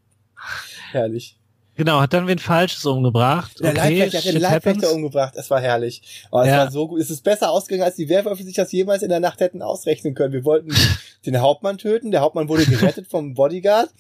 Herrlich. 0.93 1.39
Genau, 1.75 2.01
hat 2.01 2.13
dann 2.13 2.29
wen 2.29 2.39
Falsches 2.39 2.85
umgebracht. 2.87 3.61
Der 3.61 3.71
okay, 3.71 3.99
Leibwächter 3.99 4.19
hat 4.19 4.25
den 4.25 4.41
Leibwächter 4.41 4.93
umgebracht. 4.93 5.35
Es 5.37 5.51
war 5.51 5.61
herrlich. 5.61 6.27
Oh, 6.33 6.41
es 6.41 6.49
ja. 6.49 6.59
war 6.59 6.71
so 6.71 6.89
gut. 6.89 7.01
Es 7.01 7.11
ist 7.11 7.23
besser 7.23 7.51
ausgegangen, 7.51 7.85
als 7.85 7.97
die 7.97 8.09
Werwölfe 8.09 8.43
sich 8.43 8.57
das 8.57 8.71
jemals 8.73 9.03
in 9.03 9.09
der 9.09 9.21
Nacht 9.21 9.41
hätten 9.41 9.63
ausrechnen 9.63 10.15
können. 10.15 10.33
Wir 10.33 10.45
wollten 10.45 10.71
den 11.27 11.41
Hauptmann 11.41 11.79
töten. 11.79 12.11
Der 12.11 12.21
Hauptmann 12.21 12.49
wurde 12.49 12.65
gerettet 12.65 13.07
vom 13.09 13.35
Bodyguard. 13.35 13.91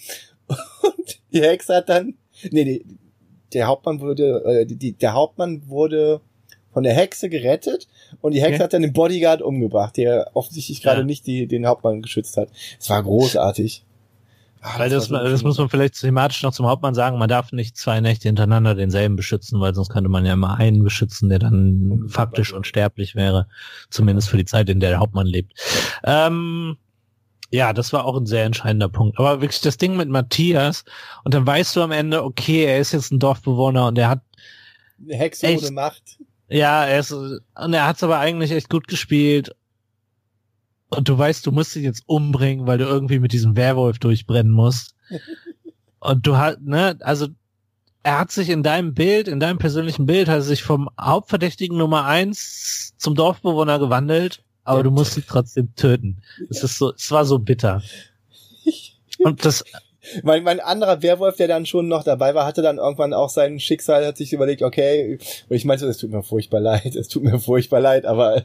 Und 0.48 1.20
die 1.32 1.42
Hexe 1.42 1.76
hat 1.76 1.88
dann, 1.88 2.14
nee, 2.50 2.64
nee, 2.64 2.84
der 3.52 3.66
Hauptmann 3.66 4.00
wurde, 4.00 4.44
äh, 4.44 4.66
die, 4.66 4.76
die, 4.76 4.92
der 4.92 5.14
Hauptmann 5.14 5.68
wurde 5.68 6.20
von 6.72 6.82
der 6.82 6.94
Hexe 6.94 7.28
gerettet 7.28 7.88
und 8.20 8.34
die 8.34 8.40
Hexe 8.40 8.56
okay. 8.56 8.64
hat 8.64 8.72
dann 8.72 8.82
den 8.82 8.92
Bodyguard 8.92 9.42
umgebracht, 9.42 9.96
der 9.96 10.30
offensichtlich 10.34 10.82
gerade 10.82 11.00
ja. 11.00 11.06
nicht 11.06 11.26
die, 11.26 11.46
den 11.46 11.66
Hauptmann 11.66 12.02
geschützt 12.02 12.36
hat. 12.36 12.50
Es 12.78 12.88
war 12.90 13.02
großartig. 13.02 13.84
Ach, 14.60 14.78
weil 14.78 14.90
das, 14.90 15.08
das, 15.08 15.22
das 15.22 15.42
muss 15.44 15.58
man 15.58 15.68
vielleicht 15.68 16.00
thematisch 16.00 16.42
noch 16.42 16.52
zum 16.52 16.66
Hauptmann 16.66 16.94
sagen, 16.94 17.18
man 17.18 17.28
darf 17.28 17.52
nicht 17.52 17.76
zwei 17.76 18.00
Nächte 18.00 18.28
hintereinander 18.28 18.74
denselben 18.74 19.16
beschützen, 19.16 19.60
weil 19.60 19.74
sonst 19.74 19.88
könnte 19.90 20.08
man 20.08 20.26
ja 20.26 20.32
immer 20.32 20.56
einen 20.56 20.82
beschützen, 20.82 21.28
der 21.28 21.38
dann 21.38 22.06
faktisch 22.08 22.52
unsterblich 22.52 23.14
wäre, 23.14 23.46
zumindest 23.90 24.28
für 24.28 24.36
die 24.36 24.44
Zeit, 24.44 24.68
in 24.68 24.80
der 24.80 24.90
der 24.90 24.98
Hauptmann 24.98 25.26
lebt. 25.26 25.52
Ähm, 26.04 26.76
ja, 27.50 27.72
das 27.72 27.92
war 27.92 28.04
auch 28.04 28.16
ein 28.16 28.26
sehr 28.26 28.44
entscheidender 28.44 28.88
Punkt. 28.88 29.18
Aber 29.18 29.40
wirklich 29.40 29.60
das 29.60 29.78
Ding 29.78 29.96
mit 29.96 30.08
Matthias 30.08 30.84
und 31.24 31.34
dann 31.34 31.46
weißt 31.46 31.76
du 31.76 31.82
am 31.82 31.92
Ende, 31.92 32.22
okay, 32.22 32.64
er 32.64 32.78
ist 32.78 32.92
jetzt 32.92 33.10
ein 33.10 33.18
Dorfbewohner 33.18 33.86
und 33.86 33.98
er 33.98 34.08
hat 34.08 34.22
eine 35.02 35.16
Hexe 35.16 35.46
echt, 35.46 35.62
ohne 35.62 35.72
Macht. 35.72 36.18
Ja, 36.48 36.84
er 36.84 37.00
ist 37.00 37.12
und 37.12 37.40
er 37.54 37.86
hat 37.86 37.96
es 37.96 38.02
aber 38.02 38.18
eigentlich 38.18 38.50
echt 38.50 38.68
gut 38.68 38.86
gespielt. 38.86 39.54
Und 40.90 41.08
du 41.08 41.18
weißt, 41.18 41.46
du 41.46 41.52
musst 41.52 41.76
ihn 41.76 41.84
jetzt 41.84 42.04
umbringen, 42.06 42.66
weil 42.66 42.78
du 42.78 42.84
irgendwie 42.84 43.18
mit 43.18 43.32
diesem 43.32 43.56
Werwolf 43.56 43.98
durchbrennen 43.98 44.52
musst. 44.52 44.94
und 46.00 46.26
du 46.26 46.36
hast, 46.36 46.60
ne, 46.60 46.98
also 47.00 47.28
er 48.02 48.20
hat 48.20 48.30
sich 48.30 48.48
in 48.48 48.62
deinem 48.62 48.94
Bild, 48.94 49.28
in 49.28 49.40
deinem 49.40 49.58
persönlichen 49.58 50.06
Bild, 50.06 50.28
hat 50.28 50.36
er 50.36 50.42
sich 50.42 50.62
vom 50.62 50.88
Hauptverdächtigen 50.98 51.76
Nummer 51.76 52.04
eins 52.06 52.94
zum 52.96 53.14
Dorfbewohner 53.14 53.78
gewandelt 53.78 54.42
aber 54.68 54.82
du 54.82 54.90
musst 54.90 55.14
sie 55.14 55.22
trotzdem 55.22 55.74
töten. 55.74 56.22
Es 56.50 56.62
ist 56.62 56.78
so, 56.78 56.92
es 56.92 57.10
war 57.10 57.24
so 57.24 57.38
bitter. 57.38 57.82
Und 59.18 59.44
das, 59.44 59.64
Mein, 60.22 60.42
mein 60.42 60.60
anderer 60.60 61.02
Werwolf, 61.02 61.36
der 61.36 61.48
dann 61.48 61.66
schon 61.66 61.88
noch 61.88 62.04
dabei 62.04 62.34
war, 62.34 62.46
hatte 62.46 62.62
dann 62.62 62.78
irgendwann 62.78 63.12
auch 63.12 63.30
sein 63.30 63.60
Schicksal, 63.60 64.06
hat 64.06 64.16
sich 64.16 64.32
überlegt, 64.32 64.62
okay, 64.62 65.18
und 65.48 65.56
ich 65.56 65.64
meinte, 65.64 65.86
es 65.86 65.98
tut 65.98 66.10
mir 66.10 66.22
furchtbar 66.22 66.60
leid, 66.60 66.94
es 66.94 67.08
tut 67.08 67.24
mir 67.24 67.38
furchtbar 67.38 67.80
leid, 67.80 68.06
aber 68.06 68.44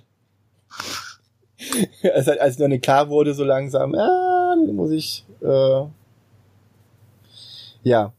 als, 2.14 2.28
als 2.28 2.58
dann 2.58 2.82
klar 2.82 3.10
wurde, 3.10 3.34
so 3.34 3.44
langsam, 3.44 3.96
ah, 3.96 4.56
dann 4.66 4.76
muss 4.76 4.92
ich, 4.92 5.26
äh, 5.42 5.86
ja. 7.84 8.14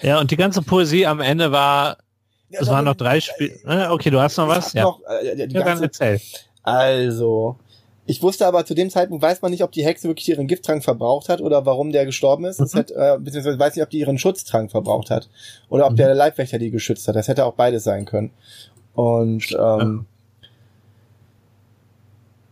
ja, 0.00 0.20
und 0.20 0.30
die 0.30 0.36
ganze 0.36 0.62
Poesie 0.62 1.06
am 1.06 1.20
Ende 1.20 1.52
war, 1.52 1.98
es 2.50 2.68
waren 2.68 2.84
noch 2.84 2.96
drei 2.96 3.20
Spiele. 3.20 3.90
Okay, 3.90 4.10
du 4.10 4.20
hast 4.20 4.36
noch 4.36 4.48
was? 4.48 4.74
Ja. 4.74 4.82
Noch, 4.82 5.00
äh, 5.06 5.46
die 5.46 5.54
ja, 5.54 5.62
dann 5.62 5.64
ganze, 5.64 5.84
erzähl. 5.84 6.20
Also, 6.62 7.56
ich 8.06 8.22
wusste 8.22 8.46
aber 8.46 8.64
zu 8.64 8.74
dem 8.74 8.90
Zeitpunkt, 8.90 9.22
weiß 9.22 9.42
man 9.42 9.50
nicht, 9.52 9.62
ob 9.62 9.72
die 9.72 9.84
Hexe 9.84 10.08
wirklich 10.08 10.28
ihren 10.28 10.46
Gifttrank 10.48 10.82
verbraucht 10.82 11.28
hat 11.28 11.40
oder 11.40 11.64
warum 11.66 11.92
der 11.92 12.04
gestorben 12.04 12.44
ist. 12.44 12.58
Das 12.60 12.74
Mhm. 12.74 12.78
hat, 12.78 12.90
äh, 12.90 13.18
beziehungsweise 13.20 13.58
weiß 13.58 13.76
nicht, 13.76 13.84
ob 13.84 13.90
die 13.90 14.00
ihren 14.00 14.18
Schutztrank 14.18 14.70
verbraucht 14.70 15.10
hat 15.10 15.28
oder 15.68 15.86
ob 15.86 15.92
Mhm. 15.92 15.96
der 15.96 16.14
Leibwächter 16.14 16.58
die 16.58 16.70
geschützt 16.70 17.06
hat. 17.08 17.16
Das 17.16 17.28
hätte 17.28 17.44
auch 17.44 17.54
beides 17.54 17.84
sein 17.84 18.04
können. 18.04 18.30
Und 18.94 19.56
ähm, 19.58 20.06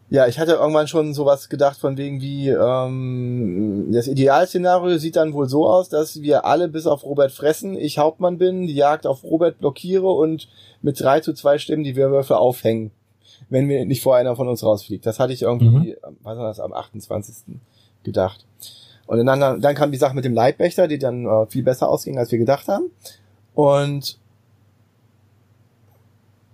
ja, 0.08 0.26
ich 0.26 0.38
hatte 0.40 0.52
irgendwann 0.52 0.88
schon 0.88 1.14
sowas 1.14 1.48
gedacht 1.48 1.78
von 1.78 1.96
wegen 1.96 2.20
wie 2.20 2.48
ähm, 2.48 3.90
das 3.92 4.08
Idealszenario 4.08 4.98
sieht 4.98 5.14
dann 5.16 5.34
wohl 5.34 5.48
so 5.48 5.68
aus, 5.68 5.88
dass 5.88 6.20
wir 6.20 6.44
alle 6.44 6.68
bis 6.68 6.86
auf 6.86 7.04
Robert 7.04 7.30
fressen, 7.30 7.76
ich 7.76 7.98
Hauptmann 7.98 8.36
bin, 8.38 8.66
die 8.66 8.74
Jagd 8.74 9.06
auf 9.06 9.22
Robert 9.22 9.58
blockiere 9.58 10.10
und 10.10 10.48
mit 10.82 11.00
drei 11.00 11.20
zu 11.20 11.32
zwei 11.32 11.58
Stimmen 11.58 11.84
die 11.84 11.94
Werwölfe 11.94 12.38
aufhängen, 12.38 12.90
wenn 13.48 13.68
wir 13.68 13.84
nicht 13.84 14.02
vor 14.02 14.16
einer 14.16 14.36
von 14.36 14.48
uns 14.48 14.62
rausfliegt. 14.62 15.06
Das 15.06 15.18
hatte 15.18 15.32
ich 15.32 15.42
irgendwie, 15.42 15.92
mhm. 15.92 16.16
was 16.22 16.36
war 16.36 16.46
das, 16.46 16.60
am 16.60 16.72
28. 16.72 17.56
gedacht. 18.02 18.46
Und 19.06 19.24
dann, 19.26 19.60
dann 19.60 19.74
kam 19.74 19.90
die 19.90 19.98
Sache 19.98 20.14
mit 20.14 20.24
dem 20.24 20.34
Leibwächter, 20.34 20.86
die 20.86 20.98
dann 20.98 21.26
äh, 21.26 21.46
viel 21.46 21.64
besser 21.64 21.88
ausging, 21.88 22.18
als 22.18 22.30
wir 22.30 22.38
gedacht 22.38 22.68
haben. 22.68 22.90
Und 23.54 24.18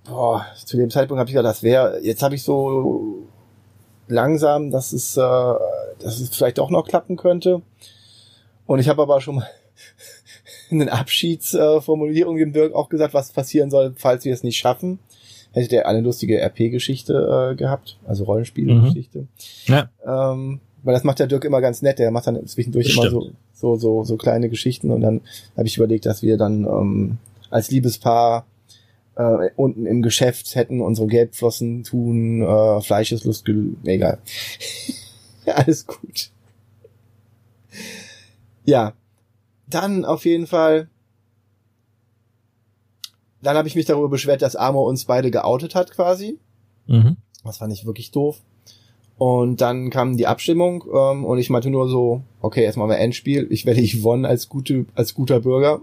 boah, 0.05 0.47
zu 0.65 0.77
dem 0.77 0.91
Zeitpunkt 0.91 1.21
habe 1.21 1.29
ich 1.29 1.35
gedacht, 1.35 1.51
das 1.51 1.63
wäre, 1.63 2.01
jetzt 2.03 2.23
habe 2.23 2.35
ich 2.35 2.43
so 2.43 3.27
langsam, 4.09 4.71
dass 4.71 4.93
es, 4.93 5.17
äh, 5.17 5.21
dass 5.21 6.21
es 6.21 6.31
vielleicht 6.35 6.59
auch 6.59 6.71
noch 6.71 6.87
klappen 6.87 7.17
könnte. 7.17 7.63
Und 8.67 8.79
ich 8.79 8.89
habe 8.89 9.03
aber 9.03 9.21
schon 9.21 9.37
mal 9.37 9.49
in 10.71 10.79
den 10.79 10.89
Abschiedsformulierungen 10.89 12.39
dem 12.39 12.53
Dirk 12.53 12.75
auch 12.75 12.89
gesagt, 12.89 13.15
was 13.15 13.33
passieren 13.33 13.71
soll, 13.71 13.95
falls 13.97 14.25
wir 14.25 14.33
es 14.33 14.43
nicht 14.43 14.57
schaffen. 14.57 14.99
Hätte 15.57 15.69
der 15.71 15.89
eine 15.89 16.03
lustige 16.03 16.39
RP-Geschichte 16.39 17.53
äh, 17.53 17.57
gehabt, 17.57 17.99
also 18.07 18.25
Rollenspielgeschichte. 18.25 19.21
Mhm. 19.21 19.29
Ja. 19.67 19.89
Ähm, 20.05 20.61
weil 20.83 20.93
das 20.93 21.03
macht 21.03 21.19
der 21.19 21.27
Dirk 21.27 21.45
immer 21.45 21.63
ganz 21.63 21.81
nett. 21.81 21.99
Der 21.99 22.11
macht 22.11 22.27
dann 22.27 22.47
zwischendurch 22.47 22.93
Stimmt. 22.93 23.07
immer 23.07 23.11
so, 23.11 23.31
so, 23.55 23.77
so, 23.77 24.05
so 24.05 24.17
kleine 24.19 24.51
Geschichten. 24.51 24.91
Und 24.91 25.01
dann 25.01 25.23
habe 25.57 25.67
ich 25.67 25.79
überlegt, 25.79 26.05
dass 26.05 26.23
wir 26.23 26.37
dann 26.37 26.65
ähm, 26.65 27.19
als 27.49 27.71
Liebespaar 27.71 28.45
äh, 29.17 29.49
unten 29.57 29.87
im 29.87 30.03
Geschäft 30.03 30.55
hätten 30.57 30.83
unsere 30.83 31.07
Gelbflossen 31.07 31.85
tun, 31.85 32.43
äh, 32.43 32.81
Fleisch 32.83 33.13
ist 33.13 33.25
Lust, 33.25 33.49
nee, 33.49 33.95
egal. 33.95 34.19
Alles 35.47 35.87
gut. 35.87 36.31
Ja, 38.67 38.93
dann 39.69 40.05
auf 40.05 40.27
jeden 40.27 40.47
Fall. 40.47 40.89
Dann 43.43 43.57
habe 43.57 43.69
ich 43.69 43.77
mich 43.77 43.87
darüber 43.87 44.09
beschwert, 44.09 44.43
dass 44.43 44.57
Amor 44.57 44.87
uns 44.87 45.05
beide 45.05 45.31
geoutet 45.31 45.75
hat 45.75 45.91
quasi. 45.93 46.39
Mhm. 46.87 47.17
Das 47.45 47.59
fand 47.59 47.73
ich 47.73 47.87
wirklich 47.87 48.11
doof. 48.11 48.41
Und 49.19 49.61
dann 49.63 49.89
kam 49.91 50.17
die 50.17 50.27
Abstimmung 50.27 50.85
ähm, 50.93 51.25
und 51.25 51.39
ich 51.39 51.49
meinte 51.49 51.71
nur 51.71 51.89
so, 51.89 52.23
okay, 52.41 52.65
erstmal 52.65 52.89
mal 52.89 52.97
Endspiel. 52.97 53.47
Ich 53.51 53.65
werde 53.65 53.83
Yvonne 53.83 54.29
als 54.29 54.49
gute, 54.49 54.85
als 54.95 55.15
guter 55.15 55.41
Bürger, 55.41 55.81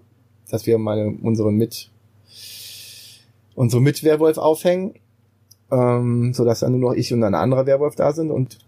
dass 0.49 0.65
wir 0.67 0.77
meine 0.77 1.17
unseren 1.21 1.55
mit 1.55 1.89
unsere 3.55 3.81
Mitwerwolf 3.81 4.37
aufhängen, 4.37 4.95
ähm, 5.71 6.33
so 6.33 6.45
dass 6.45 6.61
dann 6.61 6.77
nur 6.77 6.91
noch 6.91 6.97
ich 6.97 7.13
und 7.13 7.23
ein 7.23 7.35
anderer 7.35 7.65
Werwolf 7.65 7.95
da 7.95 8.11
sind 8.11 8.31
und 8.31 8.59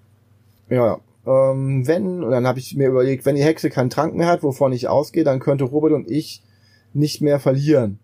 ja, 0.69 0.99
ähm, 1.25 1.87
wenn 1.87 2.23
und 2.23 2.31
dann 2.31 2.47
habe 2.47 2.59
ich 2.59 2.75
mir 2.75 2.89
überlegt, 2.89 3.25
wenn 3.25 3.35
die 3.35 3.43
Hexe 3.43 3.69
keinen 3.69 3.89
Trank 3.89 4.15
mehr 4.15 4.27
hat, 4.27 4.43
wovon 4.43 4.73
ich 4.73 4.87
ausgehe, 4.87 5.23
dann 5.23 5.39
könnte 5.39 5.63
Robert 5.63 5.93
und 5.93 6.09
ich 6.09 6.43
nicht 6.93 7.21
mehr 7.21 7.39
verlieren, 7.39 7.99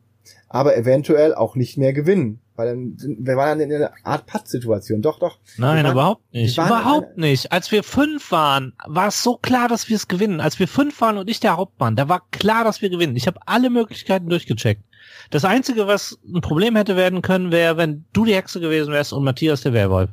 aber 0.49 0.75
eventuell 0.77 1.33
auch 1.33 1.55
nicht 1.55 1.77
mehr 1.77 1.93
gewinnen, 1.93 2.39
weil 2.55 2.67
dann 2.67 2.97
wir 3.19 3.35
waren 3.37 3.59
dann 3.59 3.69
in 3.69 3.75
einer 3.77 3.91
Art 4.03 4.25
Pattsituation. 4.25 5.01
Doch, 5.01 5.19
doch. 5.19 5.37
Nein, 5.57 5.83
waren- 5.83 5.91
überhaupt 5.93 6.33
nicht. 6.33 6.57
Überhaupt 6.57 7.17
nicht. 7.17 7.51
Als 7.51 7.71
wir 7.71 7.83
fünf 7.83 8.31
waren, 8.31 8.73
war 8.85 9.07
es 9.07 9.23
so 9.23 9.37
klar, 9.37 9.67
dass 9.67 9.89
wir 9.89 9.95
es 9.95 10.07
gewinnen. 10.07 10.39
Als 10.41 10.59
wir 10.59 10.67
fünf 10.67 10.99
waren 11.01 11.17
und 11.17 11.29
ich 11.29 11.39
der 11.39 11.57
Hauptmann, 11.57 11.95
da 11.95 12.09
war 12.09 12.23
klar, 12.31 12.63
dass 12.63 12.81
wir 12.81 12.89
gewinnen. 12.89 13.15
Ich 13.15 13.27
habe 13.27 13.39
alle 13.45 13.69
Möglichkeiten 13.69 14.29
durchgecheckt. 14.29 14.83
Das 15.29 15.45
Einzige, 15.45 15.87
was 15.87 16.19
ein 16.27 16.41
Problem 16.41 16.75
hätte 16.75 16.95
werden 16.95 17.21
können, 17.21 17.51
wäre, 17.51 17.77
wenn 17.77 18.05
du 18.13 18.25
die 18.25 18.35
Hexe 18.35 18.59
gewesen 18.59 18.93
wärst 18.93 19.13
und 19.13 19.23
Matthias 19.23 19.61
der 19.61 19.73
Werwolf. 19.73 20.09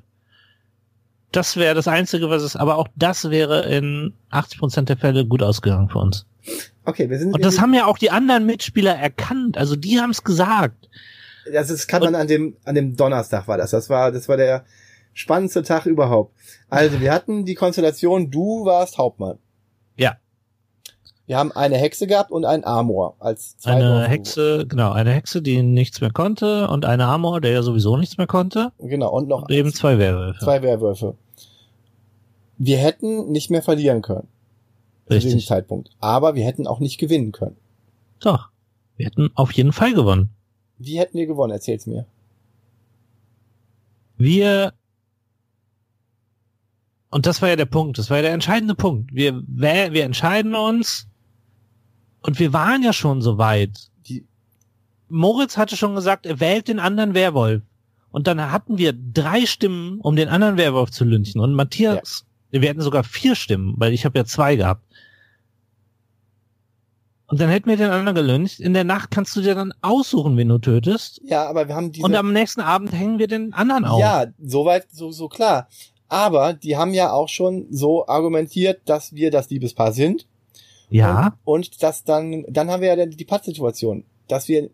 Das 1.33 1.57
wäre 1.57 1.75
das 1.75 1.89
Einzige, 1.89 2.31
was 2.31 2.43
es, 2.43 2.57
aber 2.57 2.79
auch 2.79 2.89
das 2.97 3.29
wäre 3.31 3.67
in 3.67 4.15
80% 4.31 4.83
der 4.89 4.97
Fälle 4.97 5.27
gut 5.27 5.43
ausgegangen 5.43 5.91
für 5.91 5.99
uns. 5.99 6.25
Okay, 6.89 7.11
wir 7.11 7.19
sind 7.19 7.35
Und 7.35 7.45
das 7.45 7.61
haben 7.61 7.75
ja 7.75 7.85
auch 7.85 7.99
die 7.99 8.11
anderen 8.11 8.47
Mitspieler 8.47 8.95
erkannt. 8.95 9.59
Also 9.59 9.77
die 9.77 10.01
haben 10.01 10.09
es 10.09 10.25
gesagt. 10.25 10.89
das 11.53 11.69
ist, 11.69 11.87
kann 11.87 12.03
man 12.03 12.15
an 12.15 12.27
dem 12.29 12.57
an 12.65 12.75
dem 12.75 12.97
Donnerstag 12.97 13.47
war 13.47 13.59
das. 13.59 13.73
Das 13.73 13.91
war 13.91 14.11
das 14.11 14.27
war 14.27 14.39
der 14.39 14.65
spannendste 15.13 15.63
Tag 15.63 15.85
überhaupt. 15.85 16.35
Also 16.71 16.99
wir 16.99 17.13
hatten 17.13 17.45
die 17.45 17.55
Konstellation, 17.55 18.31
du 18.31 18.65
warst 18.65 18.97
Hauptmann. 18.97 19.37
Ja. 19.97 20.17
Wir 21.27 21.37
haben 21.37 21.53
eine 21.53 21.77
Hexe 21.77 22.07
gehabt 22.07 22.31
und 22.31 22.47
einen 22.47 22.65
Amor 22.65 23.17
als 23.19 23.59
zwei 23.59 23.73
Eine 23.73 23.81
Dorfbewohner. 23.81 24.09
Hexe, 24.09 24.67
genau, 24.67 24.93
eine 24.93 25.11
Hexe, 25.11 25.43
die 25.43 25.63
nichts 25.63 26.01
mehr 26.01 26.11
konnte 26.11 26.69
und 26.69 26.87
eine 26.87 27.05
Amor, 27.05 27.43
der 27.43 27.51
ja 27.51 27.63
sowieso 27.63 27.99
nichts 27.99 28.17
mehr 28.17 28.27
konnte. 28.27 28.73
Genau 28.79 29.11
und 29.11 29.29
noch 29.29 29.43
Und 29.43 29.51
eben 29.51 29.75
zwei 29.75 29.99
Werwölfe. 29.99 30.43
zwei 30.43 30.63
Werwölfe. 30.63 31.19
Wir 32.57 32.79
hätten 32.79 33.31
nicht 33.31 33.51
mehr 33.51 33.63
verlieren 33.63 34.01
können 34.01 34.27
zu 35.09 35.15
diesem 35.15 35.37
Richtig. 35.37 35.47
Zeitpunkt, 35.47 35.91
aber 36.01 36.35
wir 36.35 36.45
hätten 36.45 36.67
auch 36.67 36.81
nicht 36.81 36.99
gewinnen 36.99 37.33
können. 37.33 37.57
Doch. 38.21 38.49
Wir 38.97 39.07
hätten 39.07 39.31
auf 39.35 39.53
jeden 39.53 39.73
Fall 39.73 39.95
gewonnen. 39.95 40.31
Wie 40.79 40.99
hätten 40.99 41.17
wir 41.17 41.27
gewonnen? 41.27 41.53
Erzähl's 41.53 41.87
mir. 41.87 42.07
Wir 44.17 44.73
und 47.11 47.27
das 47.27 47.41
war 47.41 47.49
ja 47.49 47.57
der 47.57 47.65
Punkt, 47.65 47.99
das 47.99 48.11
war 48.11 48.19
ja 48.19 48.25
der 48.25 48.33
entscheidende 48.33 48.75
Punkt. 48.75 49.15
Wir, 49.15 49.43
wir 49.47 50.05
entscheiden 50.05 50.55
uns 50.55 51.09
und 52.21 52.39
wir 52.39 52.53
waren 52.53 52.83
ja 52.83 52.93
schon 52.93 53.23
so 53.23 53.39
weit. 53.39 53.91
Die 54.09 54.27
Moritz 55.09 55.57
hatte 55.57 55.77
schon 55.77 55.95
gesagt, 55.95 56.27
er 56.27 56.41
wählt 56.41 56.69
den 56.69 56.79
anderen 56.79 57.15
Werwolf. 57.15 57.63
Und 58.11 58.27
dann 58.27 58.53
hatten 58.53 58.79
wir 58.79 58.93
drei 58.93 59.47
Stimmen, 59.47 60.01
um 60.01 60.17
den 60.17 60.29
anderen 60.29 60.57
Werwolf 60.57 60.91
zu 60.91 61.05
lynchen. 61.05 61.41
Und 61.41 61.55
Matthias, 61.55 62.27
wir 62.51 62.69
hatten 62.69 62.81
sogar 62.81 63.05
vier 63.05 63.35
Stimmen, 63.35 63.75
weil 63.77 63.93
ich 63.93 64.05
habe 64.05 64.19
ja 64.19 64.25
zwei 64.25 64.57
gehabt. 64.57 64.85
Und 67.31 67.41
dann 67.41 67.51
hätten 67.51 67.69
wir 67.69 67.77
den 67.77 67.91
anderen 67.91 68.15
gelyncht. 68.15 68.59
In 68.59 68.73
der 68.75 68.85
Nacht 68.85 69.11
kannst 69.11 69.37
du 69.37 69.43
dir 69.43 69.55
dann 69.55 69.73
aussuchen, 69.83 70.37
wen 70.39 70.49
du 70.49 70.59
tötest. 70.59 71.21
ja, 71.25 71.47
aber 71.47 71.69
wir 71.69 71.75
haben 71.75 71.93
diese 71.93 72.05
Und 72.07 72.15
am 72.15 72.33
nächsten 72.33 72.61
Abend 72.63 72.93
hängen 72.93 73.19
wir 73.19 73.29
den 73.29 73.53
anderen 73.53 73.85
auf. 73.85 74.01
Ja, 74.01 74.27
soweit, 74.43 74.87
so, 74.91 75.11
so 75.13 75.29
klar. 75.29 75.69
Aber 76.09 76.55
die 76.55 76.77
haben 76.79 76.95
ja 76.95 77.13
auch 77.13 77.29
schon 77.29 77.67
so 77.71 78.07
argumentiert, 78.09 78.81
dass 78.87 79.13
wir 79.13 79.31
das 79.31 79.51
Liebespaar 79.51 79.93
sind. 79.93 80.27
Ja. 80.89 81.37
Und, 81.45 81.67
und 81.69 81.83
dass 81.83 82.03
dann, 82.05 82.45
dann 82.49 82.71
haben 82.71 82.81
wir 82.81 82.97
ja 82.97 83.05
die, 83.07 83.15
die 83.17 83.25
Pattsituation. 83.27 84.05
Dass 84.27 84.49
wir, 84.49 84.71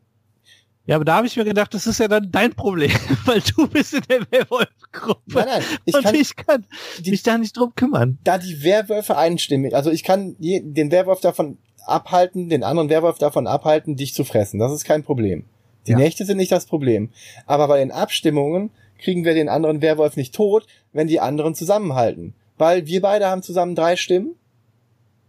Ja, 0.86 0.94
aber 0.94 1.04
da 1.04 1.16
habe 1.16 1.26
ich 1.26 1.36
mir 1.36 1.44
gedacht, 1.44 1.74
das 1.74 1.88
ist 1.88 1.98
ja 1.98 2.06
dann 2.06 2.30
dein 2.30 2.52
Problem, 2.54 2.92
weil 3.24 3.40
du 3.40 3.66
bist 3.66 3.94
in 3.94 4.02
der 4.08 4.20
Werwolf-Gruppe. 4.30 5.20
nein, 5.26 5.46
nein, 5.48 5.62
ich 5.86 5.94
und 5.96 6.02
kann, 6.04 6.14
ich 6.14 6.36
kann 6.36 6.66
die- 7.00 7.10
mich 7.10 7.24
da 7.24 7.36
nicht 7.36 7.56
drum 7.56 7.74
kümmern. 7.74 8.18
da 8.22 8.38
die 8.38 8.62
Werwölfe 8.62 9.16
einstimmen, 9.16 9.74
also 9.74 9.90
ich 9.90 10.04
kann 10.04 10.36
je, 10.38 10.60
den 10.64 10.92
Werwolf 10.92 11.20
davon 11.20 11.58
abhalten, 11.86 12.48
den 12.48 12.64
anderen 12.64 12.88
Werwolf 12.88 13.18
davon 13.18 13.46
abhalten, 13.46 13.96
dich 13.96 14.14
zu 14.14 14.24
fressen. 14.24 14.58
Das 14.58 14.72
ist 14.72 14.84
kein 14.84 15.02
Problem. 15.04 15.44
Die 15.86 15.92
Ja. 15.92 15.98
Nächte 15.98 16.24
sind 16.24 16.38
nicht 16.38 16.52
das 16.52 16.66
Problem. 16.66 17.10
Aber 17.46 17.68
bei 17.68 17.78
den 17.78 17.92
Abstimmungen 17.92 18.70
kriegen 18.98 19.24
wir 19.24 19.34
den 19.34 19.48
anderen 19.48 19.82
Werwolf 19.82 20.16
nicht 20.16 20.34
tot, 20.34 20.66
wenn 20.92 21.08
die 21.08 21.20
anderen 21.20 21.54
zusammenhalten. 21.54 22.34
Weil 22.56 22.86
wir 22.86 23.00
beide 23.02 23.26
haben 23.26 23.42
zusammen 23.42 23.74
drei 23.74 23.96
Stimmen. 23.96 24.36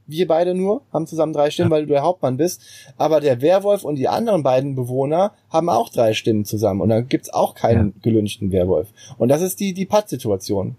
Wir 0.07 0.27
beide 0.27 0.53
nur 0.53 0.83
haben 0.93 1.07
zusammen 1.07 1.33
drei 1.33 1.49
Stimmen, 1.49 1.71
weil 1.71 1.87
du 1.87 1.93
der 1.93 2.03
Hauptmann 2.03 2.37
bist. 2.37 2.61
Aber 2.95 3.19
der 3.19 3.41
Werwolf 3.41 3.83
und 3.83 3.95
die 3.95 4.07
anderen 4.07 4.43
beiden 4.43 4.75
Bewohner 4.75 5.33
haben 5.49 5.67
auch 5.67 5.89
drei 5.89 6.13
Stimmen 6.13 6.45
zusammen. 6.45 6.81
Und 6.81 6.89
dann 6.89 7.07
gibt's 7.07 7.33
auch 7.33 7.55
keinen 7.55 7.99
gelünschten 8.03 8.51
Werwolf. 8.51 8.89
Und 9.17 9.29
das 9.29 9.41
ist 9.41 9.59
die, 9.59 9.73
die 9.73 9.87
Pattsituation. 9.87 10.75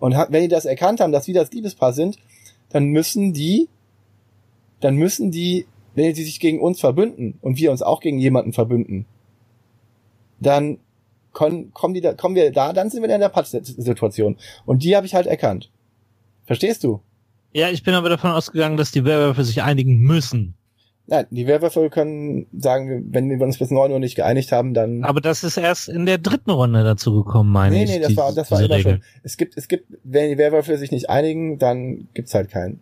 Und 0.00 0.16
wenn 0.28 0.42
die 0.42 0.48
das 0.48 0.64
erkannt 0.64 1.00
haben, 1.00 1.12
dass 1.12 1.28
wir 1.28 1.34
das 1.34 1.52
Liebespaar 1.52 1.92
sind, 1.92 2.18
dann 2.70 2.86
müssen 2.86 3.32
die, 3.32 3.68
dann 4.84 4.96
müssen 4.96 5.30
die, 5.30 5.66
wenn 5.94 6.14
sie 6.14 6.24
sich 6.24 6.40
gegen 6.40 6.60
uns 6.60 6.80
verbünden 6.80 7.38
und 7.40 7.58
wir 7.58 7.70
uns 7.70 7.82
auch 7.82 8.00
gegen 8.00 8.18
jemanden 8.18 8.52
verbünden, 8.52 9.06
dann 10.40 10.78
kommen, 11.32 11.72
kommen, 11.72 11.94
die 11.94 12.00
da, 12.00 12.14
kommen 12.14 12.34
wir 12.34 12.50
da, 12.52 12.72
dann 12.72 12.90
sind 12.90 13.02
wir 13.02 13.12
in 13.12 13.20
der 13.20 13.28
Pattsituation. 13.28 14.36
Und 14.66 14.82
die 14.84 14.96
habe 14.96 15.06
ich 15.06 15.14
halt 15.14 15.26
erkannt. 15.26 15.70
Verstehst 16.46 16.84
du? 16.84 17.00
Ja, 17.52 17.70
ich 17.70 17.82
bin 17.82 17.94
aber 17.94 18.08
davon 18.08 18.30
ausgegangen, 18.30 18.76
dass 18.76 18.90
die 18.92 19.04
Werwölfe 19.04 19.44
sich 19.44 19.62
einigen 19.62 19.98
müssen. 19.98 20.54
Nein, 21.06 21.26
die 21.30 21.46
Werwölfe 21.46 21.90
können 21.90 22.46
sagen, 22.58 23.08
wenn 23.10 23.28
wir 23.28 23.38
uns 23.42 23.58
bis 23.58 23.70
neun 23.70 23.92
Uhr 23.92 23.98
nicht 23.98 24.14
geeinigt 24.14 24.52
haben, 24.52 24.72
dann. 24.72 25.04
Aber 25.04 25.20
das 25.20 25.44
ist 25.44 25.58
erst 25.58 25.88
in 25.88 26.06
der 26.06 26.16
dritten 26.18 26.50
Runde 26.50 26.82
dazu 26.82 27.22
gekommen, 27.22 27.52
meine 27.52 27.76
nee, 27.76 27.84
ich. 27.84 27.90
nee, 27.90 27.98
das 28.00 28.08
die- 28.08 28.16
war, 28.16 28.32
das 28.32 28.50
war 28.50 28.60
immer 28.60 28.74
Regel. 28.76 28.92
schon. 28.94 29.02
Es 29.22 29.36
gibt, 29.36 29.56
es 29.56 29.68
gibt, 29.68 29.86
wenn 30.02 30.30
die 30.30 30.38
Werwölfe 30.38 30.78
sich 30.78 30.90
nicht 30.90 31.10
einigen, 31.10 31.58
dann 31.58 32.08
gibt's 32.14 32.34
halt 32.34 32.50
keinen. 32.50 32.80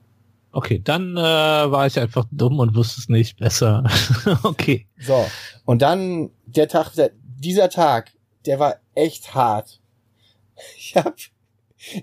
Okay, 0.53 0.81
dann 0.85 1.17
äh, 1.17 1.21
war 1.21 1.87
ich 1.87 1.99
einfach 1.99 2.27
dumm 2.31 2.59
und 2.61 2.75
wusste 2.75 3.01
es 3.01 3.09
nicht 3.09 3.39
besser. 3.39 3.85
okay. 4.43 4.87
So. 5.01 5.25
Und 5.65 5.83
dann 5.83 6.31
der 6.47 6.69
Tag, 6.69 6.93
der, 6.95 7.11
dieser 7.39 7.71
Tag, 7.71 8.13
der 8.47 8.59
war 8.59 8.77
echt 8.95 9.35
hart. 9.35 9.81
Ich 10.77 10.95
hab, 10.95 11.15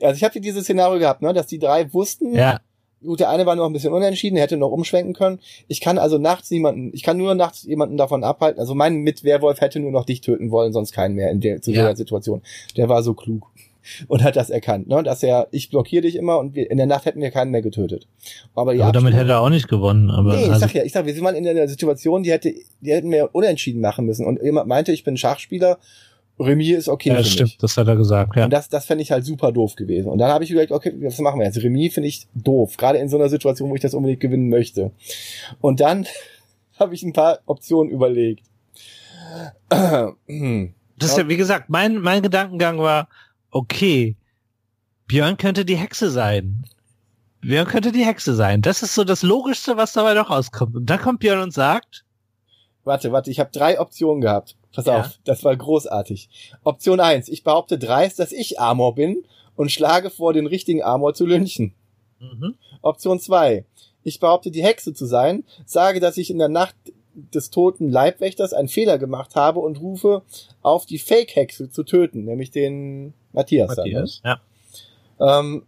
also 0.01 0.15
ich 0.15 0.23
habe 0.23 0.41
dieses 0.41 0.63
Szenario 0.63 0.99
gehabt, 0.99 1.21
ne, 1.21 1.31
dass 1.33 1.47
die 1.47 1.59
drei 1.59 1.93
wussten, 1.93 2.35
Ja, 2.35 2.59
Gut, 3.01 3.21
der 3.21 3.29
eine 3.29 3.45
war 3.45 3.55
noch 3.55 3.65
ein 3.65 3.71
bisschen 3.71 3.93
unentschieden, 3.93 4.35
der 4.35 4.43
hätte 4.43 4.57
noch 4.57 4.71
umschwenken 4.71 5.13
können. 5.13 5.39
Ich 5.69 5.79
kann 5.79 5.97
also 5.97 6.17
nachts 6.17 6.51
niemanden, 6.51 6.91
ich 6.93 7.01
kann 7.01 7.17
nur 7.17 7.33
nachts 7.33 7.63
jemanden 7.63 7.95
davon 7.95 8.25
abhalten. 8.25 8.59
Also 8.59 8.75
mein 8.75 8.97
Mitwehrwolf 8.97 9.61
hätte 9.61 9.79
nur 9.79 9.91
noch 9.91 10.03
dich 10.05 10.19
töten 10.19 10.51
wollen, 10.51 10.73
sonst 10.73 10.91
keinen 10.91 11.15
mehr 11.15 11.31
in 11.31 11.39
der, 11.39 11.61
zu 11.61 11.71
Ja. 11.71 11.83
der 11.85 11.95
Situation. 11.95 12.41
Der 12.75 12.89
war 12.89 13.01
so 13.01 13.13
klug 13.13 13.49
und 14.07 14.23
hat 14.23 14.35
das 14.35 14.49
erkannt, 14.49 14.87
ne, 14.87 15.03
dass 15.03 15.23
er, 15.23 15.47
ich 15.51 15.69
blockiere 15.69 16.03
dich 16.03 16.15
immer 16.15 16.39
und 16.39 16.55
wir, 16.55 16.69
in 16.69 16.77
der 16.77 16.85
Nacht 16.85 17.05
hätten 17.05 17.21
wir 17.21 17.31
keinen 17.31 17.51
mehr 17.51 17.61
getötet. 17.61 18.07
Aber, 18.55 18.71
aber 18.73 18.91
damit 18.91 19.13
hätte 19.13 19.31
er 19.31 19.41
auch 19.41 19.49
nicht 19.49 19.67
gewonnen. 19.67 20.09
Aber 20.09 20.35
Nee, 20.35 20.43
ich 20.43 20.49
also, 20.49 20.61
sag 20.61 20.73
ja, 20.73 20.83
ich 20.83 20.91
sag, 20.91 21.05
wir 21.05 21.13
sind 21.13 21.23
mal 21.23 21.35
in 21.35 21.47
einer 21.47 21.67
Situation, 21.67 22.23
die 22.23 22.31
hätte, 22.31 22.53
die 22.81 22.91
hätten 22.91 23.11
wir 23.11 23.29
unentschieden 23.33 23.81
machen 23.81 24.05
müssen. 24.05 24.25
Und 24.25 24.41
jemand 24.41 24.67
meinte, 24.67 24.91
ich 24.91 25.03
bin 25.03 25.17
Schachspieler, 25.17 25.77
Remis 26.39 26.77
ist 26.77 26.89
okay 26.89 27.09
ja, 27.09 27.15
für 27.15 27.19
das 27.19 27.27
mich. 27.27 27.33
stimmt, 27.33 27.63
das 27.63 27.77
hat 27.77 27.87
er 27.87 27.97
gesagt, 27.97 28.35
ja. 28.35 28.45
Und 28.45 28.51
das, 28.51 28.69
das 28.69 28.85
fände 28.85 29.01
ich 29.01 29.11
halt 29.11 29.25
super 29.25 29.51
doof 29.51 29.75
gewesen. 29.75 30.09
Und 30.09 30.19
dann 30.19 30.31
habe 30.31 30.43
ich 30.43 30.51
überlegt, 30.51 30.71
okay, 30.71 30.93
was 31.01 31.19
machen 31.19 31.39
wir 31.39 31.45
jetzt? 31.45 31.61
Remis 31.61 31.93
finde 31.93 32.07
ich 32.07 32.27
doof, 32.33 32.77
gerade 32.77 32.97
in 32.99 33.09
so 33.09 33.17
einer 33.17 33.29
Situation, 33.29 33.69
wo 33.69 33.75
ich 33.75 33.81
das 33.81 33.93
unbedingt 33.93 34.21
gewinnen 34.21 34.49
möchte. 34.49 34.91
Und 35.59 35.81
dann 35.81 36.07
habe 36.79 36.95
ich 36.95 37.03
ein 37.03 37.13
paar 37.13 37.39
Optionen 37.45 37.91
überlegt. 37.91 38.43
Das 40.97 41.11
ist 41.11 41.17
ja, 41.17 41.29
wie 41.29 41.37
gesagt, 41.37 41.69
mein, 41.69 41.99
mein 41.99 42.21
Gedankengang 42.21 42.79
war, 42.79 43.07
okay, 43.51 44.15
Björn 45.07 45.37
könnte 45.37 45.65
die 45.65 45.75
Hexe 45.77 46.09
sein. 46.09 46.65
Björn 47.41 47.67
könnte 47.67 47.91
die 47.91 48.05
Hexe 48.05 48.35
sein. 48.35 48.61
Das 48.61 48.83
ist 48.83 48.93
so 48.95 49.03
das 49.03 49.23
Logischste, 49.23 49.77
was 49.77 49.93
dabei 49.93 50.13
noch 50.13 50.29
rauskommt. 50.29 50.75
Und 50.75 50.85
dann 50.87 50.99
kommt 50.99 51.19
Björn 51.19 51.39
und 51.41 51.53
sagt, 51.53 52.05
warte, 52.83 53.11
warte, 53.11 53.31
ich 53.31 53.39
habe 53.39 53.49
drei 53.51 53.79
Optionen 53.79 54.21
gehabt. 54.21 54.55
Pass 54.73 54.85
Ja. 54.85 54.99
auf, 54.99 55.19
das 55.23 55.43
war 55.43 55.55
großartig. 55.55 56.29
Option 56.63 56.99
eins: 56.99 57.27
ich 57.27 57.43
behaupte 57.43 57.79
dreist, 57.79 58.19
dass 58.19 58.31
ich 58.31 58.59
Amor 58.59 58.95
bin 58.95 59.23
und 59.55 59.71
schlage 59.71 60.09
vor, 60.09 60.33
den 60.33 60.45
richtigen 60.47 60.83
Amor 60.83 61.13
zu 61.13 61.25
lynchen. 61.25 61.73
mhm, 62.19 62.55
Option 62.81 63.19
zwei: 63.19 63.65
Ich 64.03 64.19
behaupte, 64.19 64.51
die 64.51 64.63
Hexe 64.63 64.93
zu 64.93 65.05
sein, 65.05 65.43
sage, 65.65 65.99
dass 65.99 66.17
ich 66.17 66.29
in 66.29 66.37
der 66.37 66.49
Nacht 66.49 66.75
des 67.15 67.49
toten 67.49 67.89
Leibwächters 67.89 68.53
einen 68.53 68.67
Fehler 68.67 68.97
gemacht 68.97 69.35
habe 69.35 69.59
und 69.59 69.81
rufe 69.81 70.21
auf 70.61 70.85
die 70.85 70.99
Fake-Hexe 70.99 71.69
zu 71.69 71.83
töten, 71.83 72.25
nämlich 72.25 72.51
den 72.51 73.13
Matthias. 73.31 73.75
Dann, 73.75 73.87
ne? 73.87 73.93
Matthias, 73.93 74.21
ja. 74.23 74.39
ähm, 75.19 75.65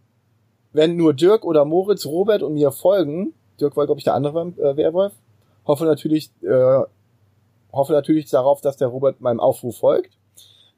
wenn 0.72 0.96
nur 0.96 1.14
Dirk 1.14 1.44
oder 1.44 1.64
Moritz, 1.64 2.06
Robert 2.06 2.42
und 2.42 2.54
mir 2.54 2.70
folgen, 2.70 3.34
Dirk 3.60 3.76
war, 3.76 3.86
glaube 3.86 3.98
ich, 3.98 4.04
der 4.04 4.14
andere 4.14 4.52
äh, 4.58 4.76
Werwolf, 4.76 5.12
hoffe 5.66 5.84
natürlich, 5.84 6.30
äh, 6.42 6.82
hoffe 7.72 7.92
natürlich 7.92 8.30
darauf, 8.30 8.60
dass 8.60 8.76
der 8.76 8.88
Robert 8.88 9.20
meinem 9.20 9.40
Aufruf 9.40 9.78
folgt, 9.78 10.16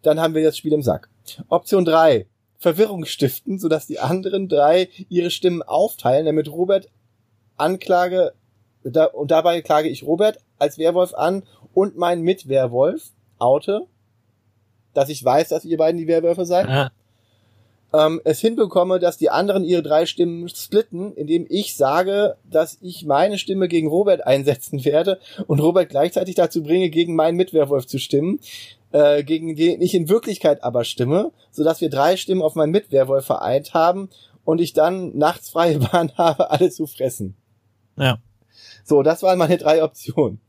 dann 0.03 0.21
haben 0.21 0.35
wir 0.35 0.45
das 0.45 0.57
Spiel 0.57 0.73
im 0.73 0.83
Sack. 0.83 1.09
Option 1.49 1.85
drei: 1.85 2.27
Verwirrung 2.59 3.05
stiften, 3.05 3.59
sodass 3.59 3.87
die 3.87 4.01
anderen 4.01 4.49
drei 4.49 4.89
ihre 5.09 5.31
Stimmen 5.31 5.63
aufteilen, 5.63 6.27
damit 6.27 6.51
Robert 6.51 6.89
Anklage, 7.57 8.33
da, 8.83 9.07
und 9.07 9.31
dabei 9.31 9.63
klage 9.63 9.89
ich 9.89 10.03
Robert 10.03 10.39
als 10.59 10.79
Werwolf 10.79 11.15
an 11.15 11.45
und 11.73 11.97
meinen 11.97 12.23
Mitwerwolf 12.23 13.13
oute, 13.39 13.87
dass 14.95 15.09
ich 15.09 15.25
weiß, 15.25 15.49
dass 15.49 15.65
ihr 15.65 15.77
beiden 15.77 15.99
die 15.99 16.07
Werwölfe 16.07 16.45
seid 16.45 16.69
ja. 16.69 16.91
ähm, 17.93 18.21
es 18.25 18.41
hinbekomme, 18.41 18.99
dass 18.99 19.19
die 19.19 19.31
anderen 19.31 19.65
ihre 19.65 19.83
drei 19.83 20.07
Stimmen 20.07 20.49
splitten, 20.49 21.13
indem 21.15 21.47
ich 21.49 21.77
sage, 21.77 22.37
dass 22.51 22.79
ich 22.81 23.05
meine 23.05 23.39
Stimme 23.39 23.69
gegen 23.69 23.89
Robert 23.89 24.27
einsetzen 24.27 24.85
werde 24.85 25.19
und 25.47 25.61
Robert 25.61 25.91
gleichzeitig 25.91 26.35
dazu 26.35 26.63
bringe, 26.63 26.91
gegen 26.91 27.15
meinen 27.15 27.37
Mitwerwolf 27.37 27.87
zu 27.87 27.99
stimmen, 27.99 28.41
äh, 28.93 29.23
gegen 29.25 29.57
den 29.57 29.83
ich 29.83 29.95
in 29.95 30.09
Wirklichkeit 30.09 30.63
aber 30.63 30.85
stimme, 30.85 31.33
sodass 31.51 31.81
wir 31.81 31.91
drei 31.91 32.17
Stimmen 32.17 32.43
auf 32.43 32.55
meinen 32.55 32.73
Mitwerwolf 32.73 33.27
vereint 33.27 33.75
haben 33.75 34.09
und 34.45 34.61
ich 34.61 34.73
dann 34.73 35.17
nachts 35.17 35.51
freie 35.51 35.79
Bahn 35.93 36.13
habe, 36.17 36.51
alle 36.51 36.71
zu 36.71 36.87
fressen. 36.87 37.37
Ja. 37.97 38.19
So, 38.85 39.03
das 39.03 39.23
waren 39.23 39.39
meine 39.39 39.57
drei 39.57 39.83
Optionen. 39.83 40.41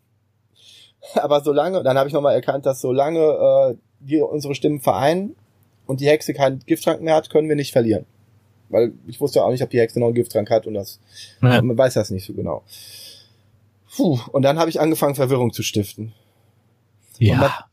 Aber 1.15 1.41
solange, 1.41 1.83
dann 1.83 1.97
habe 1.97 2.07
ich 2.07 2.13
nochmal 2.13 2.35
erkannt, 2.35 2.65
dass 2.65 2.81
solange 2.81 3.19
äh, 3.19 3.75
wir 3.99 4.29
unsere 4.29 4.55
Stimmen 4.55 4.81
vereinen 4.81 5.35
und 5.85 5.99
die 6.01 6.07
Hexe 6.07 6.33
keinen 6.33 6.59
Gifttrank 6.65 7.01
mehr 7.01 7.15
hat, 7.15 7.29
können 7.29 7.49
wir 7.49 7.55
nicht 7.55 7.71
verlieren. 7.71 8.05
Weil 8.69 8.93
ich 9.07 9.21
wusste 9.21 9.39
ja 9.39 9.45
auch 9.45 9.51
nicht, 9.51 9.63
ob 9.63 9.69
die 9.69 9.79
Hexe 9.79 9.99
noch 9.99 10.07
einen 10.07 10.15
Gifttrank 10.15 10.49
hat 10.49 10.65
und 10.67 10.73
das 10.73 10.99
ja. 11.41 11.61
man 11.61 11.77
weiß 11.77 11.93
das 11.93 12.09
nicht 12.09 12.25
so 12.25 12.33
genau. 12.33 12.63
Puh, 13.95 14.19
und 14.31 14.41
dann 14.41 14.59
habe 14.59 14.69
ich 14.69 14.79
angefangen, 14.79 15.15
Verwirrung 15.15 15.53
zu 15.53 15.63
stiften. 15.63 16.13
ja. 17.17 17.65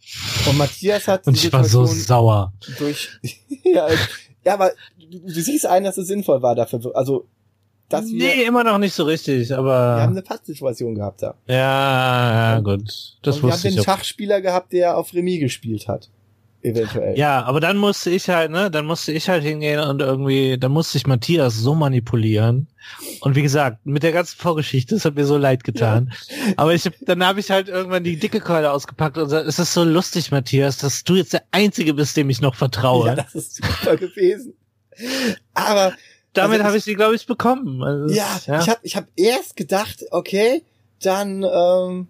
Und 0.48 0.58
Matthias 0.58 1.08
hat 1.08 1.26
Und 1.26 1.40
die 1.40 1.46
ich 1.46 1.52
war 1.52 1.64
so 1.64 1.84
sauer. 1.86 2.52
durch. 2.78 3.10
ja, 3.64 3.88
ja, 4.44 4.54
aber 4.54 4.72
du, 4.98 5.18
du 5.18 5.40
siehst 5.40 5.66
ein, 5.66 5.84
dass 5.84 5.96
es 5.98 6.06
sinnvoll 6.06 6.42
war 6.42 6.54
dafür. 6.54 6.92
Also, 6.94 7.26
dass 7.92 8.06
wir, 8.06 8.34
nee, 8.34 8.44
immer 8.44 8.64
noch 8.64 8.78
nicht 8.78 8.94
so 8.94 9.04
richtig, 9.04 9.48
wir 9.48 9.56
haben 9.56 9.66
aber 9.66 10.02
eine 10.02 10.22
Pattsituation 10.22 10.94
gehabt 10.94 11.22
da. 11.22 11.34
ja, 11.46 12.54
ja, 12.54 12.60
gut. 12.60 13.18
Das 13.22 13.36
und 13.36 13.42
wir 13.42 13.48
haben 13.48 13.52
wusste 13.54 13.68
den 13.68 13.78
ich. 13.78 13.84
Schachspieler 13.84 14.40
gehabt, 14.40 14.72
der 14.72 14.96
auf 14.96 15.12
Remis 15.14 15.40
gespielt 15.40 15.88
hat. 15.88 16.08
Eventuell. 16.64 17.18
Ja, 17.18 17.42
aber 17.42 17.58
dann 17.58 17.76
musste 17.76 18.10
ich 18.10 18.28
halt, 18.28 18.52
ne, 18.52 18.70
dann 18.70 18.86
musste 18.86 19.10
ich 19.10 19.28
halt 19.28 19.42
hingehen 19.42 19.80
und 19.80 20.00
irgendwie, 20.00 20.56
dann 20.58 20.70
musste 20.70 20.96
ich 20.96 21.08
Matthias 21.08 21.56
so 21.56 21.74
manipulieren. 21.74 22.68
Und 23.20 23.34
wie 23.34 23.42
gesagt, 23.42 23.84
mit 23.84 24.04
der 24.04 24.12
ganzen 24.12 24.38
Vorgeschichte, 24.38 24.94
das 24.94 25.04
hat 25.04 25.16
mir 25.16 25.24
so 25.24 25.36
leid 25.36 25.64
getan. 25.64 26.12
Aber 26.56 26.72
ich 26.72 26.88
dann 27.00 27.26
habe 27.26 27.40
ich 27.40 27.50
halt 27.50 27.68
irgendwann 27.68 28.04
die 28.04 28.16
dicke 28.16 28.38
Keule 28.38 28.70
ausgepackt 28.70 29.18
und 29.18 29.24
gesagt, 29.24 29.48
es 29.48 29.58
ist 29.58 29.74
so 29.74 29.82
lustig, 29.82 30.30
Matthias, 30.30 30.76
dass 30.78 31.02
du 31.02 31.16
jetzt 31.16 31.32
der 31.32 31.42
Einzige 31.50 31.94
bist, 31.94 32.16
dem 32.16 32.30
ich 32.30 32.40
noch 32.40 32.54
vertraue. 32.54 33.08
Ja, 33.08 33.16
das 33.16 33.34
ist 33.34 33.56
super 33.56 33.96
gewesen. 33.96 34.54
Aber 35.54 35.94
Damit 36.34 36.58
also 36.58 36.64
habe 36.68 36.76
ich- 36.78 36.84
sie, 36.84 36.94
glaube 36.94 37.14
ich, 37.14 37.26
bekommen. 37.26 37.82
Also, 37.82 38.14
ja, 38.14 38.40
ich 38.46 38.68
habe 38.68 38.80
ich 38.82 38.96
hab 38.96 39.06
erst 39.16 39.56
gedacht, 39.56 40.04
okay, 40.10 40.62
dann, 41.02 41.42
ähm, 41.44 42.08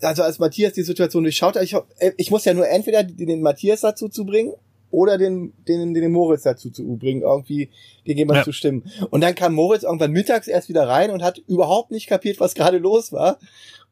also 0.00 0.22
als 0.22 0.38
Matthias 0.38 0.72
die 0.72 0.82
Situation 0.82 1.22
durchschaut 1.22 1.56
hat, 1.56 1.62
ich, 1.62 1.74
äh, 1.98 2.12
ich 2.16 2.30
muss 2.30 2.44
ja 2.44 2.54
nur 2.54 2.68
entweder 2.68 3.02
den, 3.04 3.40
Matthias 3.42 3.80
dazu 3.82 4.08
zu 4.08 4.26
bringen 4.26 4.52
oder 4.90 5.18
den, 5.18 5.52
den, 5.66 5.94
den 5.94 6.12
Moritz 6.12 6.42
dazu 6.42 6.70
zu 6.70 6.82
bringen, 6.96 7.22
irgendwie 7.22 7.70
gegen 8.04 8.18
jemanden 8.18 8.40
Ja. 8.40 8.44
zu 8.44 8.52
stimmen. 8.52 8.84
Und 9.10 9.22
dann 9.22 9.34
kam 9.34 9.54
Moritz 9.54 9.82
irgendwann 9.82 10.12
mittags 10.12 10.46
erst 10.46 10.68
wieder 10.68 10.86
rein 10.88 11.10
und 11.10 11.22
hat 11.22 11.38
überhaupt 11.48 11.90
nicht 11.90 12.06
kapiert, 12.06 12.38
was 12.40 12.54
gerade 12.54 12.78
los 12.78 13.12
war. 13.12 13.38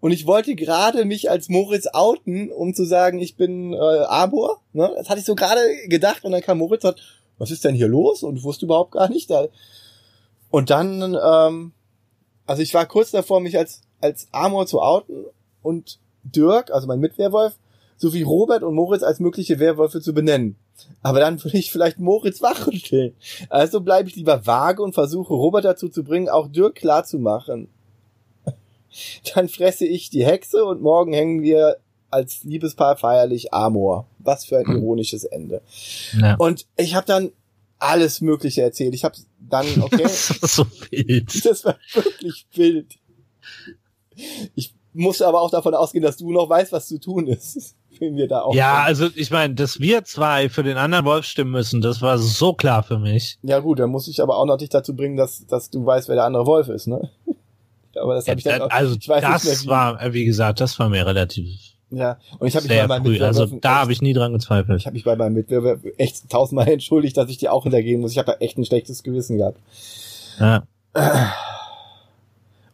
Und 0.00 0.10
ich 0.10 0.26
wollte 0.26 0.54
gerade 0.56 1.04
mich 1.04 1.30
als 1.30 1.48
Moritz 1.48 1.86
outen, 1.92 2.50
um 2.50 2.74
zu 2.74 2.84
sagen, 2.84 3.20
ich 3.20 3.36
bin 3.36 3.72
äh, 3.72 3.76
Amor. 3.76 4.60
Ne? 4.72 4.92
Das 4.96 5.08
hatte 5.08 5.20
ich 5.20 5.26
so 5.26 5.34
gerade 5.36 5.60
gedacht 5.88 6.24
und 6.24 6.32
dann 6.32 6.42
kam 6.42 6.58
Moritz 6.58 6.84
und 6.84 6.90
hat, 6.90 7.00
was 7.42 7.50
ist 7.50 7.64
denn 7.64 7.74
hier 7.74 7.88
los? 7.88 8.22
Und 8.22 8.44
wusste 8.44 8.66
überhaupt 8.66 8.92
gar 8.92 9.08
nicht. 9.08 9.28
Da. 9.28 9.48
Und 10.50 10.70
dann, 10.70 11.18
ähm, 11.20 11.72
also 12.46 12.62
ich 12.62 12.72
war 12.72 12.86
kurz 12.86 13.10
davor, 13.10 13.40
mich 13.40 13.58
als, 13.58 13.82
als 14.00 14.28
Amor 14.30 14.68
zu 14.68 14.80
outen 14.80 15.24
und 15.60 15.98
Dirk, 16.22 16.70
also 16.70 16.86
mein 16.86 17.00
Mitwehrwolf, 17.00 17.58
sowie 17.96 18.22
Robert 18.22 18.62
und 18.62 18.76
Moritz 18.76 19.02
als 19.02 19.18
mögliche 19.18 19.58
Wehrwölfe 19.58 20.00
zu 20.00 20.14
benennen. 20.14 20.54
Aber 21.02 21.18
dann 21.18 21.42
würde 21.42 21.58
ich 21.58 21.72
vielleicht 21.72 21.98
Moritz 21.98 22.42
wachrütteln. 22.42 23.16
Also 23.48 23.80
bleibe 23.80 24.08
ich 24.08 24.14
lieber 24.14 24.46
vage 24.46 24.80
und 24.80 24.94
versuche 24.94 25.34
Robert 25.34 25.64
dazu 25.64 25.88
zu 25.88 26.04
bringen, 26.04 26.28
auch 26.28 26.46
Dirk 26.46 26.76
klarzumachen. 26.76 27.66
Dann 29.34 29.48
fresse 29.48 29.84
ich 29.84 30.10
die 30.10 30.24
Hexe 30.24 30.64
und 30.64 30.80
morgen 30.80 31.12
hängen 31.12 31.42
wir 31.42 31.78
als 32.12 32.44
Liebespaar 32.44 32.96
feierlich 32.96 33.52
Amor. 33.52 34.06
Was 34.18 34.44
für 34.44 34.58
ein 34.58 34.66
ironisches 34.66 35.24
Ende. 35.24 35.62
Ja. 36.20 36.36
Und 36.36 36.66
ich 36.76 36.94
habe 36.94 37.06
dann 37.06 37.32
alles 37.78 38.20
Mögliche 38.20 38.62
erzählt. 38.62 38.94
Ich 38.94 39.04
habe 39.04 39.16
dann, 39.40 39.66
okay, 39.80 40.02
Das 40.02 40.42
war 40.42 40.48
so 40.48 40.66
wild. 40.90 41.44
das 41.44 41.64
war 41.64 41.76
wirklich 41.92 42.46
wild. 42.54 42.94
Ich 44.54 44.74
muss 44.92 45.22
aber 45.22 45.40
auch 45.40 45.50
davon 45.50 45.74
ausgehen, 45.74 46.04
dass 46.04 46.18
du 46.18 46.30
noch 46.30 46.48
weißt, 46.48 46.72
was 46.72 46.86
zu 46.86 46.98
tun 46.98 47.26
ist. 47.26 47.76
Wenn 47.98 48.16
wir 48.16 48.28
da 48.28 48.42
auch 48.42 48.54
Ja, 48.54 48.82
also 48.82 49.08
ich 49.14 49.30
meine, 49.30 49.54
dass 49.54 49.78
wir 49.80 50.04
zwei 50.04 50.48
für 50.48 50.62
den 50.62 50.76
anderen 50.76 51.04
Wolf 51.04 51.24
stimmen 51.24 51.52
müssen, 51.52 51.80
das 51.80 52.02
war 52.02 52.18
so 52.18 52.52
klar 52.52 52.82
für 52.82 52.98
mich. 52.98 53.38
ja 53.42 53.58
gut, 53.60 53.78
dann 53.78 53.90
muss 53.90 54.08
ich 54.08 54.22
aber 54.22 54.38
auch 54.38 54.46
noch 54.46 54.56
dich 54.56 54.70
dazu 54.70 54.96
bringen, 54.96 55.16
dass, 55.16 55.46
dass 55.46 55.70
du 55.70 55.84
weißt, 55.84 56.08
wer 56.08 56.16
der 56.16 56.24
andere 56.24 56.46
Wolf 56.46 56.68
ist, 56.68 56.86
ne? 56.86 57.10
Aber 57.94 58.14
das 58.14 58.26
habe 58.26 58.38
ich 58.38 58.44
dann 58.44 58.62
auch, 58.62 58.70
also 58.70 58.96
das 58.96 59.66
war, 59.66 60.02
äh, 60.02 60.14
wie 60.14 60.24
gesagt, 60.24 60.60
das 60.60 60.78
war 60.78 60.88
mir 60.88 61.06
relativ 61.06 61.71
Ja, 61.92 62.18
und 62.38 62.48
ich 62.48 62.56
habe 62.56 62.66
mich 62.66 62.76
bei 62.76 62.86
meinem 62.86 63.04
früh. 63.04 63.22
Also 63.22 63.46
da 63.46 63.80
habe 63.80 63.92
ich 63.92 64.00
nie 64.00 64.14
dran 64.14 64.32
gezweifelt. 64.32 64.80
ich 64.80 64.86
habe 64.86 64.94
mich 64.94 65.04
bei 65.04 65.14
meinem 65.14 65.34
Mitbewerber 65.34 65.78
echt 65.98 66.28
tausendmal 66.30 66.68
entschuldigt, 66.72 67.16
dass 67.16 67.28
ich 67.28 67.38
dir 67.38 67.52
auch 67.52 67.64
hintergehen 67.64 68.00
muss. 68.00 68.12
Ich 68.12 68.18
habe 68.18 68.32
ja 68.32 68.38
echt 68.38 68.56
ein 68.56 68.64
schlechtes 68.64 69.02
Gewissen 69.02 69.36
gehabt. 69.38 69.58
Ja. 70.40 70.64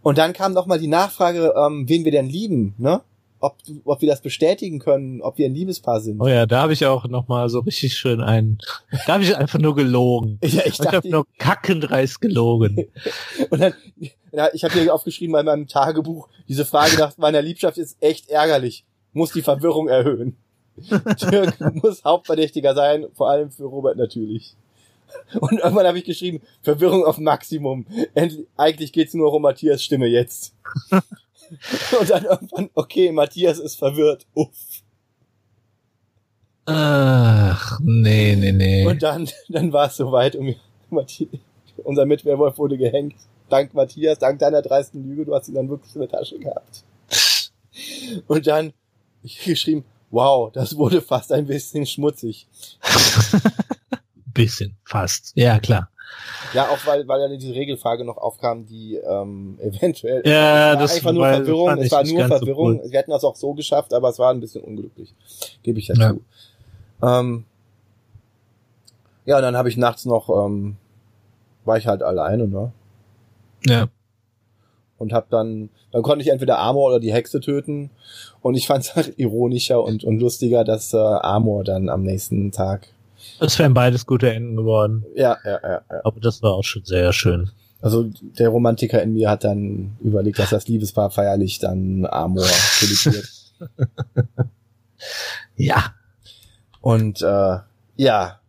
Und 0.02 0.18
dann 0.18 0.32
kam 0.32 0.52
noch 0.52 0.66
mal 0.66 0.78
die 0.78 0.86
Nachfrage, 0.86 1.52
ähm, 1.56 1.88
wen 1.88 2.04
wir 2.04 2.12
denn 2.12 2.28
lieben, 2.28 2.74
ne? 2.78 3.02
Ob, 3.40 3.56
ob 3.84 4.00
wir 4.00 4.08
das 4.08 4.20
bestätigen 4.20 4.80
können, 4.80 5.20
ob 5.22 5.38
wir 5.38 5.46
ein 5.46 5.54
Liebespaar 5.54 6.00
sind. 6.00 6.20
Oh 6.20 6.26
ja, 6.26 6.44
da 6.44 6.62
habe 6.62 6.72
ich 6.72 6.84
auch 6.86 7.06
noch 7.06 7.28
mal 7.28 7.48
so 7.48 7.60
richtig 7.60 7.96
schön 7.96 8.20
einen. 8.20 8.58
Da 9.06 9.12
habe 9.12 9.22
ich 9.22 9.36
einfach 9.36 9.60
nur 9.60 9.76
gelogen. 9.76 10.40
Ja, 10.42 10.62
ich 10.64 10.80
Ich 10.80 10.86
habe 10.86 11.08
nur 11.08 11.24
kackendreist 11.38 12.20
gelogen. 12.20 12.86
und 13.50 13.60
dann, 13.60 13.74
ja, 14.32 14.48
ich 14.52 14.64
habe 14.64 14.74
hier 14.74 14.92
aufgeschrieben 14.92 15.32
bei 15.32 15.44
meinem 15.44 15.68
Tagebuch, 15.68 16.28
diese 16.48 16.64
Frage 16.64 16.96
nach 16.98 17.16
meiner 17.16 17.40
Liebschaft 17.40 17.78
ist 17.78 17.96
echt 18.00 18.28
ärgerlich. 18.28 18.84
Muss 19.12 19.32
die 19.32 19.42
Verwirrung 19.42 19.88
erhöhen. 19.88 20.36
Dirk 21.30 21.60
muss 21.82 22.04
Hauptverdächtiger 22.04 22.74
sein, 22.74 23.06
vor 23.14 23.30
allem 23.30 23.50
für 23.50 23.64
Robert 23.64 23.96
natürlich. 23.96 24.54
Und 25.40 25.60
irgendwann 25.60 25.86
habe 25.86 25.98
ich 25.98 26.04
geschrieben, 26.04 26.42
Verwirrung 26.62 27.04
auf 27.04 27.18
Maximum. 27.18 27.86
Endlich, 28.14 28.46
eigentlich 28.56 28.92
geht's 28.92 29.14
nur 29.14 29.32
um 29.32 29.42
Matthias 29.42 29.82
Stimme 29.82 30.06
jetzt. 30.06 30.54
Und 31.98 32.10
dann 32.10 32.24
irgendwann, 32.24 32.70
okay, 32.74 33.10
Matthias 33.10 33.58
ist 33.58 33.76
verwirrt. 33.76 34.26
Uff. 34.34 34.82
Ach, 36.66 37.80
nee, 37.82 38.36
nee, 38.36 38.52
nee. 38.52 38.86
Und 38.86 39.02
dann, 39.02 39.28
dann 39.48 39.72
war 39.72 39.86
es 39.86 39.96
soweit 39.96 40.36
Matthias, 40.90 41.40
unser 41.82 42.04
Mitwehrwolf 42.04 42.58
wurde 42.58 42.76
gehängt. 42.76 43.14
Dank 43.48 43.72
Matthias, 43.72 44.18
dank 44.18 44.38
deiner 44.40 44.60
dreisten 44.60 45.02
Lüge, 45.02 45.24
du 45.24 45.34
hast 45.34 45.48
ihn 45.48 45.54
dann 45.54 45.70
wirklich 45.70 45.94
in 45.94 46.02
der 46.02 46.10
Tasche 46.10 46.38
gehabt. 46.38 46.84
Und 48.26 48.46
dann 48.46 48.74
ich 49.22 49.44
geschrieben, 49.44 49.84
wow, 50.10 50.50
das 50.52 50.76
wurde 50.76 51.00
fast 51.00 51.32
ein 51.32 51.46
bisschen 51.46 51.86
schmutzig. 51.86 52.46
Bisschen, 54.34 54.76
fast. 54.84 55.32
Ja, 55.34 55.58
klar. 55.58 55.90
Ja, 56.54 56.68
auch 56.68 56.78
weil, 56.86 57.06
weil 57.08 57.28
dann 57.28 57.38
die 57.38 57.50
Regelfrage 57.50 58.04
noch 58.04 58.16
aufkam, 58.16 58.66
die 58.66 58.94
ähm, 58.96 59.58
eventuell 59.62 60.22
Ja, 60.24 60.70
es 60.70 60.74
war 60.74 60.82
das 60.82 60.94
einfach 60.94 61.12
nur 61.12 61.28
Verwirrung, 61.28 61.78
es 61.78 61.90
war 61.90 62.04
nur 62.04 62.22
so 62.22 62.28
Verwirrung. 62.28 62.80
cool. 62.80 62.90
Wir 62.90 62.98
hätten 63.00 63.10
das 63.10 63.24
auch 63.24 63.36
so 63.36 63.52
geschafft, 63.54 63.92
aber 63.92 64.08
es 64.10 64.18
war 64.18 64.30
ein 64.30 64.40
bisschen 64.40 64.62
unglücklich. 64.62 65.14
Gebe 65.62 65.78
ich 65.80 65.88
dazu. 65.88 66.22
Ähm, 67.02 67.44
ja, 69.26 69.36
und 69.36 69.42
dann 69.42 69.56
habe 69.56 69.68
ich 69.68 69.76
nachts 69.76 70.04
noch, 70.04 70.28
ähm, 70.28 70.76
war 71.64 71.76
ich 71.76 71.86
halt 71.86 72.02
alleine, 72.02 72.48
ne? 72.48 72.72
Ja. 73.66 73.88
Und 74.98 75.12
hab 75.12 75.30
dann, 75.30 75.70
dann 75.92 76.02
konnte 76.02 76.22
ich 76.22 76.30
entweder 76.30 76.58
Amor 76.58 76.90
oder 76.90 77.00
die 77.00 77.12
Hexe 77.12 77.40
töten. 77.40 77.90
Und 78.40 78.54
ich 78.54 78.66
fand 78.66 78.84
es 78.84 78.96
halt 78.96 79.18
ironischer 79.18 79.82
und, 79.82 80.04
und 80.04 80.20
lustiger, 80.20 80.64
dass 80.64 80.92
äh, 80.92 80.96
Amor 80.96 81.64
dann 81.64 81.88
am 81.88 82.02
nächsten 82.02 82.52
Tag. 82.52 82.88
Es 83.40 83.58
wären 83.58 83.74
beides 83.74 84.06
gute 84.06 84.30
Enden 84.30 84.56
geworden. 84.56 85.04
Ja, 85.14 85.38
ja, 85.44 85.58
ja, 85.62 85.80
ja. 85.90 86.00
Aber 86.04 86.20
das 86.20 86.42
war 86.42 86.54
auch 86.54 86.64
schon 86.64 86.84
sehr 86.84 87.12
schön. 87.12 87.50
Also 87.80 88.10
der 88.20 88.48
Romantiker 88.48 89.02
in 89.02 89.12
mir 89.12 89.30
hat 89.30 89.44
dann 89.44 89.96
überlegt, 90.00 90.38
dass 90.38 90.50
das 90.50 90.66
Liebespaar 90.66 91.10
feierlich 91.10 91.58
dann 91.58 92.06
Amor 92.06 92.44
filetiert. 92.44 93.28
Ja. 95.56 95.94
Und 96.80 97.20
äh, 97.20 97.58
ja, 97.96 98.40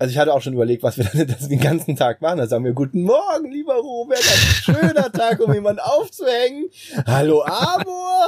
also 0.00 0.12
ich 0.12 0.18
hatte 0.18 0.32
auch 0.32 0.40
schon 0.40 0.54
überlegt, 0.54 0.82
was 0.82 0.96
wir 0.96 1.04
dann 1.26 1.48
den 1.48 1.60
ganzen 1.60 1.94
Tag 1.94 2.22
machen. 2.22 2.38
Da 2.38 2.46
sagen 2.46 2.64
wir, 2.64 2.72
guten 2.72 3.02
Morgen, 3.02 3.52
lieber 3.52 3.74
Robert, 3.74 4.18
ein 4.18 4.74
schöner 4.74 5.12
Tag, 5.12 5.40
um 5.40 5.52
jemanden 5.52 5.80
aufzuhängen. 5.80 6.70
Hallo 7.06 7.42
Amor. 7.42 8.26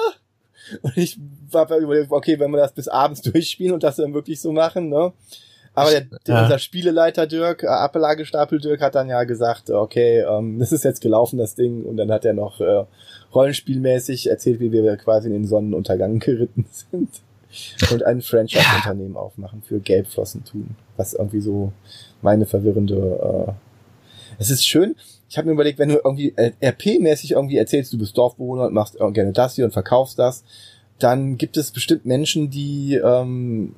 Und 0.82 0.97
ich 0.99 1.19
habe 1.55 1.77
überlegt, 1.77 2.12
okay, 2.12 2.39
wenn 2.39 2.51
wir 2.51 2.59
das 2.59 2.73
bis 2.73 2.89
abends 2.89 3.23
durchspielen 3.23 3.73
und 3.73 3.82
das 3.82 3.97
dann 3.97 4.12
wirklich 4.12 4.39
so 4.43 4.53
machen, 4.53 4.90
ne? 4.90 5.15
Aber 5.74 5.90
der, 5.90 6.03
der, 6.27 6.35
Ja. 6.35 6.43
unser 6.43 6.59
Spieleleiter 6.59 7.27
Dirk, 7.27 7.62
äh, 7.62 7.69
Appellagestapel 7.69 8.61
Dirk, 8.61 8.82
hat 8.82 8.94
dann 8.94 9.09
ja 9.09 9.24
gesagt, 9.24 9.70
okay, 9.70 10.20
ähm, 10.20 10.59
das 10.59 10.73
ist 10.73 10.85
jetzt 10.85 11.01
gelaufen, 11.01 11.39
das 11.39 11.55
Ding. 11.55 11.86
Und 11.86 11.97
dann 11.97 12.12
hat 12.12 12.27
er 12.27 12.35
noch 12.35 12.61
äh, 12.61 12.85
rollenspielmäßig 13.35 14.28
erzählt, 14.28 14.61
wie 14.61 14.73
wir 14.73 14.94
quasi 14.99 15.28
in 15.28 15.32
den 15.32 15.47
Sonnenuntergang 15.47 16.19
geritten 16.19 16.66
sind 16.70 17.09
und 17.91 18.03
ein 18.05 18.23
Franchise-Unternehmen 18.23 19.16
aufmachen 19.16 19.62
für 19.62 19.79
Gelbflossen 19.81 20.45
tun. 20.45 20.77
Was 20.97 21.12
irgendwie 21.15 21.41
so 21.41 21.73
meine 22.23 22.47
verwirrende. 22.47 23.47
Äh 23.49 23.53
es 24.39 24.51
ist 24.51 24.66
schön. 24.66 24.97
Ich 25.29 25.37
habe 25.39 25.47
mir 25.49 25.53
überlegt, 25.55 25.79
wenn 25.79 25.89
du 25.91 25.97
irgendwie 26.05 26.33
äh, 26.37 26.53
RP-mäßig 26.61 27.33
irgendwie 27.33 27.57
erzählst, 27.59 27.93
du 27.93 27.99
bist 27.99 28.16
Dorfbewohner 28.19 28.65
und 28.66 28.74
machst 28.74 29.01
äh, 29.01 29.11
gerne 29.12 29.33
das 29.33 29.55
hier 29.55 29.65
und 29.65 29.73
verkaufst 29.73 30.19
das, 30.19 30.43
dann 30.99 31.37
gibt 31.39 31.57
es 31.57 31.70
bestimmt 31.70 32.05
Menschen, 32.07 32.51
die 32.51 32.95
ähm, 32.97 33.74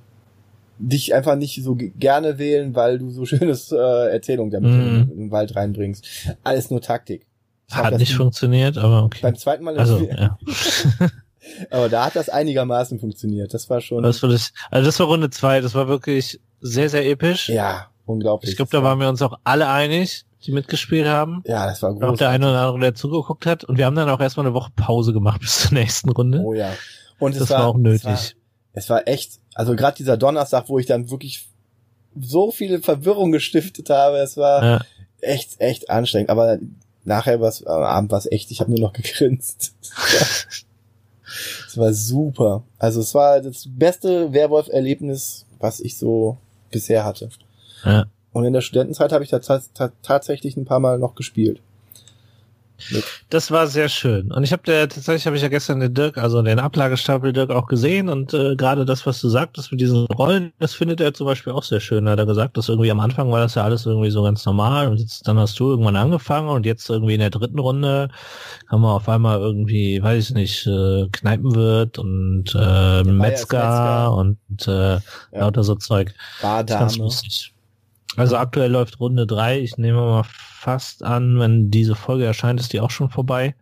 dich 0.79 1.15
einfach 1.15 1.37
nicht 1.37 1.63
so 1.63 1.75
ge- 1.75 1.93
gerne 1.99 2.39
wählen, 2.39 2.75
weil 2.75 2.99
du 2.99 3.11
so 3.11 3.25
schönes 3.27 3.71
äh, 3.73 3.77
Erzählung 4.13 4.51
damit 4.51 4.71
Mhm. 4.73 5.11
in 5.13 5.19
den 5.19 5.31
Wald 5.31 5.55
reinbringst. 5.57 6.07
Alles 6.43 6.71
nur 6.71 6.81
Taktik. 6.81 7.27
Hat 7.71 7.93
das 7.93 7.99
nicht 8.01 8.15
funktioniert, 8.15 8.77
aber 8.77 9.05
okay. 9.05 9.21
Beim 9.23 9.37
zweiten 9.37 9.65
Mal, 9.65 9.79
Also, 9.79 9.99
ja. 10.07 10.37
aber 11.71 11.89
da 11.89 12.07
hat 12.07 12.17
das 12.17 12.29
einigermaßen 12.29 12.99
funktioniert. 12.99 13.55
Das 13.55 13.69
war 13.71 13.81
schon, 13.81 14.03
Das 14.03 14.23
war 14.23 14.31
das, 14.31 14.53
also 14.71 14.87
das 14.87 14.99
war 14.99 15.07
Runde 15.07 15.31
zwei. 15.31 15.61
Das 15.61 15.75
war 15.75 15.89
wirklich 15.89 16.41
sehr, 16.61 16.89
sehr 16.89 17.07
episch. 17.07 17.49
ja, 17.49 17.89
unglaublich. 18.07 18.51
Ich 18.51 18.57
glaube, 18.57 18.71
da 18.71 18.83
waren 18.83 18.99
wir 19.01 19.09
uns 19.09 19.23
auch 19.23 19.39
alle 19.45 19.69
einig, 19.69 20.25
die 20.45 20.53
mitgespielt 20.53 21.07
haben. 21.07 21.43
Ja, 21.47 21.67
das 21.67 21.83
war 21.83 21.91
Auch 22.03 22.17
der 22.17 22.31
eine 22.31 22.49
oder 22.49 22.61
andere, 22.61 22.81
der 22.81 22.95
zugeguckt 22.95 23.47
hat. 23.47 23.65
Und 23.65 23.79
wir 23.79 23.87
haben 23.87 23.97
dann 23.97 24.09
auch 24.09 24.21
erstmal 24.21 24.47
eine 24.47 24.55
Woche 24.55 24.71
Pause 24.77 25.13
gemacht 25.13 25.41
bis 25.41 25.61
zur 25.61 25.75
nächsten 25.75 26.11
Runde. 26.11 26.41
Oh 26.41 26.55
ja. 26.55 26.73
Und 27.19 27.39
das 27.39 27.51
war, 27.51 27.67
auch 27.67 27.77
nötig. 27.77 28.05
Es 28.05 28.11
war, 28.11 28.41
es 28.73 28.91
war 28.91 29.09
echt, 29.09 29.41
also 29.55 29.77
gerade 29.77 29.97
dieser 29.97 30.17
Donnerstag, 30.17 30.69
wo 30.69 30.79
ich 30.79 30.87
dann 30.87 31.11
wirklich 31.11 31.49
so 32.21 32.51
viele 32.51 32.81
Verwirrung 32.81 33.33
gestiftet 33.33 33.91
habe, 33.91 34.19
es 34.19 34.37
war 34.37 34.65
ja. 34.65 34.81
echt, 35.21 35.61
echt 35.61 35.91
anstrengend. 35.91 36.31
Aber 36.31 36.59
nachher 37.05 37.41
war 37.41 37.49
es, 37.49 37.65
am 37.67 37.83
Abend 37.83 38.11
war 38.11 38.19
es 38.19 38.31
echt, 38.31 38.51
ich 38.51 38.61
habe 38.61 38.71
nur 38.71 38.81
noch 38.81 38.93
gegrinst. 38.95 39.75
Es 41.67 41.77
war 41.77 41.93
super. 41.93 42.65
Also 42.79 43.01
es 43.01 43.15
war 43.15 43.41
das 43.41 43.67
beste 43.69 44.33
Werwolf-Erlebnis, 44.33 45.47
was 45.59 45.81
ich 45.81 45.97
so 45.97 46.39
bisher 46.71 47.05
hatte. 47.05 47.29
Ja. 47.85 48.07
Und 48.33 48.45
in 48.45 48.53
der 48.53 48.63
Studentenzeit 48.63 49.13
habe 49.13 49.25
ich 49.25 49.31
da 49.31 49.39
ta 49.39 49.63
ta 49.75 49.93
tatsächlich 50.03 50.57
ein 50.57 50.65
paar 50.65 50.81
Mal 50.81 50.99
noch 50.99 51.15
gespielt. 51.15 51.61
Das 53.31 53.51
war 53.51 53.67
sehr 53.67 53.89
schön. 53.89 54.33
Und 54.33 54.43
ich 54.45 54.53
habe 54.53 54.63
der 54.65 54.89
tatsächlich 54.89 55.27
habe 55.27 55.37
ich 55.37 55.43
ja 55.43 55.49
gestern 55.49 55.81
den 55.81 55.95
Dirk, 55.95 56.19
also 56.19 56.43
den 56.43 56.59
Ablagestapel 56.59 57.33
Dirk 57.33 57.51
auch 57.51 57.67
gesehen 57.67 58.09
und 58.09 58.35
äh, 58.35 58.57
gerade 58.57 58.85
das, 58.85 59.07
was 59.07 59.21
du 59.21 59.29
sagtest 59.29 59.71
mit 59.71 59.81
diesen 59.81 60.07
Rollen, 60.07 60.53
das 60.59 60.75
findet 60.75 61.01
er 61.01 61.15
zum 61.15 61.27
Beispiel 61.27 61.53
auch 61.53 61.63
sehr 61.63 61.81
schön. 61.81 62.09
Hat 62.09 62.19
er 62.19 62.27
gesagt, 62.27 62.57
dass 62.57 62.69
irgendwie 62.69 62.91
am 62.91 63.01
Anfang 63.01 63.31
war 63.31 63.41
das 63.41 63.55
ja 63.55 63.65
alles 63.65 63.87
irgendwie 63.87 64.11
so 64.11 64.23
ganz 64.23 64.45
normal 64.45 64.89
und 64.89 64.99
jetzt 64.99 65.27
dann 65.27 65.39
hast 65.39 65.59
du 65.59 65.71
irgendwann 65.71 65.97
angefangen 65.97 66.49
und 66.49 66.67
jetzt 66.67 66.89
irgendwie 66.91 67.15
in 67.15 67.21
der 67.21 67.31
dritten 67.31 67.59
Runde 67.59 68.09
haben 68.69 68.83
wir 68.83 68.93
auf 68.93 69.09
einmal 69.09 69.39
irgendwie, 69.41 70.03
weiß 70.03 70.31
ich 70.31 70.35
nicht, 70.35 70.67
äh, 70.67 71.09
Kneipenwirt 71.13 71.99
und 71.99 72.55
äh, 72.55 73.05
Metzger, 73.05 73.11
Metzger. 73.13 74.17
und 74.17 74.69
äh, 74.69 74.99
lauter 75.33 75.65
so 75.65 75.77
Zeug. 75.77 76.15
Das 76.67 76.77
ist 76.77 76.81
ganz 76.81 76.97
lustig. 76.99 77.54
Also 78.17 78.37
aktuell 78.37 78.71
läuft 78.71 79.01
Runde 79.01 79.27
drei. 79.27 79.61
Ich 79.61 79.77
nehme 79.77 80.01
mal 80.01 80.25
fast 80.25 81.03
an, 81.03 81.39
wenn 81.39 81.71
diese 81.71 81.95
Folge 81.95 82.25
erscheint, 82.25 82.61
ist 82.61 82.73
die 82.73 82.81
auch 82.81 82.91
schon 82.91 83.11
vorbei. 83.11 83.55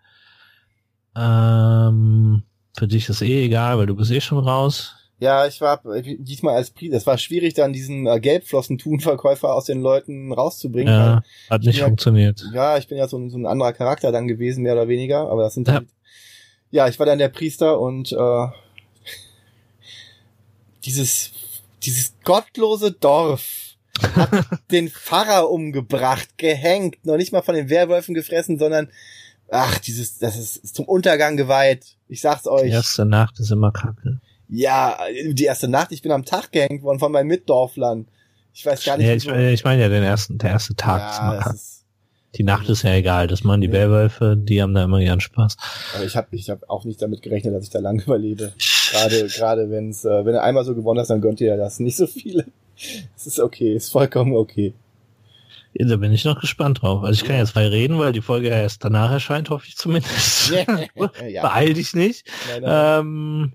Ähm, 1.17 2.43
für 2.77 2.89
dich 2.89 3.09
ist 3.09 3.23
eh 3.23 3.45
egal, 3.45 3.79
weil 3.79 3.87
du 3.87 3.97
bist 3.97 4.11
eh 4.11 4.21
schon 4.21 4.39
raus. 4.39 4.95
Ja, 5.19 5.47
ich 5.47 5.61
war 5.61 5.81
diesmal 6.19 6.57
als 6.57 6.71
Priester. 6.71 6.97
Es 6.97 7.07
war 7.07 7.17
schwierig, 7.17 7.55
dann 7.55 7.73
diesen 7.73 8.07
äh, 8.09 8.19
Gelbflossen-Thun-Verkäufer 8.19 9.55
aus 9.55 9.67
den 9.67 9.81
Leuten 9.81 10.33
rauszubringen. 10.33 10.93
Ja, 10.93 11.23
hat 11.49 11.63
nicht 11.63 11.79
Ja. 11.79 11.85
funktioniert. 11.87 12.43
Weil, 12.49 12.55
ja, 12.55 12.77
ich 12.79 12.89
bin 12.89 12.99
ja 12.99 13.07
so 13.07 13.19
ein, 13.19 13.31
so 13.31 13.39
ein 13.39 13.47
anderer 13.47 13.73
Charakter 13.73 14.11
dann 14.11 14.27
gewesen, 14.27 14.63
mehr 14.63 14.73
oder 14.73 14.89
weniger. 14.89 15.31
Aber 15.31 15.43
das 15.43 15.55
sind 15.55 15.69
Ja. 15.69 15.75
ja, 15.75 15.81
ja 16.73 16.89
ich 16.89 16.99
war 16.99 17.07
dann 17.07 17.21
der 17.21 17.29
Priester 17.29 17.79
und 17.79 18.11
äh, 18.13 18.47
dieses 20.85 21.31
dieses 21.85 22.15
gottlose 22.25 22.93
Dorf 22.93 23.62
hat 24.17 24.31
den 24.71 24.89
Pfarrer 24.89 25.51
umgebracht, 25.51 26.39
gehängt, 26.39 27.05
noch 27.05 27.17
nicht 27.17 27.33
mal 27.33 27.43
von 27.43 27.55
den 27.55 27.69
Werwölfen 27.71 28.15
gefressen, 28.15 28.59
sondern 28.59 28.89
ach, 29.51 29.79
dieses, 29.79 30.19
das 30.19 30.37
ist, 30.39 30.57
ist 30.59 30.77
zum 30.77 30.87
Untergang 30.87 31.37
geweiht. 31.37 31.97
Ich 32.09 32.21
sag's 32.21 32.45
Die 32.45 32.49
euch. 32.49 32.71
erste 32.73 33.05
Nacht 33.05 33.39
ist 33.41 33.51
immer 33.51 33.71
kacke. 33.73 34.21
Ja, 34.49 34.99
die 35.29 35.45
erste 35.45 35.69
Nacht, 35.69 35.93
ich 35.93 36.03
bin 36.03 36.13
am 36.13 36.25
Tag 36.25 36.53
gehängt 36.53 36.83
worden 36.83 36.99
von 36.99 37.13
meinen 37.13 37.27
Mitdorflern. 37.29 38.07
Ich 38.55 38.67
weiß 38.67 38.85
gar 38.85 38.99
nicht, 38.99 39.07
Ja, 39.07 39.15
ich, 39.15 39.27
ich 39.55 39.65
meine 39.65 39.81
ja 39.83 39.89
den 39.89 40.03
ersten, 40.03 40.37
der 40.39 40.51
erste 40.51 40.75
Tag 40.75 41.11
ist 41.13 41.19
immer 41.21 41.35
ja, 41.35 41.41
kacke. 41.41 41.55
ist, 41.55 41.85
Die 42.35 42.43
Nacht 42.45 42.69
ist 42.69 42.83
ja 42.83 42.93
egal. 42.95 43.27
Das 43.29 43.45
machen 43.45 43.63
die 43.63 43.69
Ja. 43.69 43.73
Werwölfe, 43.75 44.37
die 44.39 44.61
haben 44.63 44.75
da 44.75 44.85
immer 44.85 44.99
ihren 45.01 45.21
Spaß. 45.21 45.57
aber 45.95 46.05
ich 46.05 46.17
habe 46.17 46.29
ich 46.33 46.51
hab 46.51 46.69
auch 46.69 46.85
nicht 46.85 47.01
damit 47.01 47.23
gerechnet, 47.23 47.55
dass 47.55 47.65
ich 47.65 47.71
da 47.71 47.79
lange 47.79 48.03
überlebe. 48.07 48.53
Gerade, 48.91 49.27
gerade 49.29 49.71
wenn's, 49.71 50.05
äh, 50.05 50.25
wenn 50.27 50.35
du 50.35 50.43
einmal 50.43 50.65
so 50.67 50.75
gewonnen 50.75 51.01
hast, 51.01 51.09
dann 51.09 51.23
gönnt 51.23 51.41
ihr 51.41 51.49
ja 51.49 51.57
das. 51.57 51.79
Nicht 51.81 51.97
so 51.97 52.07
viele. 52.07 52.45
Es 53.17 53.27
ist 53.27 53.41
okay, 53.41 53.75
ist 53.75 53.91
vollkommen 53.93 54.35
okay. 54.35 54.75
Ja, 55.75 55.87
Da 55.87 55.97
bin 55.97 56.13
ich 56.13 56.25
noch 56.25 56.41
gespannt 56.41 56.83
drauf. 56.83 57.03
Also 57.03 57.21
ich 57.23 57.27
kann 57.27 57.37
jetzt 57.39 57.51
frei 57.53 57.67
reden, 57.69 57.99
weil 57.99 58.13
die 58.13 58.21
Folge 58.21 58.49
erst 58.49 58.85
danach 58.85 59.11
erscheint, 59.11 59.51
hoffe 59.51 59.67
ich 59.69 59.77
zumindest. 59.77 60.51
ja. 60.51 61.43
Beeil 61.43 61.75
dich 61.75 61.95
nicht. 61.95 62.27
Nein, 62.51 62.63
nein. 62.63 63.01
Ähm, 63.01 63.53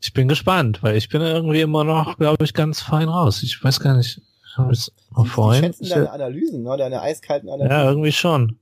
Ich 0.00 0.12
bin 0.12 0.28
gespannt, 0.28 0.82
weil 0.82 0.96
ich 0.96 1.08
bin 1.08 1.22
irgendwie 1.22 1.60
immer 1.60 1.84
noch, 1.84 2.16
glaube 2.18 2.44
ich, 2.44 2.54
ganz 2.54 2.80
fein 2.80 3.08
raus. 3.08 3.42
Ich 3.42 3.62
weiß 3.62 3.80
gar 3.80 3.96
nicht. 3.96 4.18
Ich 4.18 4.56
die, 4.56 5.22
die 5.24 5.58
schätzen 5.60 5.88
deine 5.88 6.10
Analysen, 6.10 6.62
ne? 6.62 6.76
deine 6.76 7.00
eiskalten 7.00 7.48
Analysen. 7.48 7.70
Ja, 7.70 7.88
irgendwie 7.88 8.12
schon. 8.12 8.58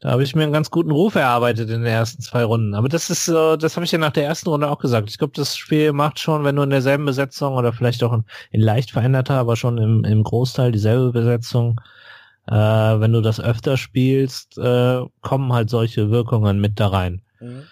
Da 0.00 0.12
habe 0.12 0.22
ich 0.22 0.34
mir 0.34 0.44
einen 0.44 0.52
ganz 0.52 0.70
guten 0.70 0.90
Ruf 0.90 1.14
erarbeitet 1.14 1.68
in 1.68 1.82
den 1.82 1.92
ersten 1.92 2.22
zwei 2.22 2.42
Runden. 2.42 2.74
Aber 2.74 2.88
das 2.88 3.10
ist, 3.10 3.28
äh, 3.28 3.58
das 3.58 3.76
habe 3.76 3.84
ich 3.84 3.92
ja 3.92 3.98
nach 3.98 4.12
der 4.12 4.24
ersten 4.24 4.48
Runde 4.48 4.70
auch 4.70 4.78
gesagt. 4.78 5.10
Ich 5.10 5.18
glaube, 5.18 5.34
das 5.36 5.56
Spiel 5.56 5.92
macht 5.92 6.18
schon, 6.18 6.42
wenn 6.42 6.56
du 6.56 6.62
in 6.62 6.70
derselben 6.70 7.04
Besetzung 7.04 7.54
oder 7.54 7.74
vielleicht 7.74 8.02
auch 8.02 8.14
in, 8.14 8.24
in 8.50 8.62
leicht 8.62 8.92
veränderter, 8.92 9.34
aber 9.34 9.56
schon 9.56 9.76
im, 9.76 10.04
im 10.04 10.22
Großteil 10.22 10.72
dieselbe 10.72 11.12
Besetzung, 11.12 11.78
äh, 12.46 12.54
wenn 12.54 13.12
du 13.12 13.20
das 13.20 13.40
öfter 13.40 13.76
spielst, 13.76 14.56
äh, 14.56 15.02
kommen 15.20 15.52
halt 15.52 15.68
solche 15.68 16.10
Wirkungen 16.10 16.60
mit 16.60 16.80
da 16.80 16.88
rein. 16.88 17.20
Mhm. 17.38 17.64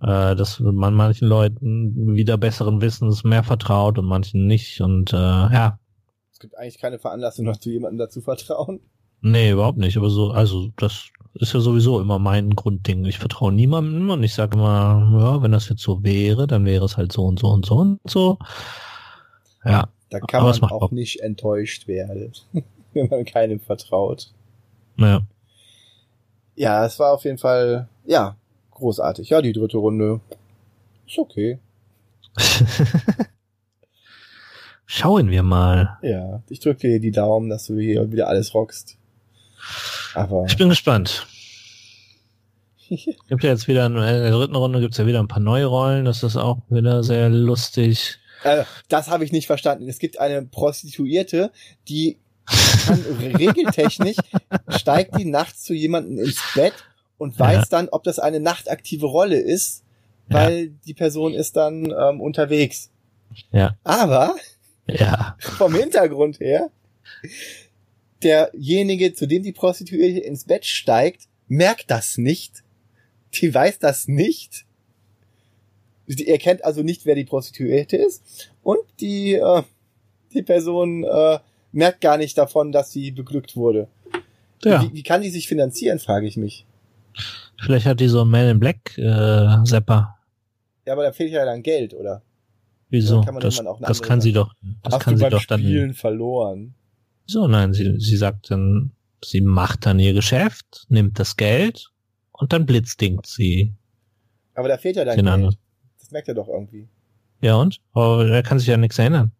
Äh, 0.00 0.34
dass 0.34 0.60
man 0.60 0.94
manchen 0.94 1.28
Leuten 1.28 2.14
wieder 2.14 2.38
besseren 2.38 2.80
Wissens 2.80 3.22
mehr 3.22 3.44
vertraut 3.44 3.98
und 3.98 4.06
manchen 4.06 4.46
nicht. 4.46 4.80
Und 4.80 5.12
äh, 5.12 5.16
ja. 5.16 5.78
Es 6.32 6.38
gibt 6.38 6.56
eigentlich 6.56 6.78
keine 6.78 6.98
Veranlassung 6.98 7.44
noch 7.44 7.58
zu 7.58 7.70
jemandem 7.70 7.98
dazu 7.98 8.22
vertrauen. 8.22 8.80
Nee, 9.20 9.50
überhaupt 9.52 9.78
nicht. 9.78 9.96
Aber 9.96 10.10
so, 10.10 10.30
also 10.30 10.68
das 10.76 11.08
ist 11.40 11.52
ja 11.52 11.60
sowieso 11.60 12.00
immer 12.00 12.18
mein 12.18 12.50
Grundding. 12.50 13.04
Ich 13.04 13.18
vertraue 13.18 13.52
niemandem 13.52 14.10
und 14.10 14.22
ich 14.22 14.34
sage 14.34 14.56
immer, 14.56 15.10
ja, 15.18 15.42
wenn 15.42 15.52
das 15.52 15.68
jetzt 15.68 15.82
so 15.82 16.02
wäre, 16.02 16.46
dann 16.46 16.64
wäre 16.64 16.84
es 16.84 16.96
halt 16.96 17.12
so 17.12 17.24
und 17.24 17.38
so 17.38 17.48
und 17.48 17.66
so 17.66 17.76
und 17.76 18.00
so. 18.06 18.38
Ja. 19.64 19.88
Da 20.10 20.20
kann 20.20 20.44
man 20.44 20.62
auch, 20.62 20.82
auch 20.82 20.90
nicht 20.92 21.20
enttäuscht 21.20 21.88
werden, 21.88 22.32
wenn 22.92 23.08
man 23.08 23.24
keinem 23.24 23.60
vertraut. 23.60 24.32
Ja. 24.96 25.22
Ja, 26.54 26.86
es 26.86 26.98
war 26.98 27.12
auf 27.12 27.24
jeden 27.24 27.38
Fall, 27.38 27.88
ja, 28.06 28.36
großartig. 28.70 29.28
Ja, 29.28 29.42
die 29.42 29.52
dritte 29.52 29.78
Runde 29.78 30.20
ist 31.06 31.18
okay. 31.18 31.58
Schauen 34.86 35.30
wir 35.30 35.42
mal. 35.42 35.98
Ja, 36.02 36.42
ich 36.48 36.60
drücke 36.60 36.88
dir 36.88 37.00
die 37.00 37.10
Daumen, 37.10 37.50
dass 37.50 37.66
du 37.66 37.78
hier 37.78 38.10
wieder 38.10 38.28
alles 38.28 38.54
rockst. 38.54 38.96
Aber 40.14 40.44
ich 40.46 40.56
bin 40.56 40.68
gespannt. 40.68 41.26
gibt 42.88 43.42
ja 43.42 43.50
jetzt 43.50 43.68
wieder 43.68 43.86
in 43.86 43.94
der 43.94 44.30
dritten 44.30 44.56
Runde 44.56 44.80
gibt's 44.80 44.98
ja 44.98 45.06
wieder 45.06 45.20
ein 45.20 45.28
paar 45.28 45.40
neue 45.40 45.66
Rollen. 45.66 46.04
Das 46.04 46.22
ist 46.22 46.36
auch 46.36 46.58
wieder 46.68 47.02
sehr 47.02 47.28
lustig. 47.28 48.18
Äh, 48.44 48.64
das 48.88 49.08
habe 49.08 49.24
ich 49.24 49.32
nicht 49.32 49.46
verstanden. 49.46 49.88
Es 49.88 49.98
gibt 49.98 50.20
eine 50.20 50.42
Prostituierte, 50.42 51.50
die 51.88 52.18
kann 52.86 53.00
regeltechnisch 53.20 54.16
steigt 54.68 55.18
die 55.18 55.24
nachts 55.24 55.64
zu 55.64 55.74
jemandem 55.74 56.18
ins 56.18 56.40
Bett 56.54 56.74
und 57.18 57.38
weiß 57.38 57.56
ja. 57.56 57.64
dann, 57.70 57.88
ob 57.88 58.04
das 58.04 58.18
eine 58.18 58.40
nachtaktive 58.40 59.06
Rolle 59.06 59.38
ist, 59.38 59.82
weil 60.28 60.66
ja. 60.66 60.70
die 60.86 60.94
Person 60.94 61.34
ist 61.34 61.56
dann 61.56 61.86
ähm, 61.86 62.20
unterwegs. 62.20 62.90
Ja. 63.50 63.76
Aber 63.84 64.36
ja. 64.86 65.36
vom 65.38 65.74
Hintergrund 65.74 66.40
her 66.40 66.70
derjenige, 68.22 69.14
zu 69.14 69.26
dem 69.26 69.42
die 69.42 69.52
Prostituierte 69.52 70.20
ins 70.20 70.44
Bett 70.44 70.64
steigt, 70.64 71.28
merkt 71.48 71.90
das 71.90 72.18
nicht. 72.18 72.62
Die 73.34 73.52
weiß 73.52 73.78
das 73.78 74.08
nicht. 74.08 74.64
Die 76.06 76.28
erkennt 76.28 76.64
also 76.64 76.82
nicht, 76.82 77.04
wer 77.04 77.14
die 77.14 77.24
Prostituierte 77.24 77.96
ist. 77.96 78.50
Und 78.62 78.80
die, 79.00 79.34
äh, 79.34 79.62
die 80.32 80.42
Person 80.42 81.04
äh, 81.04 81.38
merkt 81.72 82.00
gar 82.00 82.16
nicht 82.16 82.38
davon, 82.38 82.72
dass 82.72 82.92
sie 82.92 83.10
beglückt 83.10 83.56
wurde. 83.56 83.88
Ja. 84.64 84.82
Wie, 84.82 84.92
wie 84.94 85.02
kann 85.02 85.22
die 85.22 85.30
sich 85.30 85.48
finanzieren, 85.48 85.98
frage 85.98 86.26
ich 86.26 86.36
mich. 86.36 86.64
Vielleicht 87.58 87.86
hat 87.86 88.00
die 88.00 88.08
so 88.08 88.22
einen 88.22 88.30
Man 88.30 88.48
in 88.48 88.60
Black 88.60 88.96
äh, 88.98 89.64
Sepper. 89.64 90.16
Ja, 90.86 90.92
aber 90.92 91.02
da 91.02 91.12
fehlt 91.12 91.32
ja 91.32 91.44
dann 91.44 91.62
Geld, 91.62 91.94
oder? 91.94 92.22
Wieso? 92.88 93.22
Kann 93.22 93.40
das, 93.40 93.62
das 93.80 94.02
kann 94.02 94.20
sie 94.20 94.32
doch. 94.32 94.52
Das 94.84 94.94
Hast 94.94 95.02
kann 95.02 95.16
sie 95.16 95.28
doch 95.28 95.40
Spielen 95.40 95.88
dann. 95.88 95.94
verloren. 95.94 96.74
So, 97.26 97.48
nein, 97.48 97.72
sie, 97.74 97.98
sie 97.98 98.16
sagt 98.16 98.50
dann, 98.50 98.92
sie 99.24 99.40
macht 99.40 99.86
dann 99.86 99.98
ihr 99.98 100.14
Geschäft, 100.14 100.86
nimmt 100.88 101.18
das 101.18 101.36
Geld 101.36 101.90
und 102.32 102.52
dann 102.52 102.66
blitzdingt 102.66 103.26
sie. 103.26 103.74
Aber 104.54 104.68
da 104.68 104.78
fehlt 104.78 104.96
ja 104.96 105.04
dein 105.04 105.16
Geld. 105.16 105.28
Anderen. 105.28 105.56
Das 105.98 106.10
merkt 106.10 106.28
er 106.28 106.34
doch 106.34 106.48
irgendwie. 106.48 106.88
Ja 107.40 107.56
und? 107.56 107.80
Aber 107.92 108.26
er 108.28 108.42
kann 108.42 108.58
sich 108.58 108.68
ja 108.68 108.76
nichts 108.76 108.98
erinnern. 108.98 109.32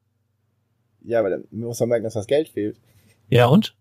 Ja, 1.02 1.20
aber 1.20 1.30
dann 1.30 1.44
muss 1.50 1.78
man 1.80 1.90
merken, 1.90 2.04
dass 2.04 2.14
das 2.14 2.26
Geld 2.26 2.48
fehlt. 2.48 2.80
Ja 3.28 3.46
und? 3.46 3.76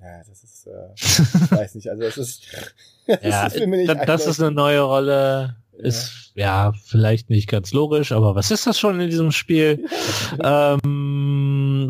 Ja, 0.00 0.22
das 0.28 0.44
ist, 0.44 0.66
äh, 0.66 0.92
ich 0.96 1.50
weiß 1.52 1.74
nicht, 1.76 1.88
also 1.88 2.02
das 2.02 2.18
ist, 2.18 2.42
das 3.06 3.22
ja, 3.22 3.46
ist 3.46 3.56
für 3.56 3.66
mich 3.66 3.88
nicht 3.88 4.08
das 4.08 4.26
ist 4.26 4.40
eine 4.40 4.50
neue 4.50 4.80
Rolle. 4.80 5.56
Ist 5.72 6.32
ja. 6.34 6.66
ja 6.66 6.72
vielleicht 6.84 7.30
nicht 7.30 7.48
ganz 7.48 7.72
logisch, 7.72 8.12
aber 8.12 8.34
was 8.34 8.50
ist 8.50 8.66
das 8.66 8.78
schon 8.78 9.00
in 9.00 9.08
diesem 9.08 9.32
Spiel? 9.32 9.88
ähm, 10.42 11.23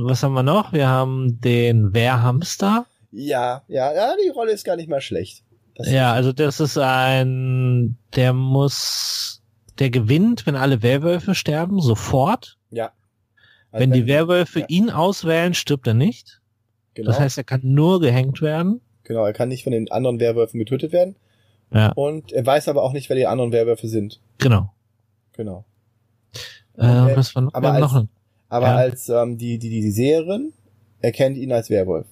was 0.05 0.23
haben 0.23 0.35
wir 0.35 0.43
noch? 0.43 0.73
Wir 0.73 0.89
haben 0.89 1.41
den 1.41 1.95
Wehrhamster. 1.95 2.87
Ja, 3.11 3.63
ja, 3.69 3.93
ja, 3.95 4.15
die 4.23 4.29
Rolle 4.31 4.53
ist 4.53 4.65
gar 4.65 4.77
nicht 4.77 4.89
mal 4.89 5.01
schlecht. 5.01 5.45
Das 5.77 5.91
ja, 5.91 6.13
also 6.13 6.33
das 6.33 6.61
ist 6.61 6.79
ein, 6.79 7.97
der 8.15 8.33
muss, 8.33 9.43
der 9.79 9.91
gewinnt, 9.91 10.47
wenn 10.47 10.57
alle 10.57 10.83
Werwölfe 10.83 11.35
sterben, 11.35 11.81
sofort. 11.81 12.59
Ja. 12.71 12.93
Also 13.71 13.83
wenn, 13.83 13.91
wenn, 13.91 13.93
die 13.93 14.07
Werwölfe 14.07 14.61
ja. 14.61 14.67
ihn 14.69 14.91
auswählen, 14.91 15.55
stirbt 15.55 15.87
er 15.87 15.95
nicht. 15.95 16.41
Genau. 16.95 17.09
Das 17.09 17.19
heißt, 17.19 17.39
er 17.39 17.45
kann 17.45 17.61
nur 17.63 18.01
gehängt 18.01 18.41
werden. 18.41 18.81
Genau, 19.03 19.25
er 19.25 19.33
kann 19.33 19.49
nicht 19.49 19.65
von 19.65 19.73
den 19.73 19.91
anderen 19.91 20.21
Werwölfen 20.21 20.59
getötet 20.59 20.93
werden. 20.93 21.17
Ja. 21.73 21.93
Und 21.93 22.33
er 22.33 22.47
weiß 22.47 22.69
aber 22.69 22.83
auch 22.83 22.93
nicht, 22.93 23.09
wer 23.09 23.17
die 23.17 23.27
anderen 23.27 23.53
Werwölfe 23.53 23.89
sind. 23.89 24.21
Genau. 24.39 24.73
Genau. 25.33 25.65
Äh, 26.77 26.85
er, 26.85 27.17
was 27.17 27.35
war 27.35 27.43
noch? 27.43 27.55
Aber 27.55 27.73
als, 27.73 27.81
noch 27.81 28.07
aber 28.55 28.67
ja. 28.69 28.77
als 28.77 29.09
ähm, 29.09 29.37
die, 29.37 29.59
die, 29.59 29.69
die 29.69 29.91
Seherin 29.91 30.53
erkennt 31.01 31.37
ihn 31.37 31.51
als 31.51 31.71
Werwolf. 31.71 32.07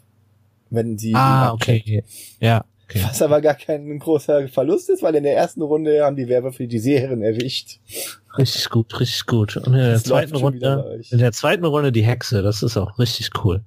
Wenn 0.71 0.99
sie 0.99 1.15
Ah, 1.15 1.53
okay. 1.53 2.03
Ja. 2.41 2.65
Okay. 2.89 3.01
Was 3.05 3.23
aber 3.23 3.41
gar 3.41 3.55
kein 3.55 3.97
großer 4.01 4.49
Verlust 4.49 4.91
ist, 4.91 5.05
weil 5.05 5.15
in 5.15 5.23
der 5.23 5.37
ersten 5.37 5.63
Runde 5.63 6.05
haben 6.05 6.17
die 6.17 6.29
Werwölfe 6.29 6.67
die 6.67 6.81
Seherin 6.81 7.23
erwischt. 7.23 7.79
Richtig 8.37 8.71
gut, 8.71 8.99
richtig 8.99 9.27
gut. 9.27 9.57
Und 9.57 9.67
in 9.67 9.73
der 9.75 9.93
das 9.93 10.03
zweiten 10.03 10.35
Runde, 10.35 11.01
in 11.11 11.19
der 11.19 11.31
zweiten 11.31 11.65
Runde 11.65 11.93
die 11.93 12.05
Hexe, 12.05 12.43
das 12.43 12.65
ist 12.65 12.77
auch 12.77 12.99
richtig 12.99 13.31
cool. 13.45 13.63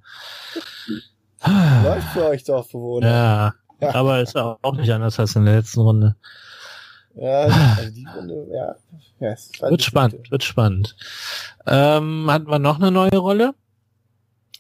Läuft 1.46 2.10
für 2.10 2.26
euch 2.26 2.44
doch, 2.44 2.68
Bewohner. 2.68 3.56
Ja, 3.80 3.94
aber 3.94 4.20
ist 4.20 4.36
auch 4.36 4.76
nicht 4.76 4.92
anders 4.92 5.18
als 5.18 5.36
in 5.38 5.46
der 5.46 5.56
letzten 5.56 5.80
Runde. 5.80 6.18
Ja, 7.16 7.42
also 7.78 7.92
die 7.92 8.06
Runde, 8.06 8.48
ja. 8.52 8.76
ja 9.20 9.36
wird 9.70 9.84
spannend, 9.84 10.14
Runde. 10.16 10.32
wird 10.32 10.44
spannend. 10.44 10.96
Ähm, 11.66 12.30
hatten 12.30 12.48
wir 12.48 12.60
noch 12.60 12.80
eine 12.80 12.92
neue 12.92 13.18
Rolle? 13.18 13.54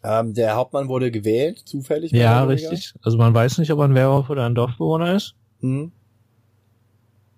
Ähm, 0.03 0.33
der 0.33 0.55
Hauptmann 0.55 0.87
wurde 0.87 1.11
gewählt, 1.11 1.59
zufällig. 1.65 2.11
Ja, 2.11 2.43
richtig. 2.43 2.93
Also 3.01 3.17
man 3.17 3.33
weiß 3.33 3.57
nicht, 3.57 3.71
ob 3.71 3.79
er 3.79 3.85
ein 3.85 3.95
Werwolf 3.95 4.29
oder 4.29 4.45
ein 4.45 4.55
Dorfbewohner 4.55 5.15
ist. 5.15 5.35
Mhm. 5.61 5.91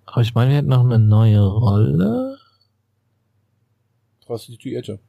Aber 0.06 0.22
ich 0.22 0.36
meine, 0.36 0.52
wir 0.52 0.58
hätten 0.58 0.70
noch 0.70 0.84
eine 0.84 1.00
neue 1.00 1.46
Rolle. 1.46 2.38
Prostituierte. 4.26 5.00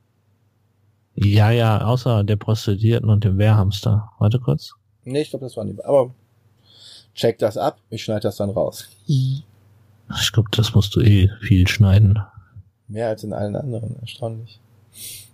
Ja, 1.14 1.50
ja, 1.50 1.84
außer 1.84 2.22
der 2.22 2.36
Prostituierten 2.36 3.10
und 3.10 3.24
dem 3.24 3.38
Wehrhamster. 3.38 4.12
Warte 4.18 4.38
kurz. 4.38 4.74
Nee, 5.04 5.22
ich 5.22 5.30
glaube, 5.30 5.46
das 5.46 5.56
waren 5.56 5.68
die. 5.68 5.84
Aber 5.84 6.14
check 7.14 7.38
das 7.38 7.56
ab, 7.56 7.78
ich 7.90 8.04
schneide 8.04 8.20
das 8.20 8.36
dann 8.36 8.50
raus. 8.50 8.88
Ich 10.20 10.32
glaube, 10.32 10.48
das 10.52 10.74
musst 10.74 10.94
du 10.96 11.00
eh 11.00 11.30
viel 11.40 11.68
schneiden. 11.68 12.18
Mehr 12.88 13.08
als 13.08 13.24
in 13.24 13.32
allen 13.32 13.56
anderen, 13.56 13.96
erstaunlich. 14.00 14.60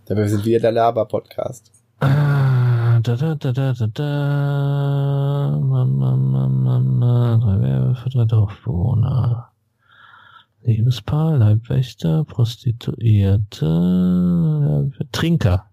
Dabei 0.06 0.26
sind 0.26 0.44
wir 0.44 0.60
der 0.60 0.72
Laber-Podcast. 0.72 1.70
Ah, 2.01 2.98
da, 3.01 3.16
da, 3.16 3.34
da, 3.36 3.52
da, 3.52 3.72
da, 3.72 3.86
da. 3.86 5.59
Mama, 5.62 6.16
Mama, 6.16 6.48
Mama. 6.48 7.38
Drei 7.42 7.62
Werwölfe, 7.62 8.10
drei 8.10 8.24
Dorfbewohner. 8.24 9.51
Liebespaar, 10.64 11.38
Leibwächter, 11.38 12.24
Prostituierte, 12.24 14.90
Trinker. 15.12 15.66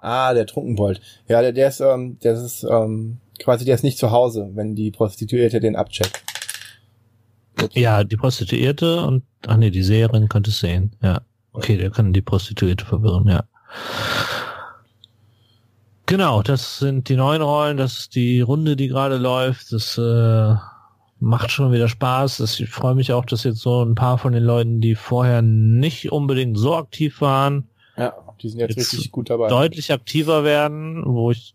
Ah, 0.00 0.32
der 0.32 0.46
Trunkenbold. 0.46 1.00
Ja, 1.28 1.42
der, 1.42 1.52
der 1.52 1.68
ist, 1.68 1.80
ähm, 1.80 2.18
der 2.22 2.34
ist 2.34 2.64
ähm, 2.64 3.18
quasi, 3.38 3.64
der 3.64 3.74
ist 3.74 3.84
nicht 3.84 3.98
zu 3.98 4.10
Hause, 4.10 4.50
wenn 4.54 4.74
die 4.74 4.90
Prostituierte 4.90 5.60
den 5.60 5.76
abcheckt. 5.76 6.24
Ja, 7.72 8.04
die 8.04 8.16
Prostituierte 8.16 9.04
und, 9.04 9.24
ach 9.46 9.56
nee, 9.56 9.70
die 9.70 9.82
Seherin 9.82 10.28
könnte 10.28 10.50
es 10.50 10.60
sehen, 10.60 10.96
ja. 11.02 11.20
Okay, 11.52 11.76
der 11.76 11.90
kann 11.90 12.12
die 12.12 12.22
Prostituierte 12.22 12.84
verwirren, 12.84 13.26
ja. 13.26 13.44
Genau, 16.06 16.42
das 16.42 16.78
sind 16.78 17.08
die 17.08 17.16
neuen 17.16 17.42
Rollen, 17.42 17.76
das 17.76 17.98
ist 17.98 18.14
die 18.16 18.40
Runde, 18.40 18.74
die 18.74 18.88
gerade 18.88 19.16
läuft. 19.16 19.72
Das 19.72 19.96
äh, 19.96 20.54
macht 21.20 21.52
schon 21.52 21.70
wieder 21.72 21.88
Spaß. 21.88 22.38
Das, 22.38 22.58
ich 22.58 22.68
freue 22.68 22.96
mich 22.96 23.12
auch, 23.12 23.24
dass 23.24 23.44
jetzt 23.44 23.60
so 23.60 23.84
ein 23.84 23.94
paar 23.94 24.18
von 24.18 24.32
den 24.32 24.42
Leuten, 24.42 24.80
die 24.80 24.96
vorher 24.96 25.40
nicht 25.42 26.10
unbedingt 26.10 26.58
so 26.58 26.74
aktiv 26.74 27.20
waren, 27.20 27.68
ja, 27.96 28.12
die 28.40 28.48
sind 28.48 28.60
jetzt, 28.60 28.76
jetzt 28.76 28.92
richtig 28.92 29.12
gut 29.12 29.30
dabei. 29.30 29.48
Deutlich 29.48 29.92
aktiver 29.92 30.42
werden, 30.42 31.04
wo 31.06 31.30
ich, 31.30 31.54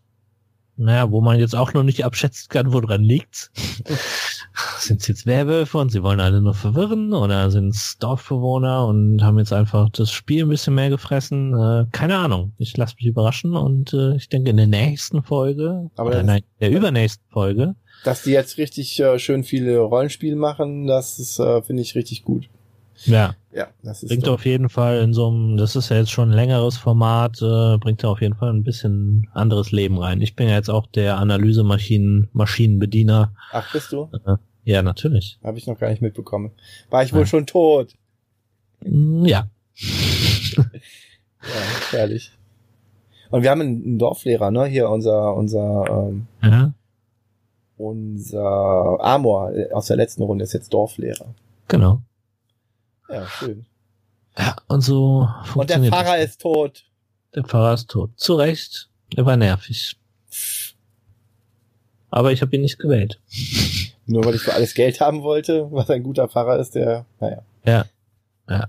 naja, 0.76 1.10
wo 1.10 1.20
man 1.20 1.38
jetzt 1.38 1.54
auch 1.54 1.74
noch 1.74 1.82
nicht 1.82 2.04
abschätzen 2.04 2.48
kann, 2.48 2.72
woran 2.72 3.02
liegt's. 3.02 3.50
sind 4.78 5.00
es 5.02 5.08
jetzt 5.08 5.26
Werwölfe 5.26 5.78
und 5.78 5.90
sie 5.90 6.02
wollen 6.02 6.20
alle 6.20 6.40
nur 6.40 6.54
verwirren 6.54 7.12
oder 7.12 7.50
sind 7.50 7.68
es 7.68 7.98
Dorfbewohner 7.98 8.86
und 8.86 9.22
haben 9.22 9.38
jetzt 9.38 9.52
einfach 9.52 9.90
das 9.90 10.10
Spiel 10.10 10.44
ein 10.44 10.48
bisschen 10.48 10.74
mehr 10.74 10.88
gefressen? 10.88 11.54
Äh, 11.54 11.86
keine 11.92 12.16
Ahnung. 12.16 12.52
Ich 12.58 12.76
lasse 12.76 12.94
mich 12.96 13.06
überraschen 13.06 13.54
und 13.54 13.92
äh, 13.92 14.16
ich 14.16 14.28
denke 14.28 14.50
in 14.50 14.56
der 14.56 14.66
nächsten 14.66 15.22
Folge, 15.22 15.90
Aber 15.96 16.10
oder 16.10 16.22
nein, 16.22 16.42
der 16.60 16.70
übernächsten 16.70 17.26
Folge, 17.30 17.74
Dass 18.04 18.22
die 18.22 18.30
jetzt 18.30 18.58
richtig 18.58 18.98
äh, 19.00 19.18
schön 19.18 19.44
viele 19.44 19.78
Rollenspiele 19.78 20.36
machen, 20.36 20.86
das 20.86 21.18
ist, 21.18 21.38
äh, 21.38 21.62
finde 21.62 21.82
ich 21.82 21.94
richtig 21.94 22.24
gut. 22.24 22.48
ja, 23.04 23.34
Ja, 23.56 23.68
das 23.82 24.02
ist 24.02 24.08
bringt 24.10 24.26
doch- 24.26 24.34
auf 24.34 24.44
jeden 24.44 24.68
Fall 24.68 24.98
in 25.00 25.14
so 25.14 25.28
einem, 25.28 25.56
das 25.56 25.76
ist 25.76 25.88
ja 25.88 25.96
jetzt 25.96 26.10
schon 26.10 26.28
ein 26.30 26.34
längeres 26.34 26.76
Format, 26.76 27.40
äh, 27.40 27.78
bringt 27.78 28.04
da 28.04 28.08
auf 28.08 28.20
jeden 28.20 28.34
Fall 28.34 28.50
ein 28.52 28.64
bisschen 28.64 29.28
anderes 29.32 29.72
Leben 29.72 29.98
rein. 29.98 30.20
Ich 30.20 30.36
bin 30.36 30.46
ja 30.48 30.54
jetzt 30.56 30.68
auch 30.68 30.86
der 30.86 31.16
Analysemaschinen, 31.16 32.28
Maschinenbediener. 32.34 33.32
Ach, 33.52 33.72
bist 33.72 33.92
du? 33.92 34.10
Ja, 34.64 34.82
natürlich. 34.82 35.38
Habe 35.42 35.56
ich 35.56 35.66
noch 35.66 35.78
gar 35.78 35.88
nicht 35.88 36.02
mitbekommen. 36.02 36.50
War 36.90 37.02
ich 37.02 37.12
wohl 37.14 37.20
Ja. 37.20 37.26
schon 37.26 37.46
tot? 37.46 37.94
Mm, 38.84 39.24
Ja. 39.24 39.48
Ja, 41.42 41.98
herrlich. 41.98 42.32
Und 43.30 43.42
wir 43.42 43.50
haben 43.50 43.60
einen, 43.60 43.82
einen 43.84 43.98
Dorflehrer, 43.98 44.50
ne? 44.50 44.66
Hier 44.66 44.88
unser, 44.90 45.34
unser, 45.34 45.84
ähm, 46.10 46.26
ja, 46.42 46.72
unser 47.76 48.98
Amor 49.00 49.52
äh, 49.52 49.70
aus 49.72 49.86
der 49.86 49.96
letzten 49.96 50.22
Runde 50.22 50.44
ist 50.44 50.52
jetzt 50.54 50.72
Dorflehrer. 50.74 51.34
genau. 51.68 52.02
Ja, 53.08 53.26
schön. 53.26 53.66
Ja, 54.38 54.56
und 54.68 54.80
so 54.82 55.20
Und 55.20 55.28
der 55.28 55.44
funktioniert 55.46 55.94
Pfarrer 55.94 56.16
das. 56.18 56.30
ist 56.30 56.40
tot. 56.40 56.84
Der 57.34 57.44
Pfarrer 57.44 57.74
ist 57.74 57.88
tot. 57.90 58.10
Zu 58.16 58.34
Recht. 58.34 58.88
Er 59.14 59.24
war 59.26 59.36
nervig. 59.36 59.96
Aber 62.10 62.32
ich 62.32 62.42
habe 62.42 62.54
ihn 62.56 62.62
nicht 62.62 62.78
gewählt. 62.78 63.20
Nur 64.06 64.24
weil 64.24 64.34
ich 64.34 64.42
für 64.42 64.54
alles 64.54 64.74
Geld 64.74 65.00
haben 65.00 65.22
wollte, 65.22 65.70
was 65.72 65.90
ein 65.90 66.02
guter 66.02 66.28
Pfarrer 66.28 66.58
ist, 66.58 66.74
der, 66.74 67.04
naja. 67.20 67.42
Ja. 67.64 67.84
Ja. 68.48 68.68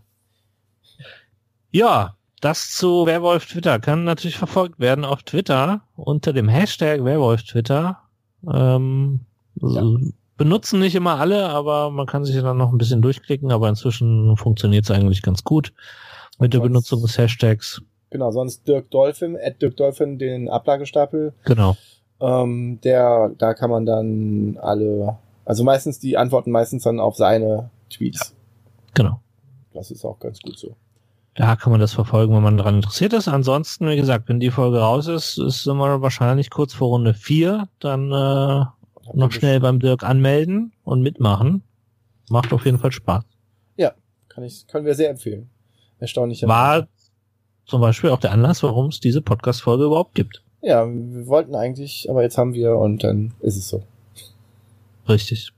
Ja, 1.71 2.15
das 2.41 2.71
zu 2.73 3.05
Werwolf 3.05 3.45
Twitter 3.47 3.79
kann 3.79 4.03
natürlich 4.03 4.37
verfolgt 4.37 4.79
werden 4.79 5.05
auf 5.05 5.23
Twitter 5.23 5.81
unter 5.95 6.33
dem 6.33 6.47
Hashtag 6.49 7.03
Werwolf 7.03 7.43
Twitter. 7.43 8.01
Ähm, 8.51 9.21
so- 9.55 9.99
Benutzen 10.37 10.79
nicht 10.79 10.95
immer 10.95 11.19
alle, 11.19 11.49
aber 11.49 11.89
man 11.89 12.05
kann 12.05 12.23
sich 12.23 12.35
ja 12.35 12.41
dann 12.41 12.57
noch 12.57 12.71
ein 12.71 12.77
bisschen 12.77 13.01
durchklicken, 13.01 13.51
aber 13.51 13.67
inzwischen 13.69 14.37
funktioniert 14.37 14.85
es 14.85 14.91
eigentlich 14.91 15.21
ganz 15.23 15.43
gut 15.43 15.73
mit 16.39 16.53
der 16.53 16.59
sonst- 16.59 16.69
Benutzung 16.69 17.01
des 17.01 17.17
Hashtags. 17.17 17.81
Genau, 18.09 18.31
sonst 18.31 18.67
Dirk 18.67 18.89
Dolphin, 18.91 19.37
at 19.37 19.61
Dirk 19.61 19.75
Dolphin, 19.75 20.17
den 20.17 20.47
Ablagestapel, 20.49 21.33
Genau. 21.43 21.75
ähm, 22.21 22.79
der, 22.83 23.31
da 23.37 23.53
kann 23.53 23.69
man 23.69 23.85
dann 23.85 24.57
alle, 24.61 25.17
also 25.43 25.63
meistens, 25.63 25.99
die 25.99 26.15
antworten 26.17 26.51
meistens 26.51 26.83
dann 26.83 26.99
auf 27.01 27.15
seine 27.17 27.69
Tweets. 27.89 28.33
Genau. 28.93 29.19
Das 29.73 29.91
ist 29.91 30.05
auch 30.05 30.19
ganz 30.19 30.39
gut 30.39 30.57
so. 30.57 30.75
Da 31.35 31.55
kann 31.55 31.71
man 31.71 31.79
das 31.81 31.93
verfolgen, 31.93 32.33
wenn 32.35 32.41
man 32.41 32.57
daran 32.57 32.75
interessiert 32.75 33.13
ist. 33.13 33.27
Ansonsten, 33.27 33.87
wie 33.89 33.95
gesagt, 33.97 34.27
wenn 34.29 34.39
die 34.39 34.49
Folge 34.49 34.79
raus 34.79 35.07
ist, 35.07 35.37
ist 35.37 35.63
sind 35.65 35.77
wir 35.77 36.01
wahrscheinlich 36.01 36.49
kurz 36.49 36.73
vor 36.73 36.87
Runde 36.89 37.13
4. 37.13 37.67
Dann 37.79 38.11
äh, 38.11 38.65
noch 39.13 39.31
schnell 39.31 39.59
beim 39.59 39.79
Dirk 39.79 40.03
anmelden 40.03 40.73
und 40.83 41.01
mitmachen. 41.01 41.63
Macht 42.29 42.51
auf 42.53 42.65
jeden 42.65 42.79
Fall 42.79 42.91
Spaß. 42.91 43.23
Kann 44.37 44.43
ich, 44.45 44.67
können 44.67 44.85
wir 44.85 44.93
sehr 44.93 45.09
empfehlen. 45.09 45.49
Erstaunlich. 45.97 46.43
War 46.43 46.87
zum 47.65 47.81
Beispiel 47.81 48.11
auch 48.11 48.19
der 48.19 48.31
Anlass, 48.31 48.61
warum 48.61 48.89
es 48.89 48.99
diese 48.99 49.19
Podcast-Folge 49.19 49.85
überhaupt 49.85 50.13
gibt. 50.13 50.43
Ja, 50.61 50.85
wir 50.85 51.25
wollten 51.25 51.55
eigentlich, 51.55 52.07
aber 52.07 52.21
jetzt 52.21 52.37
haben 52.37 52.53
wir 52.53 52.77
und 52.77 53.03
dann 53.03 53.33
ist 53.39 53.57
es 53.57 53.67
so. 53.67 53.81
Richtig. 55.09 55.53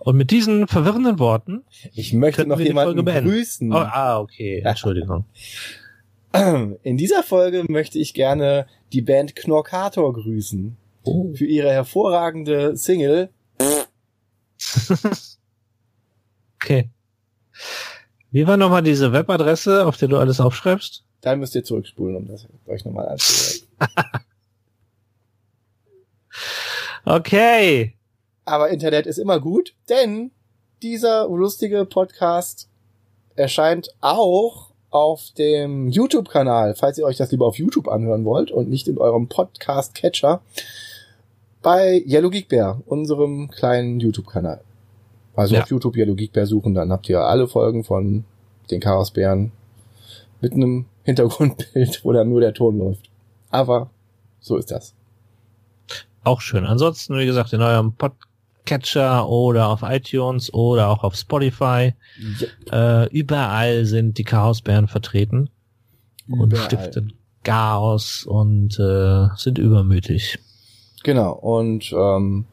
Und 0.00 0.16
mit 0.18 0.30
diesen 0.30 0.68
verwirrenden 0.68 1.18
Worten. 1.18 1.64
Ich 1.94 2.12
möchte 2.12 2.46
noch 2.46 2.60
jemanden 2.60 3.02
grüßen. 3.06 3.72
Oh, 3.72 3.76
ah, 3.76 4.20
okay. 4.20 4.60
Entschuldigung. 4.62 5.24
In 6.82 6.98
dieser 6.98 7.22
Folge 7.22 7.64
möchte 7.66 7.98
ich 7.98 8.12
gerne 8.12 8.66
die 8.92 9.00
Band 9.00 9.34
Knorkator 9.34 10.12
grüßen. 10.12 10.76
Oh. 11.04 11.32
Für 11.34 11.46
ihre 11.46 11.70
hervorragende 11.70 12.76
Single. 12.76 13.30
okay. 16.56 16.90
Wie 18.30 18.46
war 18.46 18.56
nochmal 18.56 18.82
diese 18.82 19.12
Webadresse, 19.12 19.86
auf 19.86 19.96
der 19.96 20.08
du 20.08 20.16
alles 20.16 20.40
aufschreibst? 20.40 21.04
Da 21.20 21.36
müsst 21.36 21.54
ihr 21.54 21.64
zurückspulen, 21.64 22.16
um 22.16 22.26
das 22.26 22.48
euch 22.66 22.84
nochmal 22.84 23.08
anzuhören. 23.08 23.68
Okay. 27.06 27.94
Aber 28.46 28.70
Internet 28.70 29.06
ist 29.06 29.18
immer 29.18 29.38
gut, 29.38 29.74
denn 29.90 30.30
dieser 30.82 31.28
lustige 31.28 31.84
Podcast 31.84 32.68
erscheint 33.36 33.90
auch 34.00 34.72
auf 34.90 35.30
dem 35.36 35.88
YouTube-Kanal, 35.88 36.74
falls 36.74 36.96
ihr 36.96 37.04
euch 37.04 37.18
das 37.18 37.30
lieber 37.30 37.46
auf 37.46 37.58
YouTube 37.58 37.88
anhören 37.88 38.24
wollt 38.24 38.50
und 38.50 38.70
nicht 38.70 38.88
in 38.88 38.96
eurem 38.96 39.28
Podcast-Catcher, 39.28 40.40
bei 41.64 42.04
Yellow 42.06 42.30
Geek 42.30 42.48
Bear, 42.48 42.80
unserem 42.86 43.50
kleinen 43.50 43.98
YouTube-Kanal. 43.98 44.60
Also 45.34 45.56
Ja. 45.56 45.62
auf 45.62 45.70
YouTube 45.70 45.96
Yellow 45.96 46.14
Geek 46.14 46.32
Bear 46.32 46.46
suchen, 46.46 46.74
dann 46.74 46.92
habt 46.92 47.08
ihr 47.08 47.20
alle 47.20 47.48
Folgen 47.48 47.82
von 47.82 48.24
den 48.70 48.80
Chaosbären 48.80 49.50
mit 50.40 50.52
einem 50.52 50.84
Hintergrundbild, 51.02 52.04
wo 52.04 52.12
dann 52.12 52.28
nur 52.28 52.40
der 52.40 52.54
Ton 52.54 52.78
läuft. 52.78 53.10
Aber 53.50 53.90
so 54.40 54.56
ist 54.56 54.70
das. 54.70 54.94
Auch 56.22 56.40
schön. 56.40 56.64
Ansonsten, 56.64 57.18
wie 57.18 57.26
gesagt, 57.26 57.52
in 57.52 57.60
eurem 57.60 57.92
Podcatcher 57.94 59.28
oder 59.28 59.68
auf 59.68 59.82
iTunes 59.82 60.52
oder 60.54 60.88
auch 60.88 61.02
auf 61.04 61.14
Spotify. 61.16 61.94
Äh, 62.72 63.08
überall 63.10 63.84
sind 63.84 64.16
die 64.18 64.24
Chaosbären 64.24 64.88
vertreten 64.88 65.50
und 66.30 66.52
Überall. 66.52 66.64
stiften 66.64 67.12
Chaos 67.42 68.24
und 68.24 68.78
äh, 68.78 69.28
sind 69.36 69.58
übermütig. 69.58 70.38
Genau, 71.04 71.34
und 71.34 71.92
ähm, 71.92 72.46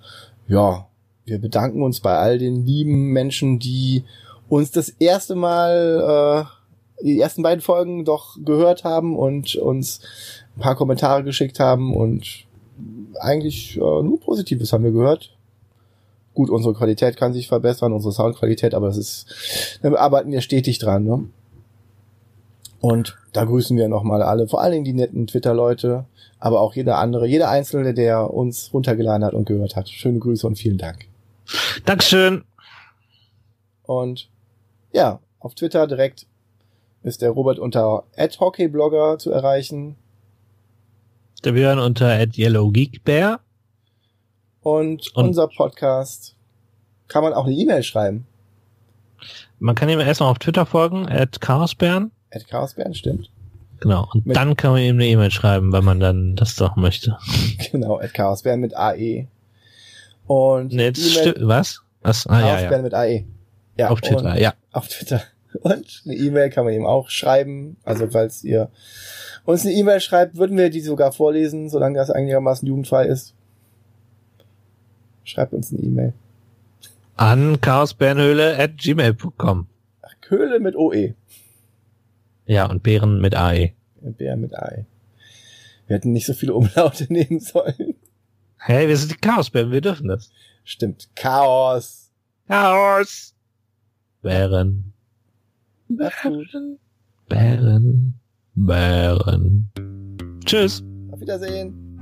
ja, 0.48 0.86
wir 1.26 1.40
bedanken 1.40 1.82
uns 1.82 2.02
bei 2.02 2.18
all 2.18 2.38
den 2.38 2.66
lieben 2.66 3.12
Menschen, 3.14 3.60
die 3.60 4.04
uns 4.50 4.72
das 4.72 4.90
erste 4.90 5.36
Mal 5.36 6.46
äh, 7.00 7.04
die 7.06 7.20
ersten 7.20 7.44
beiden 7.44 7.62
Folgen 7.62 8.04
doch 8.04 8.38
gehört 8.44 8.84
haben 8.84 9.18
und 9.18 9.56
uns 9.56 10.02
ein 10.58 10.60
paar 10.60 10.76
Kommentare 10.76 11.24
geschickt 11.24 11.62
haben 11.62 11.96
und 11.96 12.46
eigentlich 13.22 13.78
äh, 13.78 13.80
nur 13.80 14.20
Positives 14.20 14.74
haben 14.74 14.84
wir 14.84 14.92
gehört. 14.92 15.38
Gut, 16.34 16.50
unsere 16.50 16.74
Qualität 16.74 17.16
kann 17.16 17.32
sich 17.32 17.48
verbessern, 17.48 17.94
unsere 17.94 18.12
Soundqualität, 18.12 18.74
aber 18.74 18.88
das 18.88 18.98
ist, 18.98 19.80
da 19.82 19.94
arbeiten 19.96 20.32
wir 20.34 20.42
stetig 20.42 20.78
dran, 20.78 21.06
ne? 21.06 21.24
Und 22.82 23.18
da 23.34 23.46
grüßen 23.46 23.78
wir 23.78 23.88
nochmal 23.88 24.22
alle, 24.22 24.48
vor 24.48 24.62
allen 24.62 24.74
Dingen 24.74 24.86
die 24.86 24.94
netten 24.94 25.28
Twitter-Leute, 25.28 26.06
aber 26.40 26.60
auch 26.62 26.74
jeder 26.76 26.98
andere, 26.98 27.28
jeder 27.28 27.50
Einzelne, 27.50 27.94
der 27.94 28.34
uns 28.34 28.74
runtergeladen 28.74 29.24
hat 29.26 29.34
und 29.34 29.46
gehört 29.46 29.76
hat. 29.76 29.90
Schöne 29.90 30.20
Grüße 30.20 30.46
und 30.46 30.58
vielen 30.58 30.78
Dank. 30.78 31.08
Dankeschön. 31.86 32.44
Und 33.84 34.30
ja, 34.94 35.20
auf 35.40 35.56
Twitter 35.56 35.88
direkt 35.88 36.26
ist 37.04 37.22
der 37.22 37.32
Robert 37.32 37.60
unter 37.60 38.04
@hockeyblogger 38.18 39.18
zu 39.18 39.32
erreichen 39.32 39.96
Der 41.44 41.54
Björn 41.54 41.80
unter 41.80 42.08
@yellowgeekbear. 42.36 43.40
und, 44.62 45.16
Und- 45.16 45.28
unser 45.28 45.48
Podcast 45.48 46.36
kann 47.08 47.24
man 47.24 47.34
auch 47.34 47.46
eine 47.46 47.56
E-Mail 47.56 47.84
schreiben. 47.84 48.28
Man 49.60 49.76
kann 49.76 49.90
ihm 49.90 50.00
erstmal 50.00 50.30
auf 50.32 50.40
Twitter 50.40 50.66
folgen, 50.66 51.08
Chaosbären. 51.40 52.12
At 52.32 52.48
Chaosbären, 52.48 52.94
stimmt. 52.94 53.30
Genau. 53.80 54.08
Und 54.14 54.26
Mit- 54.26 54.38
dann 54.38 54.56
kann 54.56 54.72
man 54.72 54.82
ihm 54.82 54.96
eine 54.96 55.08
E-Mail 55.08 55.32
schreiben, 55.32 55.74
wenn 55.74 55.84
man 55.84 56.00
dann 56.00 56.36
das 56.36 56.56
doch 56.56 56.76
möchte. 56.76 57.18
Genau, 57.72 58.00
at 58.00 58.14
Chaosbären 58.14 58.60
mit 58.60 58.76
AE. 58.76 59.28
Und 60.28 60.74
Nee, 60.74 60.92
das 60.92 61.12
stimmt. 61.12 61.38
Was? 61.42 61.82
Was? 62.02 62.28
Ah, 62.28 62.40
ja, 62.40 62.48
Chaosbären 62.48 62.74
ja. 62.74 62.82
mit 62.82 62.94
AE. 62.94 63.26
Ja, 63.78 63.90
Auf 63.90 64.02
Twitter, 64.02 64.40
ja. 64.40 64.54
Auf 64.72 64.88
Twitter. 64.88 65.22
Und 65.62 66.04
eine 66.06 66.16
E-Mail 66.16 66.50
kann 66.50 66.66
man 66.66 66.74
ihm 66.74 66.86
auch 66.86 67.10
schreiben. 67.10 67.78
Also 67.84 68.08
falls 68.10 68.44
ihr 68.44 68.70
uns 69.46 69.66
eine 69.66 69.74
E-Mail 69.74 70.00
schreibt, 70.00 70.38
würden 70.38 70.58
wir 70.58 70.70
die 70.70 70.82
sogar 70.82 71.12
vorlesen, 71.12 71.70
solange 71.70 71.98
das 71.98 72.10
einigermaßen 72.10 72.68
jugendfrei 72.68 73.06
ist. 73.06 73.34
Schreibt 75.24 75.54
uns 75.54 75.72
eine 75.72 75.82
E-Mail. 75.82 76.14
An 77.16 77.60
chaosbärenhöhle 77.62 78.58
at 78.58 78.78
gmail.com. 78.78 79.68
Ach, 80.02 80.14
Köhle 80.22 80.60
mit 80.60 80.76
OE. 80.76 81.14
Ja, 82.52 82.66
und 82.66 82.84
Bären 82.84 83.22
mit 83.22 83.34
AE. 83.34 83.72
Bär 84.02 84.36
mit 84.36 84.54
AE. 84.54 84.86
Wir 85.88 85.96
hätten 85.96 86.12
nicht 86.12 86.26
so 86.26 86.34
viele 86.34 86.54
Umlaute 86.54 87.06
nehmen 87.10 87.40
sollen. 87.40 87.96
Hey, 88.58 88.90
wir 88.90 88.98
sind 88.98 89.10
die 89.10 89.16
Chaosbären, 89.16 89.72
wir 89.72 89.80
dürfen 89.80 90.10
das. 90.10 90.32
Stimmt. 90.66 91.08
Chaos. 91.16 92.12
Chaos. 92.50 93.34
Bären. 94.22 94.92
Gut. 95.88 96.52
Bären. 97.30 98.20
Bären. 98.54 99.72
Tschüss. 100.44 100.84
Auf 101.10 101.22
Wiedersehen. 101.22 102.02